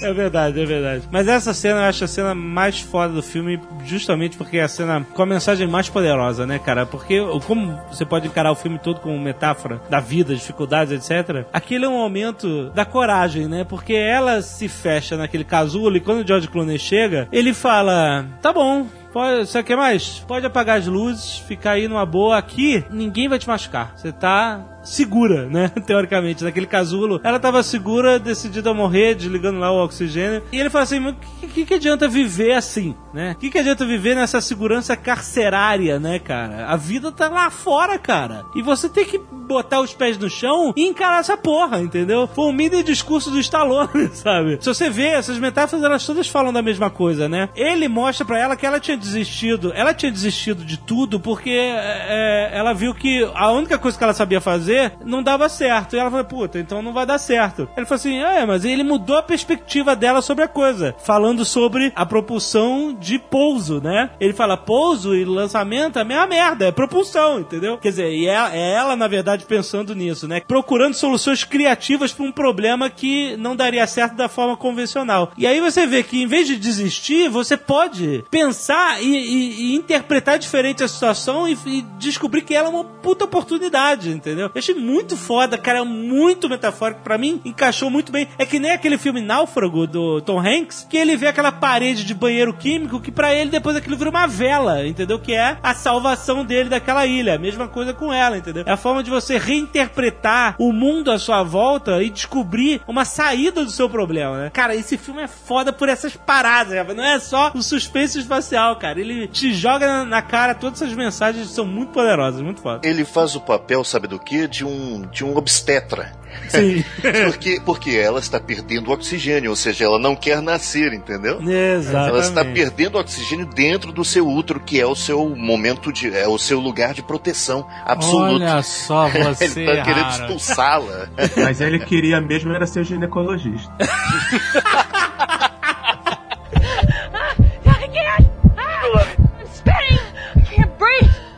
É 0.00 0.12
verdade, 0.12 0.60
é 0.60 0.64
verdade. 0.64 1.08
Mas 1.10 1.28
essa 1.28 1.52
cena 1.54 1.80
eu 1.80 1.84
acho 1.84 2.04
a 2.04 2.08
cena 2.08 2.34
mais 2.34 2.80
foda 2.80 3.14
do 3.14 3.22
filme, 3.22 3.60
justamente 3.84 4.36
porque 4.36 4.58
é 4.58 4.62
a 4.62 4.68
cena 4.68 5.06
com 5.14 5.22
a 5.22 5.26
mensagem 5.26 5.66
mais 5.66 5.88
poderosa, 5.88 6.46
né, 6.46 6.58
cara? 6.58 6.86
Porque 6.86 7.20
como 7.46 7.78
você 7.90 8.04
pode 8.04 8.26
encarar 8.26 8.50
o 8.50 8.56
filme 8.56 8.78
todo 8.78 9.00
como 9.00 9.18
metáfora 9.18 9.80
da 9.90 10.00
vida, 10.00 10.34
dificuldades, 10.34 10.92
etc. 10.92 11.33
Aquele 11.52 11.84
é 11.84 11.88
um 11.88 11.98
momento 11.98 12.70
da 12.70 12.84
coragem, 12.84 13.48
né? 13.48 13.64
Porque 13.64 13.94
ela 13.94 14.42
se 14.42 14.68
fecha 14.68 15.16
naquele 15.16 15.44
casulo 15.44 15.96
e 15.96 16.00
quando 16.00 16.22
o 16.22 16.26
George 16.26 16.48
Clooney 16.48 16.78
chega, 16.78 17.28
ele 17.32 17.52
fala: 17.52 18.26
tá 18.40 18.52
bom, 18.52 18.86
Pode, 19.14 19.46
você 19.46 19.62
quer 19.62 19.76
mais? 19.76 20.18
Pode 20.26 20.44
apagar 20.44 20.76
as 20.76 20.88
luzes, 20.88 21.38
ficar 21.38 21.70
aí 21.72 21.86
numa 21.86 22.04
boa. 22.04 22.36
Aqui, 22.36 22.84
ninguém 22.90 23.28
vai 23.28 23.38
te 23.38 23.46
machucar. 23.46 23.92
Você 23.96 24.10
tá 24.10 24.74
segura, 24.82 25.46
né? 25.46 25.68
Teoricamente, 25.86 26.44
naquele 26.44 26.66
casulo. 26.66 27.20
Ela 27.24 27.40
tava 27.40 27.62
segura, 27.62 28.18
decidida 28.18 28.70
a 28.70 28.74
morrer, 28.74 29.14
desligando 29.14 29.58
lá 29.58 29.70
o 29.70 29.82
oxigênio. 29.82 30.42
E 30.52 30.58
ele 30.58 30.70
fala 30.70 30.84
assim: 30.84 30.98
o 31.06 31.14
que, 31.14 31.46
que, 31.46 31.64
que, 31.64 31.74
adianta 31.74 32.06
viver 32.06 32.54
assim, 32.54 32.94
né? 33.12 33.32
O 33.32 33.38
que, 33.38 33.50
que 33.50 33.58
adianta 33.58 33.86
viver 33.86 34.14
nessa 34.14 34.40
segurança 34.40 34.96
carcerária, 34.96 35.98
né, 35.98 36.18
cara? 36.18 36.66
A 36.66 36.76
vida 36.76 37.10
tá 37.10 37.28
lá 37.28 37.50
fora, 37.50 37.98
cara. 37.98 38.44
E 38.54 38.62
você 38.62 38.88
tem 38.88 39.04
que 39.04 39.18
botar 39.18 39.80
os 39.80 39.94
pés 39.94 40.18
no 40.18 40.28
chão 40.28 40.72
e 40.76 40.86
encarar 40.86 41.20
essa 41.20 41.36
porra, 41.36 41.80
entendeu? 41.80 42.26
Foi 42.26 42.46
um 42.46 42.52
mini 42.52 42.82
discurso 42.82 43.30
do 43.30 43.38
Stallone, 43.38 44.10
sabe? 44.12 44.58
Se 44.60 44.66
você 44.66 44.90
vê, 44.90 45.08
essas 45.08 45.38
metáforas, 45.38 45.84
elas 45.84 46.04
todas 46.04 46.28
falam 46.28 46.52
da 46.52 46.62
mesma 46.62 46.90
coisa, 46.90 47.28
né? 47.28 47.48
Ele 47.54 47.88
mostra 47.88 48.24
para 48.24 48.38
ela 48.38 48.56
que 48.56 48.66
ela 48.66 48.80
tinha 48.80 48.96
desistido, 49.04 49.72
ela 49.74 49.94
tinha 49.94 50.10
desistido 50.10 50.64
de 50.64 50.76
tudo 50.78 51.20
porque 51.20 51.50
é, 51.50 52.50
ela 52.52 52.72
viu 52.72 52.94
que 52.94 53.28
a 53.34 53.50
única 53.52 53.78
coisa 53.78 53.96
que 53.96 54.02
ela 54.02 54.14
sabia 54.14 54.40
fazer 54.40 54.92
não 55.04 55.22
dava 55.22 55.48
certo. 55.48 55.94
E 55.94 55.98
ela 55.98 56.10
falou, 56.10 56.24
puta, 56.24 56.58
então 56.58 56.82
não 56.82 56.92
vai 56.92 57.06
dar 57.06 57.18
certo. 57.18 57.68
Ele 57.76 57.86
falou 57.86 57.96
assim, 57.96 58.18
é, 58.18 58.44
mas 58.46 58.64
ele 58.64 58.82
mudou 58.82 59.16
a 59.16 59.22
perspectiva 59.22 59.94
dela 59.94 60.22
sobre 60.22 60.44
a 60.44 60.48
coisa, 60.48 60.94
falando 61.04 61.44
sobre 61.44 61.92
a 61.94 62.06
propulsão 62.06 62.96
de 62.98 63.18
pouso, 63.18 63.80
né? 63.80 64.10
Ele 64.18 64.32
fala, 64.32 64.56
pouso 64.56 65.14
e 65.14 65.24
lançamento 65.24 65.98
é 65.98 66.02
a 66.02 66.04
mesma 66.04 66.26
merda, 66.26 66.66
é 66.66 66.72
propulsão, 66.72 67.40
entendeu? 67.40 67.78
Quer 67.78 67.90
dizer, 67.90 68.12
e 68.12 68.26
é, 68.26 68.50
é 68.52 68.72
ela, 68.72 68.96
na 68.96 69.06
verdade, 69.08 69.44
pensando 69.44 69.94
nisso, 69.94 70.26
né? 70.26 70.40
Procurando 70.40 70.94
soluções 70.94 71.44
criativas 71.44 72.12
para 72.12 72.24
um 72.24 72.32
problema 72.32 72.88
que 72.88 73.36
não 73.36 73.54
daria 73.54 73.86
certo 73.86 74.16
da 74.16 74.28
forma 74.28 74.56
convencional. 74.56 75.32
E 75.36 75.46
aí 75.46 75.60
você 75.60 75.86
vê 75.86 76.02
que 76.02 76.22
em 76.22 76.26
vez 76.26 76.46
de 76.46 76.56
desistir, 76.56 77.28
você 77.28 77.56
pode 77.56 78.24
pensar 78.30 78.93
e, 79.00 79.06
e, 79.06 79.62
e 79.62 79.74
interpretar 79.74 80.38
diferente 80.38 80.82
a 80.82 80.88
situação 80.88 81.46
e, 81.48 81.56
e, 81.66 81.82
descobrir 81.98 82.42
que 82.42 82.54
ela 82.54 82.68
é 82.68 82.70
uma 82.70 82.84
puta 82.84 83.24
oportunidade, 83.24 84.10
entendeu? 84.10 84.50
Eu 84.54 84.58
achei 84.58 84.74
muito 84.74 85.16
foda, 85.16 85.58
cara, 85.58 85.84
muito 85.84 86.48
metafórico. 86.48 87.02
para 87.02 87.18
mim, 87.18 87.40
encaixou 87.44 87.90
muito 87.90 88.12
bem. 88.12 88.28
É 88.38 88.46
que 88.46 88.58
nem 88.58 88.70
aquele 88.70 88.98
filme 88.98 89.20
Náufrago 89.20 89.86
do 89.86 90.20
Tom 90.20 90.40
Hanks, 90.40 90.86
que 90.88 90.96
ele 90.96 91.16
vê 91.16 91.28
aquela 91.28 91.52
parede 91.52 92.04
de 92.04 92.14
banheiro 92.14 92.54
químico 92.54 93.00
que 93.00 93.10
para 93.10 93.34
ele 93.34 93.50
depois 93.50 93.76
aquilo 93.76 93.96
vira 93.96 94.10
uma 94.10 94.26
vela, 94.26 94.86
entendeu? 94.86 95.18
Que 95.18 95.34
é 95.34 95.58
a 95.62 95.74
salvação 95.74 96.44
dele 96.44 96.68
daquela 96.68 97.06
ilha. 97.06 97.34
A 97.34 97.38
mesma 97.38 97.68
coisa 97.68 97.92
com 97.92 98.12
ela, 98.12 98.36
entendeu? 98.36 98.64
É 98.66 98.72
a 98.72 98.76
forma 98.76 99.02
de 99.02 99.10
você 99.10 99.38
reinterpretar 99.38 100.56
o 100.58 100.72
mundo 100.72 101.10
à 101.10 101.18
sua 101.18 101.42
volta 101.42 102.02
e 102.02 102.10
descobrir 102.10 102.80
uma 102.86 103.04
saída 103.04 103.64
do 103.64 103.70
seu 103.70 103.88
problema, 103.88 104.38
né? 104.38 104.50
Cara, 104.50 104.74
esse 104.74 104.96
filme 104.96 105.22
é 105.22 105.28
foda 105.28 105.72
por 105.72 105.88
essas 105.88 106.16
paradas, 106.16 106.76
rapaz. 106.76 106.96
Não 106.96 107.04
é 107.04 107.18
só 107.18 107.52
o 107.54 107.62
suspense 107.62 108.18
espacial, 108.18 108.76
cara. 108.76 108.83
Ele 108.92 109.28
te 109.28 109.52
joga 109.52 110.04
na, 110.04 110.22
cara 110.22 110.54
todas 110.54 110.80
essas 110.82 110.94
mensagens 110.94 111.48
são 111.48 111.66
muito 111.66 111.92
poderosas, 111.92 112.40
muito 112.40 112.60
foda. 112.60 112.86
Ele 112.86 113.04
faz 113.04 113.34
o 113.34 113.40
papel, 113.40 113.84
sabe 113.84 114.08
do 114.08 114.18
que? 114.18 114.46
De 114.46 114.64
um, 114.64 115.02
de 115.10 115.24
um 115.24 115.36
obstetra. 115.36 116.12
Sim. 116.48 116.84
porque, 117.24 117.60
porque 117.64 117.90
ela 117.90 118.18
está 118.18 118.40
perdendo 118.40 118.90
oxigênio, 118.90 119.50
ou 119.50 119.56
seja, 119.56 119.84
ela 119.84 119.98
não 119.98 120.16
quer 120.16 120.40
nascer, 120.42 120.92
entendeu? 120.92 121.40
Exatamente. 121.40 122.10
Ela 122.10 122.20
está 122.20 122.44
perdendo 122.44 122.98
oxigênio 122.98 123.46
dentro 123.46 123.92
do 123.92 124.04
seu 124.04 124.28
útero, 124.28 124.60
que 124.60 124.80
é 124.80 124.86
o 124.86 124.94
seu 124.94 125.28
momento 125.30 125.92
de. 125.92 126.14
é 126.14 126.26
o 126.26 126.38
seu 126.38 126.60
lugar 126.60 126.94
de 126.94 127.02
proteção 127.02 127.66
absoluto. 127.84 128.42
Olha 128.42 128.62
só 128.62 129.08
você. 129.10 129.44
ele 129.44 129.70
está 129.70 129.82
querendo 129.82 130.10
expulsá-la. 130.10 131.08
Mas 131.36 131.60
ele 131.60 131.78
queria 131.78 132.20
mesmo 132.20 132.52
era 132.52 132.66
ser 132.66 132.84
ginecologista. 132.84 133.72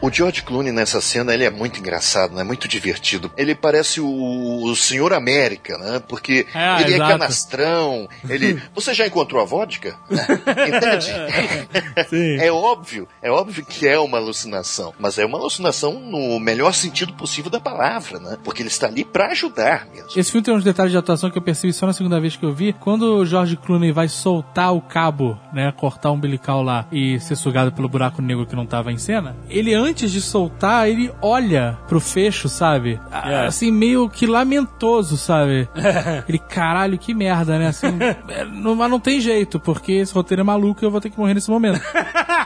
O 0.00 0.10
George 0.12 0.42
Clooney 0.42 0.72
nessa 0.72 1.00
cena, 1.00 1.32
ele 1.34 1.44
é 1.44 1.50
muito 1.50 1.80
engraçado, 1.80 2.34
né? 2.34 2.44
Muito 2.44 2.68
divertido. 2.68 3.30
Ele 3.36 3.54
parece 3.54 4.00
o, 4.00 4.62
o 4.64 4.76
Senhor 4.76 5.12
América, 5.12 5.76
né? 5.78 6.00
Porque 6.06 6.46
É, 6.54 6.82
ele 6.82 6.94
exato. 6.94 7.10
é 7.10 7.12
canastrão, 7.18 8.08
ele... 8.28 8.62
Você 8.74 8.92
já 8.94 9.06
encontrou 9.06 9.40
a 9.40 9.44
vodka? 9.44 9.96
Entende? 10.10 11.06
Sim. 12.08 12.36
É 12.40 12.50
óbvio, 12.52 13.08
é 13.22 13.30
óbvio 13.30 13.64
que 13.64 13.86
é 13.86 13.98
uma 13.98 14.18
alucinação, 14.18 14.92
mas 14.98 15.18
é 15.18 15.24
uma 15.24 15.38
alucinação 15.38 15.98
no 15.98 16.38
melhor 16.38 16.72
sentido 16.74 17.12
possível 17.14 17.50
da 17.50 17.60
palavra, 17.60 18.18
né? 18.18 18.36
Porque 18.44 18.62
ele 18.62 18.68
está 18.68 18.86
ali 18.86 19.04
pra 19.04 19.28
ajudar 19.28 19.86
mesmo. 19.92 20.08
Esse 20.16 20.30
filme 20.30 20.44
tem 20.44 20.54
uns 20.54 20.64
detalhes 20.64 20.92
de 20.92 20.98
atuação 20.98 21.30
que 21.30 21.38
eu 21.38 21.42
percebi 21.42 21.72
só 21.72 21.86
na 21.86 21.92
segunda 21.92 22.20
vez 22.20 22.36
que 22.36 22.44
eu 22.44 22.52
vi. 22.52 22.72
Quando 22.72 23.16
o 23.18 23.26
George 23.26 23.56
Clooney 23.56 23.92
vai 23.92 24.08
soltar 24.08 24.74
o 24.74 24.80
cabo, 24.80 25.38
né, 25.52 25.72
cortar 25.76 26.10
o 26.10 26.14
umbilical 26.14 26.62
lá 26.62 26.86
e 26.92 27.18
ser 27.20 27.36
sugado 27.36 27.72
pelo 27.72 27.88
buraco 27.88 28.20
negro 28.22 28.46
que 28.46 28.56
não 28.56 28.66
tava 28.66 28.92
em 28.92 28.98
cena, 28.98 29.36
ele 29.48 29.74
antes 29.86 30.10
de 30.10 30.20
soltar, 30.20 30.88
ele 30.88 31.10
olha 31.22 31.78
pro 31.88 32.00
fecho, 32.00 32.48
sabe? 32.48 33.00
Ah, 33.10 33.30
É. 33.30 33.46
Assim, 33.46 33.70
meio 33.70 34.08
que 34.08 34.26
lamentoso, 34.26 35.16
sabe? 35.16 35.68
ele, 36.28 36.38
caralho, 36.38 36.98
que 36.98 37.14
merda, 37.14 37.58
né? 37.58 37.68
Assim, 37.68 37.86
é, 38.28 38.44
não, 38.44 38.74
mas 38.74 38.90
não 38.90 39.00
tem 39.00 39.20
jeito, 39.20 39.58
porque 39.60 39.92
esse 39.92 40.12
roteiro 40.14 40.40
é 40.40 40.44
maluco 40.44 40.82
e 40.82 40.86
eu 40.86 40.90
vou 40.90 41.00
ter 41.00 41.10
que 41.10 41.18
morrer 41.18 41.34
nesse 41.34 41.50
momento. 41.50 41.80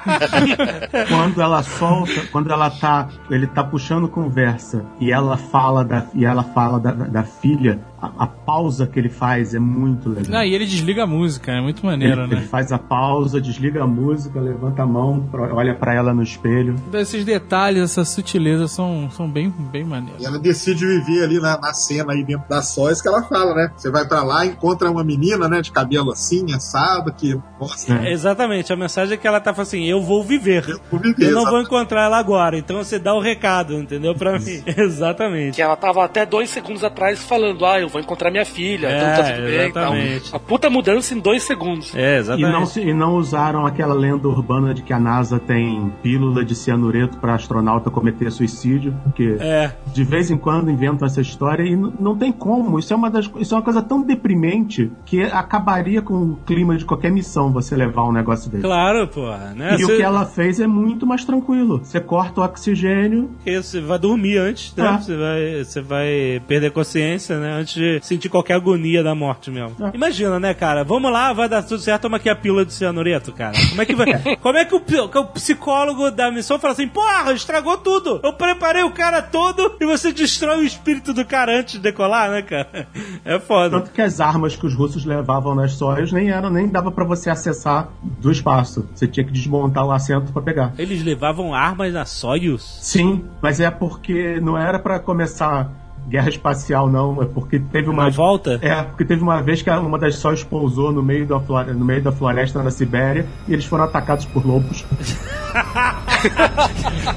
quando 1.08 1.40
ela 1.40 1.62
solta, 1.62 2.22
quando 2.32 2.50
ela 2.50 2.70
tá, 2.70 3.08
ele 3.30 3.46
tá 3.46 3.62
puxando 3.64 4.08
conversa 4.08 4.84
e 5.00 5.12
ela 5.12 5.36
fala 5.36 5.84
da, 5.84 6.04
e 6.14 6.24
ela 6.24 6.42
fala 6.42 6.78
da- 6.80 6.92
da 6.92 7.22
filha, 7.22 7.78
a, 8.00 8.24
a 8.24 8.26
pausa 8.26 8.86
que 8.86 8.98
ele 8.98 9.08
faz 9.08 9.54
é 9.54 9.58
muito 9.58 10.08
legal. 10.08 10.40
Ah, 10.40 10.46
e 10.46 10.54
ele 10.54 10.66
desliga 10.66 11.04
a 11.04 11.06
música, 11.06 11.52
é 11.52 11.60
muito 11.60 11.84
maneiro, 11.84 12.22
ele, 12.22 12.34
né? 12.34 12.40
ele 12.40 12.46
faz 12.46 12.72
a 12.72 12.78
pausa, 12.78 13.40
desliga 13.40 13.82
a 13.82 13.86
música, 13.86 14.40
levanta 14.40 14.82
a 14.82 14.86
mão, 14.86 15.28
olha 15.52 15.74
pra 15.74 15.94
ela 15.94 16.14
no 16.14 16.22
espelho. 16.22 16.76
Esses 16.92 17.24
detalhes, 17.24 17.82
essas 17.82 18.08
sutilezas 18.08 18.70
são, 18.70 19.10
são 19.10 19.30
bem, 19.30 19.50
bem 19.50 19.84
maneiros. 19.84 20.22
E 20.22 20.26
ela 20.26 20.38
decide 20.38 20.86
viver 20.86 21.24
ali 21.24 21.38
na, 21.38 21.58
na 21.58 21.72
cena 21.74 22.12
aí 22.12 22.24
dentro 22.24 22.48
da 22.48 22.62
sóis 22.62 23.02
que 23.02 23.08
ela 23.08 23.22
fala, 23.22 23.54
né? 23.54 23.72
Você 23.76 23.90
vai 23.90 24.06
pra 24.06 24.22
lá, 24.22 24.46
encontra 24.46 24.90
uma 24.90 25.04
menina, 25.04 25.48
né, 25.48 25.60
de 25.60 25.70
cabelo 25.70 26.10
assim, 26.10 26.52
assado, 26.54 27.12
que, 27.12 27.38
nossa, 27.60 27.94
É. 27.94 28.12
Exatamente, 28.12 28.72
a 28.72 28.76
mensagem 28.76 29.14
é 29.14 29.16
que 29.16 29.26
ela 29.26 29.40
tá 29.40 29.52
falando 29.52 29.68
assim: 29.68 29.84
eu 29.84 30.00
vou 30.00 30.22
viver. 30.24 30.68
Eu, 30.68 30.80
vou 30.90 31.00
viver. 31.00 31.30
não 31.32 31.44
vou 31.44 31.60
encontrar 31.60 32.04
ela 32.04 32.18
agora. 32.18 32.56
Então 32.56 32.78
você 32.78 32.98
dá 32.98 33.14
o 33.14 33.20
recado, 33.20 33.74
entendeu? 33.74 34.14
Pra 34.14 34.38
mim. 34.38 34.62
Exatamente. 34.66 35.56
Que 35.56 35.62
ela 35.62 35.76
tava 35.76 36.04
até 36.04 36.24
dois 36.24 36.50
segundos 36.50 36.82
atrás 36.82 37.22
falando, 37.22 37.64
ah, 37.66 37.80
eu 37.80 37.89
vou 37.90 38.00
encontrar 38.00 38.30
minha 38.30 38.44
filha, 38.44 38.86
É, 38.88 38.96
então 38.96 39.24
tá 39.24 39.32
tudo 39.32 39.44
bem 39.46 39.68
e 39.68 39.72
tal. 39.72 39.94
exatamente. 39.94 40.36
A 40.36 40.38
puta 40.38 40.70
mudança 40.70 41.14
em 41.14 41.18
dois 41.18 41.42
segundos. 41.42 41.94
É, 41.94 42.16
E 42.16 42.18
exatamente. 42.18 42.52
não, 42.52 42.66
se- 42.66 42.80
e 42.80 42.94
não 42.94 43.14
usaram 43.16 43.66
aquela 43.66 43.94
lenda 43.94 44.28
urbana 44.28 44.72
de 44.74 44.82
que 44.82 44.92
a 44.92 44.98
NASA 44.98 45.38
tem 45.38 45.92
pílula 46.02 46.44
de 46.44 46.54
cianureto 46.54 47.18
para 47.18 47.34
astronauta 47.34 47.90
cometer 47.90 48.30
suicídio, 48.30 48.94
porque 49.04 49.36
É. 49.40 49.72
de 49.92 50.04
vez 50.04 50.30
em 50.30 50.36
quando 50.38 50.70
inventam 50.70 51.06
essa 51.06 51.20
história 51.20 51.62
e 51.62 51.76
não 51.76 52.16
tem 52.16 52.32
como. 52.32 52.78
Isso 52.78 52.92
é 52.92 52.96
uma 52.96 53.10
das, 53.10 53.30
isso 53.38 53.54
é 53.54 53.56
uma 53.58 53.62
coisa 53.64 53.82
tão 53.82 54.02
deprimente 54.02 54.90
que 55.04 55.22
acabaria 55.22 56.00
com 56.02 56.14
o 56.14 56.36
clima 56.46 56.76
de 56.76 56.84
qualquer 56.84 57.10
missão 57.10 57.52
você 57.52 57.74
levar 57.76 58.04
um 58.04 58.12
negócio 58.12 58.50
desse. 58.50 58.62
Claro, 58.62 59.06
porra. 59.08 59.52
Né? 59.56 59.76
E 59.78 59.84
o 59.84 59.86
Você- 59.88 59.96
que 59.96 60.02
ela 60.02 60.24
fez 60.24 60.60
é 60.60 60.66
muito 60.66 61.06
mais 61.06 61.24
tranquilo. 61.24 61.80
Você 61.82 62.00
corta 62.00 62.40
o 62.40 62.44
oxigênio, 62.44 63.30
Porque 63.36 63.62
você 63.62 63.80
vai 63.80 63.98
dormir 63.98 64.38
antes, 64.38 64.74
né? 64.76 64.86
É. 64.94 64.98
Você, 64.98 65.16
vai, 65.16 65.64
você 65.64 65.80
vai 65.80 66.42
perder 66.46 66.70
consciência, 66.70 67.38
né? 67.38 67.52
Antes 67.60 67.74
de 67.80 68.00
sentir 68.02 68.28
qualquer 68.28 68.54
agonia 68.54 69.02
da 69.02 69.14
morte 69.14 69.50
mesmo. 69.50 69.74
É. 69.86 69.90
Imagina, 69.94 70.38
né, 70.38 70.52
cara? 70.52 70.84
Vamos 70.84 71.10
lá, 71.10 71.32
vai 71.32 71.48
dar 71.48 71.62
tudo 71.62 71.80
certo, 71.80 72.02
toma 72.02 72.18
aqui 72.18 72.28
a 72.28 72.36
pílula 72.36 72.64
de 72.64 72.72
cianureto, 72.72 73.32
cara. 73.32 73.56
Como 73.70 73.80
é 73.80 73.86
que 73.86 73.94
vai? 73.94 74.36
Como 74.36 74.58
é 74.58 74.64
que 74.64 74.74
o, 74.74 74.80
que 74.80 75.18
o 75.18 75.24
psicólogo 75.26 76.10
da 76.10 76.30
missão 76.30 76.58
fala 76.58 76.74
assim, 76.74 76.86
porra, 76.86 77.32
estragou 77.32 77.78
tudo! 77.78 78.20
Eu 78.22 78.34
preparei 78.34 78.82
o 78.82 78.90
cara 78.90 79.22
todo 79.22 79.76
e 79.80 79.86
você 79.86 80.12
destrói 80.12 80.58
o 80.58 80.66
espírito 80.66 81.14
do 81.14 81.24
cara 81.24 81.58
antes 81.58 81.74
de 81.74 81.80
decolar, 81.80 82.30
né, 82.30 82.42
cara? 82.42 82.88
É 83.24 83.38
foda. 83.38 83.78
tanto 83.78 83.90
que 83.92 84.02
as 84.02 84.20
armas 84.20 84.56
que 84.56 84.66
os 84.66 84.74
russos 84.74 85.04
levavam 85.04 85.54
nas 85.54 85.72
sóias 85.72 86.12
nem 86.12 86.30
eram, 86.30 86.50
nem 86.50 86.68
dava 86.68 86.90
pra 86.90 87.04
você 87.04 87.30
acessar 87.30 87.88
do 88.02 88.30
espaço. 88.30 88.88
Você 88.94 89.06
tinha 89.06 89.24
que 89.24 89.32
desmontar 89.32 89.86
o 89.86 89.92
assento 89.92 90.32
pra 90.32 90.42
pegar. 90.42 90.74
Eles 90.78 91.02
levavam 91.02 91.54
armas 91.54 91.92
na 91.92 92.04
Soyuz? 92.04 92.78
Sim, 92.82 93.24
mas 93.40 93.60
é 93.60 93.70
porque 93.70 94.40
não 94.40 94.58
era 94.58 94.78
pra 94.78 94.98
começar 94.98 95.79
guerra 96.08 96.28
espacial, 96.28 96.88
não. 96.88 97.22
É 97.22 97.26
porque 97.26 97.58
teve 97.58 97.88
uma. 97.88 98.04
Uma 98.04 98.10
volta? 98.10 98.58
É, 98.62 98.82
porque 98.82 99.04
teve 99.04 99.22
uma 99.22 99.42
vez 99.42 99.62
que 99.62 99.70
uma 99.70 99.98
das 99.98 100.16
sóis 100.16 100.42
pousou 100.42 100.90
no 100.92 101.02
meio, 101.02 101.26
da 101.26 101.38
flore- 101.40 101.72
no 101.72 101.84
meio 101.84 102.02
da 102.02 102.10
floresta 102.12 102.62
na 102.62 102.70
Sibéria 102.70 103.26
e 103.46 103.52
eles 103.52 103.64
foram 103.64 103.84
atacados 103.84 104.24
por 104.26 104.46
lobos. 104.46 104.84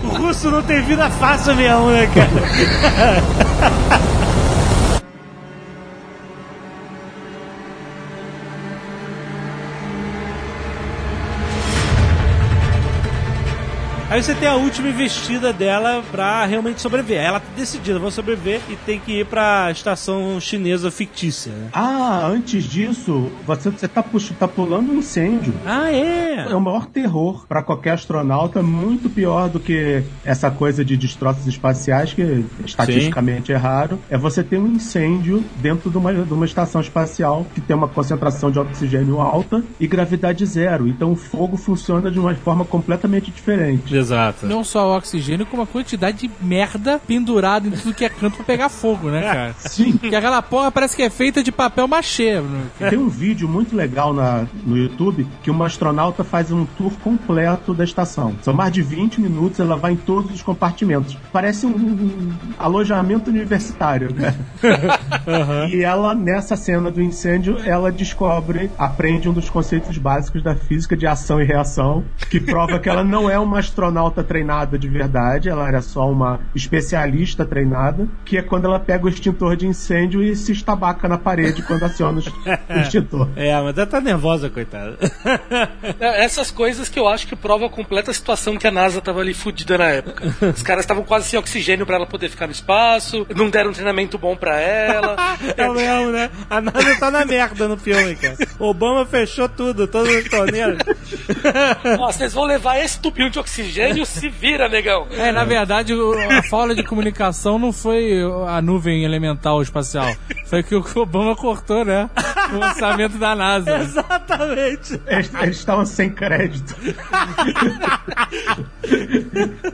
O 0.04 0.08
russo 0.18 0.50
não 0.50 0.62
tem 0.64 0.82
vida 0.82 1.10
fácil 1.10 1.56
mesmo, 1.56 1.90
né, 1.90 2.08
cara? 2.08 2.30
Aí 14.14 14.22
você 14.22 14.36
tem 14.36 14.48
a 14.48 14.54
última 14.54 14.90
investida 14.90 15.52
dela 15.52 16.04
pra 16.12 16.46
realmente 16.46 16.80
sobreviver. 16.80 17.18
Ela 17.20 17.40
tá 17.40 17.48
decidida, 17.58 17.98
vou 17.98 18.12
sobreviver 18.12 18.62
e 18.70 18.76
tem 18.76 19.00
que 19.00 19.22
ir 19.22 19.26
pra 19.26 19.72
estação 19.72 20.40
chinesa 20.40 20.92
fictícia, 20.92 21.52
né? 21.52 21.70
Ah, 21.74 22.28
antes 22.28 22.64
disso, 22.66 23.32
você, 23.44 23.72
você 23.72 23.88
tá, 23.88 24.04
pux- 24.04 24.32
tá 24.38 24.48
pulando 24.48 24.92
um 24.92 24.98
incêndio. 25.00 25.52
Ah, 25.66 25.92
é? 25.92 26.46
É 26.48 26.56
o 26.56 26.62
maior 26.62 26.86
terror 26.86 27.44
pra 27.48 27.64
qualquer 27.64 27.94
astronauta, 27.94 28.62
muito 28.62 29.10
pior 29.10 29.50
do 29.50 29.60
que 29.60 30.04
essa 30.24 30.52
coisa 30.52 30.86
de 30.86 30.96
destroços 30.96 31.48
espaciais, 31.48 32.14
que 32.14 32.46
estatisticamente 32.64 33.52
é 33.52 33.56
raro. 33.56 33.98
É 34.12 34.18
você 34.18 34.44
ter 34.44 34.60
um 34.60 34.68
incêndio 34.68 35.44
dentro 35.56 35.90
de 35.90 35.98
uma, 35.98 36.14
de 36.14 36.34
uma 36.34 36.46
estação 36.46 36.82
espacial 36.82 37.48
que 37.56 37.62
tem 37.62 37.76
uma 37.76 37.88
concentração 37.88 38.52
de 38.52 38.60
oxigênio 38.60 39.20
alta 39.20 39.64
e 39.80 39.88
gravidade 39.88 40.46
zero. 40.46 40.88
Então 40.88 41.12
o 41.14 41.16
fogo 41.16 41.58
funciona 41.58 42.12
de 42.12 42.20
uma 42.20 42.36
forma 42.36 42.64
completamente 42.64 43.32
diferente. 43.32 44.03
Exato. 44.04 44.46
Não 44.46 44.64
só 44.64 44.88
o 44.92 44.98
oxigênio, 44.98 45.46
como 45.46 45.64
a 45.64 45.68
quantidade 45.68 46.28
de 46.28 46.32
merda 46.42 47.00
pendurada 47.08 47.68
em 47.68 47.72
tudo 47.72 47.94
que 47.94 48.06
é 48.06 48.10
canto 48.10 48.36
pra 48.38 48.46
pegar 48.46 48.70
fogo, 48.70 49.10
né, 49.10 49.22
cara? 49.22 49.56
Sim. 49.60 49.98
Que 49.98 50.16
aquela 50.16 50.42
porra 50.42 50.72
parece 50.72 50.96
que 50.96 51.02
é 51.02 51.10
feita 51.10 51.42
de 51.42 51.52
papel 51.52 51.88
machê. 51.88 52.40
né? 52.42 52.90
Tem 52.90 52.98
um 53.00 53.10
vídeo 53.10 53.48
muito 53.48 53.76
legal 53.76 54.14
na, 54.14 54.46
no 54.66 54.78
YouTube 54.78 55.26
que 55.42 55.50
uma 55.50 55.66
astronauta 55.68 56.24
faz 56.24 56.52
um 56.52 56.66
tour 56.66 56.92
completo 57.04 57.74
da 57.74 57.84
estação. 57.84 58.36
São 58.42 58.54
mais 58.54 58.72
de 58.74 58.82
20 58.82 59.22
minutos, 59.22 59.60
ela 59.60 59.76
vai 59.76 59.94
em 59.94 59.96
todos 59.96 60.32
os 60.32 60.42
compartimentos. 60.42 61.18
Parece 61.32 61.66
um, 61.66 61.70
um 61.70 62.34
alojamento 62.60 63.30
universitário, 63.30 64.14
né? 64.14 64.36
E 65.72 65.82
ela, 65.84 66.14
nessa 66.14 66.56
cena 66.56 66.92
do 66.92 67.02
incêndio, 67.02 67.58
ela 67.66 67.92
descobre, 67.92 68.70
aprende 68.78 69.30
um 69.30 69.34
dos 69.34 69.50
conceitos 69.50 69.98
básicos 69.98 70.44
da 70.44 70.56
física 70.56 70.96
de 70.96 71.08
ação 71.08 71.42
e 71.42 71.46
reação, 71.46 72.04
que 72.30 72.40
prova 72.40 72.80
que 72.80 72.90
ela 72.90 73.04
não 73.04 73.30
é 73.30 73.40
uma 73.40 73.60
astronauta 73.60 73.93
treinada 74.28 74.78
de 74.78 74.88
verdade, 74.88 75.50
ela 75.50 75.68
era 75.68 75.82
só 75.82 76.10
uma 76.10 76.40
especialista 76.56 77.46
treinada, 77.46 78.08
que 78.26 78.38
é 78.38 78.42
quando 78.42 78.66
ela 78.66 78.80
pega 78.80 79.06
o 79.06 79.10
extintor 79.10 79.56
de 79.56 79.68
incêndio 79.68 80.24
e 80.24 80.36
se 80.36 80.52
estabaca 80.52 81.08
na 81.08 81.18
parede 81.18 81.62
quando 81.64 81.84
aciona 81.84 82.20
o 82.20 82.24
extintor. 82.80 83.30
É, 83.36 83.54
mas 83.62 83.78
ela 83.78 83.88
tá 83.88 84.02
nervosa, 84.02 84.50
coitada. 84.50 84.98
É, 86.00 86.24
Essas 86.24 86.52
coisas 86.52 86.90
que 86.90 87.00
eu 87.00 87.08
acho 87.08 87.28
que 87.28 87.36
prova 87.36 87.66
a 87.66 87.70
completa 87.70 88.14
situação 88.14 88.58
que 88.58 88.68
a 88.68 88.72
NASA 88.72 89.02
tava 89.02 89.20
ali 89.22 89.34
fudida 89.34 89.78
na 89.78 89.86
época. 89.90 90.36
Os 90.54 90.62
caras 90.64 90.84
estavam 90.84 91.04
quase 91.04 91.28
sem 91.30 91.40
oxigênio 91.40 91.86
pra 91.86 91.96
ela 91.96 92.06
poder 92.08 92.30
ficar 92.30 92.48
no 92.48 92.52
espaço, 92.54 93.26
não 93.36 93.50
deram 93.50 93.70
um 93.70 93.74
treinamento 93.74 94.18
bom 94.18 94.36
pra 94.36 94.60
ela. 94.60 95.16
É 95.58 95.70
o 95.70 95.74
mesmo, 95.74 96.12
né? 96.12 96.30
A 96.50 96.62
NASA 96.62 96.96
tá 97.00 97.12
na 97.12 97.26
merda 97.26 97.68
no 97.68 97.78
filme, 97.78 98.16
cara. 98.16 98.36
Obama 98.60 99.06
fechou 99.06 99.48
tudo, 99.48 99.88
todas 99.88 100.16
as 100.16 100.24
torneiras. 100.30 100.78
Ó, 102.00 102.12
vocês 102.12 102.34
vão 102.34 102.46
levar 102.46 102.80
esse 102.80 103.00
tubinho 103.00 103.30
de 103.30 103.40
oxigênio, 103.40 103.83
se 104.06 104.30
vira, 104.30 104.70
negão. 104.70 105.08
É, 105.12 105.32
na 105.32 105.44
verdade, 105.44 105.94
a 105.94 106.44
falha 106.44 106.76
de 106.76 106.84
comunicação 106.84 107.58
não 107.58 107.72
foi 107.72 108.22
a 108.48 108.62
nuvem 108.62 109.04
elemental 109.04 109.62
espacial. 109.62 110.16
Foi 110.46 110.62
que 110.64 110.76
o 110.76 110.84
Obama 110.96 111.36
cortou, 111.36 111.84
né? 111.84 112.10
O 112.54 112.58
orçamento 112.58 113.18
da 113.18 113.36
NASA. 113.36 113.78
Exatamente. 113.80 115.02
Eles, 115.08 115.32
eles 115.42 115.58
estavam 115.58 115.86
sem 115.86 116.10
crédito. 116.10 116.76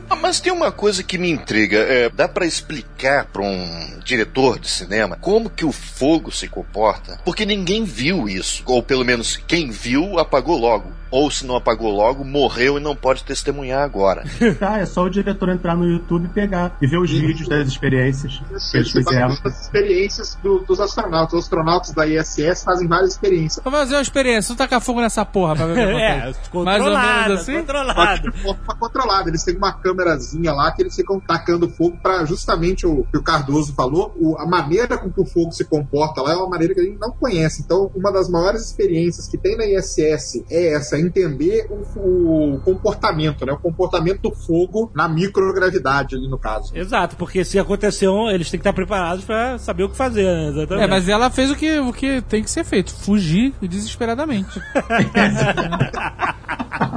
Ah, 0.10 0.15
mas 0.15 0.40
tem 0.40 0.53
uma 0.53 0.72
coisa 0.72 1.03
que 1.03 1.18
me 1.18 1.30
intriga. 1.30 1.77
É, 1.80 2.10
dá 2.10 2.27
pra 2.27 2.45
explicar 2.45 3.26
pra 3.26 3.41
um 3.41 3.99
diretor 4.03 4.60
de 4.60 4.69
cinema 4.69 5.18
como 5.18 5.49
que 5.49 5.65
o 5.65 5.72
fogo 5.72 6.31
se 6.31 6.48
comporta? 6.48 7.19
Porque 7.26 7.45
ninguém 7.45 7.84
viu 7.84 8.30
isso. 8.30 8.64
Ou 8.65 8.81
pelo 8.81 9.03
menos 9.03 9.38
quem 9.38 9.69
viu 9.69 10.19
apagou 10.19 10.57
logo. 10.57 10.99
Ou 11.11 11.30
se 11.31 11.45
não 11.45 11.56
apagou 11.56 11.90
logo, 11.91 12.23
morreu 12.23 12.77
e 12.77 12.81
não 12.81 12.95
pode 12.95 13.23
testemunhar 13.23 13.81
agora. 13.84 14.23
Tá, 14.60 14.77
é 14.80 14.86
só 14.86 15.03
o 15.03 15.10
diretor 15.10 15.49
entrar 15.49 15.76
no 15.76 15.86
YouTube 15.88 16.26
e 16.26 16.30
pegar 16.30 16.77
e 16.81 16.88
ver 16.88 16.98
os 16.99 17.10
vídeos 17.10 17.48
das 17.48 17.68
experiências 17.68 18.40
que 18.72 18.77
eles 18.77 18.91
fizeram. 18.91 19.36
as 19.44 19.61
experiências 19.64 20.36
do- 20.44 20.60
dos 20.60 20.80
astronautas. 20.80 21.34
Os 21.34 21.44
astronautas 21.45 21.91
da 21.91 22.06
ISS 22.07 22.64
fazem 22.64 22.88
várias 22.88 23.11
experiências. 23.14 23.64
Vamos 23.64 23.80
fazer 23.80 23.95
uma 23.95 24.02
experiência. 24.02 24.53
Tu 24.53 24.57
tacar 24.57 24.80
fogo 24.81 25.02
nessa 25.02 25.26
porra 25.26 25.56
pra 25.56 25.65
ver 25.65 25.72
o 25.72 25.76
que 25.76 25.81
É, 25.99 26.18
acontece. 26.19 26.49
controlado, 26.49 26.65
Mais 26.65 26.84
ou 26.84 27.23
menos 27.27 27.41
assim? 27.41 27.57
Controlado. 27.60 28.22
que 28.22 28.31
de 28.31 28.41
forma 28.44 28.76
controlada. 28.80 29.30
Eles 29.30 29.44
têm 29.44 29.56
uma 29.57 29.73
câmerazinha 29.73 30.53
lá 30.53 30.72
que 30.72 30.81
eles 30.84 30.95
ficam 30.95 31.19
tacando 31.19 31.69
fogo 31.69 31.98
para 32.02 32.23
justamente 32.26 32.86
o 32.86 33.03
que 33.11 33.18
o 33.18 33.23
Cardoso 33.23 33.73
falou. 33.73 34.14
o- 34.19 34.38
a 34.38 34.45
maneira 34.45 34.98
com 34.98 35.10
que 35.11 35.22
o 35.22 35.26
fogo 35.26 35.52
se 35.52 35.65
comporta 35.65 36.22
lá 36.22 36.34
é 36.34 36.36
uma 36.36 36.49
maneira 36.49 36.73
que 36.73 36.80
a 36.80 36.84
gente 36.84 36.99
não 36.99 37.11
conhece. 37.11 37.61
Então, 37.64 37.90
uma 37.95 38.11
das 38.11 38.30
maiores 38.30 38.61
experiências 38.65 39.27
que 39.27 39.38
tem 39.38 39.57
na 39.57 39.65
ISS 39.65 40.44
é 40.49 40.73
essa, 40.73 40.99
entender 41.00 41.68
o, 41.96 42.56
o 42.56 42.60
comportamento, 42.62 43.46
né? 43.46 43.54
O 43.54 43.58
comportamento 43.58 44.22
do 44.22 44.32
fogo 44.32 44.92
na 44.94 45.08
microgravidade 45.08 46.16
ali 46.16 46.28
no 46.28 46.38
caso. 46.38 46.76
Exato, 46.76 47.16
porque 47.16 47.44
se 47.44 47.60
acontecer 47.60 48.08
um, 48.08 48.30
eles 48.30 48.50
têm 48.50 48.60
que 48.60 48.62
estar 48.62 48.74
preparados 48.74 49.24
pra 49.24 49.58
saber 49.58 49.84
o 49.84 49.90
que 49.90 49.96
fazer, 49.96 50.26
né? 50.26 50.50
Exatamente. 50.50 50.84
É, 50.84 50.88
mas 50.88 51.10
ela 51.10 51.30
fez 51.30 51.52
o 51.52 51.56
que, 51.56 51.80
o 51.80 51.94
que 51.94 52.22
tem 52.22 52.44
que 52.44 52.50
ser 52.50 52.64
feito: 52.64 52.94
fugir 52.94 53.54
desesperadamente. 53.62 54.60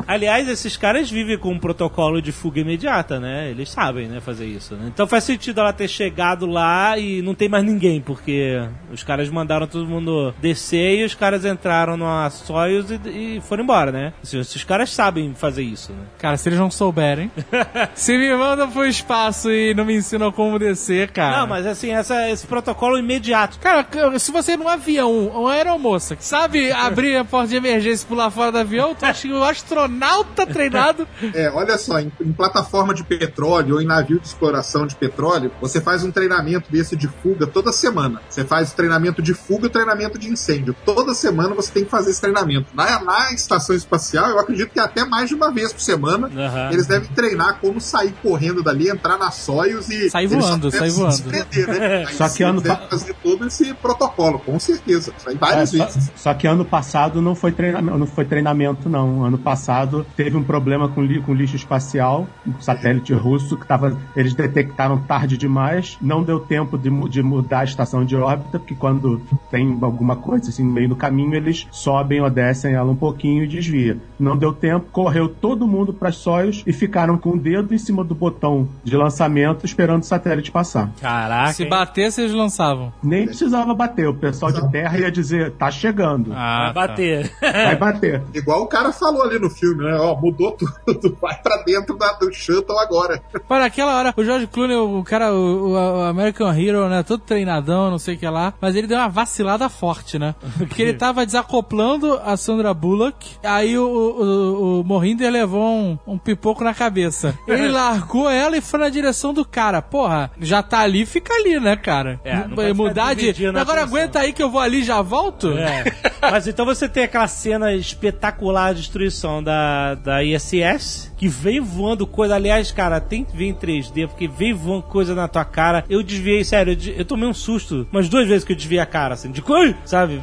Aliás, 0.07 0.49
esses 0.49 0.77
caras 0.77 1.11
vivem 1.11 1.39
com 1.39 1.53
um 1.53 1.59
protocolo 1.59 2.21
de 2.21 2.33
fuga 2.33 2.61
imediata, 2.61 3.19
né? 3.19 3.51
Eles 3.51 3.71
sabem, 3.71 4.09
né, 4.09 4.21
fazer 4.21 4.47
isso, 4.47 4.75
né? 4.75 4.91
Então 4.93 5.07
faz 5.07 5.25
sentido 5.25 5.61
ela 5.61 5.73
ter 5.73 5.89
chegado 5.89 6.47
lá 6.47 6.99
e 6.99 7.23
não 7.23 7.35
tem 7.35 7.49
mais 7.49 7.65
ninguém, 7.65 8.01
porque 8.01 8.59
os 8.93 9.03
caras 9.03 9.29
mandaram 9.31 9.67
todo 9.67 9.87
mundo 9.87 10.35
descer 10.41 11.01
e 11.01 11.05
os 11.05 11.15
caras 11.15 11.45
entraram 11.45 11.97
numa 11.97 12.29
Soyuz 12.31 12.91
e, 12.91 13.37
e 13.37 13.41
foram 13.41 13.65
embora, 13.65 13.92
né? 13.93 14.13
Se, 14.23 14.43
se 14.45 14.57
os 14.57 14.65
caras 14.65 14.91
sabem 14.91 15.35
fazer 15.35 15.63
isso, 15.63 15.93
né? 15.93 16.05
Cara, 16.19 16.37
se 16.37 16.49
eles 16.49 16.59
não 16.59 16.71
souberem. 16.71 17.31
se 17.95 18.17
me 18.17 18.35
mandam 18.35 18.71
pro 18.71 18.87
espaço 18.87 19.51
e 19.51 19.75
não 19.75 19.85
me 19.85 19.95
ensinam 19.95 20.33
como 20.33 20.59
descer, 20.59 21.11
cara. 21.11 21.41
Não, 21.41 21.47
mas 21.47 21.67
assim, 21.67 21.91
essa, 21.91 22.29
esse 22.31 22.47
protocolo 22.47 22.99
imediato. 22.99 23.59
Cara, 23.59 23.87
se 24.19 24.33
você 24.33 24.57
num 24.57 24.69
avião, 24.69 25.29
uma 25.29 25.53
aeromoça, 25.53 26.17
que 26.17 26.25
sabe 26.25 26.73
abrir 26.73 27.17
a 27.17 27.25
porta 27.25 27.49
de 27.49 27.57
emergência 27.57 28.05
e 28.05 28.09
pular 28.09 28.31
fora 28.31 28.51
do 28.51 28.59
avião, 28.59 28.95
tu 28.95 29.05
acha 29.05 29.29
que 29.29 29.33
o 29.33 29.45
astronauta 29.45 30.47
treinado. 30.47 31.07
É, 31.35 31.51
olha 31.51 31.79
só, 31.79 31.99
em, 31.99 32.13
em 32.21 32.33
plataforma 32.33 32.93
de 32.93 33.03
petróleo 33.05 33.77
ou 33.77 33.81
em 33.81 33.87
navio 33.87 34.21
de 34.21 34.27
exploração 34.27 34.87
de 34.87 34.95
petróleo, 34.95 35.51
você 35.61 35.81
faz 35.81 36.05
um 36.05 36.11
treinamento 36.11 36.71
desse 36.71 36.95
de 36.95 37.09
fuga 37.09 37.47
toda 37.47 37.73
semana. 37.73 38.21
Você 38.29 38.45
faz 38.45 38.73
o 38.73 38.77
treinamento 38.77 39.23
de 39.23 39.33
fuga 39.33 39.65
e 39.65 39.67
o 39.69 39.71
treinamento 39.71 40.19
de 40.19 40.29
incêndio. 40.29 40.75
Toda 40.85 41.15
semana 41.15 41.55
você 41.55 41.73
tem 41.73 41.85
que 41.85 41.91
fazer 41.91 42.11
esse 42.11 42.21
treinamento. 42.21 42.67
Na, 42.75 43.03
na 43.03 43.33
estação 43.33 43.75
espacial, 43.83 44.29
eu 44.31 44.39
acredito 44.39 44.71
que 44.73 44.81
até 44.81 45.05
mais 45.05 45.29
de 45.29 45.35
uma 45.35 45.53
vez 45.53 45.73
por 45.73 45.81
semana, 45.81 46.29
Aham. 46.29 46.71
eles 46.73 46.87
devem 46.87 47.09
treinar 47.11 47.61
como 47.61 47.81
sair 47.81 48.13
correndo 48.23 48.63
dali, 48.63 48.89
entrar 48.89 49.19
na 49.19 49.31
Soyuz 49.31 49.89
e... 49.89 50.11
Sair 50.11 50.27
voando, 50.27 50.71
sair 50.71 50.91
se 50.91 50.97
voando. 50.99 51.23
prender, 51.25 51.69
né? 51.69 52.05
Aí 52.09 52.15
Só 52.15 52.29
que 52.29 52.43
ano 52.43 52.55
eles 52.55 52.63
devem 52.65 52.79
pa- 52.79 52.89
fazer 52.91 53.15
todo 53.23 53.47
esse 53.47 53.75
protocolo, 53.75 54.39
com 54.41 54.59
certeza. 54.59 55.13
Isso 55.17 55.29
aí 55.29 55.35
É, 55.35 55.39
várias 55.39 55.71
só, 55.71 55.85
vezes. 55.85 56.13
só 56.17 56.35
que 56.35 56.47
ano 56.47 56.65
passado 56.65 57.21
não 57.21 57.35
foi, 57.35 57.53
treinamento, 57.53 57.99
não 57.99 58.07
foi 58.07 58.25
treinamento, 58.25 58.89
não. 58.89 59.25
Ano 59.25 59.39
passado 59.39 60.07
teve 60.17 60.37
um 60.37 60.43
problema 60.45 60.89
com, 60.89 61.03
li, 61.03 61.21
com 61.21 61.35
lixo 61.35 61.57
espacial, 61.57 62.29
um 62.47 62.61
satélite 62.61 63.13
russo, 63.13 63.57
que 63.59 63.67
tava, 63.67 63.97
eles 64.17 64.35
detectaram 64.35 64.99
tarde 65.07 65.37
demais, 65.37 65.97
não 66.01 66.23
deu 66.23 66.41
tempo 66.41 66.79
de, 66.79 66.91
mu- 66.91 67.09
de 67.09 67.23
mudar 67.23 67.61
a 67.61 67.65
estação 67.65 68.05
de 68.05 68.17
órbita, 68.17 68.59
porque 68.59 68.75
quando 68.75 69.21
tem 69.51 69.79
alguma 69.83 70.17
coisa 70.17 70.49
assim 70.51 70.65
no 70.65 70.73
meio 70.73 70.89
do 70.89 70.97
caminho, 70.97 71.35
eles 71.35 71.67
sobem 71.71 72.21
ou 72.21 72.31
descem 72.31 72.75
ela 72.75 72.91
um 72.91 72.97
pouquinho 72.97 73.45
e 73.45 73.49
desvia. 73.73 73.97
Não 74.19 74.37
deu 74.37 74.53
tempo, 74.53 74.87
correu 74.93 75.29
todo 75.29 75.67
mundo 75.67 75.93
para 75.93 76.11
as 76.11 76.17
Soyuz 76.17 76.63
e 76.67 76.73
ficaram 76.73 77.17
com 77.19 77.31
o 77.31 77.39
dedo 77.39 77.75
em 77.75 77.79
cima 77.79 78.05
do 78.05 78.15
botão 78.15 78.69
de 78.85 78.97
lançamento 78.97 79.65
esperando 79.65 80.03
o 80.03 80.07
satélite 80.07 80.51
passar. 80.53 80.91
Caraca. 81.01 81.53
Se 81.55 81.65
batesse, 81.65 82.21
eles 82.21 82.33
lançavam. 82.33 82.93
Nem 83.03 83.27
precisava 83.27 83.75
bater, 83.75 84.09
o 84.09 84.15
pessoal 84.15 84.53
de 84.53 84.71
terra 84.71 84.99
ia 84.99 85.11
dizer, 85.11 85.53
tá 85.53 85.71
chegando, 85.71 86.33
Ah, 86.35 86.71
Vai 86.73 86.89
bater. 86.89 87.33
vai 87.41 87.77
bater. 87.77 88.23
Igual 88.35 88.63
o 88.63 88.67
cara 88.67 88.93
falou 88.93 89.23
ali 89.23 89.39
no 89.39 89.51
filme, 89.51 89.85
né? 89.85 89.97
Ó, 89.99 90.15
mudou 90.21 90.53
tudo. 90.53 90.73
Vai 91.23 91.41
pra 91.41 91.63
dentro 91.63 91.97
da, 91.97 92.13
do 92.15 92.33
shuttle 92.33 92.79
agora. 92.79 93.23
Para 93.49 93.61
naquela 93.61 93.97
hora, 93.97 94.15
o 94.17 94.25
George 94.25 94.47
Clooney, 94.47 94.77
o 94.77 95.03
cara, 95.05 95.33
o, 95.33 95.73
o 95.73 96.03
American 96.03 96.53
Hero, 96.53 96.89
né? 96.89 97.03
Todo 97.03 97.21
treinadão, 97.21 97.91
não 97.91 97.99
sei 97.99 98.15
o 98.15 98.19
que 98.19 98.29
lá. 98.29 98.53
Mas 98.61 98.75
ele 98.75 98.87
deu 98.87 98.99
uma 98.99 99.09
vacilada 99.09 99.69
forte, 99.69 100.19
né? 100.19 100.35
Porque 100.59 100.83
ele 100.83 100.95
tava 100.95 101.25
desacoplando 101.25 102.21
a 102.25 102.37
Sandra 102.37 102.75
Bullock. 102.75 103.37
Aí 103.45 103.62
o, 103.77 103.85
o, 103.85 104.81
o 104.81 104.85
Mohinder 104.85 105.31
levou 105.31 105.63
um, 105.63 105.99
um 106.07 106.19
pipoco 106.19 106.65
na 106.65 106.75
cabeça. 106.75 107.39
Ele 107.47 107.69
largou 107.73 108.29
ela 108.29 108.57
e 108.57 108.61
foi 108.61 108.81
na 108.81 108.89
direção 108.89 109.33
do 109.33 109.45
cara. 109.45 109.81
Porra, 109.81 110.31
já 110.41 110.63
tá 110.63 110.81
ali, 110.81 111.07
fica 111.07 111.35
ali, 111.35 111.59
né, 111.61 111.77
cara? 111.77 112.21
É, 112.25 112.47
não 112.47 112.75
Mudar 112.75 113.15
de. 113.15 113.31
Agora 113.47 113.63
atenção. 113.63 113.83
aguenta 113.83 114.19
aí 114.21 114.33
que 114.33 114.43
eu 114.43 114.51
vou 114.51 114.61
ali 114.61 114.81
e 114.81 114.85
já 114.85 115.01
volto? 115.03 115.57
É. 115.57 115.85
Mas 116.23 116.47
então 116.47 116.65
você 116.65 116.89
tem 116.89 117.03
aquela 117.05 117.27
cena 117.27 117.75
espetacular 117.75 118.75
de 118.75 118.81
destruição 118.81 119.43
da, 119.43 119.95
da 119.97 120.23
ISS, 120.25 121.13
que 121.17 121.29
vem 121.29 121.61
voando 121.61 122.07
coisa. 122.07 122.35
Aliás, 122.37 122.71
cara, 122.71 123.01
tem 123.01 123.25
que 123.25 123.37
ver 123.37 123.47
em 123.47 123.55
3D, 123.55 124.07
porque 124.09 124.29
vem 124.29 124.53
voando 124.53 124.83
coisa 124.85 125.15
na 125.15 125.27
tua 125.29 125.45
cara. 125.45 125.85
Eu 125.89 126.03
desviei, 126.03 126.45
sério, 126.45 126.73
eu, 126.87 126.95
eu 126.99 127.05
tomei 127.05 127.29
um 127.29 127.35
susto 127.35 127.87
umas 127.93 128.09
duas 128.09 128.27
vezes 128.29 128.45
que 128.45 128.53
eu 128.53 128.57
desviei 128.57 128.81
a 128.81 128.87
cara, 128.87 129.15
assim, 129.15 129.31
de 129.31 129.43
coisa, 129.43 129.77
sabe? 129.85 130.21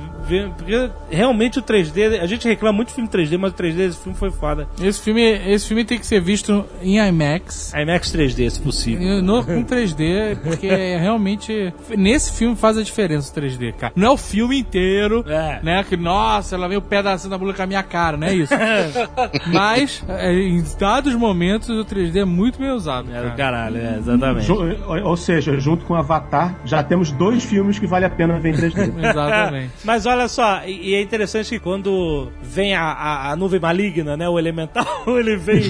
Porque 0.58 0.90
realmente 1.10 1.60
o 1.60 1.62
3D, 1.62 2.20
a 2.22 2.26
gente 2.26 2.48
reclama 2.48 2.76
muito 2.78 2.90
de 2.90 2.96
filme 2.96 3.10
3D, 3.10 3.38
mas 3.38 3.52
o 3.52 3.56
3D 3.56 3.76
desse 3.76 3.98
filme 4.00 4.18
foi 4.18 4.32
foda. 4.32 4.68
Esse 4.82 5.02
filme, 5.02 5.22
esse 5.22 5.68
filme 5.68 5.84
tem 5.86 6.00
que 6.00 6.06
ser 6.06 6.22
visto 6.22 6.66
em 6.82 6.98
IMAX. 7.00 7.74
IMAX 7.74 8.12
3D, 8.14 8.50
se 8.50 8.60
possível. 8.62 9.22
No, 9.22 9.44
com 9.44 9.64
3D, 9.64 10.38
porque 10.44 10.68
é 10.68 10.98
realmente. 10.98 11.74
Nesse 11.98 12.32
filme 12.34 12.56
faz 12.56 12.78
a 12.78 12.84
diferença 12.84 13.32
o 13.32 13.42
3D, 13.42 13.74
cara. 13.74 13.94
Não 13.96 14.08
é 14.08 14.12
o 14.12 14.18
filme 14.18 14.60
inteiro, 14.60 15.24
É. 15.28 15.60
né? 15.64 15.84
Que, 15.90 15.98
nossa, 15.98 16.56
ela 16.56 16.68
veio 16.68 16.80
o 16.80 16.84
pedacinho 16.84 17.32
da 17.32 17.38
bula 17.38 17.53
com 17.53 17.64
a 17.64 17.66
minha 17.66 17.82
cara, 17.84 18.16
não 18.16 18.28
é 18.28 18.34
isso? 18.36 18.53
Mas, 19.52 20.03
é, 20.07 20.32
em 20.34 20.64
dados 20.80 21.16
momentos, 21.16 21.70
o 21.70 21.84
3D 21.84 22.18
é 22.22 22.26
muito 22.26 22.60
bem 22.60 22.70
usado. 22.72 23.10
É 23.10 23.14
cara. 23.16 23.30
do 23.30 23.36
caralho, 23.36 23.78
é, 23.78 23.98
exatamente. 23.98 24.45
Ju- 24.45 24.60
ou 25.03 25.18
seja, 25.18 25.60
junto 25.60 25.86
com 25.86 25.95
Avatar, 25.95 26.56
já 26.66 26.84
temos 26.84 27.11
dois 27.11 27.44
filmes 27.44 27.80
que 27.80 27.88
vale 27.88 28.06
a 28.06 28.10
pena 28.10 28.40
ver 28.40 28.53
em 28.53 28.57
3D. 28.57 28.94
Exatamente. 29.10 29.72
Mas 29.84 30.06
olha 30.06 30.28
só, 30.28 30.61
e, 30.66 30.90
e 30.91 30.95
é 30.95 31.02
interessante 31.02 31.49
que 31.49 31.60
quando 31.60 32.32
vem 32.41 32.76
a, 32.76 32.84
a- 32.84 33.32
a 33.32 33.36
nuvem 33.36 33.60
maligna, 33.60 34.16
né? 34.16 34.30
O 34.30 34.38
elemental, 34.38 34.86
ele 35.07 35.36
vem 35.36 35.61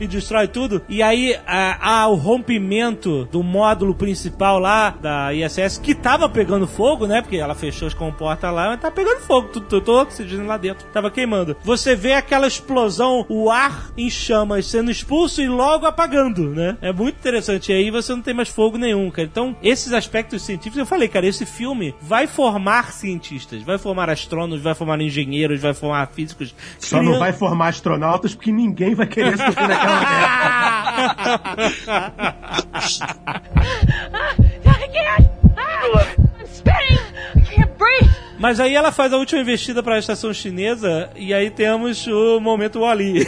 e 0.00 0.06
destrói 0.06 0.46
tudo. 0.48 0.82
E 0.88 1.02
aí 1.02 1.36
a- 1.46 1.78
há 2.02 2.08
o 2.08 2.14
rompimento 2.14 3.24
do 3.30 3.42
módulo 3.42 3.94
principal 3.94 4.58
lá 4.58 4.90
da 4.90 5.32
ISS, 5.32 5.78
que 5.78 5.94
tava 5.94 6.28
pegando 6.28 6.66
fogo, 6.66 7.06
né? 7.06 7.22
Porque 7.22 7.36
ela 7.36 7.54
fechou 7.54 7.88
as 7.88 7.94
comportas 7.94 8.52
lá, 8.52 8.68
mas 8.68 8.80
tá 8.80 8.90
pegando 8.90 9.20
fogo. 9.20 9.48
Tudo, 9.54 9.66
tudo, 9.66 9.92
oxigênio 9.92 10.46
lá 10.46 10.56
dentro. 10.56 10.84
Tava 10.88 11.12
queimando. 11.12 11.56
Você 11.62 11.94
vê 11.94 12.14
aquela 12.14 12.48
explosão, 12.48 13.24
o 13.28 13.48
ar 13.48 13.92
em 13.96 14.10
chamas 14.10 14.66
sendo 14.66 14.90
expulso 14.90 15.40
e 15.40 15.46
logo 15.46 15.86
apagando, 15.86 16.50
né? 16.50 16.76
É 16.82 16.92
muito 16.92 17.14
interessante. 17.16 17.70
E 17.70 17.74
aí 17.74 17.88
você 17.88 18.12
não 18.12 18.20
tem 18.20 18.34
mais 18.34 18.48
fogo 18.48 18.76
nenhum, 18.76 19.08
cara. 19.12 19.28
Então, 19.28 19.56
esses 19.62 19.92
aspectos 19.92 20.42
científicos, 20.42 20.78
eu 20.78 20.86
falei, 20.86 21.06
cara, 21.06 21.24
esse 21.24 21.46
filme 21.46 21.94
vai 22.02 22.26
formar 22.26 22.92
cientistas, 22.92 23.62
vai 23.62 23.78
formar 23.78 24.10
astrônomos, 24.10 24.60
vai 24.60 24.74
formar 24.74 25.00
engenheiros, 25.00 25.60
vai 25.60 25.72
formar 25.72 26.08
físicos. 26.08 26.52
Só 26.80 27.00
não 27.00 27.20
vai 27.20 27.32
formar 27.32 27.68
astronautas 27.68 28.34
porque 28.34 28.50
ninguém 28.50 28.96
vai 28.96 29.06
querer 29.06 29.38
subir 29.38 29.68
naquela 29.68 30.00
merda. 30.00 30.64
I 34.66 34.88
can't! 34.92 35.30
Ah, 35.56 36.16
I'm 36.40 36.46
spinning! 36.46 36.98
I 37.36 37.40
can't 37.40 37.78
breathe! 37.78 38.23
Mas 38.38 38.60
aí 38.60 38.74
ela 38.74 38.90
faz 38.90 39.12
a 39.12 39.16
última 39.16 39.40
investida 39.40 39.82
para 39.82 39.94
a 39.96 39.98
estação 39.98 40.32
chinesa 40.32 41.10
e 41.16 41.32
aí 41.32 41.50
temos 41.50 42.06
o 42.06 42.40
momento 42.40 42.80
Wally. 42.80 43.26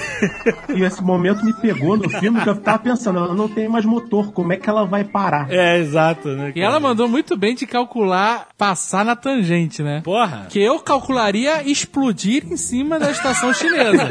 E 0.74 0.82
esse 0.82 1.02
momento 1.02 1.44
me 1.44 1.52
pegou 1.54 1.96
no 1.96 2.08
filme 2.08 2.40
que 2.40 2.48
eu 2.48 2.56
tava 2.56 2.78
pensando, 2.80 3.18
ela 3.18 3.34
não 3.34 3.48
tem 3.48 3.68
mais 3.68 3.84
motor, 3.84 4.32
como 4.32 4.52
é 4.52 4.56
que 4.56 4.68
ela 4.68 4.84
vai 4.84 5.04
parar? 5.04 5.50
é, 5.50 5.78
exato, 5.78 6.28
né? 6.28 6.52
E 6.54 6.60
ela 6.60 6.80
mandou 6.80 7.08
muito 7.08 7.36
bem 7.36 7.54
de 7.54 7.66
calcular 7.66 8.48
passar 8.58 9.04
na 9.04 9.14
tangente, 9.14 9.82
né? 9.82 10.00
Porra. 10.02 10.46
Que 10.48 10.60
eu 10.60 10.78
calcularia 10.80 11.62
explodir 11.68 12.44
em 12.50 12.56
cima 12.56 12.98
da 12.98 13.10
estação 13.10 13.52
chinesa. 13.52 14.08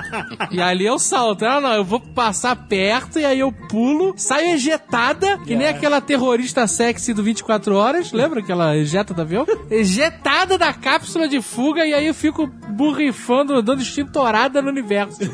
e 0.50 0.60
ali 0.60 0.86
eu 0.86 0.98
salto. 0.98 1.44
Ela 1.44 1.60
não, 1.60 1.72
eu 1.72 1.84
vou 1.84 2.00
passar 2.00 2.56
perto 2.56 3.18
e 3.18 3.24
aí 3.24 3.40
eu 3.40 3.52
pulo, 3.52 4.14
saio 4.16 4.54
ejetada, 4.54 5.38
que 5.38 5.54
nem 5.54 5.68
aquela 5.68 6.00
terrorista 6.00 6.66
sexy 6.66 7.12
do 7.12 7.22
24 7.22 7.74
horas. 7.74 8.12
Lembra 8.12 8.42
que 8.42 8.50
ela 8.50 8.76
ejeta 8.76 9.12
do 9.12 9.22
avião? 9.22 9.46
Ejetada 9.70 10.37
da 10.46 10.72
cápsula 10.72 11.26
de 11.28 11.40
fuga 11.42 11.84
e 11.86 11.92
aí 11.94 12.06
eu 12.06 12.14
fico 12.14 12.46
burrifando, 12.70 13.60
dando 13.62 13.82
extintorada 13.82 14.62
no 14.62 14.68
universo. 14.68 15.18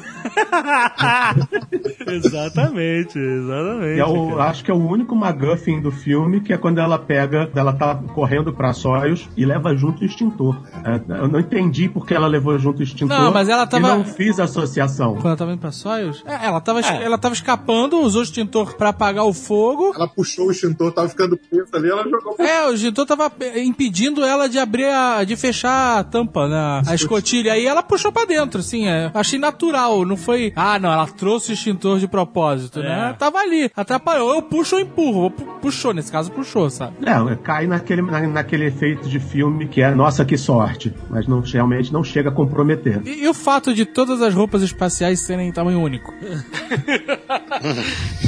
exatamente, 2.07 3.19
exatamente. 3.19 4.01
É 4.01 4.07
o- 4.07 4.41
acho 4.41 4.65
que 4.65 4.71
é 4.71 4.75
o 4.75 4.79
único 4.89 5.15
MacGuffin 5.15 5.81
do 5.81 5.91
filme, 5.91 6.41
que 6.41 6.53
é 6.53 6.59
quando 6.59 6.79
ela 6.79 6.99
pega, 6.99 7.51
ela 7.55 7.73
tá 7.73 7.95
correndo 8.15 8.53
pra 8.53 8.73
sóios 8.73 9.29
e 9.37 9.45
leva 9.45 9.75
junto 9.77 10.03
o 10.03 10.05
extintor. 10.05 10.57
É, 10.85 11.01
eu 11.21 11.29
não 11.29 11.41
entendi 11.41 11.89
porque 11.89 12.15
ela 12.15 12.27
levou 12.27 12.59
junto 12.59 12.81
o 12.81 12.83
extintor. 12.83 13.09
Não, 13.19 13.33
mas 13.33 13.49
ela 13.49 13.67
tava- 13.67 13.89
E 13.89 13.91
não 13.99 14.05
fiz 14.05 14.39
associação. 14.41 15.15
Quando 15.15 15.27
ela 15.27 15.37
tava 15.37 15.53
indo 15.53 15.61
pra 15.61 15.73
Soyuz? 15.73 16.23
É, 16.27 16.47
ela 16.47 16.61
tava, 16.61 16.81
ela 16.81 17.19
tava 17.19 17.35
escapando, 17.35 17.99
usou 18.01 18.21
o 18.21 18.25
extintor 18.25 18.75
pra 18.77 18.89
apagar 18.91 19.25
o 19.25 19.33
fogo. 19.33 19.93
Ela 19.95 20.09
puxou 20.09 20.47
o 20.49 20.51
extintor, 20.51 20.93
tava 20.93 21.09
ficando 21.09 21.37
preso 21.37 21.69
ali, 21.75 21.91
ela 21.91 22.05
jogou 22.09 22.37
É, 22.39 22.67
o 22.69 22.73
extintor 22.75 23.07
tava 23.07 23.31
eh, 23.41 23.63
impedindo 23.63 24.25
ela 24.25 24.49
de 24.49 24.59
abrir 24.59 24.85
a. 24.95 25.25
de 25.25 25.37
fechar 25.37 25.99
a 25.99 26.05
tampa, 26.05 26.49
né? 26.49 26.83
A 26.87 26.95
escotilha. 26.95 27.53
Aí 27.53 27.67
ela 27.67 27.83
puxou 27.83 28.11
pra 28.13 28.25
dentro, 28.25 28.61
assim. 28.61 28.87
É. 28.87 29.11
Achei 29.15 29.39
natural, 29.39 30.05
não 30.05 30.17
foi. 30.17 30.53
Ah, 30.57 30.79
não, 30.79 30.91
ela 30.93 31.07
trouxe 31.07 31.53
o 31.53 31.55
extintor 31.55 31.99
de 31.99 32.09
propósito, 32.09 32.81
né? 32.81 32.89
É. 32.91 33.01
Ela 33.05 33.15
tava 33.15 33.39
ali, 33.39 33.71
atrapalhou. 33.77 34.35
Eu 34.35 34.43
puxo 34.43 34.77
ou 34.77 34.81
empurro. 34.83 35.31
Pu- 35.31 35.55
Puxou, 35.65 35.95
nesse 35.95 36.13
caso, 36.13 36.31
puxou, 36.31 36.69
sabe? 36.69 36.93
É, 37.07 37.37
cai 37.37 37.67
naquele, 37.67 38.03
na- 38.03 38.21
naquele 38.27 38.67
efeito 38.67 39.09
de 39.09 39.19
filme 39.19 39.67
que 39.67 39.81
é 39.81 39.95
nossa 39.95 40.23
que 40.25 40.37
sorte, 40.37 40.93
mas 41.09 41.27
não, 41.27 41.41
realmente 41.41 41.91
não 41.91 42.05
chega 42.05 42.29
a 42.29 42.33
comprometer. 42.33 43.01
E, 43.07 43.23
e 43.25 43.29
o 43.29 43.33
fato 43.33 43.73
de 43.73 43.87
todas 43.87 44.21
as 44.21 44.35
roupas 44.35 44.61
espaciais 44.63 45.21
serem 45.21 45.49
em 45.49 45.53
tamanho 45.53 45.81
único? 45.81 46.13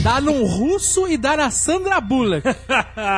dá 0.02 0.20
num 0.20 0.44
russo 0.44 1.08
e 1.08 1.16
dá 1.16 1.36
na 1.36 1.50
Sandra 1.50 2.00
Bullock. 2.00 2.46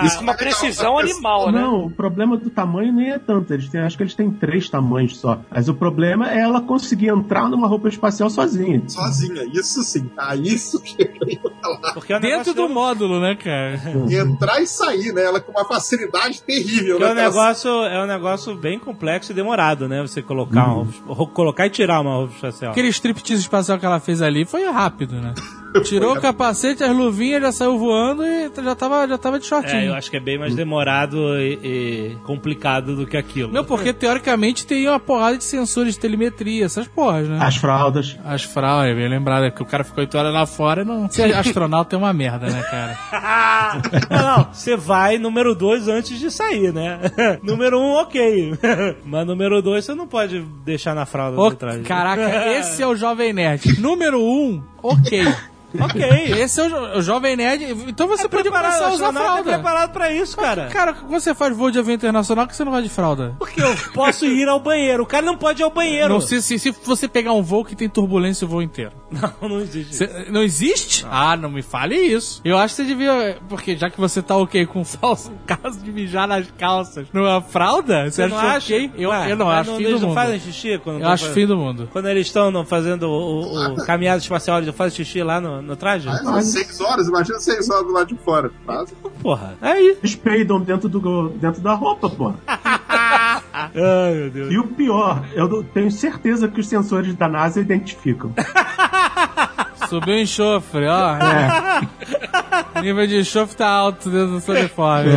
Isso 0.05 0.17
com 0.17 0.23
uma 0.25 0.35
precisão 0.35 0.99
animal, 0.99 1.51
né? 1.53 1.61
Não, 1.61 1.87
o 1.87 1.91
problema 1.91 2.37
do 2.37 2.51
tamanho 2.51 2.93
nem 2.93 3.11
é 3.13 3.19
tanto. 3.19 3.38
Eles 3.49 3.69
têm, 3.69 3.81
acho 3.81 3.97
que 3.97 4.03
eles 4.03 4.15
têm 4.15 4.31
três 4.31 4.69
tamanhos 4.69 5.19
só. 5.19 5.41
Mas 5.51 5.69
o 5.69 5.75
problema 5.75 6.31
é 6.31 6.41
ela 6.41 6.61
conseguir 6.61 7.09
entrar 7.09 7.49
numa 7.49 7.67
roupa 7.67 7.89
espacial 7.89 8.31
sozinha. 8.31 8.83
sozinha. 8.89 9.45
Isso 9.53 9.83
sim. 9.83 10.11
Ah, 10.17 10.37
isso 10.37 10.81
que 10.81 11.03
eu 11.03 11.29
ia 11.29 11.41
falar. 11.61 11.95
Porque 11.95 12.13
é 12.13 12.21
Dentro 12.21 12.55
do 12.55 12.69
negócio, 12.69 12.75
módulo, 12.75 13.21
né, 13.21 13.35
cara? 13.35 13.81
Entrar 14.11 14.61
e 14.61 14.67
sair, 14.67 15.13
né? 15.13 15.25
Ela 15.25 15.41
com 15.41 15.53
uma 15.53 15.65
facilidade 15.65 16.43
terrível, 16.43 16.99
que 16.99 17.05
é 17.05 17.07
né? 17.07 17.13
um 17.13 17.25
negócio, 17.25 17.69
é 17.85 18.03
um 18.03 18.07
negócio 18.07 18.55
bem 18.57 18.79
complexo 18.79 19.33
e 19.33 19.35
demorado, 19.35 19.89
né? 19.89 20.01
Você 20.03 20.23
colocar 20.23 20.67
uma 20.67 20.87
roupa, 21.07 21.33
colocar 21.35 21.67
e 21.67 21.71
tirar 21.71 22.01
uma 22.01 22.15
roupa 22.15 22.35
espacial. 22.35 22.73
Aquele 22.73 22.89
striptease 22.89 23.43
espacial 23.43 23.79
que 23.79 23.87
ela 23.87 24.01
fez 24.01 24.23
ali 24.23 24.45
foi 24.45 24.65
rápido, 24.71 25.21
né? 25.21 25.35
Tirou 25.85 26.17
o 26.17 26.21
capacete, 26.21 26.83
as 26.83 26.95
luvinhas, 26.95 27.43
já 27.43 27.53
saiu 27.53 27.79
voando 27.79 28.25
e 28.25 28.51
já 28.63 28.75
tava, 28.75 29.07
já 29.07 29.19
tava 29.19 29.39
de 29.39 29.45
É, 29.45 29.49
shortinho. 29.49 29.83
eu 29.87 29.95
acho 29.95 30.11
que 30.11 30.17
é 30.17 30.21
bem 30.21 30.39
mais 30.39 30.55
demorado 30.55 31.39
e, 31.39 31.59
e 31.63 32.17
complicado 32.25 32.97
do 32.97 33.07
que 33.07 33.17
aquilo. 33.17 33.53
Não, 33.53 33.65
porque 33.65 33.93
teoricamente 33.93 34.67
tem 34.67 34.89
uma 34.89 34.99
porrada 35.01 35.37
de 35.37 35.45
sensores 35.45 35.95
de 35.95 36.01
telemetria, 36.01 36.65
essas 36.65 36.87
porras, 36.89 37.29
né? 37.29 37.39
As 37.41 37.57
fraldas. 37.57 38.17
As 38.25 38.43
fraldas, 38.43 38.91
é 38.91 38.95
bem 38.95 39.09
lembrado, 39.09 39.45
é 39.45 39.51
que 39.51 39.63
o 39.63 39.67
cara 39.67 39.85
ficou 39.85 40.01
8 40.03 40.19
horas 40.19 40.33
lá 40.33 40.47
fora 40.47 40.83
e 40.83 40.85
não. 40.85 41.09
Ser 41.11 41.35
astronauta 41.37 41.95
é 41.95 41.99
uma 41.99 42.13
merda, 42.13 42.47
né, 42.47 42.63
cara? 42.63 42.99
não, 44.11 44.37
não, 44.39 44.53
você 44.53 44.77
vai 44.77 45.19
número 45.19 45.55
2 45.55 45.89
antes 45.89 46.19
de 46.19 46.31
sair, 46.31 46.73
né? 46.73 46.99
número 47.43 47.79
1, 47.79 47.83
um, 47.83 47.93
ok. 47.95 48.59
Mas 49.05 49.27
número 49.27 49.61
2 49.63 49.85
você 49.85 49.95
não 49.95 50.07
pode 50.07 50.41
deixar 50.65 50.95
na 50.95 51.07
fralda 51.07 51.51
de 51.51 51.57
trás. 51.57 51.87
caraca, 51.87 52.47
esse 52.59 52.83
é 52.83 52.87
o 52.87 52.97
Jovem 52.97 53.33
Nerd. 53.33 53.81
Número 53.81 54.19
1, 54.19 54.23
um, 54.23 54.63
ok. 54.83 55.11
Ok. 55.79 56.03
Esse 56.41 56.61
é 56.61 56.65
o, 56.65 56.69
jo- 56.69 56.99
o 56.99 57.03
Jovem 57.03 57.37
Nerd. 57.37 57.65
Então 57.89 58.07
você 58.07 58.29
pode 58.29 58.49
começar 58.49 58.87
a 58.87 58.93
usar 58.93 59.09
é 59.09 59.13
fralda. 59.13 59.43
preparado 59.53 59.93
pra 59.93 60.13
isso, 60.13 60.37
cara. 60.37 60.67
Cara, 60.67 60.93
quando 60.95 61.11
você 61.21 61.35
faz 61.35 61.57
voo 61.57 61.71
de 61.71 61.79
avião 61.79 61.95
internacional, 61.95 62.47
que 62.47 62.55
você 62.57 62.65
não 62.65 62.73
vai 62.73 62.83
de 62.83 62.89
fralda? 62.89 63.35
Porque 63.39 63.61
eu 63.63 63.75
posso 63.93 64.25
ir 64.27 64.49
ao 64.49 64.61
banheiro. 64.61 65.03
O 65.03 65.07
cara 65.07 65.25
não 65.27 65.37
pode 65.37 65.61
ir 65.63 65.65
ao 65.65 65.71
banheiro. 65.71 66.09
Não, 66.09 66.21
se, 66.21 66.41
se, 66.43 66.59
se 66.59 66.71
você 66.85 67.07
pegar 67.09 67.33
um 67.33 67.43
voo 67.43 67.65
que 67.65 67.75
tem 67.77 67.89
turbulência 67.89 68.45
o 68.47 68.49
voo 68.49 68.63
inteiro. 68.63 68.93
Não, 69.11 69.49
não 69.49 69.61
existe. 69.61 69.95
Cê- 69.97 70.27
não 70.31 70.43
existe? 70.43 71.07
Ah, 71.11 71.35
não 71.35 71.49
me 71.49 71.63
fale 71.63 71.97
isso. 71.97 72.43
Eu 72.45 72.59
acho 72.59 72.75
que 72.77 72.83
você 72.83 72.89
devia. 72.89 73.39
Porque 73.49 73.75
já 73.75 73.89
que 73.89 73.99
você 73.99 74.21
tá 74.21 74.37
ok 74.37 74.67
com 74.67 74.83
o 74.83 74.85
falso 74.85 75.33
caso 75.47 75.81
de 75.81 75.91
mijar 75.91 76.29
nas 76.29 76.47
calças 76.59 77.07
numa 77.11 77.41
fralda, 77.41 78.05
você, 78.05 78.25
Você 78.25 78.27
não 78.29 78.37
acha 78.39 78.49
acha? 78.59 78.75
ok? 78.75 78.91
Eu, 78.99 79.11
eu 79.11 79.35
não 79.37 79.47
mas 79.47 79.67
acho 79.67 79.77
fim 79.79 79.85
eles 79.85 79.95
do 79.95 80.01
não 80.01 80.09
mundo. 80.09 80.15
fazem 80.15 80.41
xixi 80.41 80.79
quando 80.85 80.97
Eu 80.97 81.03
vão 81.05 81.11
acho 81.13 81.25
fazer- 81.25 81.41
fim 81.41 81.47
do 81.47 81.57
mundo. 81.57 81.89
Quando 81.91 82.07
eles 82.09 82.27
estão 82.27 82.51
não, 82.51 82.67
fazendo 82.67 83.05
o, 83.09 83.73
o 83.73 83.77
caminhada 83.87 84.19
espacial, 84.21 84.59
eles 84.59 84.75
fazem 84.77 84.97
xixi 85.03 85.23
lá 85.23 85.41
no, 85.41 85.58
no 85.63 85.77
traje? 85.77 86.09
Ah, 86.09 86.17
são 86.17 86.41
seis 86.43 86.81
horas, 86.81 87.09
imagina 87.09 87.39
seis 87.41 87.69
horas 87.71 87.93
lá 87.93 88.05
de 88.05 88.15
fora. 88.17 88.51
Faz. 88.67 88.93
Porra, 89.23 89.55
aí. 89.61 89.97
Eles 90.03 90.15
peidam 90.17 90.61
dentro, 90.61 90.89
do, 90.89 91.29
dentro 91.31 91.61
da 91.61 91.75
roupa, 91.75 92.09
pô. 92.09 92.33
Ai, 93.53 94.15
meu 94.15 94.31
Deus. 94.31 94.53
E 94.53 94.59
o 94.59 94.67
pior, 94.69 95.25
eu 95.35 95.63
tenho 95.65 95.91
certeza 95.91 96.49
que 96.49 96.61
os 96.61 96.69
sensores 96.69 97.15
da 97.15 97.29
NASA 97.29 97.61
identificam. 97.61 98.33
Subiu 99.89 100.15
o 100.15 100.19
enxofre, 100.19 100.87
ó. 100.87 101.17
É, 101.17 101.81
O 102.79 102.83
nível 102.83 103.07
de 103.07 103.21
enxofre 103.21 103.57
tá 103.57 103.69
alto 103.69 104.11
dentro 104.11 104.33
do 104.33 104.41
seu 104.41 104.55
uniforme. 104.55 105.11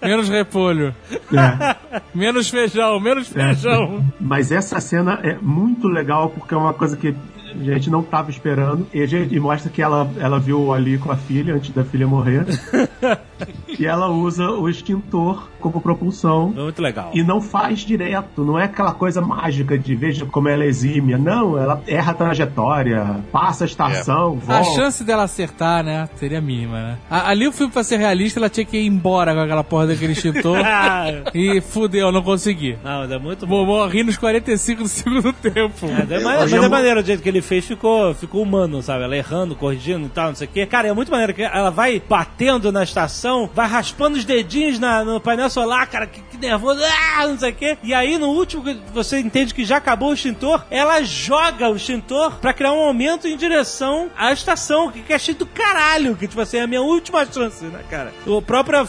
Menos 0.00 0.28
repolho. 0.28 0.94
é. 1.32 1.76
Menos 2.14 2.48
feijão, 2.48 3.00
menos 3.00 3.26
feijão. 3.28 4.04
Mas 4.20 4.52
essa 4.52 4.78
cena 4.80 5.18
é 5.22 5.36
muito 5.40 5.88
legal 5.88 6.30
porque 6.30 6.54
é 6.54 6.56
uma 6.56 6.72
coisa 6.74 6.96
que 6.96 7.14
a 7.60 7.64
gente 7.74 7.90
não 7.90 8.00
estava 8.00 8.30
esperando. 8.30 8.86
E, 8.92 9.02
a 9.02 9.06
gente- 9.06 9.34
e 9.34 9.40
mostra 9.40 9.70
que 9.70 9.80
ela, 9.82 10.08
ela 10.18 10.38
viu 10.38 10.72
ali 10.72 10.98
com 10.98 11.10
a 11.10 11.16
filha 11.16 11.54
antes 11.54 11.70
da 11.70 11.84
filha 11.84 12.06
morrer. 12.06 12.44
e 13.78 13.86
ela 13.86 14.08
usa 14.08 14.48
o 14.50 14.68
extintor 14.68 15.48
como 15.60 15.80
propulsão. 15.80 16.48
Muito 16.54 16.80
legal. 16.82 17.10
E 17.14 17.22
não 17.22 17.40
faz 17.40 17.80
direto, 17.80 18.44
não 18.44 18.58
é 18.58 18.64
aquela 18.64 18.92
coisa 18.92 19.20
mágica 19.20 19.78
de 19.78 19.94
veja 19.94 20.26
como 20.26 20.48
ela 20.48 20.62
é 20.64 20.66
exímia. 20.66 21.16
Não, 21.18 21.58
ela 21.58 21.82
erra 21.86 22.12
a 22.12 22.14
trajetória, 22.14 23.16
passa 23.32 23.64
a 23.64 23.66
estação, 23.66 24.38
A 24.46 24.60
volta. 24.62 24.70
chance 24.74 25.02
dela 25.04 25.22
acertar, 25.24 25.82
né? 25.82 26.08
Seria 26.16 26.40
mínima, 26.40 26.74
né? 26.80 26.98
A- 27.10 27.28
ali 27.30 27.48
o 27.48 27.52
filme, 27.52 27.72
pra 27.72 27.82
ser 27.82 27.96
realista, 27.98 28.38
ela 28.38 28.48
tinha 28.48 28.64
que 28.64 28.76
ir 28.76 28.86
embora 28.86 29.34
com 29.34 29.40
aquela 29.40 29.64
porra 29.64 29.88
daquele 29.88 30.12
extintor. 30.12 30.58
e 31.34 31.60
fudeu, 31.60 32.12
não 32.12 32.22
consegui. 32.22 32.76
Não, 32.84 33.00
mas 33.00 33.10
é 33.10 33.18
muito 33.18 33.46
bom. 33.46 33.64
Vou 33.64 33.66
morrer 33.78 34.02
nos 34.04 34.16
45 34.16 34.82
do 34.82 34.88
segundo 34.88 35.32
tempo. 35.32 35.86
É, 35.86 36.14
é 36.14 36.20
ma- 36.22 36.36
mas 36.40 36.52
é 36.52 36.68
maneiro 36.68 37.00
o 37.00 37.04
jeito 37.04 37.22
que 37.22 37.28
ele 37.28 37.40
fez, 37.44 37.64
ficou, 37.64 38.14
ficou 38.14 38.42
humano, 38.42 38.82
sabe? 38.82 39.04
Ela 39.04 39.16
errando, 39.16 39.54
corrigindo 39.54 40.06
e 40.06 40.08
tal, 40.08 40.28
não 40.28 40.34
sei 40.34 40.46
o 40.46 40.50
quê. 40.50 40.66
Cara, 40.66 40.88
é 40.88 40.92
muito 40.92 41.10
maneiro 41.10 41.32
que 41.34 41.42
ela 41.42 41.70
vai 41.70 42.02
batendo 42.08 42.72
na 42.72 42.82
estação, 42.82 43.48
vai 43.54 43.68
raspando 43.68 44.16
os 44.16 44.24
dedinhos 44.24 44.78
na- 44.78 45.04
no 45.04 45.20
painel 45.20 45.48
solar, 45.50 45.86
cara, 45.86 46.06
que, 46.06 46.20
que 46.20 46.36
nervoso, 46.38 46.80
ah, 46.82 47.26
não 47.28 47.38
sei 47.38 47.50
o 47.52 47.54
quê. 47.54 47.78
E 47.82 47.92
aí, 47.94 48.18
no 48.18 48.28
último, 48.28 48.64
você 48.92 49.18
entende 49.20 49.54
que 49.54 49.64
já 49.64 49.76
acabou 49.76 50.10
o 50.10 50.14
extintor, 50.14 50.64
ela 50.70 51.02
joga 51.02 51.68
o 51.70 51.76
extintor 51.76 52.32
pra 52.40 52.52
criar 52.52 52.72
um 52.72 52.80
aumento 52.80 53.28
em 53.28 53.36
direção 53.36 54.10
à 54.16 54.32
estação, 54.32 54.90
que, 54.90 55.00
que 55.00 55.12
é 55.12 55.18
cheio 55.18 55.36
do 55.38 55.46
caralho, 55.46 56.16
que, 56.16 56.26
tipo 56.26 56.40
assim, 56.40 56.56
é 56.58 56.62
a 56.62 56.66
minha 56.66 56.82
última 56.82 57.24
chance, 57.26 57.64
né, 57.66 57.80
cara? 57.90 58.12
O 58.26 58.40
próprio 58.42 58.86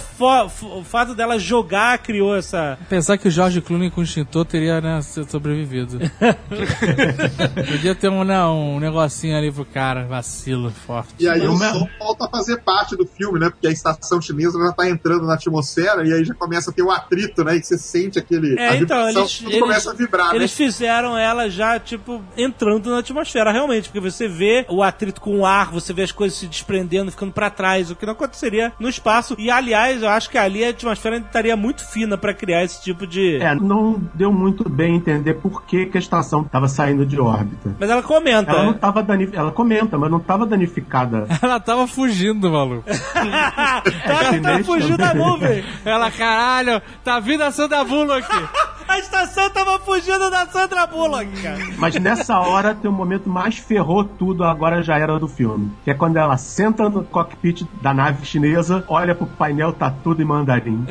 o 0.62 0.84
fato 0.84 1.14
dela 1.14 1.38
jogar 1.38 1.98
criou 2.00 2.36
essa... 2.36 2.78
Pensar 2.90 3.18
que 3.18 3.28
o 3.28 3.32
George 3.32 3.62
Clooney 3.62 3.90
com 3.92 4.02
extintor 4.02 4.46
teria, 4.46 4.80
né, 4.82 5.02
sobrevivido. 5.02 6.00
Podia 7.70 7.96
ter 7.96 8.10
um, 8.10 8.24
né, 8.24 8.36
um 8.52 8.80
negocinho 8.80 9.38
ali 9.38 9.52
pro 9.52 9.66
cara, 9.66 10.06
vacilo 10.06 10.72
forte. 10.72 11.14
E 11.20 11.28
aí 11.28 11.46
o 11.48 11.54
Uma- 11.54 11.72
som 11.72 11.88
volta 12.00 12.26
a 12.26 12.30
fazer 12.30 12.58
parte 12.62 12.96
do 12.96 13.06
filme, 13.06 13.40
né? 13.40 13.50
Porque 13.50 13.68
a 13.68 13.72
estação 13.72 14.22
chinesa 14.22 14.60
já 14.60 14.72
tá 14.72 14.90
entrando 14.90 15.26
na 15.26 15.36
atmosfera 15.36 16.08
e 16.08 16.14
aí 16.14 16.24
já 16.24 16.34
começa 16.34 16.72
a 16.72 16.74
ter 16.74 16.82
o 16.84 16.92
atrito, 16.92 17.44
né? 17.44 17.58
E 17.58 17.64
você 17.64 17.78
sente 17.78 18.20
aquele. 18.20 18.58
É, 18.60 18.70
a 18.70 18.76
então, 18.76 18.98
vibração, 19.06 19.22
eles, 19.22 19.38
tudo 19.38 19.50
eles, 19.50 19.60
começa 19.60 19.92
a 19.92 19.94
vibrar, 19.94 20.36
eles 20.36 20.52
né? 20.52 20.58
fizeram 20.66 21.18
ela 21.18 21.50
já, 21.50 21.80
tipo, 21.80 22.22
entrando 22.38 22.90
na 22.90 23.00
atmosfera, 23.00 23.52
realmente, 23.52 23.90
porque 23.90 24.00
você 24.00 24.28
vê 24.28 24.66
o 24.70 24.84
atrito 24.84 25.22
com 25.22 25.40
o 25.40 25.46
ar, 25.46 25.72
você 25.72 25.94
vê 25.94 26.04
as 26.04 26.12
coisas 26.12 26.38
se 26.38 26.48
desprendendo, 26.48 27.12
ficando 27.12 27.32
pra 27.32 27.50
trás, 27.50 27.90
o 27.92 27.96
que 27.96 28.06
não 28.06 28.14
aconteceria 28.14 28.74
no 28.80 28.90
espaço. 28.90 29.36
E, 29.38 29.50
aliás, 29.50 30.02
eu 30.02 30.10
acho 30.10 30.30
que 30.30 30.38
ali 30.38 30.64
a 30.64 30.70
atmosfera 30.70 31.16
ainda 31.16 31.28
estaria 31.28 31.56
muito 31.56 31.86
fina 31.86 32.18
pra 32.18 32.34
criar 32.34 32.64
esse 32.64 32.82
tipo 32.82 33.06
de... 33.08 33.38
É, 33.38 33.56
não 33.56 34.02
deu 34.14 34.32
muito 34.32 34.68
bem 34.70 34.96
entender 34.96 35.36
por 35.36 35.64
que, 35.64 35.86
que 35.86 35.98
a 35.98 36.00
estação 36.00 36.42
estava 36.42 36.68
saindo 36.68 37.06
de 37.06 37.20
órbita. 37.20 37.76
Mas 37.80 37.90
ela 37.90 38.04
comenta, 38.44 38.52
Ela 38.52 38.66
não 38.66 38.74
tava 38.74 39.04
dani... 39.04 39.30
ela 39.34 39.52
comenta, 39.52 39.98
mas 39.98 40.12
não 40.12 40.18
estava 40.18 40.46
danificada. 40.46 41.28
Ela 41.42 41.60
tava 41.60 41.88
fugindo, 41.88 42.52
maluco. 42.52 42.84
tá, 43.14 43.82
tá 43.82 44.24
Chinês 44.32 44.66
fugindo 44.66 44.98
da 44.98 45.14
nuvem. 45.14 45.64
Ela, 45.84 46.12
caralho, 46.12 46.82
tá 47.04 47.20
vindo 47.20 47.44
a 47.44 47.52
Sandra 47.52 47.84
Bullock. 47.84 48.28
A 48.88 49.00
estação 49.00 49.50
tava 49.50 49.80
fugindo 49.80 50.30
da 50.30 50.46
Sandra 50.48 50.86
Bullock, 50.86 51.42
cara. 51.42 51.58
Mas 51.78 51.96
nessa 51.96 52.40
hora 52.40 52.74
tem 52.74 52.90
um 52.90 52.94
momento 52.94 53.30
mais 53.30 53.58
ferrou 53.58 54.04
tudo, 54.04 54.44
agora 54.44 54.82
já 54.84 54.98
era 54.98 55.20
do 55.20 55.28
filme. 55.28 55.72
Que 55.84 55.92
é 55.92 55.94
quando 55.94 56.18
ela 56.18 56.38
senta 56.38 56.90
no 56.90 57.04
cockpit 57.04 57.64
da 57.82 57.94
nave 57.94 58.26
chinesa, 58.26 58.84
olha 58.88 59.14
pro 59.16 59.26
painel, 59.28 59.74
tá 59.74 59.90
tudo 60.04 60.22
em 60.22 60.26
mandarim. 60.26 60.86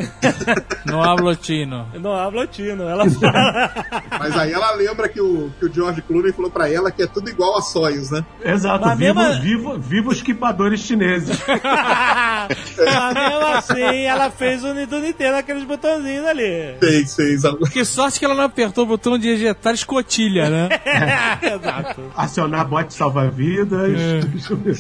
No 0.87 1.03
ablotino. 1.05 1.87
Não 1.95 2.13
habla 2.13 2.41
latino, 2.45 2.85
ela 2.85 3.05
Mas 4.19 4.37
aí 4.37 4.53
ela 4.53 4.73
lembra 4.73 5.09
que 5.09 5.21
o, 5.21 5.51
que 5.59 5.67
o 5.67 5.73
George 5.73 6.03
Clooney 6.03 6.33
falou 6.33 6.51
pra 6.51 6.71
ela 6.71 6.91
que 6.91 7.03
é 7.03 7.07
tudo 7.07 7.29
igual 7.31 7.57
a 7.59 7.63
Soyuz, 7.63 8.11
né? 8.11 8.25
Exato, 8.45 8.87
Mas 8.87 8.99
vivo, 8.99 9.21
mesmo- 9.21 9.43
vivo, 9.43 9.79
vivo 9.79 10.11
os 10.11 10.21
quipadores 10.23 10.81
chineses. 10.81 11.39
Mas 11.49 13.15
mesmo 13.15 13.47
assim, 13.57 14.03
ela 14.05 14.31
fez 14.31 14.65
o 14.65 14.75
do 14.87 15.01
Nintendo, 15.01 15.37
aqueles 15.37 15.65
botãozinhos 15.65 16.27
ali. 16.27 16.77
Fez, 16.81 17.15
fez. 17.15 17.43
Que 17.73 17.84
sorte 17.85 18.19
que 18.19 18.25
ela 18.25 18.35
não 18.35 18.45
apertou 18.45 18.85
o 18.85 18.87
botão 18.87 19.19
de 19.19 19.29
ejetar 19.29 19.75
escotilha, 19.75 20.51
né? 20.51 20.69
Exato. 21.43 22.03
Acionar 22.17 22.67
bote 22.67 22.95
salva-vidas. 22.95 24.25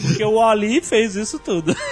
Porque 0.02 0.24
o 0.24 0.34
Oli 0.34 0.80
fez 0.80 1.14
isso 1.16 1.38
tudo. 1.38 1.74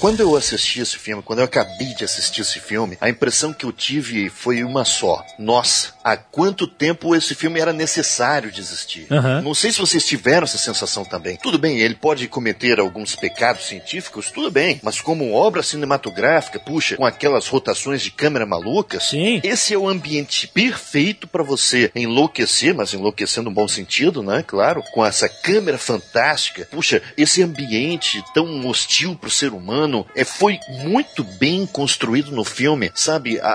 Quando 0.00 0.20
eu 0.20 0.36
assisti 0.36 0.80
esse 0.80 0.96
filme, 0.96 1.24
quando 1.24 1.40
eu 1.40 1.44
acabei 1.44 1.92
de 1.92 2.04
assistir 2.04 2.42
esse 2.42 2.60
filme, 2.60 2.96
a 3.00 3.08
impressão 3.08 3.52
que 3.52 3.66
eu 3.66 3.72
tive 3.72 4.30
foi 4.30 4.62
uma 4.62 4.84
só. 4.84 5.24
Nossa, 5.36 5.92
há 6.04 6.16
quanto 6.16 6.68
tempo 6.68 7.16
esse 7.16 7.34
filme 7.34 7.58
era 7.58 7.72
necessário 7.72 8.52
de 8.52 8.60
existir? 8.60 9.08
Aham. 9.10 9.42
Não 9.42 9.54
sei 9.54 9.72
se 9.72 9.80
vocês 9.80 10.06
tiveram 10.06 10.44
essa 10.44 10.56
sensação 10.56 11.04
também. 11.04 11.36
Tudo 11.42 11.58
bem, 11.58 11.80
ele 11.80 11.96
pode 11.96 12.28
cometer 12.28 12.78
alguns 12.78 13.16
pecados 13.16 13.66
científicos, 13.66 14.30
tudo 14.30 14.52
bem, 14.52 14.78
mas 14.84 15.00
como 15.00 15.32
obra 15.32 15.64
cinematográfica, 15.64 16.60
puxa, 16.60 16.96
com 16.96 17.04
aquelas 17.04 17.48
rotações 17.48 18.00
de 18.00 18.12
câmera 18.12 18.46
malucas, 18.46 19.08
Sim. 19.08 19.40
esse 19.42 19.74
é 19.74 19.78
o 19.78 19.88
ambiente 19.88 20.46
perfeito 20.46 21.26
para 21.26 21.42
você 21.42 21.90
enlouquecer, 21.92 22.72
mas 22.72 22.94
enlouquecer 22.94 23.42
no 23.42 23.50
bom 23.50 23.66
sentido, 23.66 24.22
né? 24.22 24.44
Claro, 24.46 24.80
com 24.92 25.04
essa 25.04 25.28
câmera 25.28 25.76
fantástica. 25.76 26.68
Puxa, 26.70 27.02
esse 27.16 27.42
ambiente 27.42 28.22
tão 28.32 28.64
hostil 28.64 29.16
pro 29.16 29.28
ser 29.28 29.52
humano 29.52 29.87
é, 30.14 30.24
foi 30.24 30.58
muito 30.84 31.22
bem 31.24 31.66
construído 31.66 32.30
no 32.32 32.44
filme, 32.44 32.90
sabe? 32.94 33.40
A, 33.40 33.48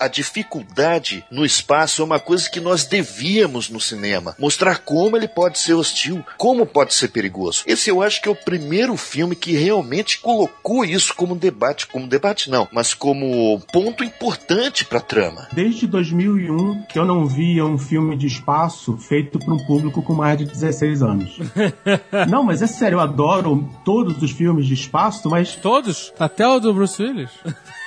a, 0.00 0.06
a 0.06 0.08
dificuldade 0.08 1.24
no 1.30 1.44
espaço 1.44 2.02
é 2.02 2.04
uma 2.04 2.18
coisa 2.18 2.48
que 2.48 2.60
nós 2.60 2.84
devíamos 2.84 3.68
no 3.68 3.80
cinema. 3.80 4.34
Mostrar 4.38 4.78
como 4.78 5.16
ele 5.16 5.28
pode 5.28 5.58
ser 5.58 5.74
hostil, 5.74 6.24
como 6.36 6.66
pode 6.66 6.94
ser 6.94 7.08
perigoso. 7.08 7.62
Esse 7.66 7.90
eu 7.90 8.02
acho 8.02 8.20
que 8.20 8.28
é 8.28 8.32
o 8.32 8.36
primeiro 8.36 8.96
filme 8.96 9.34
que 9.34 9.52
realmente 9.52 10.20
colocou 10.20 10.84
isso 10.84 11.14
como 11.14 11.34
debate, 11.34 11.86
como 11.86 12.06
debate 12.06 12.50
não, 12.50 12.68
mas 12.72 12.94
como 12.94 13.60
ponto 13.72 14.04
importante 14.04 14.84
pra 14.84 15.00
trama. 15.00 15.48
Desde 15.52 15.86
2001 15.86 16.82
que 16.82 16.98
eu 16.98 17.04
não 17.04 17.26
via 17.26 17.64
um 17.64 17.78
filme 17.78 18.16
de 18.16 18.26
espaço 18.26 18.96
feito 18.96 19.38
para 19.38 19.54
um 19.54 19.66
público 19.66 20.02
com 20.02 20.14
mais 20.14 20.38
de 20.38 20.44
16 20.44 21.02
anos. 21.02 21.38
não, 22.28 22.42
mas 22.42 22.62
é 22.62 22.66
sério, 22.66 22.96
eu 22.96 23.00
adoro 23.00 23.68
todos 23.84 24.22
os 24.22 24.30
filmes 24.30 24.66
de 24.66 24.74
espaço, 24.74 25.28
mas 25.28 25.56
Todos? 25.80 26.12
Até 26.18 26.46
o 26.46 26.60
do 26.60 26.74
Bruce 26.74 27.02
Willis? 27.02 27.30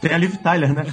tem 0.00 0.12
a 0.12 0.18
Liv 0.18 0.36
Tyler, 0.36 0.72
né? 0.74 0.84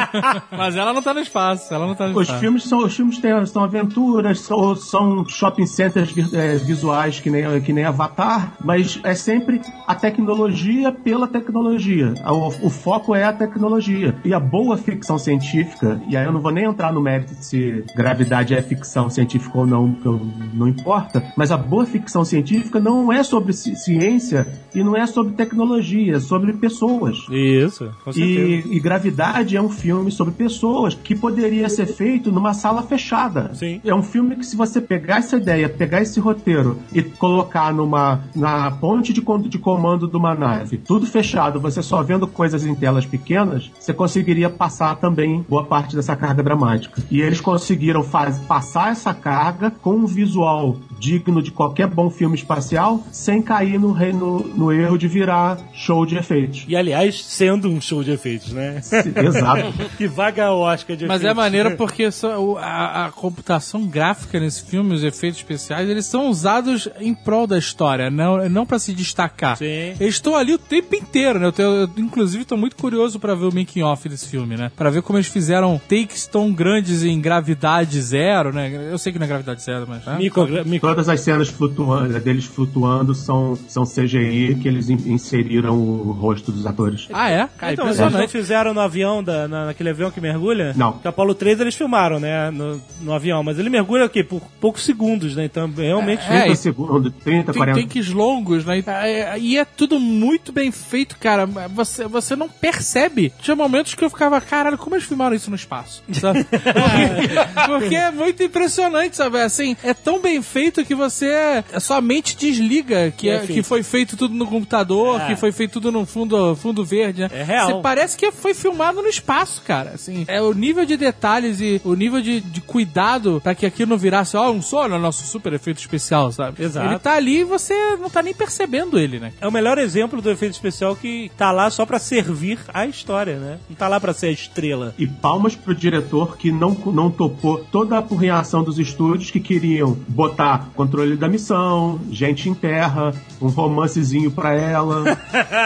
Mas 0.50 0.76
ela 0.76 0.92
não 0.92 1.02
tá 1.02 1.12
no 1.14 1.20
espaço, 1.20 1.72
ela 1.72 1.86
não 1.86 1.94
tá 1.94 2.06
no 2.08 2.14
Os 2.16 2.22
espaço. 2.22 2.40
filmes 2.40 2.64
são, 2.64 2.78
os 2.84 2.94
filmes 2.96 3.18
têm, 3.18 3.46
são 3.46 3.62
aventuras, 3.64 4.40
são, 4.40 4.74
são 4.76 5.24
shopping 5.28 5.66
centers 5.66 6.12
é, 6.32 6.56
visuais 6.56 7.20
que 7.20 7.30
nem, 7.30 7.60
que 7.60 7.72
nem 7.72 7.84
Avatar, 7.84 8.52
mas 8.64 8.98
é 9.04 9.14
sempre 9.14 9.60
a 9.86 9.94
tecnologia 9.94 10.90
pela 10.92 11.26
tecnologia. 11.28 12.14
O, 12.26 12.66
o 12.66 12.70
foco 12.70 13.14
é 13.14 13.24
a 13.24 13.32
tecnologia. 13.32 14.14
E 14.24 14.32
a 14.34 14.40
boa 14.40 14.76
ficção 14.76 15.18
científica, 15.18 16.00
e 16.08 16.16
aí 16.16 16.24
eu 16.24 16.32
não 16.32 16.40
vou 16.40 16.50
nem 16.52 16.64
entrar 16.64 16.92
no 16.92 17.00
mérito 17.00 17.34
de 17.34 17.44
se 17.44 17.84
gravidade 17.94 18.54
é 18.54 18.62
ficção 18.62 19.08
científica 19.10 19.58
ou 19.58 19.66
não, 19.66 19.92
porque 19.92 20.24
não 20.54 20.66
importa, 20.68 21.22
mas 21.36 21.50
a 21.52 21.56
boa 21.56 21.86
ficção 21.86 22.24
científica 22.24 22.80
não 22.80 23.12
é 23.12 23.22
sobre 23.22 23.52
ci- 23.52 23.76
ciência 23.76 24.46
e 24.74 24.82
não 24.82 24.96
é 24.96 25.06
sobre 25.06 25.34
tecnologia, 25.34 26.16
é 26.16 26.20
sobre 26.20 26.52
pessoas. 26.54 27.16
Isso, 27.30 27.65
com 28.04 28.10
E, 28.16 28.64
e 28.70 28.80
Gravidade 28.80 29.56
é 29.56 29.62
um 29.62 29.68
filme 29.68 30.10
sobre 30.10 30.34
pessoas 30.34 30.94
que 30.94 31.14
poderia 31.14 31.68
ser 31.68 31.86
feito 31.86 32.30
numa 32.30 32.54
sala 32.54 32.82
fechada. 32.82 33.54
Sim. 33.54 33.80
É 33.84 33.94
um 33.94 34.02
filme 34.02 34.36
que 34.36 34.46
se 34.46 34.56
você 34.56 34.80
pegar 34.80 35.18
essa 35.18 35.36
ideia, 35.36 35.68
pegar 35.68 36.02
esse 36.02 36.20
roteiro 36.20 36.78
e 36.92 37.02
colocar 37.02 37.72
numa 37.72 38.20
na 38.34 38.70
ponte 38.70 39.12
de, 39.12 39.22
de 39.48 39.58
comando 39.58 40.08
de 40.08 40.16
uma 40.16 40.34
nave, 40.34 40.78
tudo 40.78 41.06
fechado, 41.06 41.60
você 41.60 41.82
só 41.82 42.02
vendo 42.02 42.26
coisas 42.26 42.64
em 42.64 42.74
telas 42.74 43.06
pequenas, 43.06 43.70
você 43.78 43.92
conseguiria 43.92 44.50
passar 44.50 44.96
também 44.96 45.44
boa 45.48 45.64
parte 45.64 45.96
dessa 45.96 46.16
carga 46.16 46.42
dramática. 46.42 47.02
E 47.10 47.20
eles 47.20 47.40
conseguiram 47.40 48.02
faz, 48.02 48.38
passar 48.38 48.92
essa 48.92 49.12
carga 49.14 49.70
com 49.70 49.94
um 49.94 50.06
visual 50.06 50.76
digno 50.98 51.42
de 51.42 51.50
qualquer 51.50 51.86
bom 51.86 52.08
filme 52.10 52.34
espacial, 52.36 53.02
sem 53.12 53.42
cair 53.42 53.78
no, 53.78 53.94
no, 54.12 54.38
no 54.48 54.72
erro 54.72 54.96
de 54.96 55.06
virar 55.08 55.58
show 55.72 56.04
de 56.06 56.16
efeitos. 56.16 56.64
E 56.68 56.76
aliás, 56.76 57.22
sendo 57.24 57.68
um 57.68 57.80
show 57.80 58.02
de 58.02 58.12
efeitos, 58.12 58.52
né? 58.52 58.80
Exato. 59.24 59.72
que 59.96 60.06
vaga 60.06 60.50
Oscar 60.52 60.96
de 60.96 61.06
Mas 61.06 61.20
é 61.20 61.24
efeitos. 61.26 61.36
maneiro 61.36 61.76
porque 61.76 62.10
só 62.10 62.40
o- 62.42 62.58
a, 62.58 63.06
a 63.06 63.10
computação 63.12 63.86
gráfica 63.86 64.40
nesse 64.40 64.64
filme, 64.64 64.94
os 64.94 65.04
efeitos 65.04 65.38
especiais, 65.40 65.88
eles 65.88 66.06
são 66.06 66.28
usados 66.28 66.88
em 67.00 67.14
prol 67.14 67.46
da 67.46 67.58
história, 67.58 68.10
não, 68.10 68.48
não 68.48 68.66
para 68.66 68.78
se 68.78 68.92
destacar. 68.94 69.56
Sim. 69.56 69.94
Eles 70.00 70.14
estão 70.14 70.36
ali 70.36 70.54
o 70.54 70.58
tempo 70.58 70.94
inteiro, 70.94 71.38
né? 71.38 71.46
Eu, 71.46 71.52
tenho- 71.52 71.68
eu, 71.68 71.90
inclusive, 71.98 72.44
tô 72.44 72.56
muito 72.56 72.76
curioso 72.76 73.18
pra 73.20 73.34
ver 73.34 73.46
o 73.46 73.54
making 73.54 73.82
off 73.82 74.08
desse 74.08 74.28
filme, 74.28 74.56
né? 74.56 74.70
Pra 74.76 74.90
ver 74.90 75.02
como 75.02 75.18
eles 75.18 75.28
fizeram 75.28 75.80
takes 75.88 76.26
tão 76.26 76.52
grandes 76.52 77.04
em 77.04 77.20
gravidade 77.20 78.00
zero, 78.00 78.52
né? 78.52 78.90
Eu 78.90 78.98
sei 78.98 79.12
que 79.12 79.18
não 79.18 79.24
é 79.26 79.28
gravidade 79.28 79.62
zero, 79.62 79.86
mas. 79.88 80.04
né? 80.04 80.16
Micro, 80.18 80.46
micro, 80.66 80.85
Todas 80.86 81.08
as 81.08 81.20
cenas 81.20 81.48
flutuando, 81.48 82.18
deles 82.20 82.44
flutuando 82.44 83.14
são, 83.14 83.58
são 83.68 83.84
CGI 83.84 84.56
que 84.60 84.68
eles 84.68 84.88
in- 84.88 85.02
inseriram 85.12 85.74
o 85.78 86.12
rosto 86.12 86.52
dos 86.52 86.66
atores. 86.66 87.08
Ah, 87.12 87.30
é? 87.30 87.48
Ah, 87.60 87.72
então, 87.72 87.86
mas 87.86 87.98
eles 87.98 88.12
não 88.12 88.28
fizeram 88.28 88.72
no 88.72 88.80
avião, 88.80 89.22
da, 89.22 89.48
na- 89.48 89.66
naquele 89.66 89.90
avião 89.90 90.10
que 90.10 90.20
mergulha? 90.20 90.72
Não. 90.76 90.92
Que 90.98 91.08
Apolo 91.08 91.34
3 91.34 91.60
eles 91.60 91.74
filmaram, 91.74 92.20
né? 92.20 92.50
No, 92.50 92.80
no 93.00 93.12
avião. 93.12 93.42
Mas 93.42 93.58
ele 93.58 93.68
mergulha 93.68 94.04
o 94.04 94.08
quê? 94.08 94.22
Por 94.22 94.40
poucos 94.60 94.82
segundos, 94.84 95.34
né? 95.34 95.44
Então, 95.44 95.70
realmente. 95.76 96.22
É, 96.24 96.42
30 96.42 96.52
e- 96.52 96.56
segundos, 96.56 97.12
30, 97.24 97.52
Tem 97.52 97.58
40. 97.60 97.80
takes 97.80 98.08
longos, 98.10 98.64
né? 98.64 98.82
É, 98.86 99.38
E 99.38 99.58
é 99.58 99.64
tudo 99.64 99.98
muito 99.98 100.52
bem 100.52 100.70
feito, 100.70 101.16
cara. 101.18 101.46
Você, 101.74 102.06
você 102.06 102.36
não 102.36 102.48
percebe. 102.48 103.32
Tinha 103.42 103.56
momentos 103.56 103.94
que 103.94 104.04
eu 104.04 104.10
ficava, 104.10 104.40
caralho, 104.40 104.78
como 104.78 104.94
eles 104.94 105.06
filmaram 105.06 105.34
isso 105.34 105.50
no 105.50 105.56
espaço? 105.56 106.02
Sabe? 106.12 106.44
Porque, 106.50 107.66
porque 107.66 107.94
é 107.96 108.10
muito 108.10 108.42
impressionante, 108.42 109.16
sabe? 109.16 109.40
Assim, 109.40 109.76
é 109.82 109.92
tão 109.94 110.20
bem 110.20 110.40
feito 110.42 110.75
que 110.84 110.94
você. 110.94 111.64
A 111.72 111.80
sua 111.80 112.00
mente 112.00 112.36
desliga 112.36 113.10
que, 113.10 113.28
É 113.28 113.36
é, 113.36 113.46
que 113.46 113.62
foi 113.62 113.82
feito 113.82 114.16
tudo 114.16 114.34
no 114.34 114.46
computador, 114.46 115.20
É. 115.20 115.26
que 115.26 115.36
foi 115.36 115.52
feito 115.52 115.72
tudo 115.74 115.92
no 115.92 116.04
fundo, 116.06 116.54
fundo 116.56 116.84
verde, 116.84 117.22
né? 117.22 117.30
É 117.32 117.42
real. 117.42 117.66
Você 117.68 117.82
parece 117.82 118.16
que 118.16 118.30
foi 118.32 118.54
filmado 118.54 119.02
no 119.02 119.08
espaço, 119.08 119.62
cara. 119.62 119.90
Assim, 119.94 120.24
é 120.28 120.40
o 120.40 120.52
nível 120.52 120.84
de 120.84 120.96
detalhes 120.96 121.60
e 121.60 121.80
o 121.84 121.94
nível 121.94 122.20
de, 122.20 122.40
de 122.40 122.60
cuidado 122.60 123.40
pra 123.42 123.54
que 123.54 123.66
aquilo 123.66 123.90
não 123.90 123.98
virasse, 123.98 124.36
ó, 124.36 124.50
um 124.50 124.62
só 124.62 124.88
no 124.88 124.98
nosso 124.98 125.26
super 125.26 125.52
efeito 125.52 125.78
especial, 125.78 126.30
sabe? 126.32 126.62
Exato. 126.62 126.88
Ele 126.88 126.98
tá 126.98 127.14
ali 127.14 127.38
e 127.40 127.44
você 127.44 127.74
não 127.96 128.08
tá 128.10 128.22
nem 128.22 128.34
percebendo 128.34 128.98
ele, 128.98 129.18
né? 129.18 129.32
É 129.40 129.46
o 129.46 129.52
melhor 129.52 129.78
exemplo 129.78 130.20
do 130.22 130.30
efeito 130.30 130.52
especial 130.52 130.94
que 130.96 131.30
tá 131.36 131.50
lá 131.52 131.70
só 131.70 131.84
pra 131.86 131.98
servir 131.98 132.58
a 132.72 132.86
história, 132.86 133.38
né? 133.38 133.58
Não 133.68 133.76
tá 133.76 133.88
lá 133.88 134.00
pra 134.00 134.12
ser 134.14 134.26
a 134.26 134.30
estrela. 134.30 134.94
E 134.98 135.06
palmas 135.06 135.54
pro 135.54 135.74
diretor 135.74 136.36
que 136.36 136.50
não, 136.52 136.70
não 136.86 137.10
topou 137.10 137.58
toda 137.70 137.96
a 137.96 137.98
apurreação 137.98 138.62
dos 138.62 138.78
estúdios 138.78 139.30
que 139.30 139.40
queriam 139.40 139.96
botar 140.08 140.65
controle 140.74 141.16
da 141.16 141.28
missão, 141.28 142.00
gente 142.10 142.48
em 142.48 142.54
terra, 142.54 143.12
um 143.40 143.48
romancezinho 143.48 144.30
pra 144.30 144.52
ela. 144.54 145.04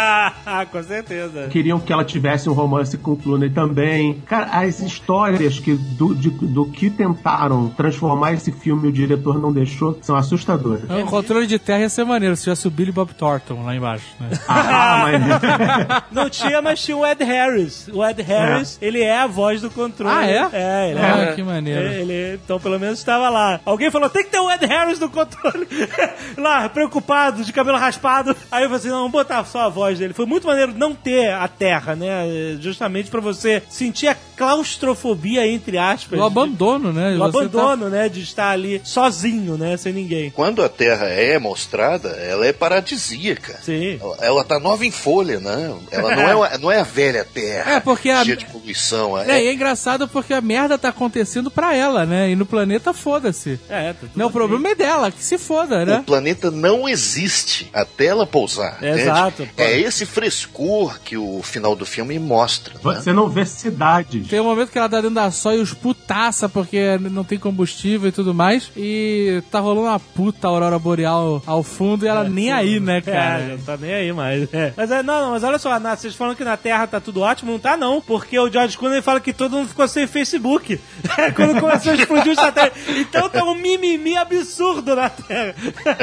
Com 0.71 0.83
certeza. 0.83 1.49
queriam 1.49 1.79
que 1.81 1.93
ela 1.93 2.05
tivesse 2.05 2.49
um 2.49 2.53
romance 2.53 2.97
com 2.99 3.13
o 3.13 3.17
Clooney 3.17 3.51
também. 3.51 4.21
Cara, 4.27 4.47
as 4.61 4.81
histórias 4.81 5.59
que 5.59 5.75
do, 5.75 6.15
de- 6.15 6.31
do 6.31 6.67
que 6.67 6.91
tentaram 6.91 7.69
transformar 7.69 8.33
esse 8.35 8.53
filme 8.53 8.87
e 8.87 8.91
o 8.91 8.93
diretor 8.93 9.39
não 9.41 9.53
deixou 9.53 9.99
são 10.03 10.17
assustadoras. 10.17 10.83
O 10.85 11.07
controle 11.07 11.47
de 11.47 11.59
terra 11.59 11.81
ia 11.81 11.89
ser 11.89 12.05
maneiro 12.05 12.37
se 12.37 12.45
tivesse 12.45 12.67
o 12.69 12.71
Billy 12.71 12.93
Bob 12.93 13.13
Thornton 13.15 13.63
lá 13.65 13.75
embaixo, 13.75 14.05
né? 14.21 14.29
Ah, 14.49 15.03
mas... 15.03 16.03
Não 16.13 16.29
tinha, 16.29 16.61
mas 16.61 16.83
tinha 16.83 16.97
o 16.97 17.07
Ed 17.07 17.23
Harris. 17.25 17.89
O 17.93 18.05
Ed 18.05 18.21
Harris, 18.23 18.79
ele 18.83 19.01
é 19.01 19.19
a 19.21 19.27
voz 19.27 19.61
do 19.61 19.71
controle. 19.71 20.15
Ah, 20.15 20.27
é? 20.27 20.49
É, 20.53 20.91
ele 20.91 20.99
Ah, 21.01 21.19
é. 21.23 21.33
que 21.33 21.43
maneiro. 21.43 21.81
Ele, 21.87 22.35
então, 22.43 22.59
pelo 22.59 22.79
menos 22.79 22.99
estava 22.99 23.29
lá. 23.29 23.61
Alguém 23.65 23.91
falou, 23.91 24.09
tem 24.11 24.25
que 24.25 24.31
ter 24.31 24.39
o 24.41 24.51
Ed 24.51 24.65
Harris 24.67 24.90
no 24.99 25.09
controle. 25.11 25.67
lá, 26.37 26.69
preocupado, 26.69 27.45
de 27.45 27.53
cabelo 27.53 27.79
raspado. 27.79 28.35
Aí 28.51 28.63
eu 28.65 28.69
falei 28.69 28.77
assim, 28.79 28.89
não, 28.89 28.97
vamos 28.99 29.13
botar 29.13 29.45
só 29.45 29.61
a 29.61 29.69
voz 29.69 29.99
dele. 29.99 30.13
Foi 30.15 30.27
muito 30.27 30.47
maneiro 30.47 30.73
não 30.77 30.95
ter 30.95 31.31
a 31.33 31.47
terra, 31.49 31.95
né? 31.95 32.25
Justamente 32.61 33.11
pra 33.11 33.21
você 33.21 33.63
sentir 33.69 34.09
a 34.09 34.17
claustrofobia, 34.37 35.47
entre 35.47 35.79
aspas. 35.79 36.19
O 36.19 36.23
abandono, 36.25 36.93
né? 36.93 37.15
O 37.15 37.19
Você 37.19 37.39
abandono, 37.39 37.89
né? 37.89 38.09
De 38.09 38.21
estar 38.21 38.51
ali 38.51 38.81
sozinho, 38.85 39.57
né? 39.57 39.77
Sem 39.77 39.93
ninguém. 39.93 40.31
Quando 40.31 40.63
a 40.63 40.69
Terra 40.69 41.07
é 41.07 41.39
mostrada, 41.39 42.09
ela 42.11 42.47
é 42.47 42.53
paradisíaca. 42.53 43.59
Sim. 43.63 43.99
Ela- 44.01 44.17
Ela 44.21 44.45
tá 44.45 44.59
nova 44.61 44.85
em 44.87 44.91
folha, 44.91 45.41
né? 45.41 45.75
Ela 45.91 46.15
não 46.17 46.45
é, 46.45 46.59
não 46.59 46.71
é 46.73 46.81
a 46.81 46.85
velha 46.85 47.25
Terra. 47.25 47.73
É, 47.73 47.81
porque 47.81 48.11
a- 48.11 48.25
cheia 48.25 48.37
de 48.37 48.47
poluição. 48.47 49.13
Tá... 49.15 49.33
É, 49.33 49.43
e 49.45 49.49
é 49.49 49.53
engraçado 49.53 50.07
porque 50.09 50.33
a 50.33 50.41
merda 50.41 50.79
tá 50.79 50.89
acontecendo 50.91 51.51
pra 51.51 51.75
ela, 51.75 52.07
né? 52.07 52.31
E 52.31 52.37
no 52.37 52.47
planeta, 52.47 52.93
foda-se. 52.95 53.59
É, 53.69 53.93
tá 53.93 54.01
tudo 54.01 54.13
Não, 54.15 54.27
o 54.27 54.31
problema 54.31 54.69
é 54.69 54.75
dela, 54.81 55.11
que 55.11 55.23
se 55.23 55.37
foda, 55.37 55.83
O 55.83 55.87
né? 55.87 56.03
planeta 56.07 56.51
não 56.51 56.89
existe 56.89 57.69
até 57.73 58.07
ela 58.07 58.27
pousar. 58.27 58.83
Exato, 58.83 59.47
pô. 59.55 59.63
É 59.63 59.79
esse 59.79 60.07
frescor 60.07 60.99
que 61.05 61.17
o 61.17 61.43
final 61.43 61.77
do 61.77 61.85
filme 61.85 62.19
mostra. 62.19 62.75
né? 62.75 62.81
Você 62.83 63.13
não 63.13 63.29
vê 63.29 63.45
cidades. 63.45 64.27
Tem 64.29 64.41
um 64.41 64.45
momento 64.45 64.71
que 64.71 64.79
ela 64.79 64.89
tá 64.89 64.97
dentro 65.01 65.15
da 65.15 65.31
Soyuz 65.31 65.75
putaça 65.75 66.49
porque 66.49 66.99
não 66.99 67.25
tem 67.25 67.39
combustível 67.39 68.09
e 68.09 68.13
tudo 68.13 68.33
mais. 68.33 68.71
E 68.77 69.43
tá 69.51 69.61
rolando 69.61 69.87
uma 69.87 70.01
puta 70.01 70.49
aurora 70.49 70.79
boreal 70.79 71.43
ao 71.47 71.63
fundo 71.63 72.05
e 72.05 72.09
ela 72.09 72.25
nem 72.25 72.51
aí, 72.51 72.81
né, 72.81 72.99
É, 72.99 73.01
cara? 73.03 73.41
já 73.41 73.49
não 73.57 73.59
tá 73.59 73.77
nem 73.77 73.93
aí 73.93 74.13
mais. 74.13 74.49
É. 74.55 74.73
Mas 74.77 74.91
é, 74.91 75.03
não, 75.03 75.21
não, 75.23 75.31
mas 75.33 75.45
olha 75.45 75.59
só, 75.59 75.79
na- 75.79 75.97
vocês 75.97 76.15
falam 76.15 76.35
que 76.35 76.45
na 76.45 76.57
Terra 76.57 76.87
tá 76.87 77.01
tudo 77.01 77.21
ótimo, 77.21 77.53
não 77.53 77.59
tá 77.59 77.77
não, 77.77 78.01
porque 78.01 78.39
o 78.39 78.51
George 78.51 78.79
Clooney 78.79 79.03
fala 79.03 79.21
que 79.21 79.33
todo 79.33 79.57
mundo 79.57 79.69
ficou 79.69 79.87
sem 79.89 80.07
Facebook 80.07 80.81
quando 81.37 81.61
começou 81.61 81.93
a 81.93 81.95
explodir 81.97 82.33
o 82.33 82.35
satélite. 82.35 82.79
Então 82.99 83.29
tá 83.29 83.45
um 83.45 83.55
mimimi 83.55 84.17
absurdo 84.17 84.70
na 84.75 85.11
Terra. 85.11 85.55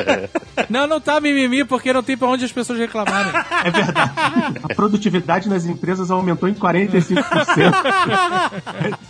Não, 0.70 0.88
não 0.88 1.00
tá 1.00 1.22
mimimi 1.22 1.64
porque 1.64 1.94
não 1.94 2.02
tem 2.02 2.18
pra 2.18 2.28
onde 2.28 2.44
as 2.44 2.52
pessoas 2.52 2.80
reclamarem. 2.80 3.32
É 3.64 3.70
verdade. 3.70 4.12
A 4.64 4.74
produtividade 4.74 5.48
nas 5.48 5.66
empresas 5.66 6.10
aumentou 6.10 6.50
em 6.50 6.54
45%. 6.54 7.24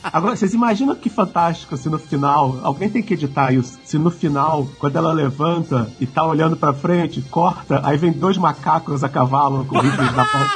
Agora, 0.04 0.36
vocês 0.36 0.54
imaginam 0.54 0.94
que 0.94 1.10
fantástico 1.10 1.78
se 1.78 1.90
no 1.90 1.98
final, 1.98 2.60
alguém 2.64 2.90
tem 2.90 3.02
que 3.02 3.14
editar 3.14 3.54
isso, 3.54 3.80
se 3.86 3.98
no 3.98 4.12
final, 4.12 4.68
quando 4.78 4.98
ela 4.98 5.14
levanta 5.14 5.90
e 6.00 6.06
tá 6.06 6.24
olhando 6.26 6.58
pra 6.58 6.74
frente, 6.74 7.22
corta, 7.22 7.82
aí 7.84 7.98
vem 7.98 8.12
dois 8.12 8.38
macacos 8.38 9.04
a 9.04 9.10
cavalo 9.10 9.66
com 9.66 9.80
rifles 9.80 10.16
na 10.16 10.24
mão. 10.24 10.48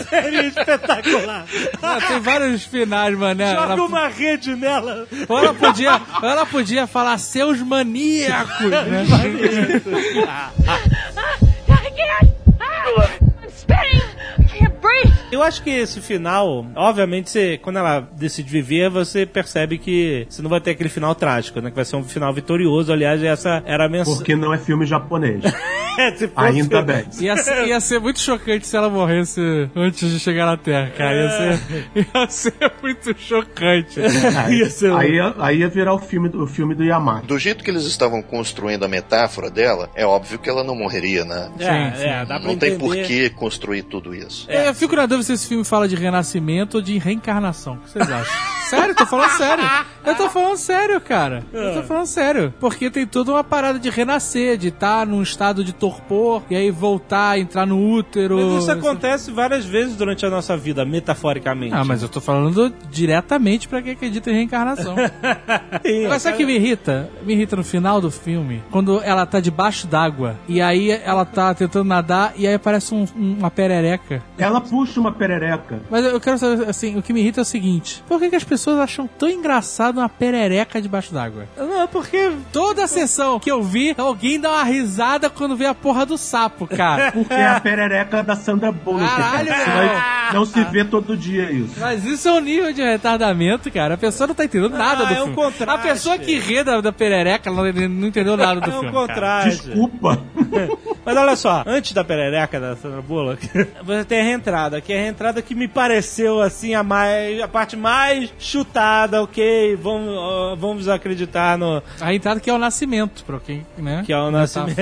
Seria 0.09 0.47
espetacular. 0.47 1.45
Ah, 1.83 1.99
tem 2.07 2.21
vários 2.21 2.65
finais, 2.65 3.17
mano. 3.17 3.35
né? 3.35 3.55
Joga 3.55 3.73
Ela, 3.75 3.85
uma 3.85 4.09
rede 4.09 4.55
nela. 4.55 5.07
ou 5.29 5.39
ela 5.39 5.55
podia, 5.55 6.01
ou 6.23 6.29
ela 6.29 6.47
podia 6.47 6.87
falar 6.87 7.19
seus 7.19 7.61
maníacos, 7.61 8.67
né? 8.71 9.05
I 11.69 11.91
can't. 11.91 12.33
I'm 12.61 13.51
spinning. 13.51 14.46
Breathe. 14.87 15.17
Eu 15.33 15.43
acho 15.43 15.63
que 15.63 15.71
esse 15.71 16.01
final, 16.01 16.65
obviamente, 16.77 17.31
você, 17.31 17.59
quando 17.59 17.79
ela 17.79 18.01
decide 18.17 18.49
viver, 18.51 18.89
você 18.89 19.27
percebe 19.27 19.77
que 19.79 20.27
você 20.29 20.41
não 20.41 20.49
vai 20.51 20.61
ter 20.61 20.71
aquele 20.73 20.89
final 20.89 21.15
trágico, 21.15 21.61
né? 21.61 21.71
Que 21.71 21.77
vai 21.77 21.85
ser 21.85 21.97
um 21.97 22.05
final 22.05 22.33
vitorioso. 22.33 22.93
Aliás, 22.93 23.23
essa 23.23 23.63
era 23.67 23.87
a 23.87 23.89
mensagem. 23.89 24.17
Porque 24.19 24.37
não 24.37 24.53
é 24.55 24.59
filme 24.59 24.87
japonês. 24.87 25.43
Se 26.19 26.29
fosse- 26.29 26.33
Ainda 26.37 26.83
bem. 26.83 27.07
Ia 27.21 27.39
ser, 27.39 27.69
ia 27.69 27.81
ser 27.81 27.99
muito 27.99 28.21
chocante 28.21 28.67
se 28.67 28.77
ela 28.77 28.91
morresse 28.91 29.41
antes 29.75 30.11
de 30.11 30.21
chegar 30.21 30.45
na 30.45 30.55
Terra, 30.59 30.91
cara. 30.95 31.15
Ia 31.15 31.31
ser, 31.57 31.87
ia 31.97 32.29
ser 32.29 32.73
muito 32.83 33.19
chocante. 33.19 33.99
Ia 33.99 34.69
ser 34.69 34.93
Aí, 34.95 35.17
aí 35.39 35.59
ia 35.61 35.69
virar 35.69 35.95
o 35.95 35.99
filme, 35.99 36.29
do- 36.29 36.45
o 36.45 36.47
filme 36.47 36.75
do 36.75 36.85
Yamato. 36.85 37.27
Do 37.27 37.39
jeito 37.39 37.65
que 37.65 37.71
eles 37.71 37.85
estavam 37.85 38.21
construindo 38.21 38.85
a 38.85 38.89
metáfora 38.89 39.51
dela, 39.51 39.89
é 39.95 40.05
óbvio 40.05 40.39
que 40.39 40.51
ela 40.51 40.63
não 40.63 40.75
morreria, 40.75 41.25
né? 41.25 41.51
É, 41.59 41.65
Sim, 41.91 41.97
sim. 41.97 42.05
é, 42.09 42.19
dá 42.27 42.39
pra 42.39 42.47
Não 42.47 42.59
tem 42.59 42.79
por 42.79 42.95
que 42.95 43.31
construir 43.31 43.83
tudo 43.85 44.15
isso. 44.15 44.47
Eu 44.51 44.75
fico 44.77 44.95
na 44.95 45.07
dúvida 45.07 45.25
se 45.25 45.33
esse 45.33 45.47
filme 45.47 45.65
fala 45.65 45.89
de 45.89 45.97
renascimento 45.97 46.77
ou 46.77 46.83
de 46.83 46.99
reencarnação. 46.99 47.75
O 47.75 47.79
que 47.79 47.91
vocês 47.91 48.11
acham? 48.11 48.35
sério, 48.69 48.95
tô 48.95 49.07
falando 49.07 49.31
sério. 49.31 49.65
Eu 50.05 50.15
tô 50.15 50.29
falando 50.31 50.57
sério, 50.57 51.01
cara. 51.01 51.43
Eu 51.53 51.75
tô 51.75 51.83
falando 51.83 52.07
sério. 52.07 52.55
Porque 52.61 52.91
tem 52.91 53.07
toda 53.07 53.33
uma 53.33 53.43
parada 53.45 53.79
de 53.79 53.91
renascer, 53.91 54.57
de 54.57 54.69
estar 54.69 55.07
num 55.07 55.23
estado 55.23 55.65
de 55.65 55.73
torpor 55.73 56.43
e 56.51 56.57
aí 56.57 56.71
voltar, 56.71 57.39
entrar 57.39 57.67
no 57.67 57.79
útero. 57.93 58.37
Mas 58.39 58.63
isso 58.63 58.71
acontece 58.73 59.31
várias 59.31 59.65
vezes 59.65 59.97
durante 59.97 60.25
a 60.25 60.31
nossa 60.31 60.57
vida, 60.57 60.85
metaforicamente. 60.85 61.75
Ah, 61.75 61.85
mas 61.85 62.03
eu 62.03 62.09
tô 62.09 62.21
falando 62.21 62.73
diretamente 62.91 63.69
pra 63.69 63.81
quem 63.83 63.93
acredita 63.93 64.31
em 64.31 64.35
reencarnação. 64.35 64.95
Sim, 65.85 66.09
Mas 66.09 66.23
sabe 66.23 66.35
o 66.35 66.39
que 66.39 66.47
me 66.47 66.55
irrita? 66.57 67.11
Me 67.25 67.33
irrita 67.35 67.57
no 67.57 67.65
final 67.65 68.01
do 68.01 68.11
filme, 68.11 68.63
quando 68.71 69.01
ela 69.03 69.25
tá 69.27 69.41
debaixo 69.41 69.87
d'água 69.87 70.37
e 70.49 70.61
aí 70.61 70.91
ela 70.91 71.25
tá 71.25 71.55
tentando 71.55 71.85
nadar 71.89 72.33
e 72.37 72.47
aí 72.47 72.55
aparece 72.55 72.95
um- 72.95 73.07
um- 73.17 73.37
uma 73.39 73.51
perereca. 73.51 74.23
Ela 74.39 74.61
puxa 74.61 74.99
uma 75.01 75.13
perereca. 75.13 75.81
Mas 75.91 76.05
eu 76.05 76.21
quero 76.21 76.39
saber, 76.39 76.69
assim, 76.69 76.97
o 76.99 77.03
que 77.03 77.13
me 77.13 77.21
irrita 77.21 77.41
é 77.41 77.43
o 77.43 77.45
seguinte: 77.45 78.03
por 78.09 78.19
que, 78.19 78.31
que 78.31 78.37
as 78.37 78.45
pessoas 78.45 78.56
acham 78.81 79.07
tão 79.07 79.29
engraçado 79.29 79.99
uma 79.99 80.09
perereca 80.09 80.81
debaixo 80.81 81.13
d'água? 81.13 81.47
Não, 81.57 81.67
Não, 81.69 81.89
porque. 81.89 82.33
Toda 82.53 82.85
a 82.85 82.87
sessão 82.89 83.39
que 83.39 83.51
eu 83.51 83.63
vi, 83.63 83.95
alguém 83.99 84.41
dá 84.41 84.51
uma 84.51 84.65
risada 84.65 85.29
quando 85.31 85.57
vê 85.57 85.67
a 85.67 85.75
porra 85.75 86.05
do 86.07 86.17
sapo, 86.17 86.67
cara. 86.67 87.13
Porque 87.17 87.33
é 87.35 87.47
a 87.47 87.61
perereca 87.61 88.23
da 88.23 88.35
Sandra 88.37 88.71
Bullock. 88.73 89.05
Caralho, 89.07 89.49
cara. 89.49 90.33
Não, 90.33 90.45
se 90.45 90.63
vê 90.65 90.85
todo 90.85 91.17
dia 91.17 91.51
isso. 91.53 91.75
Mas 91.79 92.05
isso 92.05 92.29
é 92.29 92.33
um 92.33 92.41
nível 92.41 92.73
de 92.73 92.83
retardamento, 92.83 93.71
cara. 93.71 93.95
A 93.95 93.99
pessoa 93.99 94.27
não 94.27 94.35
tá 94.35 94.45
entendendo 94.45 94.77
nada 94.77 95.05
Ah, 95.05 95.07
do 95.07 95.15
é 95.15 95.21
um 95.21 95.27
filme. 95.27 95.35
contraste. 95.35 95.75
A 95.75 95.79
pessoa 95.79 96.19
que 96.19 96.39
ri 96.39 96.63
da, 96.65 96.81
da 96.81 96.93
perereca 96.93 97.51
não, 97.51 97.63
não 97.89 98.09
entendeu 98.09 98.37
nada 98.39 98.61
do 98.61 98.71
É 98.71 98.75
um 98.75 98.81
filme. 98.81 98.93
cara. 98.93 99.07
contraste. 99.07 99.67
Desculpa. 99.67 100.19
Mas 101.05 101.17
olha 101.17 101.37
só, 101.37 101.63
antes 101.67 101.93
da 101.93 102.03
perereca 102.03 102.59
da 102.59 102.75
Sandra 102.77 103.01
Bullock, 103.03 103.49
você 103.85 104.05
tem 104.05 104.21
a 104.21 104.25
reentrada, 104.25 104.81
que 104.81 104.93
é 104.93 104.99
a 104.99 105.03
reentrada 105.03 105.41
que 105.41 105.55
me 105.55 105.69
pareceu 105.69 106.41
assim 106.41 106.75
a 106.75 106.83
mais 106.83 107.41
a 107.41 107.47
parte 107.49 107.77
mais 107.77 108.33
chutada, 108.47 109.23
ok? 109.23 109.77
Vamos, 109.77 110.15
ó, 110.17 110.57
vamos 110.57 110.89
acreditar 110.89 111.59
no 111.59 111.83
A 112.01 112.15
entrada 112.15 112.41
que 112.41 112.49
é 112.49 112.53
o 112.53 112.59
nascimento, 112.59 113.25
pra 113.25 113.39
quem, 113.41 113.67
né? 113.77 114.03
que 114.07 114.13
é 114.13 114.17
o 114.19 114.25
Não 114.25 114.31
nascimento. 114.33 114.77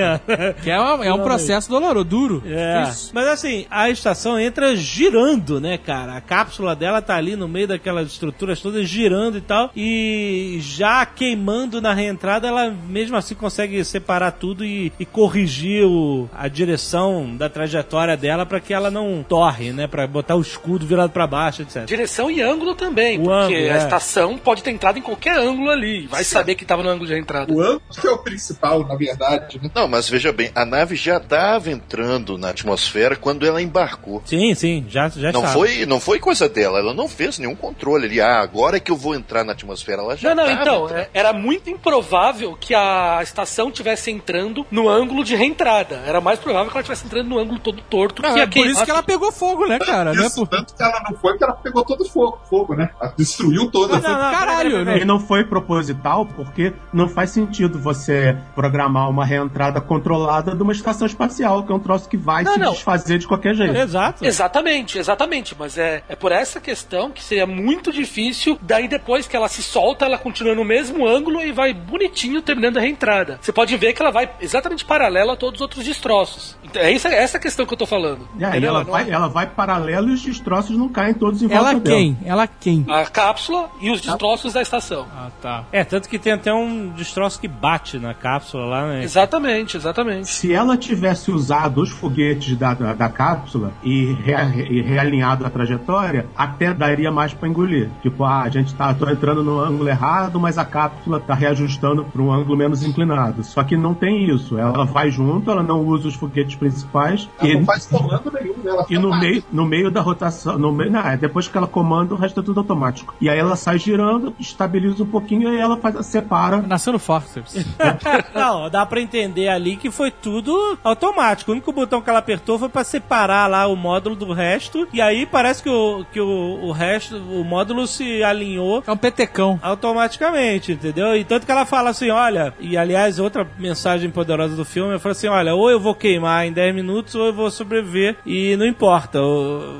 Que 0.63 0.69
é, 0.71 0.79
uma- 0.79 1.05
é 1.05 1.11
um 1.13 1.23
processo 1.23 1.69
doloroso, 1.69 2.05
duro. 2.05 2.43
É. 2.45 2.83
Mas 3.13 3.27
assim, 3.27 3.65
a 3.69 3.89
estação 3.89 4.39
entra 4.39 4.75
girando, 4.75 5.59
né, 5.59 5.77
cara? 5.77 6.15
A 6.17 6.21
cápsula 6.21 6.75
dela 6.75 7.01
tá 7.01 7.15
ali 7.15 7.35
no 7.35 7.47
meio 7.47 7.67
daquelas 7.67 8.07
estruturas 8.11 8.59
todas 8.61 8.87
girando 8.87 9.37
e 9.37 9.41
tal. 9.41 9.71
E 9.75 10.57
já 10.61 11.05
queimando 11.05 11.81
na 11.81 11.93
reentrada, 11.93 12.47
ela 12.47 12.69
mesmo 12.69 13.15
assim 13.17 13.35
consegue 13.35 13.83
separar 13.83 14.31
tudo 14.31 14.63
e, 14.65 14.91
e 14.99 15.05
corrigir 15.05 15.85
o- 15.85 16.29
a 16.33 16.47
direção 16.47 17.35
da 17.35 17.49
trajetória 17.49 18.15
dela 18.17 18.45
pra 18.45 18.59
que 18.59 18.73
ela 18.73 18.91
não 18.91 19.23
torre, 19.27 19.71
né? 19.71 19.87
Pra 19.87 20.05
botar 20.07 20.35
o 20.35 20.41
escudo 20.41 20.85
virado 20.85 21.09
pra 21.11 21.25
baixo, 21.27 21.61
etc. 21.61 21.85
Direção 21.85 22.29
e 22.29 22.41
ângulo 22.41 22.75
também, 22.75 23.19
O 23.19 23.23
porque 23.23 23.54
ângulo, 23.57 23.71
a 23.71 23.75
é. 23.75 23.77
estação 23.77 24.37
pode 24.37 24.63
ter 24.63 24.71
entrado 24.71 24.97
em 24.99 25.01
qualquer 25.01 25.37
ângulo 25.37 25.69
ali. 25.69 26.07
Vai 26.07 26.23
saber 26.23 26.55
que 26.55 26.65
tava 26.65 26.83
no 26.83 26.89
ângulo 26.89 27.07
de 27.07 27.17
entrada. 27.17 27.51
O 27.51 27.61
ângulo 27.61 27.81
que 27.99 28.07
é 28.07 28.11
o 28.11 28.17
principal, 28.17 28.85
na 28.85 28.95
verdade, 28.95 29.59
né? 29.61 29.69
Não, 29.73 29.87
mas 29.87 30.09
veja 30.09 30.31
bem, 30.31 30.51
a 30.55 30.65
nave 30.65 30.95
já 30.95 31.17
estava 31.17 31.69
entrando 31.71 32.37
na 32.37 32.49
atmosfera 32.49 33.15
quando 33.15 33.45
ela 33.45 33.61
embarcou. 33.61 34.21
Sim, 34.25 34.53
sim, 34.55 34.85
já, 34.87 35.09
já 35.09 35.31
Não 35.31 35.41
está. 35.41 35.53
foi, 35.53 35.85
não 35.85 35.99
foi 35.99 36.19
coisa 36.19 36.47
dela, 36.49 36.79
ela 36.79 36.93
não 36.93 37.07
fez 37.07 37.39
nenhum 37.39 37.55
controle 37.55 38.05
ali. 38.05 38.21
Ah, 38.21 38.41
agora 38.41 38.77
é 38.77 38.79
que 38.79 38.91
eu 38.91 38.95
vou 38.95 39.15
entrar 39.15 39.43
na 39.43 39.53
atmosfera. 39.53 40.01
Ela 40.01 40.17
já 40.17 40.33
Não, 40.33 40.45
não, 40.45 40.51
então, 40.51 40.85
entrando. 40.85 40.99
é- 40.99 41.09
era 41.13 41.33
muito 41.33 41.69
improvável 41.69 42.55
que 42.59 42.73
a 42.73 43.19
estação 43.21 43.71
tivesse 43.71 44.11
entrando 44.11 44.65
no 44.69 44.89
ângulo 44.89 45.23
de 45.23 45.35
reentrada. 45.35 46.01
Era 46.05 46.19
mais 46.19 46.39
provável 46.39 46.69
que 46.71 46.77
ela 46.77 46.81
estivesse 46.81 47.05
entrando 47.05 47.29
no 47.29 47.39
ângulo 47.39 47.59
todo 47.59 47.81
torto. 47.81 48.21
Não, 48.21 48.33
que 48.33 48.39
é 48.39 48.47
por 48.47 48.67
isso 48.67 48.83
que 48.83 48.91
ela 48.91 49.03
pegou 49.03 49.31
fogo, 49.31 49.65
né, 49.67 49.79
cara? 49.79 50.13
Não 50.13 50.23
é 50.23 50.27
Isso, 50.27 50.41
por... 50.41 50.47
tanto 50.47 50.75
que 50.75 50.83
ela 50.83 51.01
não 51.09 51.17
foi, 51.17 51.31
porque 51.31 51.43
ela 51.43 51.53
pegou 51.53 51.83
todo 51.83 52.05
fogo, 52.05 52.39
fogo 52.49 52.75
né? 52.75 52.89
Ela 52.99 53.13
destruiu 53.47 53.71
toda. 53.71 53.99
Não, 53.99 54.09
não, 54.09 54.31
Caralho, 54.31 54.85
né? 54.85 54.99
E 54.99 55.05
não 55.05 55.19
foi 55.19 55.43
proposital 55.43 56.25
porque 56.25 56.73
não 56.93 57.07
faz 57.07 57.29
sentido 57.31 57.79
você 57.79 58.37
programar 58.53 59.09
uma 59.09 59.25
reentrada 59.25 59.79
controlada 59.81 60.55
de 60.55 60.61
uma 60.61 60.71
estação 60.71 61.05
espacial, 61.07 61.63
que 61.63 61.71
é 61.71 61.75
um 61.75 61.79
troço 61.79 62.07
que 62.09 62.17
vai 62.17 62.43
Não, 62.43 62.53
se 62.53 62.59
não. 62.59 62.71
desfazer 62.71 63.17
de 63.17 63.27
qualquer 63.27 63.55
jeito. 63.55 63.75
Exato. 63.75 64.23
Exatamente, 64.25 64.97
exatamente. 64.97 65.55
Mas 65.57 65.77
é, 65.77 66.03
é 66.07 66.15
por 66.15 66.31
essa 66.31 66.59
questão 66.59 67.11
que 67.11 67.23
seria 67.23 67.45
muito 67.45 67.91
difícil. 67.91 68.57
Daí 68.61 68.87
depois 68.87 69.27
que 69.27 69.35
ela 69.35 69.47
se 69.47 69.61
solta, 69.63 70.05
ela 70.05 70.17
continua 70.17 70.55
no 70.55 70.63
mesmo 70.63 71.07
ângulo 71.07 71.41
e 71.41 71.51
vai 71.51 71.73
bonitinho 71.73 72.41
terminando 72.41 72.77
a 72.77 72.81
reentrada. 72.81 73.37
Você 73.41 73.51
pode 73.51 73.75
ver 73.77 73.93
que 73.93 74.01
ela 74.01 74.11
vai 74.11 74.29
exatamente 74.41 74.85
paralela 74.85 75.33
a 75.33 75.35
todos 75.35 75.59
os 75.59 75.61
outros 75.61 75.83
destroços. 75.85 76.57
Então, 76.63 76.81
é 76.81 76.93
essa, 76.93 77.09
é 77.09 77.23
essa 77.23 77.39
questão 77.39 77.65
que 77.65 77.73
eu 77.73 77.77
tô 77.77 77.85
falando. 77.85 78.27
E 78.37 78.43
aí 78.43 78.51
Entendeu? 78.51 78.69
ela 78.69 78.83
Não 78.83 78.91
vai, 78.91 79.09
é- 79.09 79.13
ela 79.13 79.27
vai 79.27 79.47
paralelo 79.47 80.09
e 80.09 80.13
os 80.13 80.21
destroços 80.21 80.77
não 80.77 80.89
caem 80.89 81.13
todos 81.13 81.41
em 81.41 81.47
volta 81.47 81.61
Ela 81.71 81.79
dela. 81.79 81.97
quem? 81.97 82.17
Ela 82.25 82.47
quem? 82.47 82.85
A 82.89 83.05
cápsula 83.35 83.69
e 83.81 83.91
os 83.91 84.01
destroços 84.01 84.53
da 84.53 84.61
estação. 84.61 85.05
Ah, 85.15 85.27
tá. 85.41 85.63
É, 85.71 85.83
tanto 85.83 86.07
que 86.07 86.17
tem 86.17 86.33
até 86.33 86.53
um 86.53 86.89
destroço 86.89 87.39
que 87.39 87.47
bate 87.47 87.99
na 87.99 88.13
cápsula 88.13 88.65
lá, 88.65 88.87
né? 88.87 89.03
Exatamente, 89.03 89.75
exatamente. 89.77 90.29
Se 90.29 90.53
ela 90.53 90.77
tivesse 90.77 91.31
usado 91.31 91.81
os 91.81 91.89
foguetes 91.89 92.55
da, 92.57 92.73
da, 92.73 92.93
da 92.93 93.09
cápsula 93.09 93.71
e, 93.83 94.13
rea- 94.13 94.45
e 94.69 94.81
realinhado 94.81 95.45
a 95.45 95.49
trajetória, 95.49 96.25
até 96.35 96.73
daria 96.73 97.11
mais 97.11 97.33
pra 97.33 97.47
engolir. 97.49 97.89
Tipo, 98.01 98.23
ah, 98.23 98.41
a 98.43 98.49
gente 98.49 98.73
tá 98.73 98.93
tô 98.93 99.09
entrando 99.09 99.43
no 99.43 99.59
ângulo 99.59 99.89
errado, 99.89 100.39
mas 100.39 100.57
a 100.57 100.63
cápsula 100.65 101.19
tá 101.19 101.33
reajustando 101.33 102.05
para 102.05 102.21
um 102.21 102.31
ângulo 102.31 102.57
menos 102.57 102.83
inclinado. 102.83 103.43
Só 103.43 103.63
que 103.63 103.75
não 103.75 103.93
tem 103.93 104.29
isso. 104.29 104.57
Ela 104.57 104.85
vai 104.85 105.11
junto, 105.11 105.51
ela 105.51 105.63
não 105.63 105.81
usa 105.81 106.07
os 106.07 106.15
foguetes 106.15 106.55
principais 106.55 107.29
Ela 107.39 107.49
e, 107.49 107.55
não 107.55 107.65
faz 107.65 107.85
comando 107.85 108.31
nenhum, 108.31 108.53
né? 108.63 108.71
Ela 108.71 108.85
e 108.89 108.97
no 108.97 109.17
meio, 109.19 109.43
no 109.51 109.65
meio 109.65 109.91
da 109.91 110.01
rotação, 110.01 110.57
no 110.57 110.71
meio, 110.71 110.91
não, 110.91 111.01
é 111.01 111.17
depois 111.17 111.47
que 111.47 111.57
ela 111.57 111.67
comanda, 111.67 112.13
o 112.13 112.17
resto 112.17 112.39
é 112.39 112.43
tudo 112.43 112.59
automático. 112.59 113.13
E 113.25 113.29
aí 113.29 113.39
ela 113.39 113.55
sai 113.55 113.79
girando, 113.79 114.35
estabiliza 114.39 115.01
um 115.01 115.07
pouquinho 115.07 115.49
e 115.49 115.55
aí 115.55 115.59
ela 115.59 115.77
faz, 115.77 116.05
separa. 116.05 116.57
Nasceu 116.61 116.93
no 116.93 116.99
Forceps. 116.99 117.55
Não, 118.35 118.69
dá 118.69 118.85
pra 118.85 119.01
entender 119.01 119.47
ali 119.47 119.77
que 119.77 119.89
foi 119.89 120.11
tudo 120.11 120.77
automático. 120.83 121.49
O 121.49 121.53
único 121.55 121.71
botão 121.71 122.03
que 122.03 122.09
ela 122.09 122.19
apertou 122.19 122.59
foi 122.59 122.69
pra 122.69 122.83
separar 122.83 123.49
lá 123.49 123.65
o 123.65 123.75
módulo 123.75 124.15
do 124.15 124.31
resto. 124.31 124.87
E 124.93 125.01
aí 125.01 125.25
parece 125.25 125.63
que 125.63 125.69
o, 125.69 126.05
que 126.11 126.21
o, 126.21 126.59
o 126.65 126.71
resto, 126.71 127.17
o 127.17 127.43
módulo 127.43 127.87
se 127.87 128.21
alinhou 128.23 128.83
É 128.85 128.91
um 128.91 128.97
petecão. 128.97 129.59
automaticamente, 129.63 130.73
entendeu? 130.73 131.15
E 131.15 131.23
tanto 131.23 131.47
que 131.47 131.51
ela 131.51 131.65
fala 131.65 131.89
assim, 131.89 132.11
olha, 132.11 132.53
e 132.59 132.77
aliás, 132.77 133.17
outra 133.17 133.47
mensagem 133.57 134.11
poderosa 134.11 134.55
do 134.55 134.63
filme, 134.63 134.91
ela 134.91 134.99
fala 134.99 135.13
assim, 135.13 135.27
olha, 135.27 135.55
ou 135.55 135.71
eu 135.71 135.79
vou 135.79 135.95
queimar 135.95 136.45
em 136.45 136.53
10 136.53 136.75
minutos, 136.75 137.15
ou 137.15 137.25
eu 137.25 137.33
vou 137.33 137.49
sobreviver, 137.49 138.17
e 138.23 138.55
não 138.55 138.67
importa, 138.67 139.19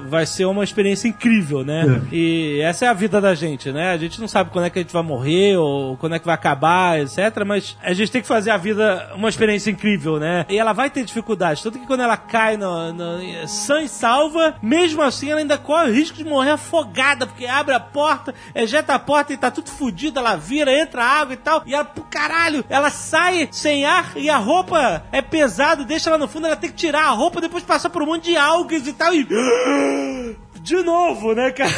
vai 0.07 0.25
ser 0.25 0.45
uma 0.45 0.63
experiência 0.63 1.07
incrível, 1.07 1.63
né? 1.63 2.01
E 2.11 2.59
essa 2.63 2.85
é 2.85 2.87
a 2.87 2.93
vida 2.93 3.21
da 3.21 3.34
gente, 3.35 3.71
né? 3.71 3.91
A 3.91 3.97
gente 3.97 4.19
não 4.19 4.27
sabe 4.27 4.49
quando 4.49 4.65
é 4.65 4.69
que 4.69 4.79
a 4.79 4.81
gente 4.81 4.93
vai 4.93 5.03
morrer, 5.03 5.57
ou 5.57 5.97
quando 5.97 6.15
é 6.15 6.19
que 6.19 6.25
vai 6.25 6.35
acabar, 6.35 6.99
etc, 6.99 7.43
mas 7.45 7.77
a 7.81 7.93
gente 7.93 8.11
tem 8.11 8.21
que 8.21 8.27
fazer 8.27 8.51
a 8.51 8.57
vida 8.57 9.11
uma 9.15 9.29
experiência 9.29 9.69
incrível, 9.69 10.19
né? 10.19 10.45
E 10.49 10.57
ela 10.57 10.73
vai 10.73 10.89
ter 10.89 11.03
dificuldades, 11.03 11.61
tanto 11.61 11.79
que 11.79 11.85
quando 11.85 12.01
ela 12.01 12.17
cai 12.17 12.57
no, 12.57 12.93
no 12.93 13.47
sã 13.47 13.81
e 13.81 13.87
salva, 13.87 14.55
mesmo 14.61 15.01
assim 15.01 15.29
ela 15.29 15.39
ainda 15.39 15.57
corre 15.57 15.89
o 15.89 15.93
risco 15.93 16.17
de 16.17 16.23
morrer 16.23 16.51
afogada, 16.51 17.27
porque 17.27 17.45
abre 17.45 17.73
a 17.73 17.79
porta, 17.79 18.33
ejeta 18.53 18.93
a 18.93 18.99
porta 18.99 19.33
e 19.33 19.37
tá 19.37 19.51
tudo 19.51 19.69
fodido, 19.69 20.19
ela 20.19 20.35
vira, 20.35 20.71
entra 20.71 21.03
água 21.03 21.33
e 21.33 21.37
tal, 21.37 21.63
e 21.65 21.73
ela, 21.73 21.85
pro 21.85 22.03
caralho, 22.03 22.63
ela 22.69 22.89
sai 22.89 23.47
sem 23.51 23.85
ar 23.85 24.13
e 24.15 24.29
a 24.29 24.37
roupa 24.37 25.03
é 25.11 25.21
pesada, 25.21 25.83
deixa 25.83 26.09
ela 26.09 26.17
no 26.17 26.27
fundo, 26.27 26.47
ela 26.47 26.55
tem 26.55 26.69
que 26.69 26.75
tirar 26.75 27.05
a 27.05 27.11
roupa, 27.11 27.41
depois 27.41 27.63
passar 27.63 27.89
por 27.89 28.01
um 28.01 28.07
monte 28.07 28.25
de 28.25 28.37
algas 28.37 28.87
e 28.87 28.93
tal, 28.93 29.13
e... 29.13 29.25
De 30.65 30.81
novo, 30.81 31.35
né, 31.35 31.51
cara? 31.51 31.69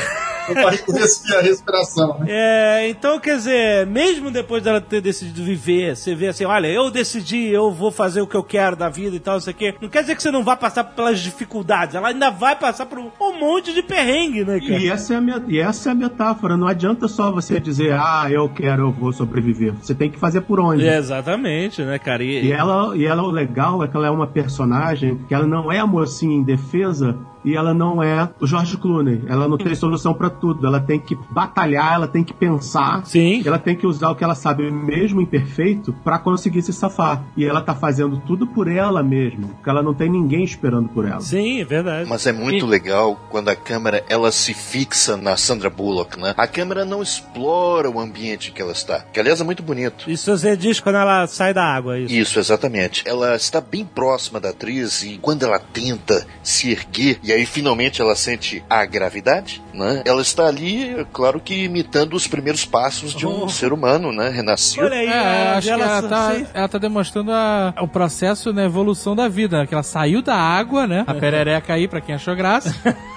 Pra 0.53 0.69
respirar 0.69 1.39
a 1.39 1.41
respiração, 1.49 2.19
né? 2.19 2.26
É, 2.30 2.90
então, 2.90 3.19
quer 3.19 3.38
dizer, 3.38 3.86
mesmo 3.88 4.30
depois 4.32 4.64
dela 4.64 4.80
ter 4.82 5.02
decidido 5.02 5.44
viver, 5.44 5.95
você 5.95 6.14
vê 6.15 6.28
assim, 6.28 6.45
olha, 6.45 6.68
eu 6.68 6.90
decidi, 6.91 7.48
eu 7.48 7.72
vou 7.72 7.91
fazer 7.91 8.22
o 8.22 8.28
que 8.28 8.36
eu 8.36 8.44
quero 8.44 8.76
da 8.76 8.90
vida 8.90 9.15
e 9.15 9.19
tal, 9.19 9.36
não 9.36 9.41
sei 9.41 9.53
o 9.53 9.56
quê. 9.56 9.76
Não 9.82 9.90
quer 9.90 10.02
dizer 10.02 10.15
que 10.15 10.22
você 10.24 10.32
não 10.32 10.44
vai 10.44 10.56
passar 10.57 10.84
pelas 10.84 11.19
dificuldades, 11.19 11.95
ela 11.95 12.10
ainda 12.10 12.30
vai 12.30 12.56
passar 12.56 12.86
por 12.86 12.99
um, 12.99 13.10
monte 13.40 13.74
de 13.74 13.82
perrengue, 13.84 14.44
né, 14.44 14.60
cara? 14.60 14.80
E 14.80 14.90
essa, 14.90 15.14
é 15.14 15.18
a 15.18 15.22
me- 15.22 15.44
e 15.48 15.60
essa 15.60 15.90
é 15.90 15.91
a 15.91 15.95
metáfora. 15.95 16.57
Não 16.57 16.68
adianta 16.68 17.07
só 17.07 17.32
você 17.32 17.60
dizer, 17.60 17.94
ah, 17.94 18.28
eu 18.30 18.49
quero, 18.49 18.84
eu 18.88 18.91
vou 18.91 19.11
sobreviver. 19.14 19.74
Você 19.82 19.94
tem 19.94 20.10
que 20.10 20.18
fazer 20.19 20.41
por 20.41 20.60
onde. 20.60 20.88
É, 20.88 20.98
exatamente, 20.98 21.82
né, 21.84 21.99
cara? 21.99 22.24
E, 22.24 22.45
E 22.45 22.52
ela, 22.52 22.95
e 22.98 23.06
ela, 23.06 23.24
o 23.24 23.30
legal 23.32 23.84
é 23.84 23.88
que 23.88 23.95
ela 23.95 24.07
é 24.07 24.10
uma 24.10 24.28
personagem 24.28 25.18
que 25.28 25.34
ela 25.34 25.45
não 25.45 25.72
é 25.72 25.80
a 25.80 25.86
mocinha 25.88 26.36
indefesa 26.36 27.15
e 27.48 27.56
ela 27.56 27.74
não 27.74 28.03
é 28.03 28.30
o 28.41 28.45
George 28.45 28.76
Clooney. 28.78 29.24
Ela 29.28 29.48
não 29.48 29.57
tem 29.57 29.74
solução 29.74 30.14
pra 30.14 30.30
tudo. 30.30 30.68
Ela 30.68 30.82
tem 30.82 30.99
que 30.99 31.18
batalhar, 31.30 31.94
ela 31.94 32.07
tem 32.07 32.22
que 32.22 32.34
pensar. 32.34 33.06
Sim. 33.06 33.41
Ela 33.45 33.57
tem 33.57 33.74
que 33.74 33.88
usar 33.88 34.10
o 34.10 34.15
que 34.15 34.24
ela 34.24 34.36
sabe, 34.36 34.69
mesmo 34.69 35.22
imperfeito, 35.22 35.94
pra 36.03 36.19
conseguir 36.19 36.61
se 36.61 36.74
safar. 36.74 37.24
E 37.38 37.45
ela 37.45 37.61
tá 37.61 37.74
fazendo 37.74 38.18
tudo 38.28 38.45
por 38.45 38.68
ela 38.68 39.02
mesma, 39.02 39.48
porque 39.48 39.69
ela 39.69 39.82
não 39.82 39.94
tem 39.94 40.10
ninguém 40.10 40.44
esperando 40.44 40.90
por 40.90 41.07
ela. 41.07 41.22
Sim, 41.22 41.61
é 41.61 41.65
verdade. 41.65 42.10
Mas 42.10 42.28
é 42.28 42.34
muito 42.34 42.65
legal 42.65 43.18
quando 43.30 43.48
a 43.48 43.56
câmera 43.56 44.03
ela 44.10 44.30
se 44.30 44.53
fixa 44.53 45.15
na 45.15 45.38
Sandra 45.38 45.69
Bullock, 45.69 46.19
né? 46.19 46.34
A 46.38 46.48
câmera 46.48 46.84
não 46.84 47.02
explora 47.02 47.90
o 47.90 47.98
ambiente 47.98 48.52
que 48.52 48.61
ela 48.61 48.74
está, 48.74 48.99
que 49.14 49.19
aliás 49.19 49.40
é 49.40 49.44
muito 49.45 49.64
bonito. 49.64 50.10
Isso 50.11 50.36
você 50.36 50.57
diz 50.57 50.82
quando 50.82 50.95
ela 50.95 51.26
sai 51.28 51.53
da 51.53 51.64
água, 51.64 51.98
isso. 51.98 52.14
Isso, 52.14 52.40
exatamente. 52.40 53.03
Ela 53.06 53.36
está 53.36 53.61
bem 53.61 53.86
próxima 53.86 54.40
da 54.40 54.49
atriz 54.49 55.03
e 55.03 55.18
quando 55.22 55.44
ela 55.44 55.60
tenta 55.60 56.26
se 56.44 56.72
erguer 56.72 57.19
e 57.24 57.32
aí 57.32 57.36
finalmente 57.45 58.01
ela 58.01 58.15
sente 58.15 58.64
a 58.69 58.84
gravidade, 58.85 59.61
né? 59.73 60.01
Ela 60.05 60.22
está 60.22 60.45
ali, 60.47 61.05
claro 61.14 61.39
que 61.39 61.64
imitando 61.65 62.14
os 62.15 62.27
primeiros 62.27 62.65
passos 62.65 63.14
de 63.14 63.26
um 63.27 63.43
Oh. 63.43 63.49
ser 63.49 63.72
humano, 63.73 64.11
né? 64.11 64.30
Renascido. 64.30 64.85
Olha 64.85 64.95
aí, 64.97 65.07
É, 65.07 65.11
a 65.14 65.57
acho 65.57 65.68
que 65.68 65.73
Angela 65.73 65.91
ela 65.99 66.09
tá, 66.09 66.35
Sim. 66.35 66.45
ela 66.53 66.68
tá 66.68 66.77
demonstrando 66.77 67.31
a- 67.31 67.73
o 67.81 67.88
processo 67.88 68.51
na 68.53 68.64
evolução 68.65 69.15
da 69.15 69.27
vida, 69.27 69.59
né? 69.59 69.68
Que 69.68 69.73
ela 69.73 69.84
saiu 69.84 70.22
da 70.22 70.35
água, 70.35 70.88
né? 70.88 71.03
A 71.07 71.14
perereca 71.14 71.73
aí, 71.73 71.88
pra 71.88 72.01
quem 72.01 72.15
achou 72.15 72.35
graça. 72.35 72.73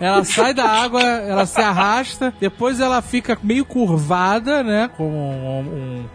ela 0.00 0.24
sai 0.24 0.52
da 0.54 0.64
água, 0.64 1.00
ela 1.02 1.46
se 1.46 1.60
arrasta, 1.60 2.32
depois 2.40 2.80
ela 2.80 3.00
fica 3.02 3.38
meio 3.42 3.64
curvada, 3.64 4.62
né? 4.62 4.90
Como 4.96 5.10
um, 5.16 5.60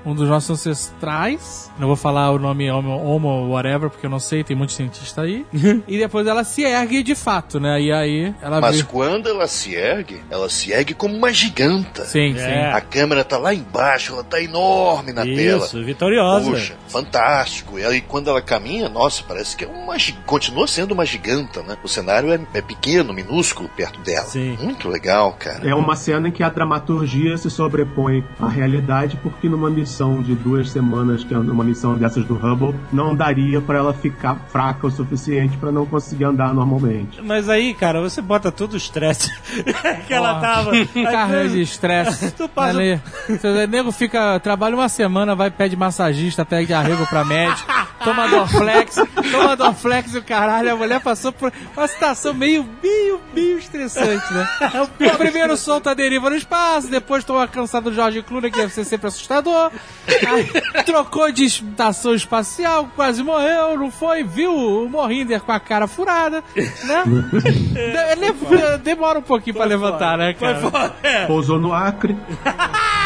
um- 0.05 0.11
um 0.11 0.15
dos 0.15 0.27
nossos 0.29 0.49
ancestrais. 0.51 1.71
Não 1.79 1.87
vou 1.87 1.95
falar 1.95 2.31
o 2.31 2.39
nome 2.39 2.69
homo, 2.71 2.91
homo 3.03 3.49
whatever, 3.49 3.89
porque 3.89 4.05
eu 4.05 4.09
não 4.09 4.19
sei, 4.19 4.43
tem 4.43 4.55
muito 4.55 4.73
cientista 4.73 5.21
aí. 5.21 5.45
e 5.87 5.97
depois 5.97 6.27
ela 6.27 6.43
se 6.43 6.63
ergue 6.63 7.03
de 7.03 7.15
fato, 7.15 7.59
né? 7.59 7.81
E 7.81 7.91
aí 7.91 8.33
ela 8.41 8.61
Mas 8.61 8.77
vê- 8.81 8.83
quando 8.87 9.27
ela 9.29 9.47
se 9.47 9.73
ergue, 9.75 10.21
ela 10.29 10.49
se 10.49 10.71
ergue 10.71 10.93
como 10.93 11.15
uma 11.15 11.31
giganta. 11.33 12.05
Sim, 12.05 12.33
sim. 12.35 12.39
É. 12.41 12.71
A 12.71 12.81
câmera 12.81 13.23
tá 13.23 13.37
lá 13.37 13.53
embaixo, 13.53 14.13
ela 14.13 14.23
tá 14.23 14.41
enorme 14.41 15.11
na 15.13 15.23
tela. 15.23 15.65
Isso, 15.65 15.83
vitoriosa. 15.83 16.49
Puxa, 16.49 16.75
fantástico. 16.87 17.79
E 17.79 17.85
aí 17.85 18.01
quando 18.01 18.29
ela 18.29 18.41
caminha, 18.41 18.89
nossa, 18.89 19.23
parece 19.27 19.55
que 19.55 19.65
é 19.65 19.67
uma 19.67 19.95
continua 20.25 20.67
sendo 20.67 20.91
uma 20.93 21.05
giganta, 21.05 21.61
né? 21.63 21.77
O 21.83 21.87
cenário 21.87 22.31
é, 22.31 22.39
é 22.53 22.61
pequeno, 22.61 23.13
minúsculo 23.13 23.69
perto 23.75 23.99
dela. 24.01 24.25
Sim. 24.25 24.57
Muito 24.61 24.87
legal, 24.89 25.33
cara. 25.39 25.67
É 25.67 25.73
uma 25.75 25.95
cena 25.95 26.27
em 26.27 26.31
que 26.31 26.43
a 26.43 26.49
dramaturgia 26.49 27.37
se 27.37 27.49
sobrepõe 27.49 28.23
à 28.39 28.47
realidade, 28.47 29.17
porque 29.21 29.47
numa 29.49 29.69
missão 29.69 30.21
de 30.21 30.35
duas 30.35 30.69
semanas, 30.71 31.23
que 31.23 31.33
é 31.33 31.37
uma 31.37 31.63
missão 31.63 31.95
dessas 31.95 32.25
do 32.25 32.35
Hubble, 32.35 32.75
não 32.91 33.15
daria 33.15 33.61
pra 33.61 33.77
ela 33.79 33.93
ficar 33.93 34.35
fraca 34.49 34.87
o 34.87 34.91
suficiente 34.91 35.57
pra 35.57 35.71
não 35.71 35.85
conseguir 35.85 36.25
andar 36.25 36.53
normalmente. 36.53 37.21
Mas 37.21 37.49
aí, 37.49 37.73
cara, 37.73 38.01
você 38.01 38.21
bota 38.21 38.51
todo 38.51 38.73
o 38.73 38.77
estresse 38.77 39.29
que 40.07 40.13
ela 40.13 40.39
tava. 40.39 40.71
Às 41.41 41.51
de 41.51 41.61
estresse. 41.61 42.31
Tu 42.41 42.47
passa- 42.49 42.79
O 42.79 43.67
nego 43.67 43.91
fica, 43.91 44.39
trabalha 44.39 44.75
uma 44.75 44.89
semana, 44.89 45.35
vai 45.35 45.49
pede 45.51 45.75
massagista, 45.75 46.45
pede 46.45 46.73
arrego 46.73 47.05
pra 47.07 47.23
médico, 47.23 47.67
toma 48.03 48.27
Dorflex, 48.27 48.95
toma 49.31 49.55
Dorflex 49.55 50.13
e 50.15 50.17
o 50.17 50.23
caralho, 50.23 50.71
a 50.73 50.75
mulher 50.75 50.99
passou 51.01 51.31
por 51.31 51.51
uma 51.75 51.87
situação 51.87 52.33
meio, 52.33 52.65
meio, 52.81 53.19
meio 53.33 53.60
estressante, 53.61 54.33
né? 54.33 54.47
O 55.13 55.17
primeiro 55.17 55.55
solta 55.57 55.91
a 55.91 55.93
deriva 55.93 56.29
no 56.29 56.35
espaço, 56.35 56.89
depois 56.89 57.23
toma 57.23 57.47
cansado 57.47 57.85
do 57.89 57.93
Jorge 57.93 58.21
Clooney, 58.21 58.51
que 58.51 58.57
deve 58.57 58.73
ser 58.73 58.83
sempre 58.85 59.07
assustador. 59.07 59.71
Aí, 60.27 60.83
trocou 60.83 61.31
de 61.31 61.45
estação 61.45 62.13
espacial, 62.13 62.89
quase 62.95 63.23
morreu, 63.23 63.77
não 63.77 63.91
foi? 63.91 64.23
Viu 64.23 64.53
o 64.53 64.89
Morrinder 64.89 65.41
com 65.41 65.51
a 65.51 65.59
cara 65.59 65.87
furada, 65.87 66.43
né? 66.55 67.03
Demora 68.83 69.19
um 69.19 69.23
pouquinho 69.23 69.55
pra 69.55 69.65
levantar, 69.65 70.17
né, 70.17 70.33
Foi 70.37 70.47
cara? 70.53 70.59
foda. 70.61 70.95
É. 71.03 71.25
Pousou 71.25 71.59
no 71.59 71.73
Acre, 71.73 72.15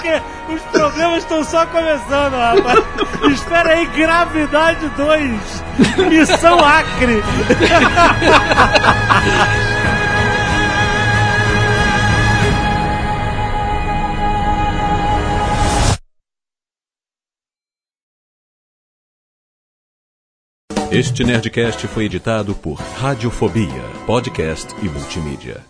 Porque 0.00 0.22
os 0.54 0.62
problemas 0.72 1.18
estão 1.18 1.44
só 1.44 1.66
começando, 1.66 2.32
rapaz. 2.32 2.82
Espera 3.34 3.72
aí, 3.74 3.84
Gravidade 3.86 4.88
2. 4.96 5.64
Missão 6.08 6.58
Acre. 6.58 7.22
Este 20.90 21.22
Nerdcast 21.22 21.86
foi 21.88 22.06
editado 22.06 22.54
por 22.54 22.74
Radiofobia, 22.74 23.68
podcast 24.06 24.74
e 24.82 24.88
multimídia. 24.88 25.69